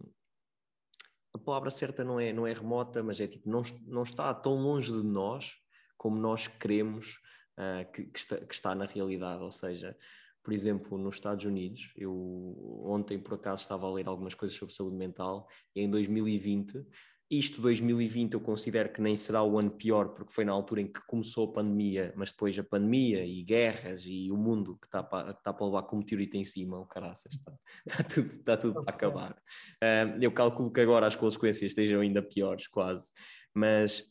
a 1.32 1.38
palavra 1.38 1.70
certa 1.70 2.02
não 2.02 2.18
é, 2.18 2.32
não 2.32 2.46
é 2.46 2.52
remota, 2.52 3.02
mas 3.02 3.20
é 3.20 3.26
tipo, 3.26 3.48
não, 3.48 3.62
não 3.86 4.02
está 4.02 4.34
tão 4.34 4.54
longe 4.54 4.92
de 4.92 5.02
nós 5.04 5.54
como 5.96 6.18
nós 6.18 6.48
queremos 6.48 7.20
uh, 7.58 7.90
que, 7.92 8.04
que, 8.04 8.18
está, 8.18 8.36
que 8.38 8.54
está 8.54 8.74
na 8.74 8.86
realidade. 8.86 9.42
Ou 9.42 9.52
seja, 9.52 9.96
por 10.42 10.52
exemplo, 10.52 10.98
nos 10.98 11.16
Estados 11.16 11.44
Unidos, 11.44 11.92
eu 11.96 12.82
ontem 12.84 13.18
por 13.18 13.34
acaso 13.34 13.62
estava 13.62 13.86
a 13.86 13.92
ler 13.92 14.08
algumas 14.08 14.34
coisas 14.34 14.56
sobre 14.56 14.74
saúde 14.74 14.96
mental 14.96 15.46
e 15.76 15.82
em 15.82 15.90
2020 15.90 16.84
isto 17.30 17.62
2020 17.62 18.34
eu 18.34 18.40
considero 18.40 18.92
que 18.92 19.00
nem 19.00 19.16
será 19.16 19.42
o 19.42 19.56
ano 19.56 19.70
pior, 19.70 20.08
porque 20.08 20.32
foi 20.32 20.44
na 20.44 20.52
altura 20.52 20.80
em 20.80 20.88
que 20.88 21.00
começou 21.06 21.48
a 21.48 21.52
pandemia, 21.52 22.12
mas 22.16 22.32
depois 22.32 22.58
a 22.58 22.64
pandemia 22.64 23.24
e 23.24 23.40
guerras 23.44 24.02
e 24.04 24.32
o 24.32 24.36
mundo 24.36 24.76
que 24.76 24.86
está 24.88 25.00
para, 25.00 25.30
está 25.30 25.52
para 25.52 25.64
levar 25.64 25.82
com 25.84 25.96
um 25.96 25.98
meteorito 26.00 26.36
em 26.36 26.44
cima, 26.44 26.80
o 26.80 26.86
caraças, 26.86 27.32
está, 27.32 27.52
está 27.86 28.02
tudo, 28.02 28.34
está 28.34 28.56
tudo 28.56 28.84
para 28.84 28.94
acabar. 28.94 29.30
Uh, 29.30 30.18
eu 30.20 30.32
calculo 30.32 30.72
que 30.72 30.80
agora 30.80 31.06
as 31.06 31.14
consequências 31.14 31.70
estejam 31.70 32.00
ainda 32.00 32.20
piores, 32.20 32.66
quase. 32.66 33.12
Mas 33.54 34.04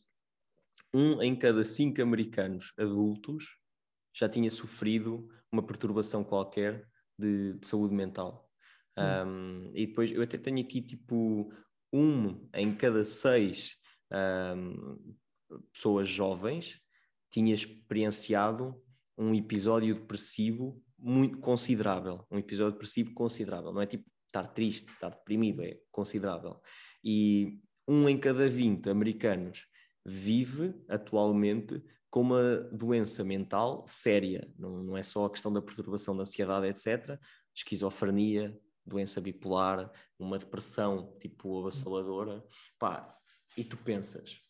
um 0.94 1.20
em 1.20 1.36
cada 1.36 1.62
cinco 1.62 2.00
americanos 2.00 2.72
adultos 2.78 3.44
já 4.14 4.30
tinha 4.30 4.48
sofrido 4.48 5.28
uma 5.52 5.62
perturbação 5.62 6.24
qualquer 6.24 6.88
de, 7.18 7.52
de 7.52 7.66
saúde 7.66 7.94
mental. 7.94 8.48
Hum. 8.96 9.02
Um, 9.28 9.70
e 9.74 9.86
depois 9.86 10.10
eu 10.10 10.22
até 10.22 10.38
tenho 10.38 10.60
aqui 10.60 10.80
tipo 10.80 11.52
um 11.92 12.48
em 12.54 12.74
cada 12.74 13.04
seis 13.04 13.76
um, 14.56 15.16
pessoas 15.72 16.08
jovens 16.08 16.80
tinha 17.30 17.54
experienciado 17.54 18.80
um 19.16 19.34
episódio 19.34 19.94
depressivo 19.94 20.82
muito 20.98 21.38
considerável, 21.38 22.26
um 22.30 22.38
episódio 22.38 22.72
depressivo 22.72 23.12
considerável, 23.14 23.72
não 23.72 23.80
é 23.80 23.86
tipo 23.86 24.04
estar 24.26 24.46
triste, 24.48 24.90
estar 24.90 25.10
deprimido, 25.10 25.62
é 25.62 25.78
considerável. 25.90 26.60
E 27.02 27.58
um 27.86 28.08
em 28.08 28.18
cada 28.18 28.48
20 28.48 28.88
americanos 28.88 29.66
vive 30.04 30.74
atualmente 30.88 31.82
com 32.10 32.22
uma 32.22 32.56
doença 32.72 33.22
mental 33.24 33.84
séria, 33.86 34.48
não, 34.58 34.82
não 34.82 34.96
é 34.96 35.02
só 35.02 35.26
a 35.26 35.30
questão 35.30 35.52
da 35.52 35.62
perturbação 35.62 36.14
da 36.16 36.22
ansiedade, 36.22 36.66
etc. 36.66 37.18
Esquizofrenia, 37.54 38.56
doença 38.86 39.20
bipolar, 39.20 39.90
uma 40.18 40.38
depressão 40.38 41.16
tipo 41.20 41.60
avassaladora. 41.60 42.44
Pá, 42.78 43.16
e 43.56 43.64
tu 43.64 43.76
pensas, 43.76 44.40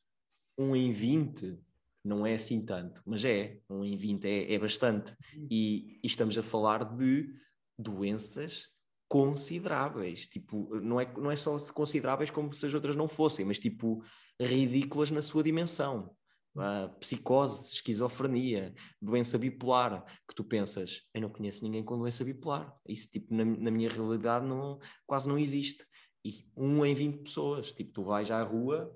um 0.58 0.74
em 0.76 0.92
20 0.92 1.58
não 2.04 2.26
é 2.26 2.34
assim 2.34 2.64
tanto, 2.64 3.02
mas 3.04 3.24
é, 3.24 3.60
um 3.68 3.84
em 3.84 3.96
20 3.96 4.24
é, 4.24 4.54
é 4.54 4.58
bastante. 4.58 5.14
E, 5.50 5.98
e, 6.02 6.06
estamos 6.06 6.36
a 6.38 6.42
falar 6.42 6.84
de 6.96 7.34
doenças 7.78 8.66
consideráveis, 9.08 10.26
tipo, 10.26 10.74
não 10.80 11.00
é, 11.00 11.12
não 11.18 11.30
é 11.30 11.36
só 11.36 11.58
consideráveis 11.72 12.30
como 12.30 12.52
se 12.52 12.64
as 12.64 12.74
outras 12.74 12.96
não 12.96 13.08
fossem, 13.08 13.44
mas 13.44 13.58
tipo, 13.58 14.02
ridículas 14.40 15.10
na 15.10 15.20
sua 15.20 15.42
dimensão. 15.42 16.14
Uh, 16.56 16.92
psicose, 16.98 17.74
esquizofrenia, 17.74 18.74
doença 19.00 19.38
bipolar, 19.38 20.04
que 20.28 20.34
tu 20.34 20.42
pensas, 20.42 21.02
eu 21.14 21.20
não 21.20 21.28
conheço 21.28 21.62
ninguém 21.62 21.84
com 21.84 21.96
doença 21.96 22.24
bipolar. 22.24 22.74
Isso, 22.88 23.08
tipo, 23.08 23.32
na, 23.32 23.44
na 23.44 23.70
minha 23.70 23.88
realidade 23.88 24.44
não, 24.44 24.78
quase 25.06 25.28
não 25.28 25.38
existe. 25.38 25.86
E 26.24 26.44
um 26.56 26.84
em 26.84 26.94
20 26.94 27.22
pessoas, 27.22 27.72
tipo, 27.72 27.92
tu 27.92 28.02
vais 28.02 28.30
à 28.30 28.42
rua, 28.42 28.90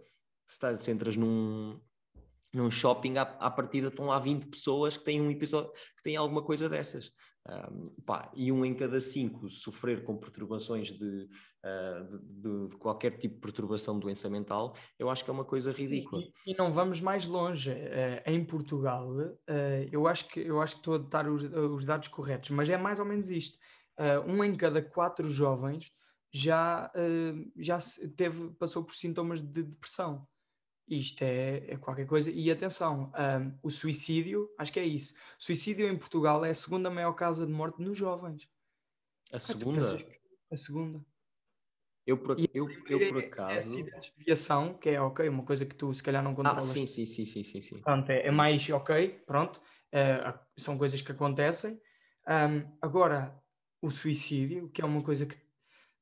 se, 0.47 0.55
estás, 0.55 0.81
se 0.81 0.91
entras 0.91 1.17
num, 1.17 1.81
num 2.53 2.71
shopping, 2.71 3.17
à, 3.17 3.23
à 3.23 3.51
partida 3.51 3.89
estão 3.89 4.07
lá 4.07 4.19
20 4.19 4.47
pessoas 4.47 4.97
que 4.97 5.05
têm 5.05 5.21
um 5.21 5.31
episódio, 5.31 5.73
que 5.97 6.03
têm 6.03 6.17
alguma 6.17 6.43
coisa 6.43 6.69
dessas. 6.69 7.11
Um, 7.47 7.91
pá, 8.07 8.31
e 8.35 8.51
um 8.51 8.65
em 8.65 8.73
cada 8.73 8.99
cinco 8.99 9.51
sofrer 9.51 10.03
com 10.03 10.17
perturbações 10.17 10.93
de, 10.93 11.29
uh, 11.63 12.19
de, 12.19 12.69
de, 12.69 12.77
qualquer 12.79 13.19
tipo 13.19 13.35
de 13.35 13.41
perturbação 13.43 13.97
de 13.97 14.01
doença 14.01 14.31
mental, 14.31 14.75
eu 14.99 15.11
acho 15.11 15.23
que 15.23 15.29
é 15.29 15.33
uma 15.33 15.45
coisa 15.45 15.71
ridícula. 15.71 16.23
E, 16.47 16.53
e 16.53 16.57
não 16.57 16.73
vamos 16.73 17.03
mais 17.03 17.27
longe. 17.27 17.71
Uh, 17.71 18.23
em 18.25 18.43
Portugal, 18.43 19.11
uh, 19.11 19.39
eu, 19.93 20.07
acho 20.07 20.27
que, 20.29 20.41
eu 20.41 20.59
acho 20.59 20.77
que 20.77 20.81
estou 20.81 20.95
a 20.95 20.99
dar 20.99 21.29
os, 21.29 21.43
os 21.43 21.85
dados 21.85 22.09
corretos, 22.09 22.49
mas 22.49 22.71
é 22.71 22.79
mais 22.79 22.99
ou 22.99 23.05
menos 23.05 23.29
isto. 23.29 23.59
um 24.27 24.43
em 24.43 24.55
cada 24.55 24.81
quatro 24.81 25.29
jovens 25.29 25.93
já, 26.33 26.91
já 27.57 27.79
teve, 28.17 28.51
passou 28.55 28.83
por 28.83 28.95
sintomas 28.95 29.43
de 29.43 29.63
depressão. 29.63 30.27
Isto 30.87 31.23
é, 31.23 31.65
é, 31.69 31.77
qualquer 31.79 32.07
coisa. 32.07 32.31
E 32.31 32.51
atenção, 32.51 33.11
um, 33.13 33.59
o 33.63 33.71
suicídio, 33.71 34.51
acho 34.59 34.73
que 34.73 34.81
é 34.81 34.85
isso. 34.85 35.15
Suicídio 35.39 35.89
em 35.89 35.97
Portugal 35.97 36.45
é 36.45 36.51
a 36.51 36.55
segunda 36.55 36.91
maior 36.91 37.13
causa 37.15 37.47
de 37.47 37.53
morte 37.53 37.81
nos 37.81 37.97
jovens. 37.97 38.49
A 39.33 39.39
segunda? 39.39 39.81
Pensas, 39.81 40.07
a 40.53 40.57
segunda. 40.57 41.05
Eu 42.07 42.19
por, 42.19 42.39
eu, 42.39 42.47
eu, 42.53 43.01
eu 43.01 43.13
por 43.13 43.23
é 43.23 43.27
acaso. 43.27 43.79
É 43.79 43.97
a 43.97 43.99
desviação, 43.99 44.75
que 44.75 44.91
é 44.91 45.01
ok, 45.01 45.27
uma 45.27 45.43
coisa 45.43 45.65
que 45.65 45.75
tu 45.75 45.93
se 45.95 46.03
calhar 46.03 46.23
não 46.23 46.33
ah, 46.33 46.35
controlas. 46.35 46.69
Ah, 46.69 46.73
sim, 46.73 46.87
sim, 46.87 47.07
sim, 47.07 47.25
sim, 47.25 47.43
sim. 47.43 47.63
sim. 47.63 47.81
Pronto, 47.81 48.11
é, 48.11 48.27
é 48.27 48.31
mais 48.31 48.69
ok, 48.69 49.23
pronto. 49.27 49.63
Uh, 49.89 50.39
são 50.57 50.77
coisas 50.77 51.01
que 51.01 51.13
acontecem. 51.13 51.81
Um, 52.29 52.77
agora, 52.83 53.43
o 53.81 53.91
suicídio, 53.91 54.69
que 54.69 54.83
é 54.83 54.85
uma 54.85 55.03
coisa 55.03 55.25
que 55.25 55.37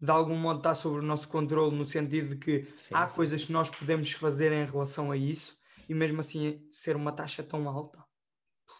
de 0.02 0.10
algum 0.10 0.36
modo 0.36 0.58
está 0.58 0.74
sobre 0.74 0.98
o 0.98 1.06
nosso 1.06 1.28
controle, 1.28 1.76
no 1.76 1.86
sentido 1.86 2.30
de 2.30 2.36
que 2.36 2.66
sim, 2.76 2.92
há 2.92 3.08
sim. 3.08 3.14
coisas 3.14 3.44
que 3.44 3.52
nós 3.52 3.70
podemos 3.70 4.10
fazer 4.10 4.50
em 4.50 4.66
relação 4.66 5.12
a 5.12 5.16
isso 5.16 5.56
e 5.88 5.94
mesmo 5.94 6.20
assim 6.20 6.66
ser 6.68 6.96
uma 6.96 7.12
taxa 7.12 7.40
tão 7.40 7.68
alta. 7.68 8.04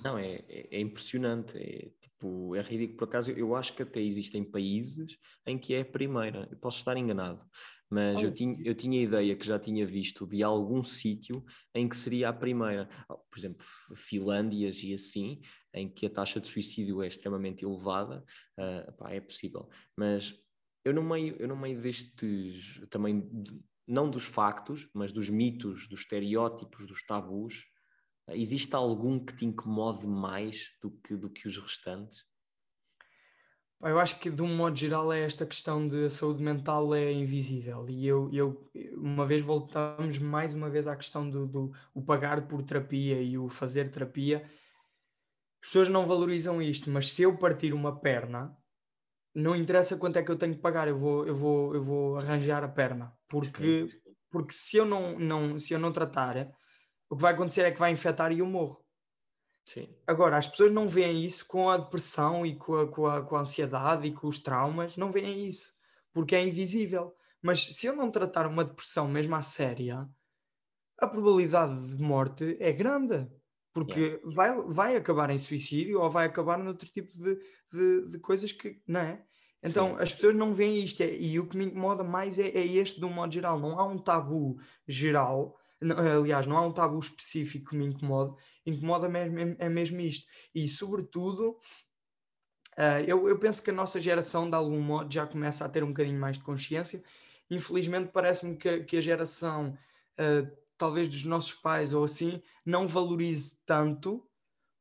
Não, 0.03 0.19
é, 0.19 0.45
é, 0.49 0.77
é 0.77 0.81
impressionante, 0.81 1.57
é, 1.57 1.91
tipo, 2.01 2.57
é 2.57 2.61
ridículo. 2.61 2.99
Por 2.99 3.05
acaso, 3.05 3.31
eu 3.31 3.55
acho 3.55 3.73
que 3.73 3.83
até 3.83 4.01
existem 4.01 4.43
países 4.43 5.17
em 5.47 5.57
que 5.57 5.75
é 5.75 5.83
a 5.83 5.85
primeira, 5.85 6.49
eu 6.51 6.57
posso 6.57 6.79
estar 6.79 6.97
enganado, 6.97 7.41
mas 7.89 8.19
oh. 8.19 8.23
eu, 8.23 8.35
tinha, 8.35 8.57
eu 8.65 8.75
tinha 8.75 8.99
a 8.99 9.05
ideia 9.05 9.37
que 9.37 9.47
já 9.47 9.61
tinha 9.61 9.87
visto 9.87 10.27
de 10.27 10.43
algum 10.43 10.83
sítio 10.83 11.45
em 11.73 11.89
que 11.89 11.97
seria 11.97 12.31
a 12.31 12.33
primeira. 12.33 12.89
Por 13.07 13.39
exemplo, 13.39 13.65
Finlândias 13.95 14.83
e 14.83 14.93
assim, 14.93 15.41
em 15.73 15.89
que 15.89 16.07
a 16.07 16.11
taxa 16.11 16.41
de 16.41 16.49
suicídio 16.49 17.01
é 17.01 17.07
extremamente 17.07 17.65
elevada, 17.65 18.25
uh, 18.59 18.93
pá, 18.97 19.13
é 19.13 19.21
possível. 19.21 19.69
Mas 19.97 20.35
eu 20.85 20.93
no 20.93 21.03
meio, 21.03 21.37
eu 21.39 21.49
no 21.49 21.57
meio 21.57 21.81
destes, 21.81 22.81
também, 22.91 23.31
não 23.87 24.11
dos 24.11 24.25
factos, 24.25 24.89
mas 24.93 25.13
dos 25.13 25.29
mitos, 25.31 25.89
dos 25.89 26.01
estereótipos, 26.01 26.87
dos 26.87 27.05
tabus, 27.05 27.67
existe 28.29 28.75
algum 28.75 29.25
que 29.25 29.35
te 29.35 29.45
incomode 29.45 30.07
mais 30.07 30.77
do 30.81 30.91
que, 30.91 31.17
do 31.17 31.31
que 31.31 31.49
os 31.49 31.59
restantes? 31.59 32.25
Eu 33.81 33.99
acho 33.99 34.21
que, 34.21 34.31
de 34.31 34.41
um 34.43 34.57
modo 34.57 34.77
geral, 34.77 35.13
é 35.13 35.25
esta 35.25 35.45
questão 35.45 35.89
de 35.89 36.09
saúde 36.09 36.41
mental 36.41 36.95
é 36.95 37.13
invisível. 37.13 37.89
E 37.89 38.07
eu, 38.07 38.31
eu 38.33 38.71
uma 38.93 39.27
vez 39.27 39.41
voltamos 39.41 40.19
mais 40.19 40.55
uma 40.55 40.71
vez 40.71 40.87
à 40.87 40.95
questão 40.95 41.29
do, 41.29 41.49
do 41.49 41.73
o 41.93 42.01
pagar 42.01 42.47
por 42.47 42.63
terapia 42.63 43.21
e 43.21 43.37
o 43.37 43.49
fazer 43.49 43.91
terapia. 43.91 44.49
As 45.61 45.69
pessoas 45.69 45.89
não 45.89 46.07
valorizam 46.07 46.63
isto, 46.63 46.89
mas 46.91 47.13
se 47.13 47.23
eu 47.23 47.37
partir 47.37 47.75
uma 47.75 47.99
perna, 48.01 48.57
não 49.35 49.57
interessa 49.57 49.97
quanto 49.97 50.19
é 50.19 50.23
que 50.23 50.31
eu 50.31 50.37
tenho 50.37 50.55
que 50.55 50.61
pagar, 50.61 50.89
eu 50.89 50.99
vou, 50.99 51.27
eu 51.27 51.35
vou, 51.35 51.75
eu 51.75 51.83
vou 51.83 52.17
arranjar 52.19 52.63
a 52.63 52.69
perna. 52.69 53.13
Porque, 53.29 53.87
porque 54.31 54.53
se, 54.53 54.77
eu 54.77 54.85
não, 54.85 55.19
não, 55.19 55.59
se 55.59 55.73
eu 55.73 55.79
não 55.79 55.93
tratar, 55.93 56.53
o 57.09 57.17
que 57.17 57.23
vai 57.23 57.33
acontecer 57.33 57.63
é 57.63 57.71
que 57.71 57.79
vai 57.79 57.91
infectar 57.91 58.33
e 58.33 58.41
eu 58.41 58.47
morro. 58.47 58.85
Sim. 59.65 59.95
Agora, 60.07 60.37
as 60.37 60.47
pessoas 60.47 60.73
não 60.73 60.89
veem 60.89 61.25
isso 61.25 61.47
com 61.47 61.71
a 61.71 61.77
depressão 61.77 62.45
e 62.45 62.57
com 62.57 62.77
a, 62.77 62.89
com, 62.89 63.07
a, 63.07 63.23
com 63.23 63.37
a 63.37 63.41
ansiedade 63.41 64.07
e 64.07 64.13
com 64.13 64.27
os 64.27 64.39
traumas, 64.39 64.97
não 64.97 65.11
veem 65.11 65.47
isso, 65.47 65.73
porque 66.13 66.35
é 66.35 66.45
invisível. 66.45 67.15
Mas 67.41 67.65
se 67.65 67.87
eu 67.87 67.97
não 67.97 68.11
tratar 68.11 68.47
uma 68.47 68.65
depressão 68.65 69.09
mesmo 69.09 69.35
à 69.35 69.43
séria, 69.43 70.09
a 70.99 71.07
probabilidade 71.07 71.97
de 71.97 72.03
morte 72.03 72.57
é 72.61 72.73
grande 72.73 73.29
porque 73.73 74.01
yeah. 74.01 74.23
vai, 74.25 74.63
vai 74.63 74.97
acabar 74.97 75.31
em 75.31 75.39
suicídio 75.39 76.01
ou 76.01 76.11
vai 76.11 76.27
acabar 76.27 76.59
noutro 76.59 76.89
tipo 76.89 77.13
de, 77.17 77.39
de, 77.73 78.09
de 78.09 78.19
coisas 78.19 78.53
que, 78.53 78.81
não 78.87 79.01
é? 79.01 79.25
Então 79.63 79.91
Sim. 79.91 80.03
as 80.03 80.13
pessoas 80.13 80.35
não 80.35 80.53
veem 80.53 80.83
isto 80.83 81.03
é, 81.03 81.15
e 81.15 81.39
o 81.39 81.47
que 81.47 81.57
me 81.57 81.67
incomoda 81.67 82.03
mais 82.03 82.39
é, 82.39 82.49
é, 82.49 82.67
este 82.67 82.99
de 82.99 83.07
um 83.07 83.13
modo 83.13 83.33
geral. 83.33 83.59
Não 83.61 83.79
há 83.79 83.85
um 83.85 83.97
tabu 83.97 84.59
geral, 84.87 85.57
aliás, 86.21 86.47
não 86.47 86.57
há 86.57 86.67
um 86.67 86.73
tabu 86.73 86.99
específico 86.99 87.71
que 87.71 87.77
me 87.77 87.87
incomoda, 87.87 88.35
incomoda 88.67 89.09
mesmo, 89.09 89.39
é, 89.39 89.57
é 89.67 89.69
mesmo 89.69 90.01
isto. 90.01 90.27
E 90.53 90.69
sobretudo, 90.69 91.57
uh, 92.77 93.03
eu, 93.07 93.29
eu 93.29 93.39
penso 93.39 93.63
que 93.63 93.71
a 93.71 93.75
nossa 93.75 94.01
geração 94.01 94.51
de 94.51 94.57
algum 94.57 94.81
modo 94.81 95.13
já 95.13 95.27
começa 95.27 95.65
a 95.65 95.69
ter 95.69 95.85
um 95.85 95.89
bocadinho 95.89 96.19
mais 96.19 96.39
de 96.39 96.43
consciência. 96.43 97.03
Infelizmente 97.49 98.11
parece-me 98.13 98.57
que, 98.57 98.81
que 98.81 98.97
a 98.97 99.01
geração 99.01 99.79
uh, 100.19 100.62
talvez 100.83 101.07
dos 101.07 101.25
nossos 101.25 101.53
pais 101.53 101.95
ou 101.95 102.03
assim, 102.03 102.43
não 102.67 102.89
valorize 102.89 103.63
tanto 103.65 104.29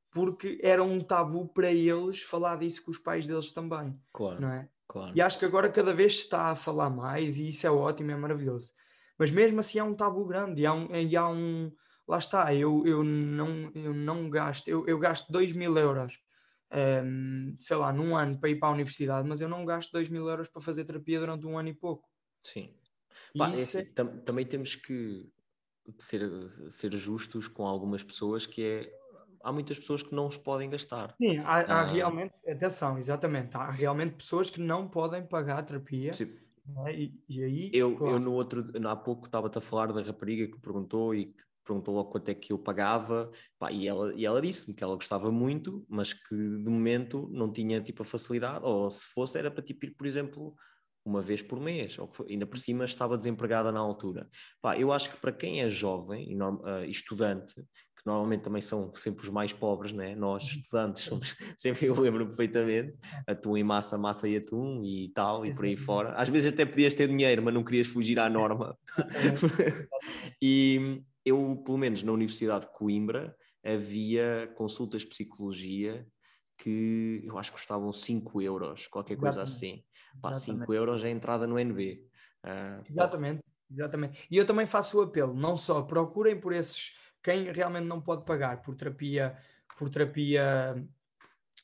porque 0.09 0.59
era 0.63 0.83
um 0.83 0.99
tabu 0.99 1.47
para 1.49 1.71
eles 1.71 2.23
falar 2.23 2.57
disso 2.57 2.83
com 2.83 2.89
os 2.89 2.97
pais 2.97 3.27
deles 3.27 3.53
também. 3.53 3.95
Claro, 4.11 4.41
não 4.41 4.51
é? 4.51 4.67
claro. 4.87 5.11
E 5.15 5.21
acho 5.21 5.37
que 5.37 5.45
agora 5.45 5.69
cada 5.69 5.93
vez 5.93 6.15
se 6.15 6.23
está 6.23 6.47
a 6.47 6.55
falar 6.55 6.89
mais 6.89 7.37
e 7.37 7.49
isso 7.49 7.67
é 7.67 7.69
ótimo, 7.69 8.09
é 8.09 8.15
maravilhoso. 8.15 8.73
Mas 9.15 9.29
mesmo 9.29 9.59
assim 9.59 9.77
há 9.77 9.83
um 9.83 9.93
tabu 9.93 10.25
grande 10.25 10.61
e 10.61 10.65
há 10.65 10.73
um, 10.73 10.95
e 10.95 11.15
há 11.15 11.29
um 11.29 11.71
lá 12.07 12.17
está, 12.17 12.53
eu, 12.55 12.83
eu, 12.87 13.03
não, 13.03 13.71
eu 13.75 13.93
não 13.93 14.27
gasto, 14.27 14.67
eu, 14.67 14.87
eu 14.87 14.97
gasto 14.97 15.31
2 15.31 15.53
mil 15.53 15.77
euros, 15.77 16.19
um, 17.05 17.55
sei 17.59 17.77
lá, 17.77 17.93
num 17.93 18.17
ano 18.17 18.39
para 18.39 18.49
ir 18.49 18.55
para 18.55 18.69
a 18.69 18.73
universidade, 18.73 19.27
mas 19.27 19.39
eu 19.39 19.47
não 19.47 19.63
gasto 19.65 19.91
2 19.91 20.09
mil 20.09 20.27
euros 20.27 20.49
para 20.49 20.63
fazer 20.63 20.83
terapia 20.83 21.19
durante 21.19 21.45
um 21.45 21.59
ano 21.59 21.69
e 21.69 21.75
pouco. 21.75 22.09
Sim. 22.43 22.73
Pá, 23.37 23.51
é 23.51 23.61
assim, 23.61 23.79
é... 23.81 23.85
tam 23.85 24.17
também 24.21 24.47
temos 24.47 24.75
que 24.75 25.31
ser, 25.97 26.29
ser 26.69 26.95
justos 26.95 27.47
com 27.47 27.65
algumas 27.65 28.03
pessoas 28.03 28.45
que 28.45 28.63
é 28.63 29.01
há 29.43 29.51
muitas 29.51 29.79
pessoas 29.79 30.03
que 30.03 30.13
não 30.13 30.27
os 30.27 30.37
podem 30.37 30.69
gastar. 30.69 31.15
Sim, 31.19 31.39
há, 31.39 31.61
há 31.61 31.81
ah, 31.81 31.83
realmente, 31.83 32.33
atenção, 32.47 32.97
exatamente, 32.97 33.55
há 33.57 33.69
realmente 33.69 34.15
pessoas 34.15 34.49
que 34.49 34.61
não 34.61 34.87
podem 34.87 35.25
pagar 35.25 35.63
terapia. 35.63 36.13
Sim. 36.13 36.31
É? 36.85 36.93
E, 36.93 37.23
e, 37.27 37.43
aí, 37.43 37.71
eu, 37.73 37.95
claro. 37.95 38.15
eu 38.15 38.19
no 38.19 38.33
outro, 38.33 38.65
há 38.87 38.95
pouco 38.95 39.25
estava-te 39.25 39.57
a 39.57 39.61
falar 39.61 39.91
da 39.91 40.01
rapariga 40.01 40.47
que 40.47 40.59
perguntou 40.59 41.13
e 41.13 41.25
que 41.25 41.43
perguntou 41.65 41.95
logo 41.95 42.11
quanto 42.11 42.29
é 42.29 42.35
que 42.35 42.53
eu 42.53 42.59
pagava, 42.59 43.31
pá, 43.57 43.71
e 43.71 43.87
ela, 43.87 44.13
e 44.13 44.25
ela 44.25 44.41
disse-me 44.41 44.73
que 44.73 44.83
ela 44.83 44.95
gostava 44.95 45.31
muito, 45.31 45.85
mas 45.89 46.13
que 46.13 46.35
de 46.35 46.69
momento 46.69 47.29
não 47.31 47.51
tinha 47.51 47.81
tipo 47.81 48.01
a 48.03 48.05
facilidade, 48.05 48.63
ou 48.63 48.89
se 48.89 49.05
fosse 49.05 49.37
era 49.37 49.49
para 49.51 49.63
tipo 49.63 49.85
ir, 49.85 49.91
por 49.91 50.05
exemplo, 50.05 50.55
uma 51.03 51.21
vez 51.21 51.41
por 51.41 51.59
mês, 51.59 51.97
ou 51.97 52.09
ainda 52.29 52.45
por 52.45 52.57
cima 52.57 52.85
estava 52.85 53.17
desempregada 53.17 53.71
na 53.71 53.79
altura. 53.79 54.29
Pá, 54.61 54.77
eu 54.77 54.91
acho 54.91 55.09
que 55.09 55.17
para 55.17 55.31
quem 55.31 55.61
é 55.61 55.69
jovem 55.69 56.31
e 56.31 56.35
uh, 56.35 56.83
estudante, 56.87 57.55
que 57.55 58.05
normalmente 58.05 58.41
também 58.41 58.61
são 58.61 58.93
sempre 58.95 59.23
os 59.23 59.29
mais 59.29 59.53
pobres, 59.53 59.93
né? 59.93 60.15
nós 60.15 60.43
uhum. 60.43 60.59
estudantes 60.59 61.03
somos, 61.03 61.35
sempre 61.57 61.85
eu 61.87 61.99
lembro 61.99 62.25
perfeitamente, 62.27 62.93
atum 63.27 63.57
e 63.57 63.63
massa, 63.63 63.97
massa 63.97 64.27
e 64.27 64.37
atum 64.37 64.83
e 64.83 65.11
tal, 65.13 65.45
e 65.45 65.53
por 65.53 65.65
aí 65.65 65.75
fora. 65.75 66.13
Às 66.13 66.29
vezes 66.29 66.51
até 66.51 66.65
podias 66.65 66.93
ter 66.93 67.07
dinheiro, 67.07 67.41
mas 67.43 67.53
não 67.53 67.63
querias 67.63 67.87
fugir 67.87 68.19
à 68.19 68.29
norma. 68.29 68.77
e 70.41 71.01
eu, 71.25 71.61
pelo 71.63 71.77
menos 71.77 72.01
na 72.03 72.11
Universidade 72.11 72.65
de 72.65 72.73
Coimbra, 72.73 73.35
havia 73.63 74.51
consultas 74.55 75.01
de 75.01 75.07
psicologia 75.07 76.05
que 76.61 77.23
eu 77.25 77.39
acho 77.39 77.51
que 77.51 77.57
custavam 77.57 77.91
5 77.91 78.39
euros, 78.39 78.85
qualquer 78.85 79.17
coisa 79.17 79.41
assim. 79.41 79.83
Pá, 80.21 80.31
5 80.31 80.71
euros 80.71 81.03
é 81.03 81.07
a 81.07 81.09
entrada 81.09 81.47
no 81.47 81.57
NB. 81.57 82.05
Uh, 82.43 82.47
ah, 82.47 82.81
exatamente, 82.87 83.43
exatamente. 83.69 84.27
E 84.29 84.37
eu 84.37 84.45
também 84.45 84.67
faço 84.67 84.99
o 84.99 85.01
apelo, 85.01 85.33
não 85.33 85.57
só 85.57 85.81
procurem 85.81 86.39
por 86.39 86.53
esses, 86.53 86.93
quem 87.23 87.51
realmente 87.51 87.87
não 87.87 87.99
pode 87.99 88.25
pagar 88.25 88.61
por 88.61 88.75
terapia, 88.75 89.35
por 89.75 89.89
terapia 89.89 90.75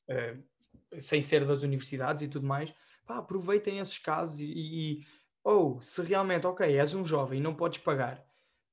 uh, 0.10 1.00
sem 1.00 1.22
ser 1.22 1.46
das 1.46 1.62
universidades 1.62 2.24
e 2.24 2.28
tudo 2.28 2.48
mais, 2.48 2.74
pá, 3.06 3.18
aproveitem 3.18 3.78
esses 3.78 4.00
casos 4.00 4.40
e, 4.40 4.48
e 4.48 5.06
ou 5.44 5.80
se 5.80 6.02
realmente, 6.02 6.48
ok, 6.48 6.76
és 6.76 6.96
um 6.96 7.06
jovem 7.06 7.40
e 7.40 7.44
não 7.44 7.54
podes 7.54 7.80
pagar, 7.80 8.26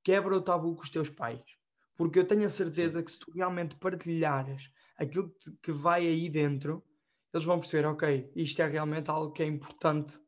quebra 0.02 0.34
o 0.34 0.40
tabu 0.40 0.74
com 0.74 0.82
os 0.82 0.90
teus 0.90 1.10
pais. 1.10 1.42
Porque 1.94 2.18
eu 2.18 2.26
tenho 2.26 2.46
a 2.46 2.48
certeza 2.48 3.02
que 3.02 3.12
se 3.12 3.18
tu 3.18 3.30
realmente 3.30 3.76
partilhares 3.76 4.72
aquilo 4.96 5.34
que, 5.62 5.72
vai 5.72 6.06
aí 6.06 6.28
dentro, 6.28 6.82
eles 7.32 7.44
vão 7.44 7.58
perceber, 7.58 7.86
ok, 7.86 8.30
isto 8.36 8.62
é 8.62 8.68
realmente 8.68 9.10
algo 9.10 9.32
que 9.32 9.42
é 9.42 9.46
importante 9.46 10.18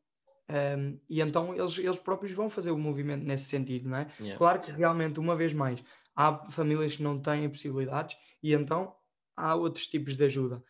um, 0.49 0.97
e 1.09 1.19
então 1.19 1.53
eles, 1.53 1.77
eles 1.77 1.99
próprios 1.99 2.31
vão 2.31 2.49
fazer 2.49 2.71
o 2.71 2.77
movimento 2.77 3.25
nesse 3.25 3.45
sentido, 3.45 3.89
não 3.89 3.97
é? 3.97 4.07
Yeah. 4.19 4.37
Claro 4.37 4.61
que 4.61 4.71
realmente, 4.71 5.19
uma 5.19 5.35
vez 5.35 5.53
mais, 5.53 5.83
há 6.15 6.49
famílias 6.49 6.95
que 6.95 7.03
não 7.03 7.19
têm 7.19 7.49
possibilidades 7.49 8.17
e 8.41 8.53
então 8.53 8.95
há 9.35 9.55
outros 9.55 9.87
tipos 9.87 10.15
de 10.15 10.23
ajuda. 10.23 10.63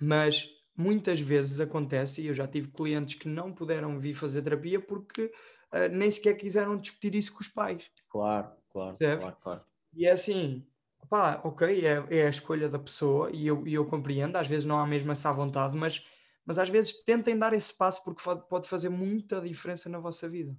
Mas 0.00 0.48
muitas 0.76 1.20
vezes 1.20 1.60
acontece, 1.60 2.22
e 2.22 2.28
eu 2.28 2.34
já 2.34 2.46
tive 2.46 2.68
clientes 2.68 3.16
que 3.16 3.28
não 3.28 3.52
puderam 3.52 3.98
vir 3.98 4.14
fazer 4.14 4.42
terapia 4.42 4.80
porque 4.80 5.24
uh, 5.72 5.88
nem 5.92 6.10
sequer 6.10 6.34
quiseram 6.34 6.76
discutir 6.76 7.14
isso 7.14 7.32
com 7.32 7.40
os 7.40 7.48
pais. 7.48 7.90
Claro, 8.08 8.52
claro, 8.70 8.96
claro, 8.96 9.36
claro. 9.42 9.64
E 9.92 10.06
é 10.06 10.12
assim, 10.12 10.64
pá, 11.08 11.40
ok, 11.44 11.84
é, 11.84 12.04
é 12.10 12.26
a 12.26 12.30
escolha 12.30 12.68
da 12.68 12.78
pessoa 12.78 13.30
e 13.32 13.46
eu, 13.46 13.66
e 13.66 13.74
eu 13.74 13.86
compreendo, 13.86 14.36
às 14.36 14.46
vezes 14.46 14.64
não 14.64 14.78
há 14.78 14.86
mesmo 14.86 15.10
essa 15.12 15.32
vontade, 15.32 15.76
mas, 15.76 16.04
mas 16.44 16.58
às 16.58 16.68
vezes 16.68 17.02
tentem 17.02 17.38
dar 17.38 17.52
esse 17.52 17.76
passo 17.76 18.02
porque 18.04 18.22
pode 18.48 18.68
fazer 18.68 18.88
muita 18.88 19.40
diferença 19.40 19.88
na 19.88 19.98
vossa 19.98 20.28
vida. 20.28 20.56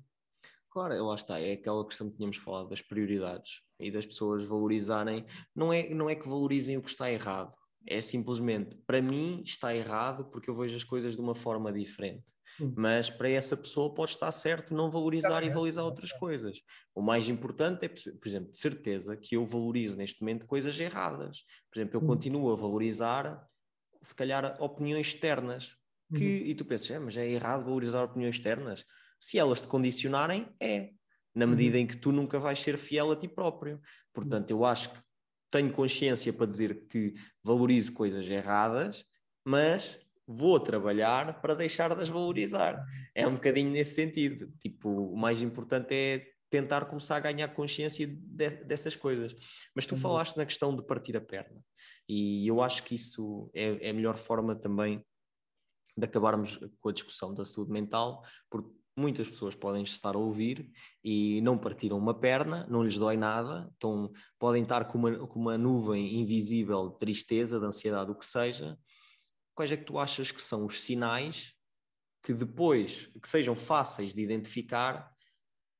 Claro, 0.69 1.05
lá 1.05 1.15
está, 1.15 1.39
é 1.39 1.53
aquela 1.53 1.85
questão 1.85 2.09
que 2.09 2.15
tínhamos 2.15 2.37
falado 2.37 2.69
das 2.69 2.81
prioridades 2.81 3.61
e 3.77 3.91
das 3.91 4.05
pessoas 4.05 4.43
valorizarem, 4.43 5.25
não 5.53 5.73
é, 5.73 5.89
não 5.89 6.09
é 6.09 6.15
que 6.15 6.27
valorizem 6.27 6.77
o 6.77 6.81
que 6.81 6.89
está 6.89 7.11
errado, 7.11 7.53
é 7.85 7.99
simplesmente, 7.99 8.75
para 8.85 9.01
mim 9.01 9.41
está 9.43 9.75
errado 9.75 10.25
porque 10.25 10.49
eu 10.49 10.55
vejo 10.55 10.75
as 10.75 10.83
coisas 10.83 11.15
de 11.15 11.21
uma 11.21 11.35
forma 11.35 11.73
diferente. 11.73 12.23
Mas 12.75 13.09
para 13.09 13.29
essa 13.29 13.55
pessoa 13.55 13.93
pode 13.93 14.11
estar 14.11 14.31
certo 14.31 14.73
não 14.73 14.89
valorizar 14.89 15.43
e 15.43 15.49
valorizar 15.49 15.83
outras 15.83 16.11
coisas. 16.11 16.61
O 16.93 17.01
mais 17.01 17.29
importante 17.29 17.85
é, 17.85 17.87
por 17.87 18.27
exemplo, 18.27 18.51
de 18.51 18.57
certeza 18.57 19.15
que 19.15 19.35
eu 19.35 19.45
valorizo 19.45 19.97
neste 19.97 20.21
momento 20.21 20.45
coisas 20.45 20.79
erradas. 20.79 21.43
Por 21.71 21.79
exemplo, 21.79 21.97
eu 21.97 22.01
continuo 22.05 22.51
a 22.51 22.55
valorizar, 22.55 23.47
se 24.01 24.13
calhar, 24.13 24.55
opiniões 24.61 25.07
externas. 25.07 25.75
Que, 26.13 26.41
uhum. 26.41 26.45
E 26.47 26.55
tu 26.55 26.65
pensas, 26.65 26.91
é, 26.91 26.99
mas 26.99 27.15
é 27.15 27.29
errado 27.29 27.63
valorizar 27.63 28.03
opiniões 28.03 28.35
externas? 28.35 28.85
Se 29.17 29.39
elas 29.39 29.61
te 29.61 29.67
condicionarem, 29.67 30.53
é. 30.59 30.89
Na 31.33 31.47
medida 31.47 31.77
uhum. 31.77 31.83
em 31.83 31.87
que 31.87 31.95
tu 31.95 32.11
nunca 32.11 32.37
vais 32.37 32.59
ser 32.59 32.77
fiel 32.77 33.11
a 33.11 33.15
ti 33.15 33.27
próprio. 33.27 33.79
Portanto, 34.13 34.51
eu 34.51 34.65
acho 34.65 34.89
que 34.91 34.99
tenho 35.49 35.71
consciência 35.71 36.33
para 36.33 36.45
dizer 36.45 36.87
que 36.87 37.13
valorizo 37.43 37.93
coisas 37.93 38.27
erradas, 38.29 39.05
mas 39.45 39.97
vou 40.33 40.59
trabalhar 40.59 41.41
para 41.41 41.53
deixar 41.53 41.93
de 41.95 42.01
as 42.01 42.09
valorizar. 42.09 42.83
É 43.13 43.27
um 43.27 43.33
bocadinho 43.33 43.69
nesse 43.69 43.95
sentido. 43.95 44.51
Tipo, 44.59 44.89
o 44.89 45.17
mais 45.17 45.41
importante 45.41 45.93
é 45.93 46.27
tentar 46.49 46.85
começar 46.85 47.15
a 47.15 47.19
ganhar 47.19 47.47
consciência 47.49 48.05
de, 48.05 48.49
dessas 48.63 48.95
coisas. 48.95 49.33
Mas 49.73 49.85
tu 49.85 49.95
uhum. 49.95 50.01
falaste 50.01 50.35
na 50.35 50.45
questão 50.45 50.75
de 50.75 50.83
partir 50.83 51.15
a 51.15 51.21
perna, 51.21 51.63
e 52.07 52.45
eu 52.45 52.61
acho 52.61 52.83
que 52.83 52.95
isso 52.95 53.49
é, 53.53 53.87
é 53.87 53.89
a 53.89 53.93
melhor 53.93 54.17
forma 54.17 54.53
também 54.53 55.03
de 55.97 56.05
acabarmos 56.05 56.59
com 56.79 56.89
a 56.89 56.93
discussão 56.93 57.33
da 57.33 57.45
saúde 57.45 57.71
mental, 57.71 58.23
porque 58.49 58.69
muitas 58.97 59.29
pessoas 59.29 59.55
podem 59.55 59.83
estar 59.83 60.15
a 60.15 60.19
ouvir 60.19 60.69
e 61.03 61.41
não 61.41 61.57
partiram 61.57 61.97
uma 61.97 62.13
perna, 62.13 62.67
não 62.69 62.83
lhes 62.83 62.97
dói 62.97 63.15
nada, 63.15 63.71
então 63.77 64.11
podem 64.37 64.63
estar 64.63 64.85
com 64.85 64.97
uma, 64.97 65.27
com 65.27 65.39
uma 65.39 65.57
nuvem 65.57 66.19
invisível 66.19 66.89
de 66.89 66.99
tristeza, 66.99 67.59
de 67.59 67.65
ansiedade, 67.65 68.11
o 68.11 68.15
que 68.15 68.25
seja, 68.25 68.77
quais 69.55 69.71
é 69.71 69.77
que 69.77 69.85
tu 69.85 69.97
achas 69.97 70.31
que 70.31 70.41
são 70.41 70.65
os 70.65 70.81
sinais 70.81 71.53
que 72.23 72.33
depois, 72.33 73.09
que 73.21 73.27
sejam 73.27 73.55
fáceis 73.55 74.13
de 74.13 74.21
identificar, 74.21 75.11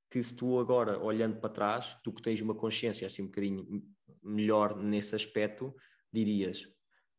que 0.10 0.22
se 0.22 0.36
tu 0.36 0.60
agora, 0.60 1.00
olhando 1.00 1.40
para 1.40 1.50
trás, 1.50 1.98
tu 2.04 2.12
que 2.12 2.22
tens 2.22 2.42
uma 2.42 2.56
consciência 2.56 3.06
assim 3.06 3.22
um 3.22 3.28
bocadinho 3.28 3.84
melhor 4.24 4.76
nesse 4.76 5.16
aspecto, 5.16 5.74
dirias, 6.12 6.68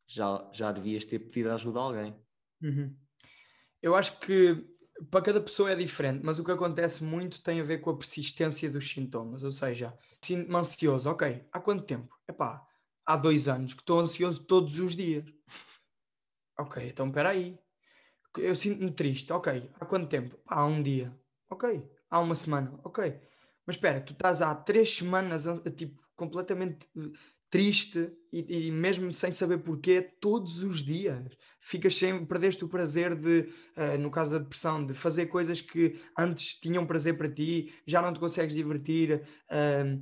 já, 0.06 0.50
já 0.52 0.72
devias 0.72 1.04
ter 1.04 1.18
pedido 1.20 1.50
ajuda 1.52 1.78
a 1.78 1.82
alguém. 1.82 2.16
Uhum. 2.60 2.94
Eu 3.80 3.94
acho 3.94 4.18
que 4.20 4.66
para 5.10 5.22
cada 5.22 5.40
pessoa 5.40 5.70
é 5.70 5.74
diferente, 5.74 6.20
mas 6.22 6.38
o 6.38 6.44
que 6.44 6.52
acontece 6.52 7.02
muito 7.02 7.42
tem 7.42 7.60
a 7.60 7.64
ver 7.64 7.78
com 7.78 7.90
a 7.90 7.96
persistência 7.96 8.70
dos 8.70 8.88
sintomas, 8.88 9.42
ou 9.42 9.50
seja, 9.50 9.96
sinto-me 10.22 10.56
ansioso, 10.56 11.08
ok, 11.08 11.44
há 11.50 11.60
quanto 11.60 11.84
tempo? 11.84 12.14
Epá, 12.28 12.64
há 13.04 13.16
dois 13.16 13.48
anos 13.48 13.74
que 13.74 13.80
estou 13.80 14.00
ansioso 14.00 14.44
todos 14.44 14.78
os 14.78 14.94
dias. 14.94 15.24
Ok, 16.62 16.88
então 16.88 17.08
espera 17.08 17.30
aí. 17.30 17.58
Eu 18.38 18.54
sinto-me 18.54 18.92
triste. 18.92 19.32
Ok, 19.32 19.68
há 19.80 19.84
quanto 19.84 20.08
tempo? 20.08 20.38
Há 20.46 20.64
um 20.64 20.80
dia. 20.80 21.12
Ok, 21.50 21.84
há 22.08 22.20
uma 22.20 22.36
semana. 22.36 22.78
Ok. 22.84 23.20
Mas 23.66 23.76
espera, 23.76 24.00
tu 24.00 24.12
estás 24.12 24.40
há 24.40 24.54
três 24.54 24.96
semanas 24.96 25.44
tipo, 25.76 26.00
completamente 26.16 26.88
eh, 26.96 27.10
triste 27.50 28.12
e, 28.32 28.68
e, 28.68 28.70
mesmo 28.72 29.12
sem 29.12 29.32
saber 29.32 29.58
porquê, 29.58 30.00
todos 30.20 30.62
os 30.62 30.84
dias. 30.84 31.36
Ficas 31.60 31.96
sem, 31.96 32.24
perdeste 32.24 32.64
o 32.64 32.68
prazer 32.68 33.14
de, 33.16 33.52
uh, 33.76 33.98
no 33.98 34.10
caso 34.10 34.32
da 34.32 34.38
depressão, 34.38 34.84
de 34.86 34.94
fazer 34.94 35.26
coisas 35.26 35.60
que 35.60 36.00
antes 36.16 36.54
tinham 36.54 36.86
prazer 36.86 37.16
para 37.16 37.28
ti, 37.28 37.72
já 37.86 38.00
não 38.00 38.12
te 38.12 38.20
consegues 38.20 38.54
divertir. 38.54 39.22
Uh, 39.50 40.00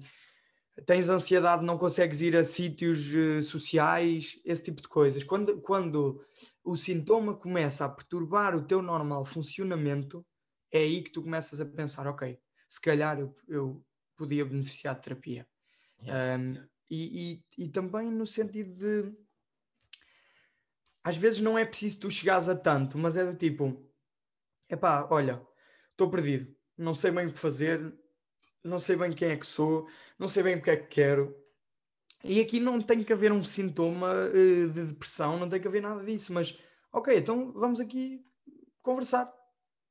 tens 0.86 1.08
ansiedade, 1.08 1.64
não 1.64 1.78
consegues 1.78 2.20
ir 2.20 2.36
a 2.36 2.44
sítios 2.44 3.14
uh, 3.14 3.42
sociais, 3.42 4.40
esse 4.44 4.64
tipo 4.64 4.82
de 4.82 4.88
coisas. 4.88 5.24
Quando, 5.24 5.60
quando 5.60 6.24
o 6.64 6.76
sintoma 6.76 7.34
começa 7.34 7.84
a 7.84 7.88
perturbar 7.88 8.56
o 8.56 8.64
teu 8.64 8.82
normal 8.82 9.24
funcionamento, 9.24 10.24
é 10.72 10.78
aí 10.78 11.02
que 11.02 11.10
tu 11.10 11.22
começas 11.22 11.60
a 11.60 11.66
pensar, 11.66 12.06
ok, 12.06 12.38
se 12.68 12.80
calhar 12.80 13.18
eu, 13.18 13.34
eu 13.48 13.84
podia 14.16 14.44
beneficiar 14.44 14.94
de 14.94 15.02
terapia. 15.02 15.46
Yeah. 16.02 16.42
Um, 16.42 16.68
e, 16.88 17.42
e, 17.58 17.64
e, 17.64 17.68
também 17.68 18.10
no 18.10 18.26
sentido 18.26 18.74
de 18.74 19.12
às 21.04 21.16
vezes 21.16 21.40
não 21.40 21.56
é 21.58 21.64
preciso 21.64 22.00
tu 22.00 22.10
chegares 22.10 22.48
a 22.48 22.54
tanto, 22.54 22.98
mas 22.98 23.16
é 23.16 23.24
do 23.24 23.36
tipo, 23.36 23.88
epá, 24.68 25.06
olha, 25.10 25.40
estou 25.92 26.10
perdido, 26.10 26.54
não 26.76 26.94
sei 26.94 27.10
bem 27.10 27.26
o 27.26 27.32
que 27.32 27.38
fazer, 27.38 27.94
não 28.62 28.78
sei 28.78 28.96
bem 28.96 29.12
quem 29.12 29.30
é 29.30 29.36
que 29.36 29.46
sou, 29.46 29.88
não 30.20 30.28
sei 30.28 30.42
bem 30.42 30.56
o 30.56 30.62
que 30.62 30.70
é 30.70 30.76
que 30.76 30.86
quero. 30.86 31.34
E 32.22 32.40
aqui 32.40 32.60
não 32.60 32.78
tem 32.82 33.02
que 33.02 33.12
haver 33.12 33.32
um 33.32 33.42
sintoma 33.42 34.12
uh, 34.12 34.68
de 34.68 34.84
depressão, 34.84 35.38
não 35.38 35.48
tem 35.48 35.58
que 35.58 35.66
haver 35.66 35.80
nada 35.80 36.04
disso, 36.04 36.34
mas 36.34 36.56
ok, 36.92 37.16
então 37.16 37.50
vamos 37.52 37.80
aqui 37.80 38.22
conversar, 38.82 39.32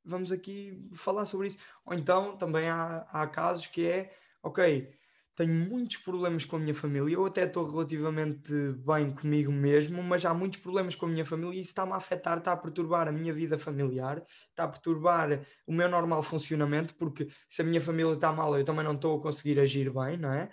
vamos 0.06 0.32
aqui 0.32 0.88
falar 0.94 1.26
sobre 1.26 1.48
isso. 1.48 1.58
Ou 1.84 1.96
então 1.96 2.38
também 2.38 2.70
há, 2.70 3.08
há 3.12 3.26
casos 3.26 3.66
que 3.66 3.88
é, 3.88 4.16
ok, 4.44 4.94
tenho 5.40 5.54
muitos 5.54 5.96
problemas 5.96 6.44
com 6.44 6.58
a 6.58 6.60
minha 6.60 6.76
família, 6.76 7.16
eu 7.16 7.26
até 7.26 7.46
estou 7.46 7.64
relativamente 7.64 8.52
bem 8.86 9.10
comigo 9.10 9.50
mesmo, 9.50 10.04
mas 10.04 10.26
há 10.26 10.34
muitos 10.34 10.60
problemas 10.60 10.98
com 10.98 11.06
a 11.06 11.10
minha 11.10 11.24
família 11.24 11.58
e 11.58 11.62
isso 11.62 11.70
está-me 11.70 11.94
a 11.94 11.96
afetar, 11.96 12.40
está 12.40 12.52
a 12.52 12.58
perturbar 12.58 13.08
a 13.08 13.12
minha 13.14 13.34
vida 13.34 13.58
familiar, 13.58 14.22
está 14.50 14.66
a 14.66 14.68
perturbar 14.68 15.40
o 15.66 15.72
meu 15.72 15.88
normal 15.88 16.22
funcionamento, 16.24 16.94
porque 16.96 17.30
se 17.48 17.62
a 17.62 17.66
minha 17.66 17.80
família 17.80 18.16
está 18.16 18.34
mal, 18.34 18.60
eu 18.60 18.66
também 18.66 18.84
não 18.84 18.96
estou 18.96 19.18
a 19.18 19.22
conseguir 19.22 19.62
agir 19.62 19.90
bem, 19.94 20.18
não 20.18 20.34
é? 20.34 20.50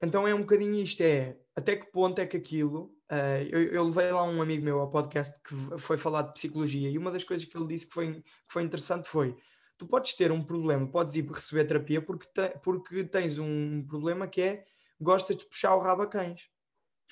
Então 0.00 0.28
é 0.28 0.32
um 0.34 0.42
bocadinho 0.42 0.76
isto, 0.76 1.00
é 1.00 1.36
até 1.56 1.74
que 1.74 1.90
ponto 1.90 2.20
é 2.20 2.26
que 2.26 2.36
aquilo. 2.36 2.94
Uh, 3.10 3.42
eu, 3.50 3.62
eu, 3.64 3.84
levei 3.84 4.12
lá 4.12 4.22
um 4.22 4.40
amigo 4.40 4.64
meu 4.64 4.78
ao 4.78 4.90
podcast 4.92 5.40
que 5.42 5.78
foi 5.78 5.96
falar 5.96 6.22
de 6.22 6.34
psicologia 6.34 6.88
e 6.88 6.96
uma 6.96 7.10
das 7.10 7.24
coisas 7.24 7.44
que 7.44 7.56
ele 7.58 7.66
disse 7.66 7.88
que 7.88 7.92
foi, 7.92 8.14
que 8.14 8.22
foi 8.46 8.62
interessante 8.62 9.08
foi 9.08 9.36
tu 9.82 9.86
podes 9.88 10.14
ter 10.14 10.30
um 10.30 10.42
problema, 10.42 10.86
podes 10.86 11.16
ir 11.16 11.28
receber 11.28 11.64
terapia 11.64 12.00
porque, 12.00 12.26
te, 12.26 12.56
porque 12.62 13.02
tens 13.02 13.38
um 13.38 13.84
problema 13.84 14.28
que 14.28 14.40
é 14.40 14.64
gostas 15.00 15.36
de 15.36 15.44
puxar 15.44 15.74
o 15.74 15.80
rabo 15.80 16.02
a 16.02 16.06
cães. 16.06 16.48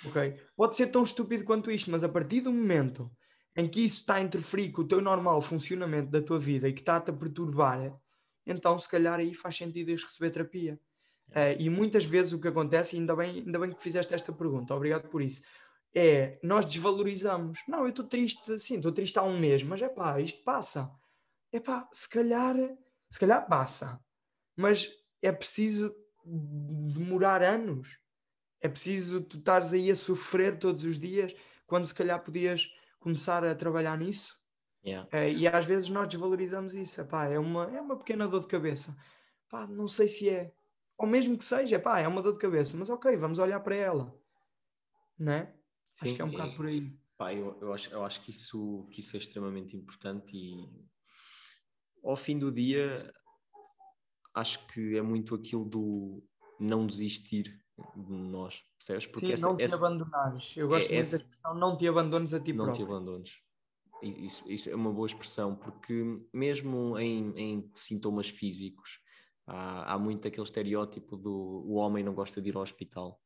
Ok? 0.05 0.41
Pode 0.57 0.77
ser 0.77 0.87
tão 0.87 1.03
estúpido 1.03 1.43
quanto 1.43 1.71
isto, 1.71 1.91
mas 1.91 2.05
a 2.05 2.09
partir 2.09 2.43
do 2.43 2.53
momento 2.53 3.11
em 3.57 3.69
que 3.69 3.85
isso 3.85 4.03
está 4.03 4.15
a 4.15 4.21
interferir 4.21 4.71
com 4.71 4.83
o 4.83 4.87
teu 4.87 5.01
normal 5.01 5.41
funcionamento 5.41 6.11
da 6.11 6.23
tua 6.23 6.39
vida 6.39 6.69
e 6.69 6.73
que 6.73 6.81
está-te 6.81 7.11
a 7.11 7.13
perturbar, 7.13 7.93
então 8.47 8.79
se 8.79 8.89
calhar 8.89 9.19
aí 9.19 9.35
faz 9.35 9.57
sentido 9.57 9.91
ires 9.91 10.05
receber 10.05 10.31
terapia. 10.31 10.81
Uh, 11.31 11.59
e 11.59 11.69
muitas 11.69 12.05
vezes 12.05 12.33
o 12.33 12.41
que 12.41 12.49
acontece, 12.49 12.97
ainda 12.97 13.15
bem, 13.17 13.43
ainda 13.45 13.59
bem 13.59 13.73
que 13.73 13.83
fizeste 13.83 14.15
esta 14.15 14.33
pergunta, 14.33 14.75
obrigado 14.75 15.09
por 15.09 15.21
isso, 15.21 15.43
é 15.93 16.39
nós 16.43 16.65
desvalorizamos. 16.65 17.59
Não, 17.67 17.81
eu 17.81 17.91
estou 17.91 18.05
triste, 18.05 18.59
sim, 18.61 18.77
estou 18.77 18.93
triste 18.93 19.19
há 19.19 19.23
um 19.23 19.39
mês, 19.39 19.63
mas 19.65 19.83
é 19.83 19.89
pá, 19.89 20.21
isto 20.21 20.43
passa. 20.45 20.91
É 21.53 21.59
pá, 21.59 21.89
se 21.93 22.09
calhar, 22.09 22.55
se 23.11 23.19
calhar 23.19 23.47
passa, 23.49 24.01
mas 24.57 24.91
é 25.21 25.33
preciso 25.33 25.95
demorar 26.25 27.43
anos. 27.43 27.99
É 28.61 28.69
preciso 28.69 29.21
tu 29.23 29.39
estares 29.39 29.73
aí 29.73 29.91
a 29.91 29.97
sofrer 29.97 30.59
todos 30.59 30.85
os 30.85 30.99
dias, 30.99 31.35
quando 31.67 31.87
se 31.87 31.95
calhar 31.95 32.23
podias 32.23 32.69
começar 32.99 33.45
a 33.45 33.55
trabalhar 33.55 33.97
nisso. 33.99 34.39
Yeah. 34.85 35.09
É, 35.13 35.31
e 35.31 35.47
às 35.47 35.65
vezes 35.65 35.89
nós 35.89 36.09
desvalorizamos 36.09 36.75
isso. 36.75 37.01
Epá, 37.01 37.27
é, 37.27 37.39
uma, 37.39 37.65
é 37.65 37.81
uma 37.81 37.99
pequena 37.99 38.29
dor 38.29 38.41
de 38.41 38.49
cabeça. 38.49 38.97
Pá, 39.49 39.67
não 39.67 39.89
sei 39.89 40.09
se 40.09 40.29
é. 40.29 40.53
Ou 40.97 41.07
mesmo 41.07 41.37
que 41.37 41.45
seja, 41.45 41.77
epá, 41.77 41.99
é 41.99 42.07
uma 42.07 42.23
dor 42.23 42.35
de 42.35 42.39
cabeça, 42.39 42.77
mas 42.77 42.91
ok, 42.91 43.17
vamos 43.17 43.39
olhar 43.39 43.61
para 43.61 43.75
ela. 43.75 44.15
Né? 45.19 45.55
Sim, 45.95 46.07
acho 46.07 46.15
que 46.15 46.23
é 46.23 46.25
um 46.25 46.31
bocado 46.31 46.55
por 46.55 46.67
aí. 46.67 46.89
Pá, 47.17 47.35
eu, 47.35 47.59
eu, 47.61 47.73
acho, 47.73 47.91
eu 47.91 48.05
acho 48.05 48.21
que 48.23 48.31
isso, 48.31 48.87
que 48.91 49.01
isso 49.01 49.17
é 49.17 49.19
extremamente 49.19 49.77
importante 49.77 50.37
e 50.37 50.89
ao 52.03 52.17
fim 52.17 52.39
do 52.39 52.51
dia 52.51 53.13
acho 54.35 54.67
que 54.69 54.97
é 54.97 55.03
muito 55.03 55.35
aquilo 55.35 55.65
do 55.65 56.23
não 56.59 56.87
desistir 56.87 57.61
de 57.97 58.13
nós, 58.13 58.63
percebes? 58.79 59.07
Porque 59.07 59.27
Sim, 59.27 59.33
essa, 59.33 59.47
não 59.47 59.57
te 59.57 59.63
essa, 59.63 59.77
abandonares. 59.77 60.57
Eu 60.57 60.69
gosto 60.69 60.91
é, 60.91 60.95
muito 60.95 61.01
essa, 61.01 61.19
da 61.19 61.25
expressão 61.25 61.55
não 61.55 61.77
te 61.77 61.89
abandones 61.89 62.35
a 62.35 62.41
ti 62.41 62.53
não 62.53 62.65
próprio. 62.67 62.87
Não 62.87 62.93
te 62.93 62.97
abandones. 62.97 63.31
Isso, 64.03 64.51
isso, 64.51 64.71
é 64.71 64.75
uma 64.75 64.93
boa 64.93 65.07
expressão, 65.07 65.55
porque 65.55 66.03
mesmo 66.33 66.99
em, 66.99 67.33
em 67.37 67.71
sintomas 67.75 68.29
físicos, 68.29 68.99
há, 69.47 69.93
há, 69.93 69.99
muito 69.99 70.27
aquele 70.27 70.45
estereótipo 70.45 71.17
do 71.17 71.65
o 71.67 71.75
homem 71.75 72.03
não 72.03 72.15
gosta 72.15 72.41
de 72.41 72.49
ir 72.49 72.57
ao 72.57 72.63
hospital. 72.63 73.21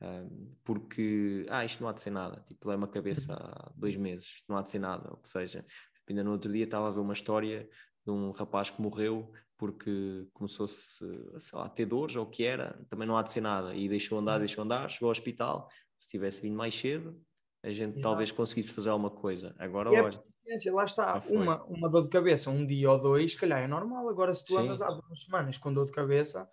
Um, 0.00 0.52
porque, 0.64 1.46
ah, 1.48 1.64
isto 1.64 1.80
não 1.80 1.88
há 1.88 1.92
de 1.92 2.02
ser 2.02 2.10
nada, 2.10 2.42
tipo, 2.46 2.70
é 2.70 2.76
uma 2.76 2.88
cabeça 2.88 3.32
uhum. 3.32 3.38
há 3.38 3.72
dois 3.74 3.96
meses, 3.96 4.26
isto 4.26 4.44
não 4.48 4.56
há 4.58 4.62
de 4.62 4.70
ser 4.70 4.78
nada, 4.78 5.10
ou 5.10 5.16
que 5.16 5.28
seja. 5.28 5.64
Ainda 6.08 6.22
no 6.22 6.32
outro 6.32 6.52
dia 6.52 6.64
estava 6.64 6.88
a 6.88 6.90
ver 6.90 7.00
uma 7.00 7.12
história 7.12 7.68
de 8.06 8.12
um 8.12 8.30
rapaz 8.30 8.70
que 8.70 8.80
morreu 8.80 9.30
porque 9.58 10.28
começou-se, 10.32 11.02
a 11.54 11.68
ter 11.68 11.86
dores 11.86 12.14
ou 12.14 12.24
o 12.24 12.30
que 12.30 12.44
era, 12.44 12.78
também 12.88 13.08
não 13.08 13.16
há 13.16 13.22
de 13.22 13.32
ser 13.32 13.40
nada, 13.40 13.74
e 13.74 13.88
deixou 13.88 14.18
andar, 14.18 14.34
uhum. 14.34 14.38
deixou 14.40 14.62
andar, 14.62 14.88
chegou 14.90 15.06
ao 15.06 15.12
hospital, 15.12 15.68
se 15.98 16.10
tivesse 16.10 16.42
vindo 16.42 16.56
mais 16.56 16.74
cedo, 16.74 17.18
a 17.62 17.70
gente 17.70 17.92
Exato. 17.92 18.02
talvez 18.02 18.30
conseguisse 18.30 18.70
fazer 18.70 18.90
alguma 18.90 19.10
coisa. 19.10 19.54
Agora, 19.58 19.90
e 19.90 19.98
olha, 19.98 20.10
lá 20.72 20.84
está, 20.84 21.22
uma, 21.26 21.64
uma 21.64 21.88
dor 21.88 22.02
de 22.02 22.10
cabeça, 22.10 22.50
um 22.50 22.66
dia 22.66 22.90
ou 22.90 23.00
dois, 23.00 23.32
se 23.32 23.38
calhar 23.38 23.62
é 23.62 23.66
normal, 23.66 24.08
agora 24.08 24.34
se 24.34 24.44
tu 24.44 24.54
Sim. 24.54 24.64
andas 24.64 24.82
há 24.82 24.88
duas 24.88 25.24
semanas 25.24 25.56
com 25.56 25.72
dor 25.72 25.86
de 25.86 25.92
cabeça, 25.92 26.48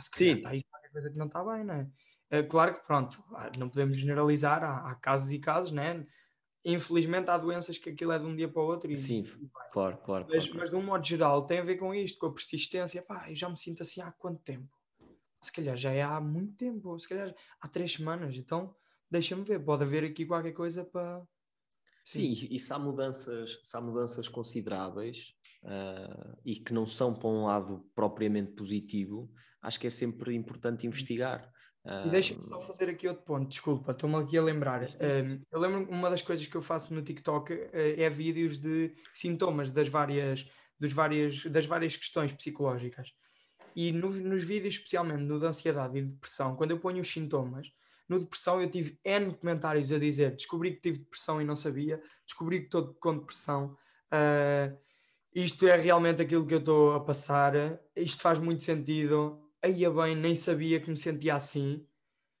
se 0.00 0.10
calhar 0.10 0.34
Sim. 0.34 0.38
está 0.38 0.50
aí 0.50 0.62
qualquer 0.64 0.90
coisa 0.90 1.10
que 1.10 1.16
não 1.16 1.26
está 1.26 1.44
bem, 1.44 1.64
não 1.64 1.74
é? 1.74 1.88
é? 2.30 2.42
Claro 2.42 2.74
que, 2.74 2.84
pronto, 2.84 3.22
não 3.56 3.68
podemos 3.68 3.96
generalizar, 3.96 4.62
há, 4.64 4.90
há 4.90 4.94
casos 4.96 5.32
e 5.32 5.38
casos, 5.38 5.70
né? 5.70 6.04
Infelizmente 6.64 7.30
há 7.30 7.36
doenças 7.36 7.78
que 7.78 7.90
aquilo 7.90 8.12
é 8.12 8.18
de 8.18 8.24
um 8.24 8.34
dia 8.34 8.48
para 8.48 8.62
o 8.62 8.66
outro. 8.66 8.90
E, 8.90 8.96
Sim, 8.96 9.24
e 9.40 9.50
claro, 9.72 9.98
claro 9.98 10.26
mas, 10.28 10.44
claro, 10.44 10.58
mas 10.58 10.70
de 10.70 10.76
um 10.76 10.82
modo 10.82 11.04
geral 11.06 11.46
tem 11.46 11.58
a 11.58 11.64
ver 11.64 11.76
com 11.76 11.94
isto, 11.94 12.18
com 12.18 12.26
a 12.26 12.32
persistência. 12.32 13.02
Pá, 13.02 13.28
eu 13.28 13.34
já 13.34 13.48
me 13.48 13.58
sinto 13.58 13.82
assim 13.82 14.00
há 14.00 14.10
quanto 14.12 14.42
tempo? 14.42 14.68
Se 15.40 15.52
calhar 15.52 15.76
já 15.76 15.92
é 15.92 16.02
há 16.02 16.20
muito 16.20 16.56
tempo, 16.56 16.98
se 16.98 17.08
calhar 17.08 17.34
há 17.60 17.68
três 17.68 17.92
semanas. 17.92 18.36
Então 18.36 18.74
deixa-me 19.10 19.44
ver, 19.44 19.62
pode 19.62 19.84
haver 19.84 20.04
aqui 20.04 20.24
qualquer 20.24 20.52
coisa 20.52 20.84
para. 20.84 21.22
Sim, 22.06 22.34
Sim 22.34 22.48
e, 22.50 22.58
se 22.58 22.72
há 22.72 22.78
mudanças, 22.78 23.60
se 23.62 23.76
há 23.76 23.80
mudanças 23.80 24.28
consideráveis 24.28 25.34
uh, 25.62 26.38
e 26.44 26.56
que 26.56 26.72
não 26.72 26.86
são 26.86 27.14
para 27.14 27.28
um 27.28 27.44
lado 27.44 27.90
propriamente 27.94 28.52
positivo, 28.52 29.32
acho 29.62 29.80
que 29.80 29.86
é 29.86 29.90
sempre 29.90 30.34
importante 30.34 30.86
investigar. 30.86 31.50
E 31.86 32.08
deixa-me 32.08 32.42
só 32.42 32.58
fazer 32.60 32.88
aqui 32.88 33.06
outro 33.06 33.24
ponto, 33.24 33.46
desculpa, 33.46 33.92
estou-me 33.92 34.16
aqui 34.16 34.38
a 34.38 34.42
lembrar. 34.42 34.82
Um, 34.82 35.40
eu 35.52 35.60
lembro 35.60 35.90
uma 35.90 36.08
das 36.08 36.22
coisas 36.22 36.46
que 36.46 36.56
eu 36.56 36.62
faço 36.62 36.94
no 36.94 37.02
TikTok 37.02 37.52
uh, 37.52 37.68
é 37.72 38.08
vídeos 38.08 38.58
de 38.58 38.94
sintomas 39.12 39.70
das 39.70 39.88
várias, 39.88 40.48
dos 40.80 40.92
várias, 40.92 41.44
das 41.44 41.66
várias 41.66 41.94
questões 41.94 42.32
psicológicas. 42.32 43.12
E 43.76 43.92
no, 43.92 44.08
nos 44.08 44.44
vídeos, 44.44 44.74
especialmente 44.76 45.24
no 45.24 45.38
de 45.38 45.44
ansiedade 45.44 45.98
e 45.98 46.02
depressão, 46.02 46.56
quando 46.56 46.70
eu 46.70 46.78
ponho 46.78 47.02
os 47.02 47.08
sintomas, 47.08 47.70
no 48.08 48.18
depressão 48.18 48.62
eu 48.62 48.70
tive 48.70 48.98
N 49.04 49.34
comentários 49.34 49.92
a 49.92 49.98
dizer 49.98 50.34
descobri 50.34 50.72
que 50.72 50.80
tive 50.80 50.98
depressão 51.00 51.40
e 51.40 51.44
não 51.44 51.56
sabia, 51.56 52.00
descobri 52.24 52.60
que 52.60 52.66
estou 52.66 52.94
com 52.94 53.18
depressão, 53.18 53.76
uh, 54.10 54.74
isto 55.34 55.66
é 55.66 55.76
realmente 55.76 56.22
aquilo 56.22 56.46
que 56.46 56.54
eu 56.54 56.60
estou 56.60 56.94
a 56.94 57.00
passar, 57.00 57.52
isto 57.94 58.22
faz 58.22 58.38
muito 58.38 58.62
sentido, 58.62 59.43
aí 59.64 59.88
bem, 59.88 60.14
nem 60.14 60.36
sabia 60.36 60.78
que 60.78 60.90
me 60.90 60.96
sentia 60.96 61.34
assim. 61.34 61.86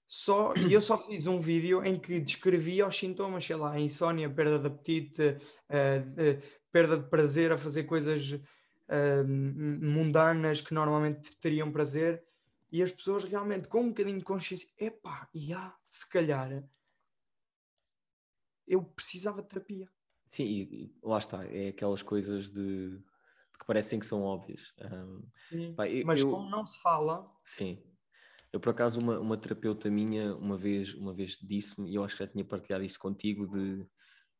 Só, 0.06 0.52
e 0.54 0.72
eu 0.72 0.80
só 0.80 0.98
fiz 0.98 1.26
um 1.26 1.40
vídeo 1.40 1.82
em 1.82 1.98
que 1.98 2.20
descrevia 2.20 2.86
os 2.86 2.96
sintomas, 2.96 3.44
sei 3.44 3.56
lá, 3.56 3.78
insónia, 3.80 4.28
perda 4.28 4.58
de 4.58 4.66
apetite, 4.66 5.22
uh, 5.22 5.32
uh, 5.32 6.42
perda 6.70 6.98
de 6.98 7.08
prazer 7.08 7.50
a 7.50 7.56
fazer 7.56 7.84
coisas 7.84 8.32
uh, 8.32 9.26
mundanas 9.26 10.60
que 10.60 10.74
normalmente 10.74 11.34
teriam 11.38 11.72
prazer. 11.72 12.22
E 12.70 12.82
as 12.82 12.92
pessoas 12.92 13.24
realmente, 13.24 13.66
com 13.68 13.80
um 13.80 13.88
bocadinho 13.88 14.18
de 14.18 14.24
consciência, 14.24 14.68
epá, 14.78 15.28
e 15.32 15.52
há, 15.52 15.74
se 15.84 16.08
calhar, 16.08 16.62
eu 18.66 18.82
precisava 18.82 19.42
de 19.42 19.48
terapia. 19.48 19.88
Sim, 20.28 20.44
e, 20.44 20.94
lá 21.02 21.18
está, 21.18 21.44
é 21.46 21.68
aquelas 21.68 22.02
coisas 22.02 22.50
de 22.50 23.00
que 23.58 23.66
parecem 23.66 23.98
que 23.98 24.06
são 24.06 24.22
óbvias. 24.22 24.72
Um, 24.80 25.74
pá, 25.74 25.88
eu, 25.88 26.06
mas 26.06 26.20
eu, 26.20 26.30
como 26.30 26.48
não 26.48 26.64
se 26.64 26.78
fala. 26.80 27.30
Sim. 27.42 27.82
Eu, 28.52 28.60
por 28.60 28.70
acaso, 28.70 29.00
uma, 29.00 29.18
uma 29.18 29.36
terapeuta 29.36 29.90
minha 29.90 30.34
uma 30.36 30.56
vez, 30.56 30.94
uma 30.94 31.12
vez 31.12 31.38
disse-me, 31.42 31.90
e 31.90 31.96
eu 31.96 32.04
acho 32.04 32.16
que 32.16 32.24
já 32.24 32.30
tinha 32.30 32.44
partilhado 32.44 32.84
isso 32.84 32.98
contigo, 32.98 33.48
de 33.48 33.84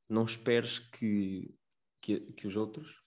não 0.08 0.24
esperes 0.24 0.78
que, 0.78 1.52
que, 2.00 2.20
que 2.32 2.46
os 2.46 2.56
outros 2.56 3.02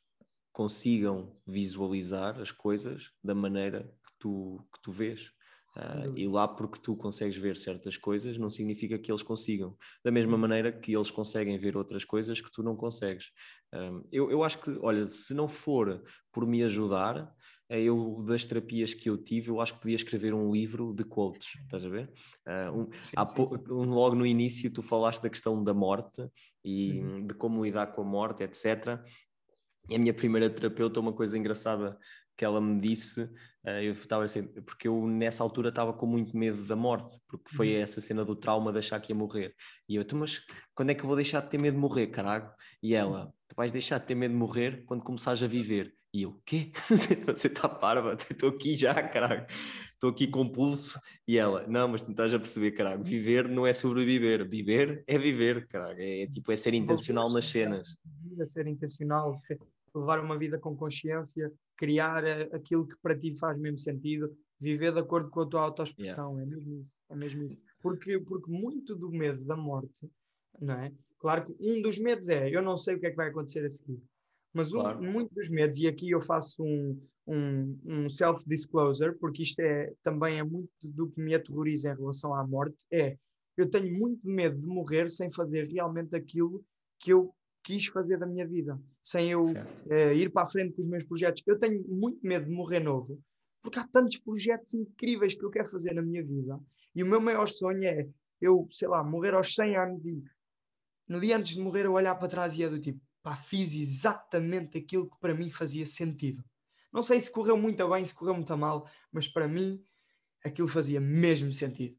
consigam 0.51 1.39
visualizar 1.45 2.41
as 2.41 2.51
coisas 2.51 3.13
da 3.23 3.35
maneira 3.35 3.83
que 4.05 4.13
tu, 4.19 4.67
que 4.73 4.81
tu 4.81 4.91
vês. 4.91 5.31
Uh, 5.75 6.17
e 6.17 6.27
lá 6.27 6.47
porque 6.47 6.79
tu 6.81 6.95
consegues 6.95 7.37
ver 7.37 7.55
certas 7.55 7.97
coisas 7.97 8.37
não 8.37 8.49
significa 8.49 8.97
que 8.97 9.11
eles 9.11 9.21
consigam. 9.21 9.75
Da 10.03 10.09
mesma 10.09 10.33
uhum. 10.33 10.39
maneira 10.39 10.71
que 10.71 10.95
eles 10.95 11.11
conseguem 11.11 11.57
ver 11.57 11.75
outras 11.75 12.05
coisas 12.05 12.39
que 12.41 12.51
tu 12.51 12.63
não 12.63 12.75
consegues. 12.75 13.31
Um, 13.73 14.03
eu, 14.11 14.31
eu 14.31 14.43
acho 14.43 14.59
que, 14.59 14.71
olha, 14.81 15.07
se 15.07 15.33
não 15.33 15.47
for 15.47 16.01
por 16.31 16.47
me 16.47 16.63
ajudar, 16.63 17.31
eh, 17.69 17.81
eu 17.81 18.23
das 18.25 18.45
terapias 18.45 18.93
que 18.93 19.09
eu 19.09 19.17
tive, 19.17 19.49
eu 19.49 19.59
acho 19.59 19.73
que 19.73 19.81
podia 19.81 19.95
escrever 19.95 20.33
um 20.33 20.49
livro 20.49 20.93
de 20.93 21.03
quotes, 21.03 21.59
estás 21.61 21.83
a 21.83 21.89
ver? 21.89 22.11
Uh, 22.47 22.81
um, 22.81 22.93
sim, 22.93 23.15
sim, 23.25 23.45
sim, 23.45 23.57
logo 23.67 24.15
no 24.15 24.25
início 24.25 24.71
tu 24.71 24.81
falaste 24.81 25.21
da 25.21 25.29
questão 25.29 25.61
da 25.61 25.73
morte 25.73 26.25
e 26.63 27.01
uhum. 27.01 27.27
de 27.27 27.33
como 27.33 27.63
lidar 27.63 27.87
com 27.87 28.01
a 28.01 28.05
morte, 28.05 28.41
etc. 28.41 28.99
E 29.89 29.95
a 29.95 29.99
minha 29.99 30.13
primeira 30.13 30.49
terapeuta, 30.49 30.99
uma 30.99 31.13
coisa 31.13 31.37
engraçada 31.37 31.97
que 32.37 32.45
ela 32.45 32.61
me 32.61 32.79
disse, 32.79 33.29
eu 33.83 33.91
estava 33.91 34.23
assim, 34.23 34.43
porque 34.43 34.87
eu 34.87 35.07
nessa 35.07 35.43
altura 35.43 35.69
estava 35.69 35.93
com 35.93 36.05
muito 36.05 36.35
medo 36.37 36.63
da 36.65 36.75
morte, 36.75 37.19
porque 37.27 37.49
foi 37.53 37.75
uhum. 37.75 37.81
essa 37.81 37.99
cena 37.99 38.23
do 38.23 38.35
trauma 38.35 38.71
de 38.71 38.79
achar 38.79 38.99
que 38.99 39.11
ia 39.11 39.15
morrer. 39.15 39.53
E 39.89 39.95
eu, 39.95 40.05
mas 40.13 40.41
quando 40.73 40.91
é 40.91 40.95
que 40.95 41.01
eu 41.01 41.07
vou 41.07 41.15
deixar 41.15 41.41
de 41.41 41.49
ter 41.49 41.59
medo 41.59 41.75
de 41.75 41.79
morrer, 41.79 42.07
caralho? 42.07 42.49
E 42.81 42.95
ela, 42.95 43.33
tu 43.47 43.55
vais 43.55 43.71
deixar 43.71 43.99
de 43.99 44.05
ter 44.05 44.15
medo 44.15 44.31
de 44.31 44.37
morrer 44.37 44.83
quando 44.85 45.03
começares 45.03 45.43
a 45.43 45.47
viver. 45.47 45.93
E 46.13 46.23
eu, 46.23 46.41
quê? 46.45 46.71
Você 47.27 47.47
está 47.47 47.67
parva? 47.67 48.13
Estou 48.31 48.49
aqui 48.49 48.73
já, 48.73 48.93
caralho. 48.93 49.45
Estou 49.93 50.11
aqui 50.11 50.27
com 50.27 50.47
pulso. 50.47 50.99
E 51.27 51.37
ela, 51.37 51.65
não, 51.67 51.89
mas 51.89 52.01
tu 52.01 52.11
estás 52.11 52.33
a 52.33 52.39
perceber, 52.39 52.71
caralho. 52.71 53.03
Viver 53.03 53.49
não 53.49 53.67
é 53.67 53.73
sobreviver. 53.73 54.47
Viver 54.47 55.03
é 55.05 55.17
viver, 55.17 55.67
caralho. 55.67 55.99
É, 55.99 56.21
é 56.21 56.27
tipo, 56.27 56.51
é 56.51 56.55
ser 56.55 56.73
intencional 56.73 57.31
nas 57.31 57.45
cenas. 57.45 57.97
É 58.39 58.45
ser 58.45 58.67
intencional, 58.67 59.33
levar 59.97 60.19
uma 60.19 60.37
vida 60.37 60.57
com 60.57 60.75
consciência, 60.75 61.51
criar 61.75 62.23
eh, 62.23 62.49
aquilo 62.53 62.87
que 62.87 62.95
para 63.01 63.17
ti 63.17 63.37
faz 63.37 63.57
mesmo 63.57 63.77
sentido, 63.77 64.35
viver 64.59 64.91
de 64.91 64.99
acordo 64.99 65.29
com 65.29 65.41
a 65.41 65.45
tua 65.45 65.61
autoexpressão, 65.61 66.37
yeah. 66.37 66.43
é 66.43 66.55
mesmo 66.55 66.79
isso, 66.79 66.95
é 67.09 67.15
mesmo 67.15 67.43
isso. 67.43 67.57
Porque, 67.81 68.19
porque 68.19 68.51
muito 68.51 68.95
do 68.95 69.11
medo 69.11 69.43
da 69.45 69.55
morte, 69.55 70.09
não 70.59 70.75
é? 70.75 70.91
Claro 71.19 71.45
que 71.45 71.55
um 71.59 71.81
dos 71.81 71.97
medos 71.97 72.29
é, 72.29 72.49
eu 72.49 72.61
não 72.61 72.77
sei 72.77 72.95
o 72.95 72.99
que 72.99 73.07
é 73.07 73.09
que 73.09 73.15
vai 73.15 73.29
acontecer 73.29 73.65
a 73.65 73.69
seguir, 73.69 74.01
mas 74.53 74.71
claro. 74.71 74.99
um, 74.99 75.11
muito 75.11 75.33
dos 75.33 75.49
medos, 75.49 75.77
e 75.79 75.87
aqui 75.87 76.09
eu 76.11 76.21
faço 76.21 76.63
um, 76.63 76.99
um, 77.27 77.79
um 77.85 78.09
self-disclosure, 78.09 79.17
porque 79.17 79.43
isto 79.43 79.59
é, 79.59 79.93
também 80.03 80.39
é 80.39 80.43
muito 80.43 80.71
do 80.83 81.09
que 81.09 81.21
me 81.21 81.35
aterroriza 81.35 81.91
em 81.91 81.95
relação 81.95 82.33
à 82.33 82.45
morte, 82.45 82.77
é, 82.91 83.17
eu 83.55 83.69
tenho 83.69 83.91
muito 83.97 84.27
medo 84.27 84.59
de 84.59 84.67
morrer 84.67 85.09
sem 85.09 85.31
fazer 85.31 85.67
realmente 85.67 86.15
aquilo 86.15 86.63
que 86.99 87.11
eu 87.11 87.33
quis 87.67 87.87
fazer 87.87 88.17
da 88.17 88.25
minha 88.25 88.47
vida, 88.47 88.79
sem 89.03 89.29
eu 89.29 89.41
uh, 89.41 90.13
ir 90.15 90.31
para 90.31 90.43
a 90.43 90.45
frente 90.45 90.73
com 90.73 90.81
os 90.81 90.87
meus 90.87 91.03
projetos. 91.03 91.43
Eu 91.45 91.59
tenho 91.59 91.83
muito 91.85 92.25
medo 92.25 92.45
de 92.45 92.51
morrer 92.51 92.79
novo, 92.79 93.21
porque 93.61 93.77
há 93.77 93.85
tantos 93.85 94.17
projetos 94.19 94.73
incríveis 94.73 95.35
que 95.35 95.43
eu 95.43 95.49
quero 95.49 95.67
fazer 95.67 95.93
na 95.93 96.01
minha 96.01 96.23
vida. 96.23 96.57
E 96.95 97.03
o 97.03 97.05
meu 97.05 97.19
maior 97.19 97.45
sonho 97.49 97.83
é 97.83 98.07
eu, 98.39 98.65
sei 98.71 98.87
lá, 98.87 99.03
morrer 99.03 99.33
aos 99.33 99.53
100 99.53 99.75
anos 99.75 100.05
e 100.05 100.23
no 101.09 101.19
dia 101.19 101.35
antes 101.35 101.55
de 101.55 101.61
morrer 101.61 101.85
eu 101.85 101.93
olhar 101.93 102.15
para 102.15 102.29
trás 102.29 102.57
e 102.57 102.63
é 102.63 102.69
do 102.69 102.79
tipo, 102.79 103.01
pá, 103.21 103.35
fiz 103.35 103.75
exatamente 103.75 104.77
aquilo 104.77 105.09
que 105.09 105.19
para 105.19 105.33
mim 105.33 105.49
fazia 105.49 105.85
sentido. 105.85 106.41
Não 106.93 107.01
sei 107.01 107.19
se 107.19 107.29
correu 107.29 107.57
muito 107.57 107.85
bem, 107.89 108.05
se 108.05 108.15
correu 108.15 108.35
muito 108.35 108.55
mal, 108.57 108.89
mas 109.11 109.27
para 109.27 109.45
mim 109.45 109.83
aquilo 110.41 110.69
fazia 110.69 111.01
mesmo 111.01 111.51
sentido. 111.51 111.97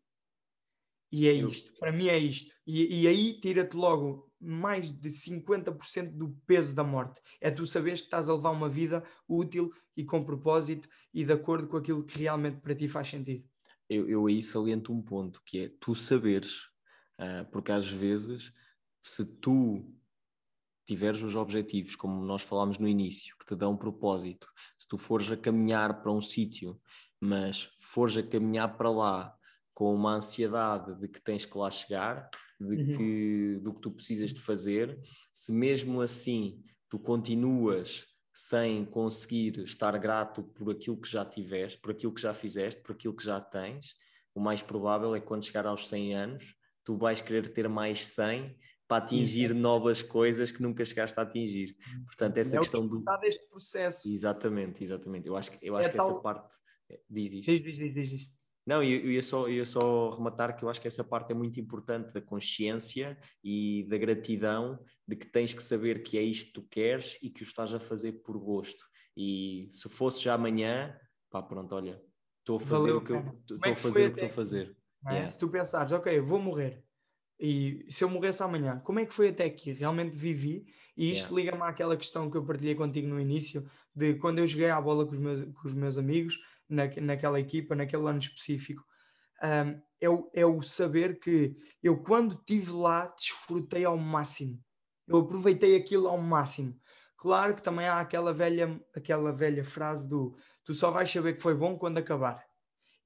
E 1.12 1.28
é 1.28 1.32
isto, 1.32 1.74
para 1.78 1.92
mim 1.92 2.08
é 2.08 2.16
isto. 2.16 2.54
E, 2.66 3.02
e 3.02 3.06
aí 3.06 3.38
tira-te 3.38 3.76
logo 3.76 4.27
mais 4.40 4.92
de 4.92 5.08
50% 5.08 6.16
do 6.16 6.30
peso 6.46 6.74
da 6.74 6.84
morte. 6.84 7.20
É 7.40 7.50
tu 7.50 7.66
saberes 7.66 8.00
que 8.00 8.06
estás 8.06 8.28
a 8.28 8.34
levar 8.34 8.50
uma 8.50 8.68
vida 8.68 9.04
útil 9.28 9.72
e 9.96 10.04
com 10.04 10.24
propósito 10.24 10.88
e 11.12 11.24
de 11.24 11.32
acordo 11.32 11.66
com 11.66 11.76
aquilo 11.76 12.04
que 12.04 12.18
realmente 12.18 12.60
para 12.60 12.74
ti 12.74 12.88
faz 12.88 13.08
sentido. 13.08 13.44
Eu, 13.88 14.08
eu 14.08 14.26
aí 14.26 14.42
saliento 14.42 14.92
um 14.92 15.02
ponto, 15.02 15.42
que 15.44 15.64
é 15.64 15.72
tu 15.80 15.94
saberes, 15.94 16.64
uh, 17.18 17.50
porque 17.50 17.72
às 17.72 17.88
vezes, 17.88 18.52
se 19.02 19.24
tu 19.24 19.90
tiveres 20.86 21.22
os 21.22 21.34
objetivos, 21.34 21.96
como 21.96 22.24
nós 22.24 22.42
falámos 22.42 22.78
no 22.78 22.88
início, 22.88 23.36
que 23.38 23.46
te 23.46 23.56
dão 23.56 23.72
um 23.72 23.76
propósito, 23.76 24.46
se 24.76 24.86
tu 24.86 24.96
fores 24.98 25.30
a 25.30 25.36
caminhar 25.36 26.00
para 26.00 26.12
um 26.12 26.20
sítio, 26.20 26.80
mas 27.20 27.70
fores 27.78 28.16
a 28.16 28.22
caminhar 28.22 28.76
para 28.76 28.90
lá 28.90 29.34
com 29.74 29.94
uma 29.94 30.14
ansiedade 30.14 30.98
de 30.98 31.08
que 31.08 31.20
tens 31.20 31.44
que 31.44 31.56
lá 31.56 31.70
chegar, 31.70 32.28
de 32.60 32.76
uhum. 32.76 32.96
que, 32.96 33.60
do 33.62 33.74
que 33.74 33.80
tu 33.80 33.90
precisas 33.90 34.32
de 34.32 34.40
fazer, 34.40 34.98
se 35.32 35.52
mesmo 35.52 36.00
assim 36.00 36.62
tu 36.88 36.98
continuas 36.98 38.06
sem 38.32 38.84
conseguir 38.84 39.58
estar 39.60 39.96
grato 39.98 40.42
por 40.42 40.70
aquilo 40.70 40.96
que 40.96 41.08
já 41.08 41.24
tiveste, 41.24 41.80
por 41.80 41.90
aquilo 41.90 42.12
que 42.12 42.20
já 42.20 42.32
fizeste, 42.32 42.80
por 42.82 42.92
aquilo 42.92 43.14
que 43.14 43.24
já 43.24 43.40
tens, 43.40 43.94
o 44.34 44.40
mais 44.40 44.62
provável 44.62 45.14
é 45.14 45.20
que 45.20 45.26
quando 45.26 45.44
chegar 45.44 45.66
aos 45.66 45.88
100 45.88 46.14
anos, 46.14 46.54
tu 46.84 46.96
vais 46.96 47.20
querer 47.20 47.52
ter 47.52 47.68
mais 47.68 48.06
100 48.06 48.56
para 48.86 49.04
atingir 49.04 49.54
novas 49.54 50.02
coisas 50.02 50.50
que 50.50 50.62
nunca 50.62 50.84
chegaste 50.84 51.18
a 51.18 51.22
atingir. 51.22 51.76
Portanto, 52.06 52.34
Sim, 52.34 52.40
essa 52.40 52.56
é 52.56 52.58
questão 52.60 52.86
do 52.86 53.02
deste 53.20 53.46
processo. 53.48 54.08
Exatamente, 54.08 54.82
exatamente. 54.82 55.26
Eu 55.26 55.36
acho 55.36 55.50
que 55.50 55.58
eu 55.68 55.76
acho 55.76 55.88
é 55.88 55.92
que 55.92 55.98
tal... 55.98 56.10
essa 56.10 56.20
parte 56.20 56.54
diz, 57.10 57.30
diz. 57.30 57.44
Diz, 57.44 57.62
diz, 57.62 57.94
diz, 57.94 58.08
diz. 58.08 58.37
Não, 58.68 58.82
eu, 58.82 59.00
eu, 59.00 59.12
ia 59.12 59.22
só, 59.22 59.48
eu 59.48 59.54
ia 59.54 59.64
só 59.64 60.10
rematar 60.10 60.54
que 60.54 60.62
eu 60.62 60.68
acho 60.68 60.78
que 60.78 60.86
essa 60.86 61.02
parte 61.02 61.32
é 61.32 61.34
muito 61.34 61.58
importante 61.58 62.12
da 62.12 62.20
consciência 62.20 63.18
e 63.42 63.86
da 63.88 63.96
gratidão 63.96 64.78
de 65.06 65.16
que 65.16 65.24
tens 65.24 65.54
que 65.54 65.62
saber 65.62 66.02
que 66.02 66.18
é 66.18 66.22
isto 66.22 66.48
que 66.48 66.52
tu 66.52 66.62
queres 66.68 67.16
e 67.22 67.30
que 67.30 67.40
o 67.40 67.44
estás 67.44 67.72
a 67.72 67.80
fazer 67.80 68.12
por 68.22 68.36
gosto. 68.36 68.84
E 69.16 69.68
se 69.70 69.88
fosse 69.88 70.22
já 70.22 70.34
amanhã, 70.34 70.94
pá, 71.30 71.42
pronto, 71.42 71.74
olha, 71.74 71.98
estou 72.40 72.56
a 72.56 72.60
fazer 72.60 72.92
Valeu, 72.92 72.96
o 72.98 73.00
que 73.00 73.12
eu 73.12 73.40
estou 73.40 73.58
é 73.64 73.70
a 73.70 73.74
fazer 73.74 74.06
o 74.06 74.14
que 74.14 74.16
estou 74.16 74.26
a 74.26 74.30
fazer. 74.30 74.76
É? 75.06 75.10
Yeah. 75.12 75.28
Se 75.28 75.38
tu 75.38 75.48
pensares, 75.48 75.92
ok, 75.92 76.20
vou 76.20 76.38
morrer, 76.38 76.84
e 77.40 77.86
se 77.88 78.04
eu 78.04 78.10
morresse 78.10 78.42
amanhã, 78.42 78.80
como 78.80 78.98
é 78.98 79.06
que 79.06 79.14
foi 79.14 79.30
até 79.30 79.44
aqui? 79.44 79.72
Realmente 79.72 80.14
vivi? 80.14 80.66
E 80.94 81.10
isto 81.10 81.34
yeah. 81.34 81.36
liga-me 81.36 81.62
àquela 81.62 81.96
questão 81.96 82.28
que 82.28 82.36
eu 82.36 82.44
partilhei 82.44 82.74
contigo 82.74 83.08
no 83.08 83.18
início, 83.18 83.66
de 83.94 84.14
quando 84.16 84.40
eu 84.40 84.46
joguei 84.46 84.68
à 84.68 84.78
bola 84.78 85.06
com 85.06 85.12
os 85.12 85.18
meus, 85.18 85.42
com 85.42 85.68
os 85.68 85.72
meus 85.72 85.96
amigos, 85.96 86.38
na, 86.68 86.86
naquela 87.00 87.40
equipa, 87.40 87.74
naquele 87.74 88.08
ano 88.08 88.18
específico, 88.18 88.84
um, 89.42 89.80
é, 90.00 90.08
o, 90.08 90.30
é 90.34 90.46
o 90.46 90.60
saber 90.62 91.18
que 91.18 91.56
eu, 91.82 91.98
quando 91.98 92.34
estive 92.34 92.72
lá, 92.72 93.06
desfrutei 93.16 93.84
ao 93.84 93.96
máximo. 93.96 94.62
Eu 95.06 95.18
aproveitei 95.18 95.76
aquilo 95.76 96.08
ao 96.08 96.18
máximo. 96.18 96.78
Claro 97.16 97.54
que 97.54 97.62
também 97.62 97.86
há 97.86 98.00
aquela 98.00 98.32
velha, 98.32 98.80
aquela 98.94 99.32
velha 99.32 99.64
frase 99.64 100.06
do 100.06 100.36
tu 100.64 100.74
só 100.74 100.90
vais 100.90 101.10
saber 101.10 101.34
que 101.34 101.42
foi 101.42 101.54
bom 101.54 101.76
quando 101.78 101.98
acabar. 101.98 102.44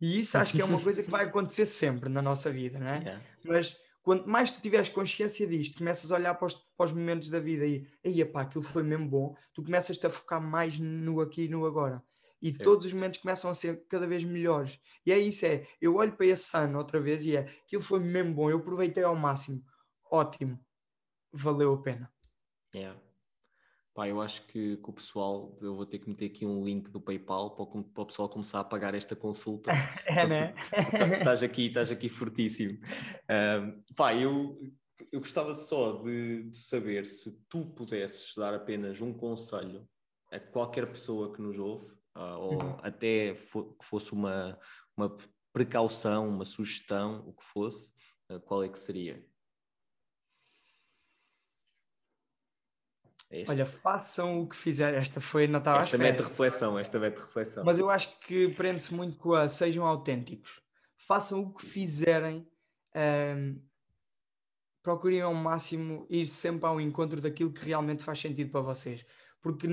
E 0.00 0.18
isso 0.18 0.36
acho 0.36 0.52
que 0.52 0.60
é 0.60 0.64
uma 0.64 0.80
coisa 0.82 1.02
que 1.02 1.10
vai 1.10 1.24
acontecer 1.24 1.64
sempre 1.64 2.08
na 2.08 2.20
nossa 2.20 2.50
vida, 2.50 2.78
não 2.78 2.88
é? 2.88 2.98
Yeah. 2.98 3.24
Mas 3.44 3.76
quanto 4.02 4.28
mais 4.28 4.50
tu 4.50 4.60
tiveres 4.60 4.88
consciência 4.88 5.46
disto, 5.46 5.78
começas 5.78 6.10
a 6.10 6.16
olhar 6.16 6.34
para 6.34 6.46
os, 6.46 6.54
para 6.76 6.86
os 6.86 6.92
momentos 6.92 7.28
da 7.28 7.38
vida 7.38 7.64
e 7.64 7.86
aí, 8.04 8.24
pá, 8.24 8.42
aquilo 8.42 8.64
foi 8.64 8.82
mesmo 8.82 9.08
bom, 9.08 9.36
tu 9.54 9.62
começas-te 9.62 10.04
a 10.04 10.10
focar 10.10 10.42
mais 10.42 10.78
no 10.78 11.20
aqui 11.20 11.44
e 11.44 11.48
no 11.48 11.64
agora 11.64 12.02
e 12.42 12.50
Sim. 12.50 12.58
todos 12.58 12.86
os 12.86 12.92
momentos 12.92 13.20
começam 13.20 13.50
a 13.50 13.54
ser 13.54 13.86
cada 13.88 14.06
vez 14.06 14.24
melhores. 14.24 14.78
E 15.06 15.12
é 15.12 15.18
isso, 15.18 15.46
é, 15.46 15.66
eu 15.80 15.94
olho 15.96 16.12
para 16.16 16.26
esse 16.26 16.54
ano 16.56 16.78
outra 16.78 17.00
vez 17.00 17.24
e 17.24 17.36
é, 17.36 17.40
aquilo 17.64 17.82
foi 17.82 18.00
mesmo 18.00 18.34
bom, 18.34 18.50
eu 18.50 18.58
aproveitei 18.58 19.04
ao 19.04 19.14
máximo, 19.14 19.64
ótimo, 20.10 20.58
valeu 21.32 21.72
a 21.72 21.80
pena. 21.80 22.12
Yeah. 22.74 23.00
Pá, 23.94 24.08
eu 24.08 24.22
acho 24.22 24.46
que, 24.46 24.78
que, 24.78 24.90
o 24.90 24.92
pessoal, 24.92 25.56
eu 25.60 25.76
vou 25.76 25.84
ter 25.84 25.98
que 25.98 26.08
meter 26.08 26.26
aqui 26.26 26.46
um 26.46 26.64
link 26.64 26.88
do 26.90 26.98
PayPal 26.98 27.54
para 27.54 27.62
o, 27.62 27.84
para 27.84 28.02
o 28.02 28.06
pessoal 28.06 28.26
começar 28.26 28.60
a 28.60 28.64
pagar 28.64 28.94
esta 28.94 29.14
consulta. 29.14 29.70
é, 30.06 30.26
né? 30.26 30.54
Estás 31.18 31.42
aqui, 31.42 31.66
estás 31.66 31.90
aqui 31.90 32.08
fortíssimo. 32.08 32.78
Um, 33.28 33.82
pá, 33.94 34.14
eu, 34.14 34.58
eu 35.12 35.20
gostava 35.20 35.54
só 35.54 36.02
de, 36.02 36.44
de, 36.44 36.56
saber 36.56 37.06
se 37.06 37.38
tu 37.50 37.66
pudesses 37.66 38.34
dar 38.34 38.54
apenas 38.54 39.02
um 39.02 39.12
conselho 39.12 39.86
a 40.30 40.40
qualquer 40.40 40.86
pessoa 40.86 41.30
que 41.30 41.42
nos 41.42 41.58
ouve, 41.58 41.92
ou 42.14 42.62
uhum. 42.62 42.76
até 42.82 43.34
fo 43.34 43.74
que 43.74 43.84
fosse 43.84 44.12
uma, 44.12 44.58
uma 44.96 45.16
precaução, 45.52 46.28
uma 46.28 46.44
sugestão, 46.44 47.24
o 47.26 47.32
que 47.32 47.44
fosse, 47.44 47.90
uh, 48.30 48.40
qual 48.40 48.62
é 48.62 48.68
que 48.68 48.78
seria? 48.78 49.24
É 53.32 53.44
Olha, 53.48 53.64
façam 53.64 54.42
o 54.42 54.46
que 54.46 54.54
fizer. 54.54 54.92
Esta 54.92 55.18
foi, 55.18 55.44
estava 55.44 55.78
Esta 55.78 55.96
mete 55.96 56.20
reflexão, 56.20 56.78
esta 56.78 56.98
mete 56.98 57.18
reflexão. 57.18 57.64
Mas 57.64 57.78
eu 57.78 57.88
acho 57.88 58.20
que 58.20 58.48
prende-se 58.50 58.92
muito 58.92 59.16
com 59.16 59.32
a 59.32 59.48
sejam 59.48 59.86
autênticos. 59.86 60.60
Façam 60.98 61.40
o 61.40 61.54
que 61.54 61.64
fizerem. 61.64 62.46
Um, 62.94 63.58
procurem 64.82 65.22
ao 65.22 65.32
máximo 65.32 66.06
ir 66.10 66.26
sempre 66.26 66.66
ao 66.66 66.78
encontro 66.78 67.22
daquilo 67.22 67.52
que 67.52 67.64
realmente 67.64 68.02
faz 68.02 68.18
sentido 68.18 68.50
para 68.50 68.60
vocês. 68.60 69.02
Porque 69.40 69.66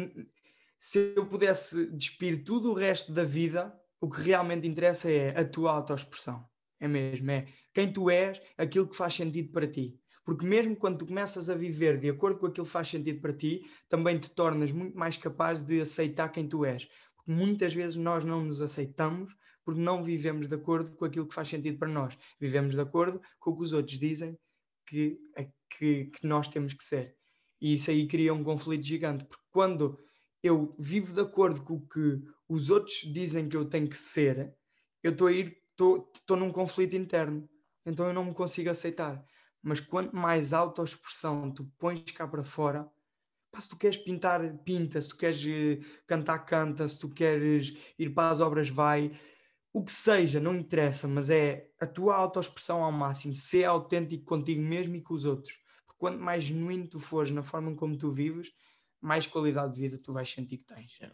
se 0.80 1.14
eu 1.15 1.26
pudesse 1.26 1.85
despir 1.91 2.43
tudo 2.43 2.72
o 2.72 2.73
resto 2.73 3.11
da 3.11 3.23
vida, 3.23 3.77
o 3.99 4.10
que 4.10 4.22
realmente 4.22 4.68
interessa 4.68 5.11
é 5.11 5.38
a 5.38 5.43
tua 5.43 5.72
autoexpressão. 5.72 6.47
É 6.80 6.88
mesmo, 6.88 7.30
é 7.30 7.45
quem 7.73 7.91
tu 7.91 8.10
és, 8.10 8.41
aquilo 8.57 8.88
que 8.88 8.95
faz 8.95 9.14
sentido 9.14 9.51
para 9.51 9.68
ti. 9.68 9.99
Porque 10.23 10.45
mesmo 10.45 10.76
quando 10.76 10.99
tu 10.99 11.06
começas 11.07 11.49
a 11.49 11.56
viver 11.56 11.99
de 11.99 12.10
acordo 12.10 12.39
com 12.39 12.45
aquilo 12.45 12.65
que 12.65 12.72
faz 12.72 12.88
sentido 12.88 13.19
para 13.19 13.34
ti, 13.34 13.69
também 13.89 14.18
te 14.18 14.30
tornas 14.30 14.72
muito 14.72 14.97
mais 14.97 15.18
capaz 15.18 15.64
de 15.64 15.81
aceitar 15.81 16.30
quem 16.30 16.47
tu 16.47 16.64
és. 16.64 16.88
Porque 17.15 17.31
muitas 17.31 17.73
vezes 17.73 17.97
nós 17.97 18.23
não 18.23 18.45
nos 18.45 18.61
aceitamos 18.61 19.35
porque 19.69 19.81
não 19.81 20.03
vivemos 20.03 20.47
de 20.47 20.56
acordo 20.56 20.95
com 20.95 21.06
aquilo 21.06 21.27
que 21.27 21.34
faz 21.34 21.47
sentido 21.47 21.77
para 21.77 21.88
nós. 21.88 22.18
Vivemos 22.39 22.73
de 22.73 22.81
acordo 22.81 23.22
com 23.39 23.51
o 23.51 23.56
que 23.56 23.61
os 23.61 23.73
outros 23.73 23.99
dizem 23.99 24.38
que, 24.88 25.19
que, 25.69 26.06
que 26.06 26.26
nós 26.26 26.47
temos 26.47 26.73
que 26.73 26.84
ser. 26.84 27.15
E 27.61 27.73
isso 27.73 27.91
aí 27.91 28.07
cria 28.07 28.34
um 28.34 28.43
conflito 28.43 28.84
gigante. 28.84 29.26
Porque 29.26 29.43
quando 29.51 29.99
eu 30.41 30.76
vivo 30.80 31.14
de 31.14 31.22
acordo 31.22 31.61
com 31.61 31.76
o 31.76 31.88
que 31.88 32.22
os 32.48 32.70
outros 32.70 33.02
dizem 33.14 33.48
que 33.48 33.57
eu 33.57 33.66
tenho 33.66 33.90
que 33.90 33.98
ser, 33.98 34.53
eu 35.03 35.11
estou 35.11 35.28
a 35.28 35.32
ir, 35.32 35.57
estou 35.72 36.38
num 36.38 36.52
conflito 36.52 36.95
interno. 36.95 37.48
Então 37.86 38.06
eu 38.07 38.14
não 38.14 38.26
me 38.26 38.34
consigo 38.34 38.70
aceitar. 38.70 39.24
Mas 39.61 39.80
quanto 39.80 40.16
mais 40.16 40.53
autoexpressão 40.53 41.52
tu 41.52 41.66
pões 41.78 42.03
cá 42.11 42.28
para 42.28 42.44
fora, 42.44 42.90
pá, 43.52 43.60
se 43.60 43.70
tu 43.70 43.78
queres 43.78 43.98
pintar, 43.98 44.57
pinta, 44.60 45.02
se 45.02 45.10
tu 45.10 45.18
queres 45.18 45.44
uh, 45.44 45.84
cantar, 46.07 46.40
canta, 46.40 46.88
se 46.88 46.99
tu 46.99 47.10
queres 47.10 47.74
ir 47.98 48.10
para 48.14 48.32
as 48.32 48.40
obras, 48.40 48.70
vai. 48.70 49.11
O 49.72 49.84
que 49.84 49.91
seja, 49.91 50.40
não 50.40 50.56
interessa, 50.56 51.07
mas 51.07 51.30
é 51.30 51.70
a 51.80 51.86
tua 51.86 52.16
autoexpressão 52.16 52.84
ao 52.84 52.91
máximo, 52.91 53.36
ser 53.36 53.66
autêntico 53.66 54.26
contigo 54.26 54.61
mesmo 54.61 54.95
e 54.95 55.02
com 55.02 55.14
os 55.14 55.26
outros. 55.26 55.53
Porque 55.86 55.99
quanto 55.99 56.20
mais 56.20 56.44
genuíno 56.44 56.88
tu 56.88 56.99
fores 56.99 57.32
na 57.32 57.44
forma 57.44 57.76
como 57.76 57.98
tu 57.98 58.11
vives, 58.11 58.52
mais 59.01 59.27
qualidade 59.27 59.73
de 59.73 59.81
vida 59.81 59.97
tu 59.97 60.13
vais 60.13 60.30
sentir 60.30 60.57
que 60.57 60.65
tens. 60.65 60.97
É, 61.01 61.11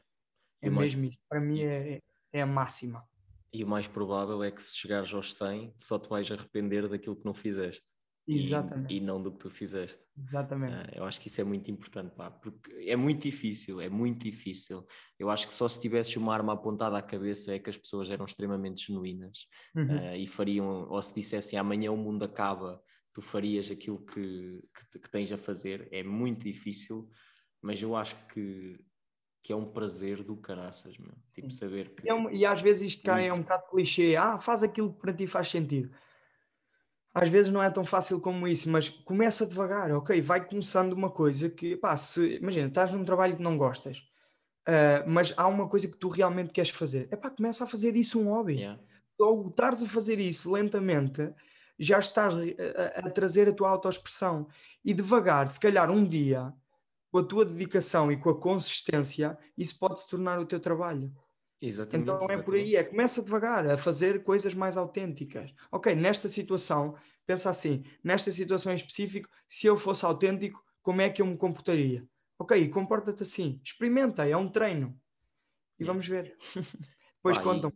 é 0.62 0.70
mesmo 0.70 1.02
mais... 1.02 1.14
isto. 1.14 1.24
Para 1.30 1.40
mim 1.40 1.62
é, 1.62 2.02
é 2.34 2.42
a 2.42 2.46
máxima. 2.46 3.08
E 3.54 3.64
o 3.64 3.68
mais 3.68 3.88
provável 3.88 4.44
é 4.44 4.52
que 4.52 4.62
se 4.62 4.76
chegares 4.76 5.14
aos 5.14 5.34
100, 5.34 5.74
só 5.80 5.98
te 5.98 6.10
vais 6.10 6.30
arrepender 6.32 6.90
daquilo 6.90 7.16
que 7.16 7.26
não 7.26 7.34
fizeste. 7.34 7.86
Exatamente. 8.28 8.94
E, 8.94 8.98
e 8.98 9.00
não 9.00 9.22
do 9.22 9.32
que 9.32 9.38
tu 9.38 9.50
fizeste. 9.50 10.04
Exatamente. 10.18 10.74
Uh, 10.74 10.98
eu 10.98 11.06
acho 11.06 11.22
que 11.22 11.28
isso 11.28 11.40
é 11.40 11.44
muito 11.44 11.70
importante, 11.70 12.14
pá, 12.16 12.32
porque 12.32 12.72
é 12.88 12.96
muito 12.96 13.22
difícil, 13.22 13.80
é 13.80 13.88
muito 13.88 14.24
difícil. 14.24 14.86
Eu 15.20 15.30
acho 15.30 15.48
que 15.48 15.54
só 15.54 15.68
se 15.68 15.80
tivesses 15.80 16.16
uma 16.18 16.34
arma 16.34 16.54
apontada 16.54 16.98
à 16.98 17.02
cabeça 17.02 17.54
é 17.54 17.60
que 17.60 17.70
as 17.70 17.78
pessoas 17.78 18.10
eram 18.10 18.26
extremamente 18.26 18.88
genuínas 18.88 19.48
uhum. 19.76 20.12
uh, 20.12 20.16
e 20.16 20.26
fariam, 20.26 20.88
ou 20.90 21.02
se 21.02 21.14
dissessem 21.14 21.58
amanhã 21.60 21.92
o 21.92 21.98
mundo 21.98 22.24
acaba, 22.24 22.82
tu 23.14 23.22
farias 23.22 23.70
aquilo 23.70 24.04
que, 24.04 24.60
que, 24.92 25.00
que 25.00 25.10
tens 25.10 25.32
a 25.32 25.38
fazer. 25.38 25.88
É 25.92 26.04
muito 26.04 26.44
difícil 26.44 27.10
mas 27.66 27.82
eu 27.82 27.96
acho 27.96 28.16
que, 28.28 28.80
que 29.42 29.52
é 29.52 29.56
um 29.56 29.66
prazer 29.66 30.22
do 30.22 30.38
caraças, 30.38 30.96
meu. 31.00 31.14
Tipo, 31.34 31.50
saber 31.50 31.90
que. 31.90 32.08
É 32.08 32.14
um, 32.14 32.30
e 32.30 32.46
às 32.46 32.62
vezes 32.62 32.94
isto 32.94 33.04
cai 33.04 33.28
é 33.28 33.34
um 33.34 33.42
bocado 33.42 33.64
clichê. 33.72 34.16
Ah, 34.16 34.38
faz 34.38 34.62
aquilo 34.62 34.94
que 34.94 35.00
para 35.00 35.12
ti 35.12 35.26
faz 35.26 35.50
sentido. 35.50 35.90
Às 37.12 37.28
vezes 37.28 37.52
não 37.52 37.64
é 37.64 37.72
tão 37.72 37.84
fácil 37.84 38.22
como 38.22 38.48
isso, 38.48 38.70
mas 38.70 38.88
começa 38.88 39.48
devagar, 39.48 39.92
ok? 39.94 40.22
Vai 40.22 40.46
começando 40.46 40.94
uma 40.94 41.10
coisa 41.10 41.50
que, 41.50 41.76
pá, 41.76 41.98
se, 41.98 42.36
imagina, 42.36 42.68
estás 42.68 42.94
num 42.94 43.04
trabalho 43.04 43.36
que 43.36 43.42
não 43.42 43.58
gostas, 43.58 44.00
uh, 44.68 45.08
mas 45.08 45.34
há 45.36 45.48
uma 45.48 45.68
coisa 45.68 45.88
que 45.88 45.98
tu 45.98 46.08
realmente 46.08 46.54
queres 46.54 46.70
fazer. 46.70 47.08
É 47.10 47.16
pá, 47.16 47.32
começa 47.32 47.64
a 47.64 47.68
fazer 47.68 47.94
disso 47.94 48.22
um 48.22 48.30
hobby. 48.30 48.58
Yeah. 48.58 48.80
Ou 49.18 49.48
estares 49.48 49.82
a 49.82 49.88
fazer 49.88 50.20
isso 50.20 50.52
lentamente, 50.52 51.34
já 51.80 51.98
estás 51.98 52.36
a, 52.36 53.08
a 53.08 53.10
trazer 53.10 53.50
a 53.50 53.54
tua 53.54 53.70
autoexpressão. 53.70 54.48
E 54.84 54.94
devagar, 54.94 55.48
se 55.48 55.60
calhar 55.60 55.90
um 55.90 56.04
dia, 56.04 56.54
com 57.16 57.20
a 57.20 57.24
tua 57.24 57.46
dedicação 57.46 58.12
e 58.12 58.18
com 58.18 58.30
a 58.30 58.38
consistência, 58.38 59.38
isso 59.58 59.80
pode 59.80 60.02
se 60.02 60.10
tornar 60.10 60.38
o 60.38 60.46
teu 60.46 60.60
trabalho. 60.60 61.16
Exatamente, 61.62 62.12
então 62.12 62.30
é 62.30 62.38
por 62.38 62.56
aí, 62.56 62.76
é 62.76 62.84
começa 62.84 63.24
devagar 63.24 63.66
a 63.70 63.78
fazer 63.78 64.22
coisas 64.22 64.54
mais 64.54 64.76
autênticas. 64.76 65.50
Ok, 65.72 65.96
nesta 65.96 66.28
situação, 66.28 66.94
pensa 67.26 67.50
assim, 67.50 67.86
nesta 68.04 68.30
situação 68.32 68.74
em 68.74 68.76
específico, 68.76 69.30
se 69.48 69.66
eu 69.66 69.78
fosse 69.78 70.04
autêntico, 70.06 70.62
como 70.82 71.00
é 71.00 71.10
que 71.10 71.22
eu 71.22 71.26
me 71.26 71.38
comportaria? 71.38 72.06
Ok, 72.38 72.68
comporta-te 72.68 73.24
assim, 73.24 73.62
experimenta, 73.64 74.28
é 74.28 74.36
um 74.36 74.50
treino. 74.50 75.00
E 75.80 75.86
vamos 75.86 76.06
ver. 76.06 76.36
Depois 77.16 77.38
ah, 77.38 77.42
contam. 77.42 77.72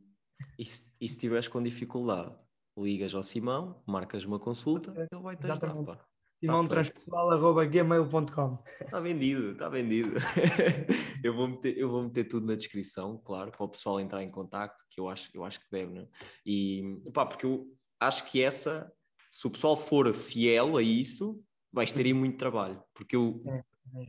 E, 0.58 0.64
e, 0.64 0.66
se, 0.66 0.82
e 1.00 1.08
se 1.08 1.14
estiveres 1.16 1.48
com 1.48 1.64
dificuldade, 1.64 2.36
ligas 2.78 3.16
ao 3.16 3.24
Simão, 3.24 3.82
marcas 3.88 4.26
uma 4.26 4.38
consulta, 4.38 4.94
ele 4.98 5.24
vai 5.24 5.38
te 5.38 5.50
ajudar. 5.50 6.09
Pá. 6.40 6.48
simãotranspessoal.gmail.com 6.48 8.64
Está 8.82 9.00
vendido, 9.00 9.52
está 9.52 9.68
vendido. 9.68 10.14
eu, 11.24 11.34
vou 11.34 11.48
meter, 11.50 11.78
eu 11.78 11.90
vou 11.90 12.04
meter 12.04 12.24
tudo 12.26 12.46
na 12.48 12.56
descrição, 12.56 13.18
claro, 13.24 13.52
para 13.52 13.64
o 13.64 13.70
pessoal 13.70 14.00
entrar 14.00 14.24
em 14.24 14.32
contato, 14.32 14.84
que 14.90 15.02
eu 15.02 15.10
acho, 15.10 15.30
eu 15.34 15.44
acho 15.44 15.60
que 15.60 15.66
deve, 15.70 16.00
é? 16.00 16.08
E, 16.46 16.98
pá, 17.14 17.26
porque 17.26 17.46
eu 17.46 17.68
acho 18.00 18.32
que 18.32 18.42
essa, 18.42 18.90
se 19.32 19.48
o 19.48 19.52
pessoal 19.52 19.76
for 19.76 20.14
fiel 20.14 20.78
a 20.78 20.82
isso, 20.82 21.44
vais 21.72 21.92
ter 21.92 22.06
aí 22.06 22.14
muito 22.14 22.38
trabalho, 22.38 22.82
porque 22.94 23.16
eu 23.16 23.42
é, 23.46 23.58
é. 23.58 23.64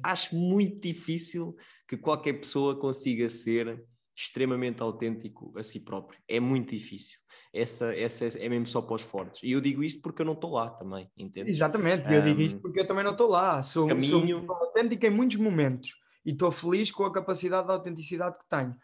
acho 0.04 0.36
muito 0.36 0.80
difícil 0.80 1.56
que 1.88 1.96
qualquer 1.96 2.34
pessoa 2.34 2.78
consiga 2.78 3.28
ser 3.28 3.84
extremamente 4.20 4.82
autêntico 4.82 5.52
a 5.56 5.62
si 5.62 5.80
próprio. 5.80 6.20
É 6.28 6.38
muito 6.38 6.70
difícil. 6.70 7.18
Essa, 7.52 7.94
essa 7.96 8.38
é 8.38 8.48
mesmo 8.48 8.66
só 8.66 8.82
para 8.82 8.96
os 8.96 9.02
fortes. 9.02 9.42
E 9.42 9.52
eu 9.52 9.60
digo 9.60 9.82
isto 9.82 10.00
porque 10.02 10.22
eu 10.22 10.26
não 10.26 10.34
estou 10.34 10.52
lá 10.52 10.70
também, 10.70 11.10
entende? 11.16 11.50
Exatamente, 11.50 12.08
um, 12.08 12.12
eu 12.12 12.22
digo 12.22 12.40
isto 12.40 12.60
porque 12.60 12.80
eu 12.80 12.86
também 12.86 13.02
não 13.02 13.12
estou 13.12 13.28
lá. 13.28 13.62
Sou, 13.62 13.88
caminho... 13.88 14.44
sou 14.44 14.54
autêntico 14.54 15.06
em 15.06 15.10
muitos 15.10 15.36
momentos 15.36 15.96
e 16.24 16.32
estou 16.32 16.50
feliz 16.50 16.90
com 16.90 17.04
a 17.04 17.12
capacidade 17.12 17.66
de 17.66 17.72
autenticidade 17.72 18.36
que 18.38 18.48
tenho. 18.48 18.76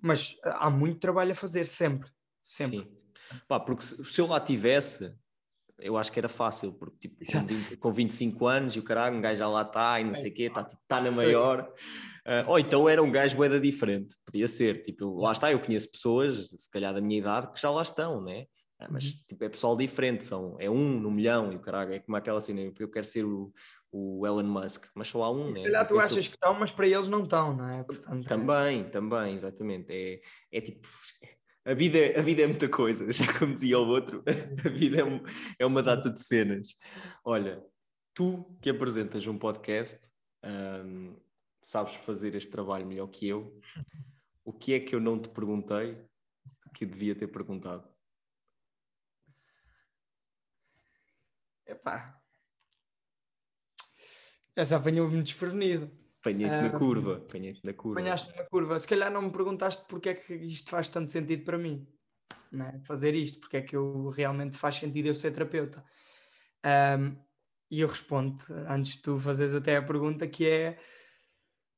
Mas 0.00 0.36
ah, 0.44 0.66
há 0.66 0.70
muito 0.70 1.00
trabalho 1.00 1.32
a 1.32 1.34
fazer, 1.34 1.66
sempre. 1.66 2.10
Sempre. 2.44 2.80
Sim. 2.80 3.40
Pá, 3.48 3.58
porque 3.58 3.84
se, 3.84 4.04
se 4.04 4.20
eu 4.20 4.26
lá 4.26 4.38
tivesse, 4.38 5.12
eu 5.78 5.96
acho 5.96 6.12
que 6.12 6.18
era 6.18 6.28
fácil, 6.28 6.72
porque 6.72 7.08
tipo, 7.08 7.24
com, 7.32 7.46
20, 7.46 7.76
com 7.76 7.92
25 7.92 8.46
anos 8.46 8.76
e 8.76 8.78
o 8.78 8.82
caralho, 8.82 9.16
um 9.16 9.20
gajo 9.20 9.38
já 9.38 9.48
lá 9.48 9.62
está 9.62 10.00
e 10.00 10.04
não 10.04 10.14
sei 10.14 10.30
o 10.30 10.34
quê, 10.34 10.42
está 10.44 10.62
tipo, 10.62 10.80
tá 10.86 11.00
na 11.00 11.10
maior. 11.10 11.72
Uh, 12.26 12.48
ou 12.48 12.58
então 12.58 12.88
era 12.88 13.02
um 13.02 13.10
gajo 13.10 13.36
boeda 13.36 13.58
diferente, 13.58 14.16
podia 14.24 14.46
ser. 14.46 14.82
Tipo, 14.82 15.20
lá 15.20 15.32
está, 15.32 15.50
eu 15.50 15.60
conheço 15.60 15.90
pessoas, 15.90 16.48
se 16.56 16.70
calhar 16.70 16.94
da 16.94 17.00
minha 17.00 17.18
idade, 17.18 17.52
que 17.52 17.60
já 17.60 17.70
lá 17.70 17.82
estão, 17.82 18.22
né? 18.22 18.46
Ah, 18.78 18.88
mas 18.90 19.04
uhum. 19.04 19.20
tipo, 19.28 19.44
é 19.44 19.48
pessoal 19.48 19.76
diferente, 19.76 20.24
são, 20.24 20.56
é 20.58 20.68
um 20.68 21.00
no 21.00 21.10
milhão 21.10 21.52
e 21.52 21.56
o 21.56 21.60
caralho, 21.60 21.94
é 21.94 21.98
como 22.00 22.16
aquela 22.16 22.40
cena, 22.40 22.60
eu 22.60 22.88
quero 22.88 23.06
ser 23.06 23.24
o, 23.24 23.52
o 23.90 24.26
Elon 24.26 24.44
Musk, 24.44 24.86
mas 24.94 25.08
só 25.08 25.22
há 25.22 25.30
um, 25.30 25.52
se 25.52 25.58
né? 25.58 25.66
calhar 25.66 25.86
tu 25.86 25.98
achas 25.98 26.26
que 26.26 26.34
estão, 26.34 26.54
mas 26.54 26.70
para 26.70 26.86
eles 26.86 27.08
não 27.08 27.22
estão, 27.22 27.56
não 27.56 27.68
é? 27.68 27.82
Portanto, 27.84 28.26
também, 28.26 28.80
é... 28.80 28.84
também, 28.84 29.34
exatamente. 29.34 29.86
É, 29.90 30.20
é 30.50 30.60
tipo, 30.60 30.88
a 31.64 31.74
vida, 31.74 31.98
é, 31.98 32.18
a 32.18 32.22
vida 32.22 32.42
é 32.42 32.46
muita 32.46 32.68
coisa, 32.68 33.06
já 33.12 33.38
como 33.38 33.54
dizia 33.54 33.78
o 33.78 33.86
outro, 33.86 34.24
a 34.64 34.68
vida 34.68 35.00
é, 35.00 35.04
um, 35.04 35.22
é 35.58 35.66
uma 35.66 35.82
data 35.82 36.10
de 36.10 36.20
cenas. 36.20 36.74
Olha, 37.24 37.62
tu 38.14 38.44
que 38.60 38.70
apresentas 38.70 39.26
um 39.26 39.38
podcast, 39.38 39.98
um, 40.44 41.16
sabes 41.62 41.94
fazer 41.94 42.34
este 42.34 42.50
trabalho 42.50 42.86
melhor 42.86 43.08
que 43.08 43.28
eu. 43.28 43.60
O 44.44 44.52
que 44.52 44.74
é 44.74 44.80
que 44.80 44.92
eu 44.92 44.98
não 44.98 45.22
te 45.22 45.28
perguntei 45.28 46.04
que 46.74 46.84
devia 46.84 47.14
ter 47.14 47.28
perguntado? 47.28 47.88
Epá. 51.64 52.20
Essa 54.56 54.78
apanhou-me 54.78 55.22
desprevenido. 55.22 55.90
Apanhei-te 56.20 56.56
na 56.56 56.70
curva. 56.78 57.16
Apanhei-te 57.18 57.64
na 57.64 57.72
curva. 57.72 58.00
Apanhaste 58.00 58.36
na 58.36 58.44
curva. 58.44 58.78
Se 58.78 58.88
calhar 58.88 59.12
não 59.12 59.22
me 59.22 59.30
perguntaste 59.32 59.84
porque 59.88 60.08
é 60.08 60.14
que 60.14 60.34
isto 60.34 60.70
faz 60.70 60.88
tanto 60.88 61.10
sentido 61.10 61.44
para 61.44 61.58
mim. 61.58 61.86
É? 62.52 62.80
Fazer 62.80 63.14
isto, 63.14 63.40
porque 63.40 63.56
é 63.56 63.62
que 63.62 63.74
eu 63.74 64.08
realmente 64.10 64.56
faz 64.56 64.76
sentido 64.76 65.06
eu 65.06 65.14
ser 65.14 65.32
terapeuta. 65.32 65.84
Um, 66.64 67.16
e 67.70 67.80
eu 67.80 67.88
respondo, 67.88 68.36
antes 68.68 68.96
de 68.96 69.02
tu 69.02 69.18
fazeres 69.18 69.54
até 69.54 69.76
a 69.76 69.82
pergunta, 69.82 70.28
que 70.28 70.46
é 70.46 70.78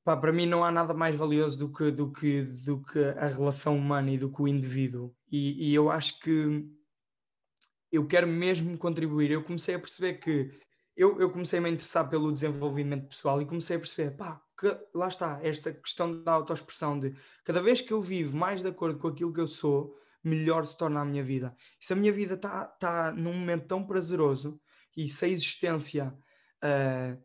pá, 0.04 0.16
para 0.16 0.32
mim 0.32 0.46
não 0.46 0.62
há 0.62 0.70
nada 0.70 0.92
mais 0.92 1.16
valioso 1.16 1.58
do 1.58 1.72
que, 1.72 1.90
do 1.90 2.12
que, 2.12 2.42
do 2.42 2.82
que 2.82 3.02
a 3.02 3.26
relação 3.26 3.76
humana 3.76 4.10
e 4.10 4.18
do 4.18 4.30
que 4.30 4.42
o 4.42 4.48
indivíduo. 4.48 5.14
E, 5.30 5.70
e 5.70 5.74
eu 5.74 5.90
acho 5.90 6.20
que 6.20 6.68
eu 7.90 8.06
quero 8.06 8.26
mesmo 8.26 8.76
contribuir. 8.76 9.30
Eu 9.30 9.42
comecei 9.42 9.74
a 9.74 9.78
perceber 9.78 10.14
que 10.14 10.50
eu, 10.96 11.18
eu 11.20 11.30
comecei 11.30 11.58
a 11.58 11.62
me 11.62 11.70
interessar 11.70 12.08
pelo 12.08 12.32
desenvolvimento 12.32 13.08
pessoal 13.08 13.40
e 13.40 13.46
comecei 13.46 13.76
a 13.76 13.80
perceber, 13.80 14.12
pá, 14.16 14.40
que, 14.58 14.76
lá 14.94 15.08
está, 15.08 15.40
esta 15.42 15.72
questão 15.72 16.10
da 16.22 16.32
autoexpressão 16.32 16.98
de 16.98 17.14
cada 17.44 17.60
vez 17.60 17.80
que 17.80 17.92
eu 17.92 18.00
vivo 18.00 18.36
mais 18.36 18.62
de 18.62 18.68
acordo 18.68 18.98
com 18.98 19.08
aquilo 19.08 19.32
que 19.32 19.40
eu 19.40 19.48
sou, 19.48 19.96
melhor 20.22 20.64
se 20.64 20.76
torna 20.76 21.00
a 21.00 21.04
minha 21.04 21.22
vida. 21.22 21.54
E 21.80 21.86
se 21.86 21.92
a 21.92 21.96
minha 21.96 22.12
vida 22.12 22.34
está 22.34 22.64
tá 22.64 23.12
num 23.12 23.32
momento 23.32 23.66
tão 23.66 23.84
prazeroso 23.84 24.60
e 24.96 25.08
se 25.08 25.24
a 25.24 25.28
existência, 25.28 26.14
uh, 26.62 27.22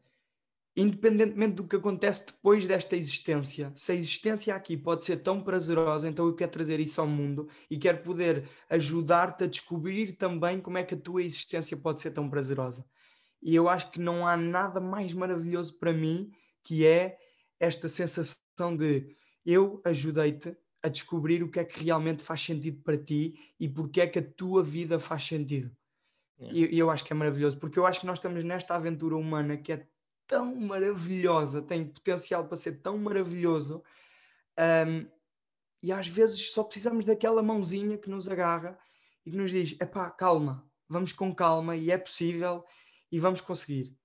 independentemente 0.76 1.56
do 1.56 1.68
que 1.68 1.76
acontece 1.76 2.28
depois 2.28 2.66
desta 2.66 2.96
existência, 2.96 3.72
se 3.76 3.92
a 3.92 3.96
existência 3.96 4.56
aqui 4.56 4.78
pode 4.78 5.06
ser 5.06 5.18
tão 5.18 5.42
prazerosa, 5.42 6.08
então 6.08 6.28
eu 6.28 6.36
quero 6.36 6.52
trazer 6.52 6.80
isso 6.80 7.02
ao 7.02 7.08
mundo 7.08 7.50
e 7.70 7.78
quero 7.78 8.02
poder 8.02 8.48
ajudar-te 8.70 9.44
a 9.44 9.48
descobrir 9.48 10.14
também 10.14 10.62
como 10.62 10.78
é 10.78 10.84
que 10.84 10.96
a 10.96 11.00
tua 11.00 11.24
existência 11.24 11.76
pode 11.76 12.02
ser 12.02 12.12
tão 12.12 12.30
prazerosa. 12.30 12.86
E 13.42 13.56
eu 13.56 13.70
acho 13.70 13.92
que 13.92 14.00
não 14.00 14.28
há 14.28 14.36
nada 14.36 14.80
mais 14.80 15.14
maravilhoso 15.14 15.78
para 15.80 15.94
mim 15.94 16.32
que 16.64 16.86
é 16.86 17.18
esta 17.60 17.88
sensação 17.88 18.76
de 18.78 19.16
eu 19.46 19.82
ajudei-te 19.84 20.56
a 20.82 20.88
descobrir 20.88 21.44
o 21.44 21.50
que 21.50 21.60
é 21.60 21.66
que 21.66 21.84
realmente 21.84 22.24
faz 22.24 22.42
sentido 22.42 22.82
para 22.84 22.98
ti 22.98 23.34
e 23.60 23.68
porque 23.68 24.02
é 24.02 24.08
que 24.08 24.20
a 24.20 24.24
tua 24.24 24.64
vida 24.64 25.00
faz 25.00 25.26
sentido. 25.26 25.72
É. 26.40 26.52
E, 26.52 26.76
e 26.76 26.80
eu 26.80 26.90
acho 26.90 27.04
que 27.04 27.12
é 27.12 27.16
maravilhoso, 27.16 27.58
porque 27.58 27.78
eu 27.78 27.86
acho 27.86 28.02
que 28.02 28.06
nós 28.06 28.18
estamos 28.18 28.44
nesta 28.44 28.76
aventura 28.76 29.16
humana 29.16 29.58
que 29.58 29.74
é 29.74 29.88
tão 30.30 30.56
maravilhosa, 30.56 31.60
tem 31.60 31.88
potencial 31.88 32.48
para 32.48 32.56
ser 32.56 32.82
tão 32.82 33.00
maravilhoso, 33.00 33.84
um, 34.88 35.10
e 35.82 35.92
às 35.92 36.08
vezes 36.08 36.52
só 36.52 36.64
precisamos 36.64 37.04
daquela 37.04 37.42
mãozinha 37.42 37.98
que 37.98 38.10
nos 38.10 38.30
agarra 38.30 38.78
e 39.26 39.32
que 39.32 39.38
nos 39.38 39.50
diz: 39.50 39.76
epá, 39.82 40.12
calma, 40.12 40.64
vamos 40.88 41.12
com 41.12 41.34
calma 41.34 41.76
e 41.76 41.90
é 41.90 41.98
possível 41.98 42.64
e 43.12 43.20
vamos 43.20 43.42
conseguir. 43.42 43.98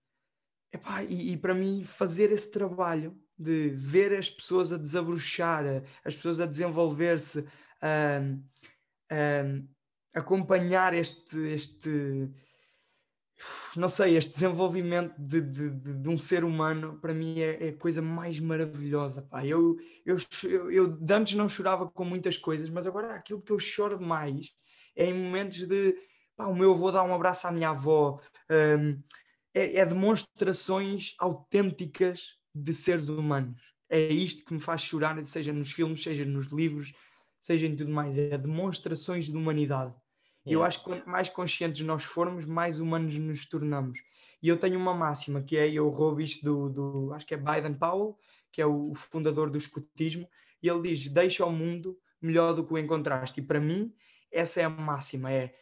Epá, 0.73 1.05
e, 1.05 1.33
e 1.33 1.37
para 1.37 1.53
mim, 1.53 1.85
fazer 1.85 2.33
esse 2.33 2.51
trabalho 2.51 3.21
de 3.39 3.69
ver 3.69 4.17
as 4.17 4.31
pessoas 4.31 4.73
a 4.73 4.79
desabrochar, 4.79 5.65
as 6.05 6.15
pessoas 6.17 6.41
a 6.41 6.47
desenvolver-se, 6.47 7.45
a, 7.83 8.21
a, 9.11 10.19
acompanhar 10.21 10.95
este, 10.95 11.39
este, 11.49 12.31
não 13.77 13.89
sei, 13.89 14.17
este 14.17 14.33
desenvolvimento 14.33 15.15
de, 15.19 15.41
de, 15.41 15.71
de, 15.71 15.95
de 15.95 16.09
um 16.09 16.17
ser 16.17 16.45
humano, 16.45 16.99
para 17.01 17.13
mim 17.13 17.41
é, 17.41 17.67
é, 17.67 17.69
a 17.71 17.77
coisa 17.77 18.01
mais 18.01 18.41
maravilhosa. 18.41 19.23
Pá. 19.23 19.45
Eu, 19.45 19.77
eu, 20.05 20.17
eu, 20.45 20.71
eu 20.71 20.99
antes 21.11 21.35
não 21.35 21.49
chorava 21.49 21.91
com 21.91 22.05
muitas 22.05 22.39
coisas, 22.39 22.71
mas 22.71 22.87
agora 22.87 23.15
aquilo 23.15 23.43
que 23.43 23.53
eu 23.53 23.59
choro 23.59 24.01
mais 24.01 24.53
é 24.97 25.07
em 25.07 25.15
momentos 25.15 25.67
de 25.67 25.97
pá, 26.37 26.47
o 26.47 26.55
meu 26.55 26.73
avô 26.73 26.91
dar 26.91 27.03
um 27.03 27.15
abraço 27.15 27.47
à 27.47 27.53
minha 27.53 27.71
avó, 27.71 28.21
um, 28.51 29.03
é, 29.53 29.79
é, 29.79 29.87
demonstrações 29.87 31.15
autênticas 31.19 32.39
de 32.55 32.73
seres 32.73 33.09
humanos. 33.09 33.61
É 33.89 34.01
isto 34.01 34.45
que 34.45 34.55
me 34.55 34.61
faz 34.61 34.83
chorar, 34.83 35.23
seja 35.25 35.53
nos 35.53 35.73
filmes, 35.73 36.03
seja 36.03 36.25
nos 36.25 36.47
livros, 36.53 36.93
seja 37.41 37.67
em 37.67 37.77
tudo 37.77 37.91
mais. 37.91 38.17
É 38.17 38.37
demonstrações 38.39 39.27
de 39.27 39.37
humanidade. 39.37 39.95
E 40.45 40.51
yeah. 40.51 40.63
eu 40.63 40.65
acho 40.65 40.79
que 40.79 40.85
quanto 40.85 41.09
mais 41.09 41.29
conscientes 41.29 41.81
nós 41.83 42.05
formos, 42.05 42.45
mais 42.45 42.81
humanos 42.81 43.19
nos 43.19 43.47
tornamos. 43.47 43.99
E 44.43 44.49
eu 44.49 44.59
tenho 44.59 44.79
uma 44.79 44.93
máxima 44.93 45.43
que 45.43 45.57
é, 45.57 45.71
eu 45.71 45.89
roubo 45.89 46.21
isto 46.21 46.45
do, 46.45 46.69
do 46.69 47.15
acho 47.15 47.27
que 47.27 47.35
é 47.35 47.37
Biden 47.37 47.75
Powell, 47.75 48.19
que 48.53 48.61
é 48.61 48.67
o 48.67 48.95
fundador 48.95 49.51
do 49.51 49.57
escutismo, 49.57 50.29
e 50.63 50.69
ele 50.69 50.83
diz: 50.83 51.09
Deixa 51.09 51.47
o 51.47 51.51
mundo 51.51 51.99
melhor 52.21 52.55
do 52.55 52.65
que 52.65 52.73
o 52.73 52.79
encontraste. 52.79 53.41
E 53.41 53.43
para 53.43 53.59
mim, 53.61 53.95
essa 54.31 54.61
é 54.61 54.65
a 54.65 54.69
máxima: 54.69 55.33
é 55.33 55.55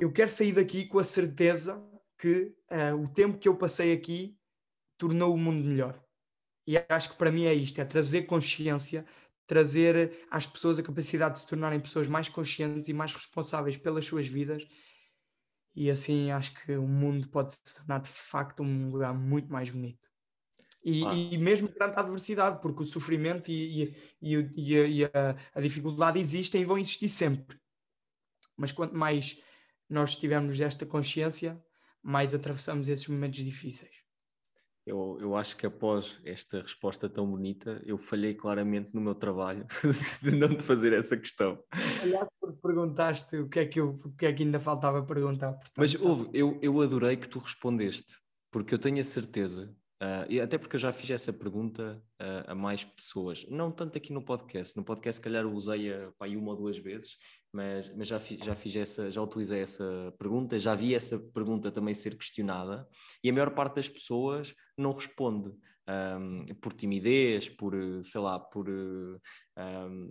eu 0.00 0.12
quero 0.12 0.28
sair 0.28 0.52
daqui 0.52 0.84
com 0.84 0.98
a 0.98 1.04
certeza 1.04 1.82
que 2.18 2.54
uh, 2.70 2.96
o 3.02 3.08
tempo 3.08 3.38
que 3.38 3.48
eu 3.48 3.56
passei 3.56 3.92
aqui 3.92 4.36
tornou 4.96 5.34
o 5.34 5.38
mundo 5.38 5.64
melhor. 5.64 6.02
E 6.66 6.76
acho 6.88 7.10
que 7.10 7.16
para 7.16 7.32
mim 7.32 7.44
é 7.46 7.54
isto: 7.54 7.80
é 7.80 7.84
trazer 7.84 8.22
consciência, 8.22 9.04
trazer 9.48 10.26
às 10.30 10.46
pessoas 10.46 10.78
a 10.78 10.82
capacidade 10.82 11.34
de 11.34 11.40
se 11.40 11.48
tornarem 11.48 11.80
pessoas 11.80 12.06
mais 12.06 12.28
conscientes 12.28 12.88
e 12.88 12.92
mais 12.92 13.12
responsáveis 13.14 13.78
pelas 13.78 14.04
suas 14.04 14.28
vidas. 14.28 14.62
E 15.74 15.90
assim 15.90 16.30
acho 16.30 16.52
que 16.54 16.72
o 16.76 16.86
mundo 16.86 17.26
pode 17.28 17.54
se 17.54 17.74
tornar 17.78 18.00
de 18.00 18.08
facto 18.08 18.62
um 18.62 18.90
lugar 18.90 19.14
muito 19.14 19.50
mais 19.50 19.70
bonito. 19.70 20.06
E, 20.84 21.04
ah. 21.04 21.14
e 21.14 21.38
mesmo 21.38 21.68
perante 21.68 21.96
a 21.96 22.00
adversidade, 22.00 22.60
porque 22.60 22.82
o 22.82 22.86
sofrimento 22.86 23.50
e, 23.50 23.94
e, 24.20 24.36
e, 24.54 25.04
a, 25.04 25.36
a, 25.54 25.60
dificuldade 25.60 26.20
existem 26.20 26.60
e 26.60 26.64
vão 26.64 26.78
existir 26.78 27.08
sempre. 27.08 27.58
Mas 28.56 28.70
quanto 28.70 28.94
mais 28.94 29.40
nós 29.88 30.14
tivermos 30.14 30.60
esta 30.60 30.84
consciência, 30.84 31.60
mais 32.02 32.34
atravessamos 32.34 32.86
esses 32.86 33.08
momentos 33.08 33.42
difíceis. 33.42 33.97
Eu, 34.88 35.18
eu 35.20 35.36
acho 35.36 35.56
que 35.56 35.66
após 35.66 36.18
esta 36.24 36.62
resposta 36.62 37.08
tão 37.08 37.26
bonita, 37.30 37.82
eu 37.84 37.98
falhei 37.98 38.34
claramente 38.34 38.90
no 38.94 39.00
meu 39.00 39.14
trabalho 39.14 39.66
de 40.22 40.34
não 40.34 40.56
te 40.56 40.62
fazer 40.62 40.92
essa 40.92 41.16
questão. 41.16 41.62
Aliás, 42.02 42.26
porque 42.40 42.58
perguntaste 42.62 43.36
o 43.36 43.48
que 43.48 43.60
é 43.60 43.66
que, 43.66 43.80
eu, 43.80 44.00
o 44.02 44.10
que, 44.12 44.26
é 44.26 44.32
que 44.32 44.42
ainda 44.42 44.58
faltava 44.58 45.02
perguntar. 45.02 45.52
Portanto, 45.52 45.72
Mas 45.76 45.94
houve, 45.94 46.30
eu, 46.32 46.58
eu 46.62 46.80
adorei 46.80 47.16
que 47.16 47.28
tu 47.28 47.38
respondeste, 47.38 48.14
porque 48.50 48.74
eu 48.74 48.78
tenho 48.78 48.98
a 48.98 49.04
certeza 49.04 49.74
Uh, 50.00 50.22
e 50.28 50.40
até 50.40 50.56
porque 50.56 50.76
eu 50.76 50.80
já 50.80 50.92
fiz 50.92 51.10
essa 51.10 51.32
pergunta 51.32 52.00
uh, 52.22 52.52
a 52.52 52.54
mais 52.54 52.84
pessoas, 52.84 53.44
não 53.48 53.72
tanto 53.72 53.98
aqui 53.98 54.12
no 54.12 54.22
podcast. 54.22 54.76
No 54.76 54.84
podcast, 54.84 55.16
se 55.16 55.20
calhar, 55.20 55.44
usei-a 55.44 56.12
uma 56.36 56.52
ou 56.52 56.56
duas 56.56 56.78
vezes, 56.78 57.18
mas, 57.52 57.88
mas 57.94 58.08
já, 58.08 58.20
fi, 58.20 58.38
já 58.42 58.54
fiz 58.54 58.76
essa, 58.76 59.10
já 59.10 59.22
utilizei 59.22 59.60
essa 59.60 60.14
pergunta, 60.18 60.58
já 60.58 60.74
vi 60.74 60.94
essa 60.94 61.18
pergunta 61.18 61.70
também 61.70 61.94
ser 61.94 62.16
questionada, 62.16 62.86
e 63.22 63.30
a 63.30 63.32
maior 63.32 63.50
parte 63.54 63.76
das 63.76 63.88
pessoas 63.88 64.54
não 64.76 64.92
responde 64.92 65.50
um, 65.88 66.44
por 66.60 66.72
timidez, 66.72 67.48
por, 67.48 67.74
sei 68.02 68.20
lá, 68.20 68.38
por 68.38 68.68
um, 68.68 69.18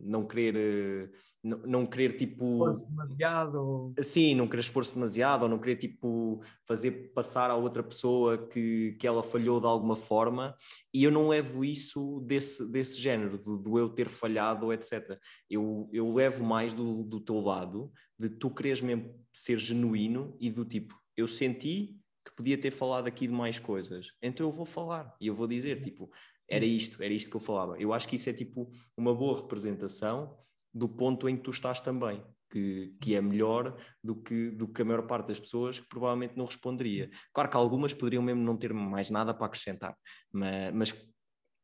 não 0.03 0.25
querer 0.25 1.11
não, 1.43 1.57
não 1.59 1.85
querer 1.85 2.17
tipo. 2.17 2.55
Expor-se 2.55 2.89
demasiado. 2.89 3.93
Sim, 4.01 4.35
não 4.35 4.47
querer 4.47 4.61
expor-se 4.61 4.93
demasiado, 4.93 5.43
ou 5.43 5.49
não 5.49 5.59
querer 5.59 5.77
tipo 5.77 6.41
fazer 6.65 7.13
passar 7.13 7.49
à 7.49 7.55
outra 7.55 7.81
pessoa 7.81 8.37
que, 8.47 8.97
que 8.99 9.07
ela 9.07 9.23
falhou 9.23 9.59
de 9.59 9.67
alguma 9.67 9.95
forma, 9.95 10.55
e 10.93 11.03
eu 11.03 11.11
não 11.11 11.29
levo 11.29 11.63
isso 11.63 12.21
desse, 12.25 12.65
desse 12.69 12.99
género, 12.99 13.37
do, 13.37 13.57
do 13.57 13.79
eu 13.79 13.89
ter 13.89 14.09
falhado, 14.09 14.73
etc. 14.73 15.17
Eu, 15.49 15.89
eu 15.93 16.11
levo 16.13 16.45
mais 16.45 16.73
do, 16.73 17.03
do 17.03 17.19
teu 17.19 17.39
lado, 17.39 17.91
de 18.19 18.29
tu 18.29 18.49
queres 18.49 18.81
mesmo 18.81 19.15
ser 19.31 19.57
genuíno 19.57 20.35
e 20.39 20.49
do 20.49 20.65
tipo, 20.65 20.95
eu 21.15 21.27
senti 21.27 21.95
podia 22.37 22.57
ter 22.57 22.71
falado 22.71 23.07
aqui 23.07 23.27
de 23.27 23.33
mais 23.33 23.57
coisas, 23.57 24.13
então 24.21 24.45
eu 24.45 24.51
vou 24.51 24.65
falar 24.65 25.13
e 25.19 25.27
eu 25.27 25.33
vou 25.33 25.47
dizer, 25.47 25.81
tipo, 25.81 26.09
era 26.47 26.63
isto, 26.63 27.01
era 27.03 27.13
isto 27.13 27.29
que 27.29 27.35
eu 27.35 27.41
falava. 27.41 27.77
Eu 27.77 27.91
acho 27.91 28.07
que 28.07 28.15
isso 28.15 28.29
é 28.29 28.33
tipo 28.33 28.71
uma 28.95 29.13
boa 29.13 29.41
representação 29.41 30.37
do 30.73 30.87
ponto 30.87 31.27
em 31.27 31.35
que 31.35 31.43
tu 31.43 31.51
estás 31.51 31.81
também, 31.81 32.23
que, 32.49 32.95
que 33.01 33.15
é 33.15 33.21
melhor 33.21 33.75
do 34.01 34.15
que, 34.15 34.51
do 34.51 34.67
que 34.67 34.81
a 34.81 34.85
maior 34.85 35.05
parte 35.07 35.27
das 35.27 35.39
pessoas 35.39 35.79
que 35.79 35.87
provavelmente 35.89 36.37
não 36.37 36.45
responderia. 36.45 37.09
Claro 37.33 37.49
que 37.49 37.57
algumas 37.57 37.93
poderiam 37.93 38.21
mesmo 38.21 38.43
não 38.43 38.55
ter 38.55 38.71
mais 38.71 39.09
nada 39.09 39.33
para 39.33 39.47
acrescentar, 39.47 39.97
mas, 40.31 40.73
mas 40.73 41.07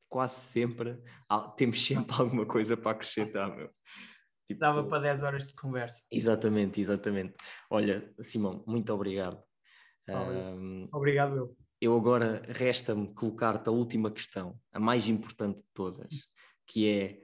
quase 0.09 0.35
sempre 0.35 0.99
temos 1.55 1.85
sempre 1.85 2.13
alguma 2.19 2.45
coisa 2.45 2.75
para 2.75 2.91
acrescentar, 2.91 3.55
meu. 3.55 3.69
Tipo, 4.45 4.59
Dava 4.59 4.83
para 4.83 5.03
10 5.03 5.23
horas 5.23 5.45
de 5.45 5.53
conversa. 5.53 6.01
Exatamente, 6.11 6.81
exatamente. 6.81 7.33
Olha, 7.69 8.13
Simão, 8.21 8.63
muito 8.67 8.91
obrigado. 8.93 9.41
Um, 10.09 10.87
obrigado, 10.91 11.35
eu. 11.37 11.57
Eu 11.81 11.97
agora 11.97 12.41
resta-me 12.47 13.13
colocar-te 13.13 13.67
a 13.67 13.71
última 13.71 14.09
questão, 14.09 14.57
a 14.71 14.79
mais 14.79 15.07
importante 15.09 15.57
de 15.57 15.69
todas, 15.73 16.07
que 16.65 16.87
é 16.87 17.19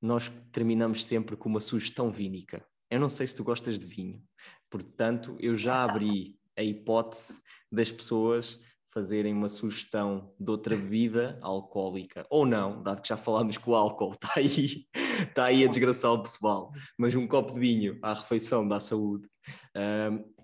nós 0.00 0.30
terminamos 0.52 1.04
sempre 1.04 1.36
com 1.36 1.48
uma 1.48 1.60
sugestão 1.60 2.10
vínica. 2.10 2.64
Eu 2.88 3.00
não 3.00 3.08
sei 3.08 3.26
se 3.26 3.34
tu 3.34 3.42
gostas 3.42 3.78
de 3.78 3.86
vinho, 3.86 4.22
portanto, 4.70 5.36
eu 5.40 5.56
já 5.56 5.82
abri 5.82 6.38
a 6.56 6.62
hipótese 6.62 7.42
das 7.70 7.90
pessoas 7.90 8.60
fazerem 8.92 9.32
uma 9.32 9.48
sugestão 9.48 10.34
de 10.38 10.50
outra 10.50 10.76
bebida 10.76 11.38
alcoólica, 11.42 12.26
ou 12.28 12.44
não, 12.44 12.82
dado 12.82 13.02
que 13.02 13.08
já 13.08 13.16
falámos 13.16 13.56
que 13.56 13.70
o 13.70 13.74
álcool 13.74 14.12
está 14.12 14.34
aí, 14.36 14.86
está 15.28 15.44
aí 15.46 15.64
a 15.64 15.68
desgraçar 15.68 16.12
o 16.12 16.22
pessoal, 16.22 16.72
mas 16.98 17.14
um 17.14 17.26
copo 17.26 17.52
de 17.52 17.60
vinho 17.60 17.98
à 18.02 18.14
refeição 18.14 18.66
dá 18.66 18.80
saúde. 18.80 19.28
Um, 19.76 20.39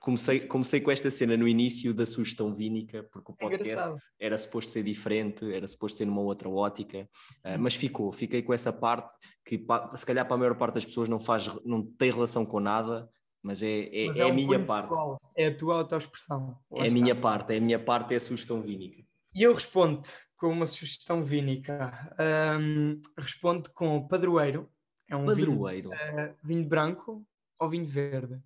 comecei, 0.00 0.40
comecei 0.40 0.80
com 0.80 0.90
esta 0.90 1.10
cena 1.10 1.36
no 1.36 1.46
início 1.46 1.92
da 1.94 2.06
sugestão 2.06 2.52
vínica, 2.52 3.06
porque 3.12 3.30
o 3.30 3.36
é 3.38 3.48
podcast 3.48 4.02
era 4.18 4.36
suposto 4.36 4.72
ser 4.72 4.82
diferente, 4.82 5.52
era 5.52 5.68
suposto 5.68 5.98
ser 5.98 6.06
numa 6.06 6.22
outra 6.22 6.48
ótica, 6.48 7.06
uh, 7.44 7.58
mas 7.58 7.74
ficou, 7.74 8.10
fiquei 8.10 8.42
com 8.42 8.52
essa 8.52 8.72
parte 8.72 9.14
que 9.44 9.64
se 9.94 10.06
calhar 10.06 10.26
para 10.26 10.34
a 10.34 10.38
maior 10.38 10.56
parte 10.56 10.74
das 10.74 10.84
pessoas 10.84 11.08
não 11.08 11.18
faz, 11.18 11.48
não 11.64 11.82
tem 11.82 12.10
relação 12.10 12.44
com 12.44 12.58
nada, 12.58 13.08
mas 13.42 13.62
é, 13.62 13.88
é, 13.92 14.06
mas 14.06 14.18
é, 14.18 14.22
é 14.22 14.26
um 14.26 14.30
a 14.30 14.32
minha 14.32 14.64
parte. 14.64 14.88
Pessoal, 14.88 15.20
é 15.36 15.46
a 15.46 15.56
tua 15.56 15.76
autoexpressão. 15.76 16.58
É 16.74 16.88
a 16.88 16.90
minha 16.90 17.14
parte, 17.14 17.54
é 17.54 17.58
a 17.58 17.60
minha 17.60 17.78
parte, 17.78 18.14
é 18.14 18.16
a 18.16 18.20
sugestão 18.20 18.60
vínica. 18.60 19.04
E 19.34 19.42
eu 19.42 19.54
respondo 19.54 20.08
com 20.36 20.48
uma 20.48 20.66
sugestão 20.66 21.22
vínica. 21.22 22.14
Um, 22.58 23.00
respondo 23.16 23.70
com 23.72 24.06
padroeiro. 24.08 24.68
É 25.08 25.14
um 25.14 25.24
padroeiro. 25.24 25.90
Vinho, 25.90 26.30
uh, 26.30 26.34
vinho 26.42 26.68
branco 26.68 27.24
ou 27.58 27.68
vinho 27.68 27.86
verde. 27.86 28.40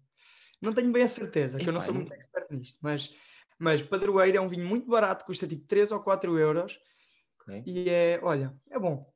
Não 0.65 0.73
tenho 0.73 0.93
bem 0.93 1.03
a 1.03 1.09
certeza, 1.09 1.59
que 1.59 1.69
eu 1.69 1.73
não 1.73 1.81
sou 1.81 1.95
muito 1.95 2.13
expert 2.13 2.47
nisto, 2.51 2.79
mas, 2.81 3.15
mas 3.59 3.83
Padroeiro 3.83 4.39
é 4.39 4.41
um 4.41 4.49
vinho 4.49 4.67
muito 4.67 4.89
barato, 4.89 5.25
custa 5.25 5.47
tipo 5.47 5.67
3 5.67 5.93
ou 5.93 6.01
4 6.01 6.39
euros. 6.39 6.79
Okay. 7.41 7.63
E 7.67 7.89
é, 7.89 8.21
olha, 8.23 8.55
é 8.71 8.79
bom. 8.79 9.07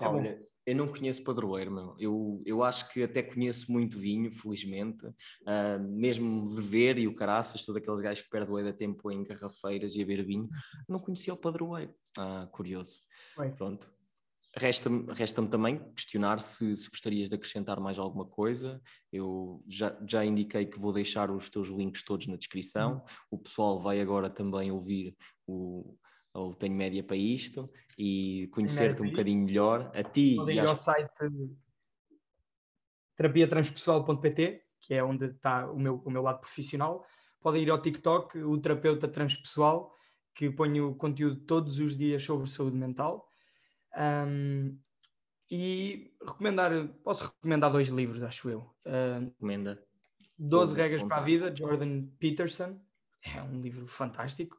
É 0.00 0.06
olha, 0.06 0.36
bom. 0.36 0.46
eu 0.64 0.76
não 0.76 0.86
conheço 0.86 1.24
Padroeiro, 1.24 1.72
meu. 1.72 1.96
Eu, 1.98 2.42
eu 2.46 2.62
acho 2.62 2.88
que 2.92 3.02
até 3.02 3.22
conheço 3.22 3.70
muito 3.70 3.98
vinho, 3.98 4.30
felizmente. 4.30 5.04
Uh, 5.06 5.80
mesmo 5.80 6.48
de 6.48 6.62
ver 6.62 6.96
e 6.98 7.08
o 7.08 7.14
caraças, 7.14 7.64
todos 7.64 7.82
aqueles 7.82 8.00
gajos 8.00 8.22
que 8.22 8.30
perdem 8.30 8.64
da 8.64 8.72
tempo 8.72 9.10
em 9.10 9.24
garrafeiras 9.24 9.96
e 9.96 10.02
a 10.02 10.06
ver 10.06 10.24
vinho, 10.24 10.48
não 10.88 11.00
conhecia 11.00 11.34
o 11.34 11.36
Padroeiro. 11.36 11.92
Ah, 12.16 12.48
curioso. 12.52 13.00
Oi. 13.36 13.50
Pronto. 13.50 13.99
Resta-me 14.56 15.06
resta 15.12 15.46
também 15.46 15.78
questionar 15.94 16.40
se, 16.40 16.76
se, 16.76 16.90
gostarias 16.90 17.28
de 17.28 17.36
acrescentar 17.36 17.78
mais 17.78 18.00
alguma 18.00 18.26
coisa. 18.26 18.82
Eu 19.12 19.62
já, 19.68 19.96
já 20.08 20.24
indiquei 20.24 20.66
que 20.66 20.78
vou 20.78 20.92
deixar 20.92 21.30
os 21.30 21.48
teus 21.48 21.68
links 21.68 22.02
todos 22.02 22.26
na 22.26 22.36
descrição. 22.36 22.94
Uhum. 22.94 23.00
O 23.30 23.38
pessoal 23.38 23.80
vai 23.80 24.00
agora 24.00 24.28
também 24.28 24.72
ouvir 24.72 25.16
o, 25.46 25.96
o 26.34 26.52
Tenho 26.54 26.74
Média 26.74 27.02
para 27.04 27.16
isto 27.16 27.70
e 27.96 28.48
conhecer-te 28.52 29.00
um 29.02 29.10
bocadinho 29.10 29.44
melhor. 29.44 29.88
A 29.94 30.02
ti. 30.02 30.34
Podem 30.34 30.56
ir 30.56 30.66
ao 30.66 30.74
site 30.74 31.10
terapiatranspessoal.pt, 33.14 34.64
que 34.80 34.94
é 34.94 35.04
onde 35.04 35.26
está 35.26 35.70
o 35.70 35.78
meu, 35.78 36.02
o 36.04 36.10
meu 36.10 36.22
lado 36.22 36.40
profissional. 36.40 37.04
Podem 37.40 37.62
ir 37.62 37.70
ao 37.70 37.80
TikTok, 37.80 38.38
o 38.42 38.58
Terapeuta 38.58 39.06
Transpessoal, 39.06 39.94
que 40.34 40.50
ponho 40.50 40.96
conteúdo 40.96 41.40
todos 41.42 41.78
os 41.78 41.96
dias 41.96 42.24
sobre 42.24 42.48
saúde 42.48 42.76
mental 42.76 43.29
um, 43.96 44.78
e 45.50 46.12
recomendar, 46.24 46.70
posso 47.02 47.24
recomendar 47.24 47.72
dois 47.72 47.88
livros, 47.88 48.22
acho 48.22 48.48
eu. 48.48 48.60
Uh, 48.86 49.24
Recomenda. 49.26 49.82
12 50.38 50.74
Regras 50.74 51.02
para 51.02 51.16
a 51.16 51.20
Vida, 51.20 51.54
Jordan 51.54 52.06
Peterson. 52.18 52.80
É 53.34 53.42
um 53.42 53.60
livro 53.60 53.86
fantástico. 53.86 54.56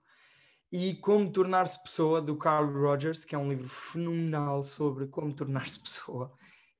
E 0.71 0.95
Como 0.95 1.31
Tornar-se 1.31 1.81
Pessoa, 1.81 2.21
do 2.21 2.35
Carl 2.37 2.71
Rogers, 2.71 3.25
que 3.25 3.33
é 3.33 3.37
um 3.37 3.49
livro 3.49 3.67
fenomenal 3.67 4.61
sobre 4.63 5.07
como 5.07 5.33
tornar-se 5.33 5.79
pessoa. 5.79 6.31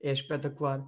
É 0.01 0.11
espetacular. 0.11 0.85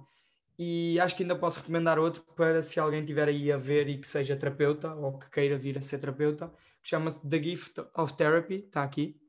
E 0.58 1.00
acho 1.00 1.16
que 1.16 1.24
ainda 1.24 1.36
posso 1.36 1.60
recomendar 1.60 1.98
outro 1.98 2.22
para 2.36 2.62
se 2.62 2.78
alguém 2.78 3.04
tiver 3.04 3.28
aí 3.28 3.50
a 3.50 3.56
ver 3.56 3.88
e 3.88 3.98
que 3.98 4.06
seja 4.06 4.36
terapeuta 4.36 4.94
ou 4.94 5.18
que 5.18 5.28
queira 5.28 5.58
vir 5.58 5.76
a 5.76 5.80
ser 5.80 5.98
terapeuta, 5.98 6.48
que 6.80 6.88
chama-se 6.90 7.26
The 7.28 7.42
Gift 7.42 7.80
of 7.96 8.14
Therapy, 8.14 8.56
está 8.56 8.84
aqui 8.84 9.20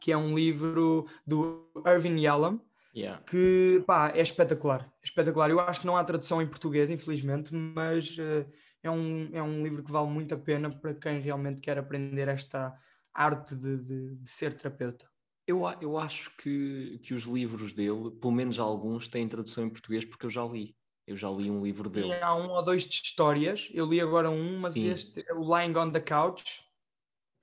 que 0.00 0.12
é 0.12 0.16
um 0.16 0.34
livro 0.34 1.06
do 1.26 1.70
Irving 1.86 2.20
Yalom, 2.20 2.58
yeah. 2.94 3.22
que 3.24 3.82
pá, 3.86 4.10
é 4.14 4.20
espetacular. 4.20 4.90
É 5.02 5.06
espetacular. 5.06 5.50
Eu 5.50 5.60
acho 5.60 5.80
que 5.80 5.86
não 5.86 5.96
há 5.96 6.04
tradução 6.04 6.40
em 6.42 6.46
português, 6.46 6.90
infelizmente, 6.90 7.54
mas 7.54 8.16
uh, 8.18 8.46
é, 8.82 8.90
um, 8.90 9.30
é 9.32 9.42
um 9.42 9.62
livro 9.62 9.82
que 9.82 9.92
vale 9.92 10.08
muito 10.08 10.34
a 10.34 10.38
pena 10.38 10.70
para 10.70 10.94
quem 10.94 11.20
realmente 11.20 11.60
quer 11.60 11.78
aprender 11.78 12.28
esta 12.28 12.76
arte 13.14 13.54
de, 13.54 13.76
de, 13.78 14.14
de 14.16 14.30
ser 14.30 14.54
terapeuta. 14.54 15.08
Eu, 15.46 15.62
eu 15.80 15.96
acho 15.96 16.36
que, 16.36 17.00
que 17.02 17.14
os 17.14 17.22
livros 17.22 17.72
dele, 17.72 18.10
pelo 18.20 18.32
menos 18.32 18.58
alguns, 18.58 19.08
têm 19.08 19.26
tradução 19.26 19.64
em 19.64 19.70
português 19.70 20.04
porque 20.04 20.26
eu 20.26 20.30
já 20.30 20.44
li. 20.44 20.76
Eu 21.06 21.16
já 21.16 21.30
li 21.30 21.50
um 21.50 21.64
livro 21.64 21.88
dele. 21.88 22.08
E 22.08 22.20
há 22.20 22.34
um 22.34 22.50
ou 22.50 22.62
dois 22.62 22.84
de 22.84 22.94
histórias. 22.94 23.70
Eu 23.72 23.86
li 23.86 23.98
agora 23.98 24.28
um, 24.28 24.60
mas 24.60 24.74
Sim. 24.74 24.90
este 24.90 25.24
é 25.26 25.32
o 25.32 25.40
Lying 25.40 25.74
on 25.74 25.90
the 25.90 26.00
Couch, 26.00 26.62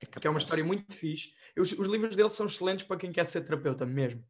é 0.02 0.20
que 0.20 0.28
é 0.28 0.30
uma 0.30 0.40
história 0.40 0.64
muito 0.64 0.94
fixe. 0.94 1.34
Os, 1.58 1.72
os, 1.72 1.88
livros 1.88 2.16
dele 2.16 2.30
são 2.30 2.46
excelentes 2.46 2.86
para 2.86 2.98
quem 2.98 3.12
quer 3.12 3.26
ser 3.26 3.42
terapeuta 3.42 3.86
mesmo. 3.86 4.22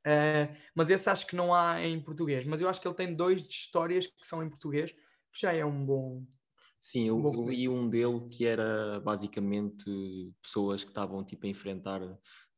Uh, 0.00 0.54
mas 0.74 0.90
esse 0.90 1.08
acho 1.08 1.26
que 1.26 1.36
não 1.36 1.54
há 1.54 1.80
em 1.82 2.00
português. 2.00 2.44
Mas 2.46 2.60
eu 2.60 2.68
acho 2.68 2.80
que 2.80 2.88
ele 2.88 2.94
tem 2.94 3.14
dois 3.14 3.42
de 3.42 3.52
histórias 3.52 4.06
que 4.06 4.26
são 4.26 4.42
em 4.42 4.48
português, 4.48 4.92
que 4.92 5.40
já 5.40 5.52
é 5.52 5.64
um 5.64 5.84
bom. 5.84 6.24
Sim, 6.80 7.08
eu, 7.08 7.16
um 7.16 7.44
li 7.44 7.68
um 7.68 7.88
dele 7.88 8.28
que 8.28 8.44
era 8.44 8.98
basicamente 9.00 9.84
pessoas 10.42 10.82
que 10.82 10.90
estavam 10.90 11.24
tipo 11.24 11.46
a 11.46 11.48
enfrentar. 11.48 12.00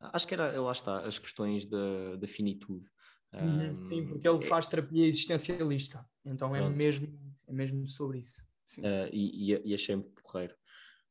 Acho 0.01 0.27
que 0.27 0.35
era, 0.35 0.59
lá 0.61 0.73
está, 0.73 1.01
as 1.01 1.19
questões 1.19 1.67
da, 1.67 2.17
da 2.17 2.27
finitude. 2.27 2.87
Uhum, 3.35 3.71
um, 3.71 3.89
sim, 3.89 4.07
porque 4.07 4.27
ele 4.27 4.39
é... 4.39 4.47
faz 4.47 4.67
terapia 4.67 5.07
existencialista. 5.07 6.07
Então 6.25 6.57
é 6.57 6.67
mesmo, 6.71 7.09
é 7.47 7.53
mesmo 7.53 7.87
sobre 7.87 8.21
isso. 8.21 8.43
Uh, 8.79 9.09
e, 9.13 9.53
e, 9.53 9.71
e 9.71 9.75
achei-me 9.75 10.03
porreiro. 10.03 10.55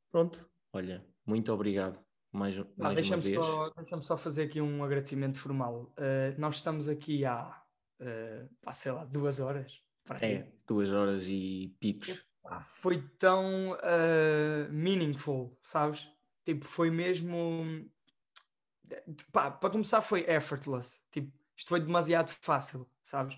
Pronto, 0.09 0.43
olha, 0.73 1.05
muito 1.25 1.53
obrigado 1.53 2.03
mais, 2.31 2.57
mais 2.57 2.67
ah, 2.79 2.93
deixa 2.93 3.15
uma 3.15 3.21
vez. 3.21 3.35
Só, 3.35 3.69
deixa-me 3.69 4.01
só 4.01 4.17
fazer 4.17 4.43
aqui 4.43 4.59
um 4.59 4.83
agradecimento 4.83 5.39
formal. 5.39 5.93
Uh, 5.97 6.39
nós 6.39 6.55
estamos 6.55 6.89
aqui 6.89 7.23
há, 7.23 7.61
uh, 8.01 8.73
sei 8.73 8.91
lá, 8.91 9.05
duas 9.05 9.39
horas 9.39 9.83
É, 10.21 10.51
duas 10.67 10.89
horas 10.89 11.27
e 11.27 11.73
picos. 11.79 12.25
Foi 12.61 13.01
tão 13.17 13.71
uh, 13.71 14.71
meaningful, 14.71 15.57
sabes? 15.61 16.09
Tipo, 16.43 16.65
foi 16.65 16.91
mesmo. 16.91 17.89
Pá, 19.31 19.49
para 19.49 19.69
começar, 19.69 20.01
foi 20.01 20.21
effortless. 20.29 21.01
Tipo, 21.09 21.31
isto 21.55 21.69
foi 21.69 21.79
demasiado 21.79 22.29
fácil, 22.29 22.89
sabes? 23.01 23.37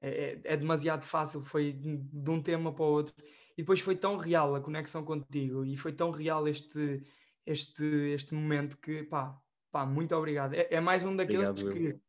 É, 0.00 0.08
é, 0.08 0.40
é 0.44 0.56
demasiado 0.56 1.02
fácil, 1.02 1.40
foi 1.40 1.72
de 1.72 2.30
um 2.30 2.40
tema 2.40 2.72
para 2.72 2.84
o 2.84 2.88
outro. 2.88 3.14
E 3.56 3.62
depois 3.62 3.80
foi 3.80 3.96
tão 3.96 4.16
real 4.16 4.54
a 4.54 4.60
conexão 4.60 5.04
contigo 5.04 5.64
e 5.64 5.76
foi 5.76 5.92
tão 5.92 6.10
real 6.10 6.48
este, 6.48 7.02
este, 7.46 7.84
este 8.12 8.34
momento 8.34 8.76
que, 8.78 9.04
pá, 9.04 9.38
pá 9.70 9.86
muito 9.86 10.14
obrigado. 10.14 10.54
É, 10.54 10.68
é 10.70 10.80
mais 10.80 11.04
um 11.04 11.14
daqueles 11.14 11.48
obrigado, 11.48 11.72
que, 11.72 11.84
eu. 11.84 12.00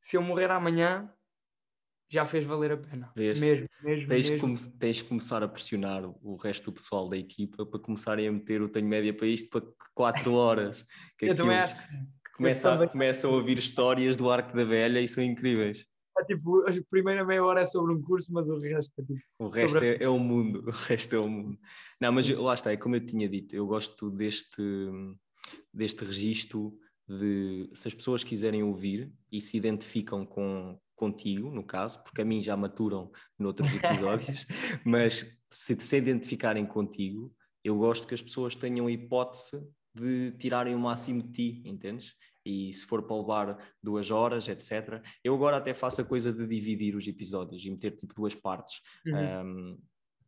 se 0.00 0.16
eu 0.16 0.22
morrer 0.22 0.50
amanhã, 0.50 1.12
já 2.08 2.24
fez 2.24 2.44
valer 2.44 2.72
a 2.72 2.76
pena. 2.76 3.12
Mesmo, 3.16 3.44
mesmo, 3.46 3.68
tens, 4.06 4.30
mesmo. 4.30 4.78
Tens 4.78 5.02
que 5.02 5.08
começar 5.08 5.42
a 5.42 5.48
pressionar 5.48 6.04
o 6.04 6.36
resto 6.36 6.66
do 6.66 6.72
pessoal 6.72 7.08
da 7.08 7.16
equipa 7.16 7.66
para 7.66 7.80
começarem 7.80 8.28
a 8.28 8.32
meter 8.32 8.62
o 8.62 8.68
Tenho 8.68 8.86
Média 8.86 9.12
para 9.12 9.26
isto 9.26 9.48
para 9.50 9.66
4 9.94 10.32
horas. 10.34 10.86
Que 11.18 11.30
eu 11.30 11.34
também 11.34 11.56
acho 11.56 11.76
que 11.76 11.84
sim. 11.84 12.06
Começa 12.36 12.86
começam 12.88 13.30
a 13.30 13.34
ouvir 13.34 13.56
histórias 13.56 14.14
do 14.14 14.30
Arco 14.30 14.54
da 14.54 14.62
Velha 14.62 15.00
e 15.00 15.08
são 15.08 15.24
incríveis. 15.24 15.86
É, 16.18 16.24
tipo, 16.24 16.66
a 16.66 16.72
primeira 16.90 17.24
meia 17.24 17.44
hora 17.44 17.60
é 17.60 17.64
sobre 17.64 17.92
um 17.92 18.02
curso, 18.02 18.32
mas 18.32 18.48
o 18.48 18.58
resto 18.58 19.00
é 19.00 19.04
tipo. 19.04 19.20
O 19.38 19.48
resto 19.48 19.78
é, 19.78 20.02
é, 20.02 20.08
o 20.08 20.18
mundo. 20.18 20.64
O 20.66 20.70
resto 20.70 21.16
é 21.16 21.18
o 21.18 21.28
mundo. 21.28 21.58
Não, 22.00 22.12
mas 22.12 22.28
lá 22.28 22.54
está, 22.54 22.72
é 22.72 22.76
como 22.76 22.96
eu 22.96 23.04
tinha 23.04 23.28
dito, 23.28 23.54
eu 23.54 23.66
gosto 23.66 24.10
deste, 24.10 24.62
deste 25.72 26.04
registro 26.04 26.78
de 27.08 27.70
se 27.74 27.88
as 27.88 27.94
pessoas 27.94 28.24
quiserem 28.24 28.62
ouvir 28.62 29.12
e 29.30 29.40
se 29.40 29.56
identificam 29.56 30.26
com, 30.26 30.78
contigo, 30.96 31.50
no 31.50 31.62
caso, 31.62 32.02
porque 32.02 32.22
a 32.22 32.24
mim 32.24 32.40
já 32.40 32.56
maturam 32.56 33.12
noutros 33.38 33.68
episódios, 33.76 34.46
mas 34.84 35.24
se 35.48 35.78
se 35.78 35.96
identificarem 35.96 36.66
contigo, 36.66 37.32
eu 37.62 37.76
gosto 37.76 38.06
que 38.06 38.14
as 38.14 38.22
pessoas 38.22 38.56
tenham 38.56 38.86
a 38.86 38.90
hipótese 38.90 39.62
de 39.94 40.32
tirarem 40.32 40.74
o 40.74 40.78
máximo 40.78 41.22
de 41.22 41.30
ti, 41.30 41.62
entendes? 41.64 42.14
E 42.46 42.72
se 42.72 42.86
for 42.86 43.02
para 43.02 43.16
levar 43.16 43.74
duas 43.82 44.10
horas, 44.10 44.48
etc. 44.48 45.02
Eu 45.22 45.34
agora 45.34 45.56
até 45.56 45.74
faço 45.74 46.00
a 46.00 46.04
coisa 46.04 46.32
de 46.32 46.46
dividir 46.46 46.94
os 46.94 47.06
episódios 47.06 47.64
e 47.64 47.70
meter 47.70 47.96
tipo 47.96 48.14
duas 48.14 48.34
partes. 48.34 48.80
Uhum. 49.04 49.44
Um, 49.44 49.78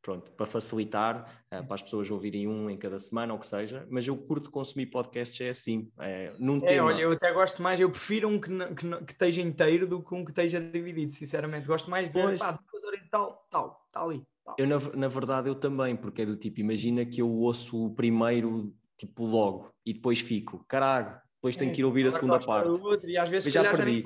pronto, 0.08 0.30
para 0.32 0.46
facilitar, 0.46 1.44
uh, 1.52 1.64
para 1.64 1.74
as 1.74 1.82
pessoas 1.82 2.10
ouvirem 2.10 2.48
um 2.48 2.70
em 2.70 2.78
cada 2.78 2.98
semana, 2.98 3.32
ou 3.32 3.38
que 3.38 3.46
seja, 3.46 3.86
mas 3.90 4.06
eu 4.06 4.16
curto 4.16 4.50
consumir 4.50 4.86
podcasts 4.86 5.38
é 5.40 5.50
assim, 5.50 5.90
é, 5.98 6.32
num 6.38 6.56
é, 6.58 6.68
tema... 6.68 6.86
olha, 6.86 7.02
eu 7.02 7.12
até 7.12 7.30
gosto 7.32 7.62
mais, 7.62 7.78
eu 7.78 7.90
prefiro 7.90 8.28
um 8.28 8.40
que, 8.40 8.48
que, 8.74 9.04
que, 9.04 9.12
esteja 9.12 9.42
inteiro 9.42 9.86
do 9.86 10.02
que 10.02 10.14
um 10.14 10.24
que 10.24 10.30
esteja 10.30 10.60
dividido, 10.60 11.12
sinceramente, 11.12 11.66
gosto 11.66 11.90
mais 11.90 12.06
de, 12.06 12.12
pois. 12.12 12.40
pá, 12.40 12.52
duas 12.52 12.84
horas 12.84 13.00
e 13.00 13.10
tal, 13.10 13.46
tal, 13.50 13.84
está 13.86 14.02
ali. 14.02 14.22
Tal. 14.44 14.56
Eu, 14.58 14.66
na, 14.66 14.78
na 14.96 15.08
verdade, 15.08 15.48
eu 15.48 15.54
também, 15.54 15.94
porque 15.94 16.22
é 16.22 16.26
do 16.26 16.36
tipo, 16.36 16.60
imagina 16.60 17.04
que 17.04 17.20
eu 17.20 17.30
ouço 17.30 17.84
o 17.84 17.94
primeiro, 17.94 18.74
tipo, 18.96 19.26
logo, 19.26 19.70
e 19.84 19.92
depois 19.92 20.20
fico, 20.20 20.64
caralho, 20.66 21.20
depois 21.38 21.56
tenho 21.56 21.70
é, 21.70 21.74
que 21.74 21.80
ir 21.80 21.84
ouvir 21.84 22.06
a 22.06 22.10
segunda 22.10 22.38
parte. 22.40 22.68
Outro, 22.68 23.08
e 23.08 23.16
às 23.16 23.28
vezes 23.28 23.52
já 23.52 23.70
perdi. 23.70 24.02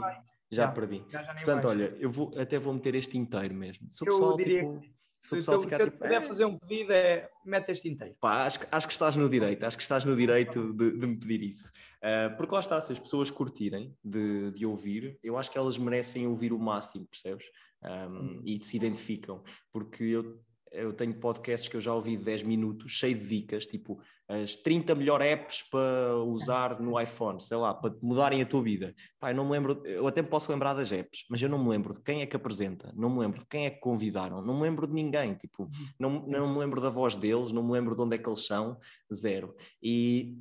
Já, 0.51 0.67
já 0.67 0.69
perdi. 0.69 1.03
Já, 1.09 1.23
já 1.23 1.35
Portanto, 1.35 1.69
olha, 1.69 1.97
eu 1.99 2.11
vou, 2.11 2.31
até 2.37 2.59
vou 2.59 2.75
meter 2.75 2.95
este 2.95 3.17
inteiro 3.17 3.55
mesmo. 3.55 3.91
Se 3.91 4.03
o 4.03 4.07
pessoal, 4.07 4.37
tipo, 4.37 4.83
se, 5.19 5.37
se, 5.37 5.43
se 5.43 5.51
eu 5.51 5.61
tipo, 5.61 5.91
puder 5.93 6.21
é... 6.21 6.21
fazer 6.21 6.45
um 6.45 6.59
pedido, 6.59 6.93
é 6.93 7.31
mete 7.45 7.71
este 7.71 7.89
inteiro. 7.89 8.15
Pá, 8.21 8.45
acho, 8.45 8.59
acho 8.71 8.87
que 8.87 8.93
estás 8.93 9.17
no 9.17 9.31
direito, 9.31 9.65
acho 9.65 9.77
que 9.79 9.83
estás 9.83 10.05
no 10.05 10.15
direito 10.15 10.75
de, 10.75 10.99
de 10.99 11.07
me 11.07 11.17
pedir 11.17 11.43
isso. 11.45 11.71
Uh, 11.99 12.37
porque 12.37 12.53
lá 12.53 12.61
está, 12.61 12.81
se 12.81 12.93
as 12.93 12.99
pessoas 12.99 13.31
curtirem 13.31 13.97
de, 14.05 14.51
de 14.51 14.67
ouvir, 14.67 15.19
eu 15.23 15.39
acho 15.39 15.51
que 15.51 15.57
elas 15.57 15.79
merecem 15.79 16.27
ouvir 16.27 16.53
o 16.53 16.59
máximo, 16.59 17.07
percebes? 17.07 17.47
Um, 17.83 18.43
e 18.45 18.63
se 18.63 18.77
identificam. 18.77 19.43
Porque 19.73 20.05
eu 20.05 20.39
eu 20.73 20.93
tenho 20.93 21.15
podcasts 21.15 21.69
que 21.69 21.77
eu 21.77 21.81
já 21.81 21.94
ouvi 21.94 22.16
de 22.16 22.24
10 22.24 22.43
minutos, 22.44 22.93
cheio 22.93 23.15
de 23.15 23.27
dicas, 23.27 23.66
tipo 23.66 24.01
as 24.28 24.57
30 24.57 24.94
melhores 24.94 25.27
apps 25.27 25.62
para 25.62 26.16
usar 26.24 26.81
no 26.81 26.99
iPhone, 26.99 27.40
sei 27.40 27.57
lá, 27.57 27.74
para 27.74 27.94
mudarem 28.01 28.40
a 28.40 28.47
tua 28.47 28.62
vida. 28.62 28.94
Pai, 29.20 29.35
não 29.35 29.44
me 29.44 29.51
lembro, 29.51 29.82
eu 29.85 30.07
até 30.07 30.23
posso 30.23 30.51
lembrar 30.51 30.73
das 30.73 30.90
apps, 30.90 31.24
mas 31.28 31.43
eu 31.43 31.49
não 31.49 31.62
me 31.62 31.69
lembro 31.69 31.93
de 31.93 32.01
quem 32.01 32.23
é 32.23 32.27
que 32.27 32.36
apresenta, 32.36 32.93
não 32.97 33.11
me 33.11 33.19
lembro 33.19 33.40
de 33.40 33.47
quem 33.47 33.66
é 33.66 33.70
que 33.70 33.81
convidaram, 33.81 34.40
não 34.40 34.55
me 34.55 34.62
lembro 34.62 34.86
de 34.86 34.94
ninguém, 34.94 35.35
tipo, 35.35 35.69
não, 35.99 36.27
não 36.27 36.53
me 36.53 36.59
lembro 36.59 36.81
da 36.81 36.89
voz 36.89 37.15
deles, 37.15 37.53
não 37.53 37.62
me 37.62 37.73
lembro 37.73 37.94
de 37.94 38.01
onde 38.01 38.16
é 38.16 38.19
que 38.19 38.28
eles 38.28 38.47
são, 38.47 38.78
zero. 39.12 39.55
E 39.82 40.39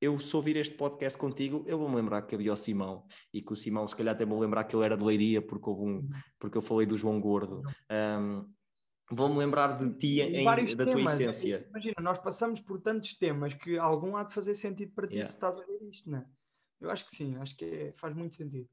eu 0.00 0.18
se 0.18 0.34
ouvir 0.36 0.56
este 0.56 0.74
podcast 0.74 1.18
contigo, 1.18 1.64
eu 1.66 1.78
vou-me 1.78 1.96
lembrar 1.96 2.22
que 2.22 2.34
havia 2.34 2.52
o 2.52 2.56
Simão 2.56 3.04
e 3.32 3.42
que 3.42 3.52
o 3.52 3.56
Simão, 3.56 3.86
se 3.86 3.96
calhar 3.96 4.14
até 4.14 4.24
vou 4.24 4.38
lembrar 4.38 4.64
que 4.64 4.74
ele 4.76 4.84
era 4.84 4.96
de 4.96 5.04
Leiria 5.04 5.42
porque, 5.42 5.68
um, 5.70 5.74
uhum. 5.74 6.08
porque 6.38 6.58
eu 6.58 6.62
falei 6.62 6.86
do 6.86 6.96
João 6.96 7.20
Gordo. 7.20 7.62
Um, 7.90 8.44
Vou-me 9.10 9.36
lembrar 9.36 9.76
de 9.76 9.92
ti, 9.98 10.20
em, 10.20 10.44
da 10.44 10.54
temas. 10.54 10.76
tua 10.90 11.02
essência. 11.02 11.66
Imagina, 11.68 11.94
nós 12.00 12.18
passamos 12.18 12.60
por 12.60 12.80
tantos 12.80 13.14
temas 13.14 13.52
que 13.54 13.78
algum 13.78 14.16
há 14.16 14.24
de 14.24 14.32
fazer 14.32 14.54
sentido 14.54 14.92
para 14.92 15.06
ti 15.06 15.14
yeah. 15.14 15.28
se 15.28 15.36
estás 15.36 15.58
a 15.58 15.64
ver 15.64 15.82
isto, 15.90 16.10
não 16.10 16.18
é? 16.18 16.26
Eu 16.80 16.90
acho 16.90 17.04
que 17.04 17.10
sim, 17.14 17.36
acho 17.36 17.56
que 17.56 17.64
é, 17.64 17.92
faz 17.92 18.14
muito 18.14 18.36
sentido, 18.36 18.68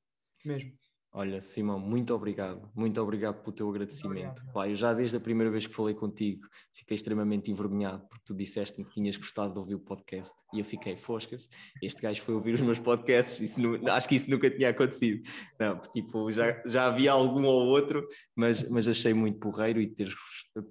mesmo. 0.46 0.72
Olha, 1.14 1.42
Simão, 1.42 1.78
muito 1.78 2.14
obrigado, 2.14 2.72
muito 2.74 3.02
obrigado 3.02 3.42
pelo 3.42 3.52
teu 3.52 3.70
agradecimento. 3.70 4.42
Pai, 4.54 4.72
eu 4.72 4.76
já 4.76 4.94
desde 4.94 5.18
a 5.18 5.20
primeira 5.20 5.52
vez 5.52 5.68
que 5.68 5.76
falei 5.76 5.94
contigo 5.94 6.48
fiquei 6.74 6.96
extremamente 6.96 7.52
envergonhado 7.52 8.08
porque 8.08 8.24
tu 8.26 8.34
disseste-me 8.34 8.86
que 8.86 8.94
tinhas 8.94 9.18
gostado 9.18 9.52
de 9.52 9.60
ouvir 9.60 9.76
o 9.76 9.80
podcast 9.80 10.34
e 10.54 10.60
eu 10.60 10.64
fiquei 10.64 10.96
foscas. 10.96 11.50
Este 11.84 12.02
gajo 12.02 12.22
foi 12.22 12.34
ouvir 12.34 12.54
os 12.54 12.62
meus 12.62 12.80
podcasts, 12.80 13.42
isso 13.42 13.62
não, 13.62 13.92
acho 13.92 14.08
que 14.08 14.16
isso 14.16 14.32
nunca 14.32 14.50
tinha 14.50 14.70
acontecido. 14.70 15.22
Não, 15.60 15.82
tipo, 15.82 16.32
já, 16.32 16.64
já 16.66 16.86
havia 16.86 17.12
algum 17.12 17.44
ou 17.44 17.68
outro, 17.68 18.08
mas, 18.34 18.68
mas 18.70 18.88
achei 18.88 19.14
muito 19.14 19.38
porreiro 19.38 19.82
e 19.82 19.88
teres, 19.88 20.16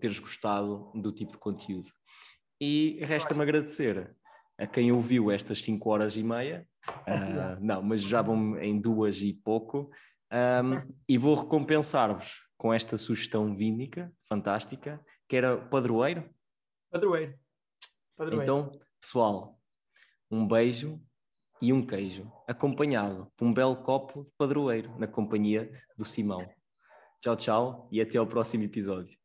teres 0.01 0.19
gostado 0.19 0.91
do 0.95 1.13
tipo 1.13 1.33
de 1.33 1.39
conteúdo. 1.39 1.89
E 2.59 2.99
resta-me 3.03 3.43
agradecer 3.43 4.11
a 4.59 4.67
quem 4.67 4.91
ouviu 4.91 5.31
estas 5.31 5.63
5 5.63 5.91
horas 5.91 6.17
e 6.17 6.23
meia, 6.23 6.67
uh, 6.89 7.59
não, 7.61 7.83
mas 7.83 8.03
já 8.03 8.23
vão 8.23 8.59
em 8.59 8.81
duas 8.81 9.21
e 9.21 9.35
pouco. 9.35 9.91
Um, 10.33 10.79
e 11.09 11.19
vou 11.19 11.35
recompensar-vos 11.35 12.41
com 12.57 12.73
esta 12.73 12.97
sugestão 12.97 13.55
vínica, 13.55 14.13
fantástica, 14.29 15.05
que 15.29 15.37
era 15.37 15.57
padroeiro. 15.57 16.29
Padroeiro. 16.91 17.35
padroeiro. 18.17 18.43
Então, 18.43 18.81
pessoal, 19.01 19.59
um 20.31 20.47
beijo 20.47 21.01
e 21.61 21.73
um 21.73 21.85
queijo, 21.85 22.31
acompanhado 22.49 23.31
por 23.37 23.45
um 23.45 23.53
belo 23.53 23.77
copo 23.77 24.25
de 24.25 24.31
padroeiro, 24.37 24.97
na 24.99 25.07
companhia 25.07 25.71
do 25.97 26.05
Simão. 26.05 26.49
Tchau, 27.21 27.37
tchau 27.37 27.89
e 27.93 28.01
até 28.01 28.19
ao 28.19 28.27
próximo 28.27 28.65
episódio. 28.65 29.19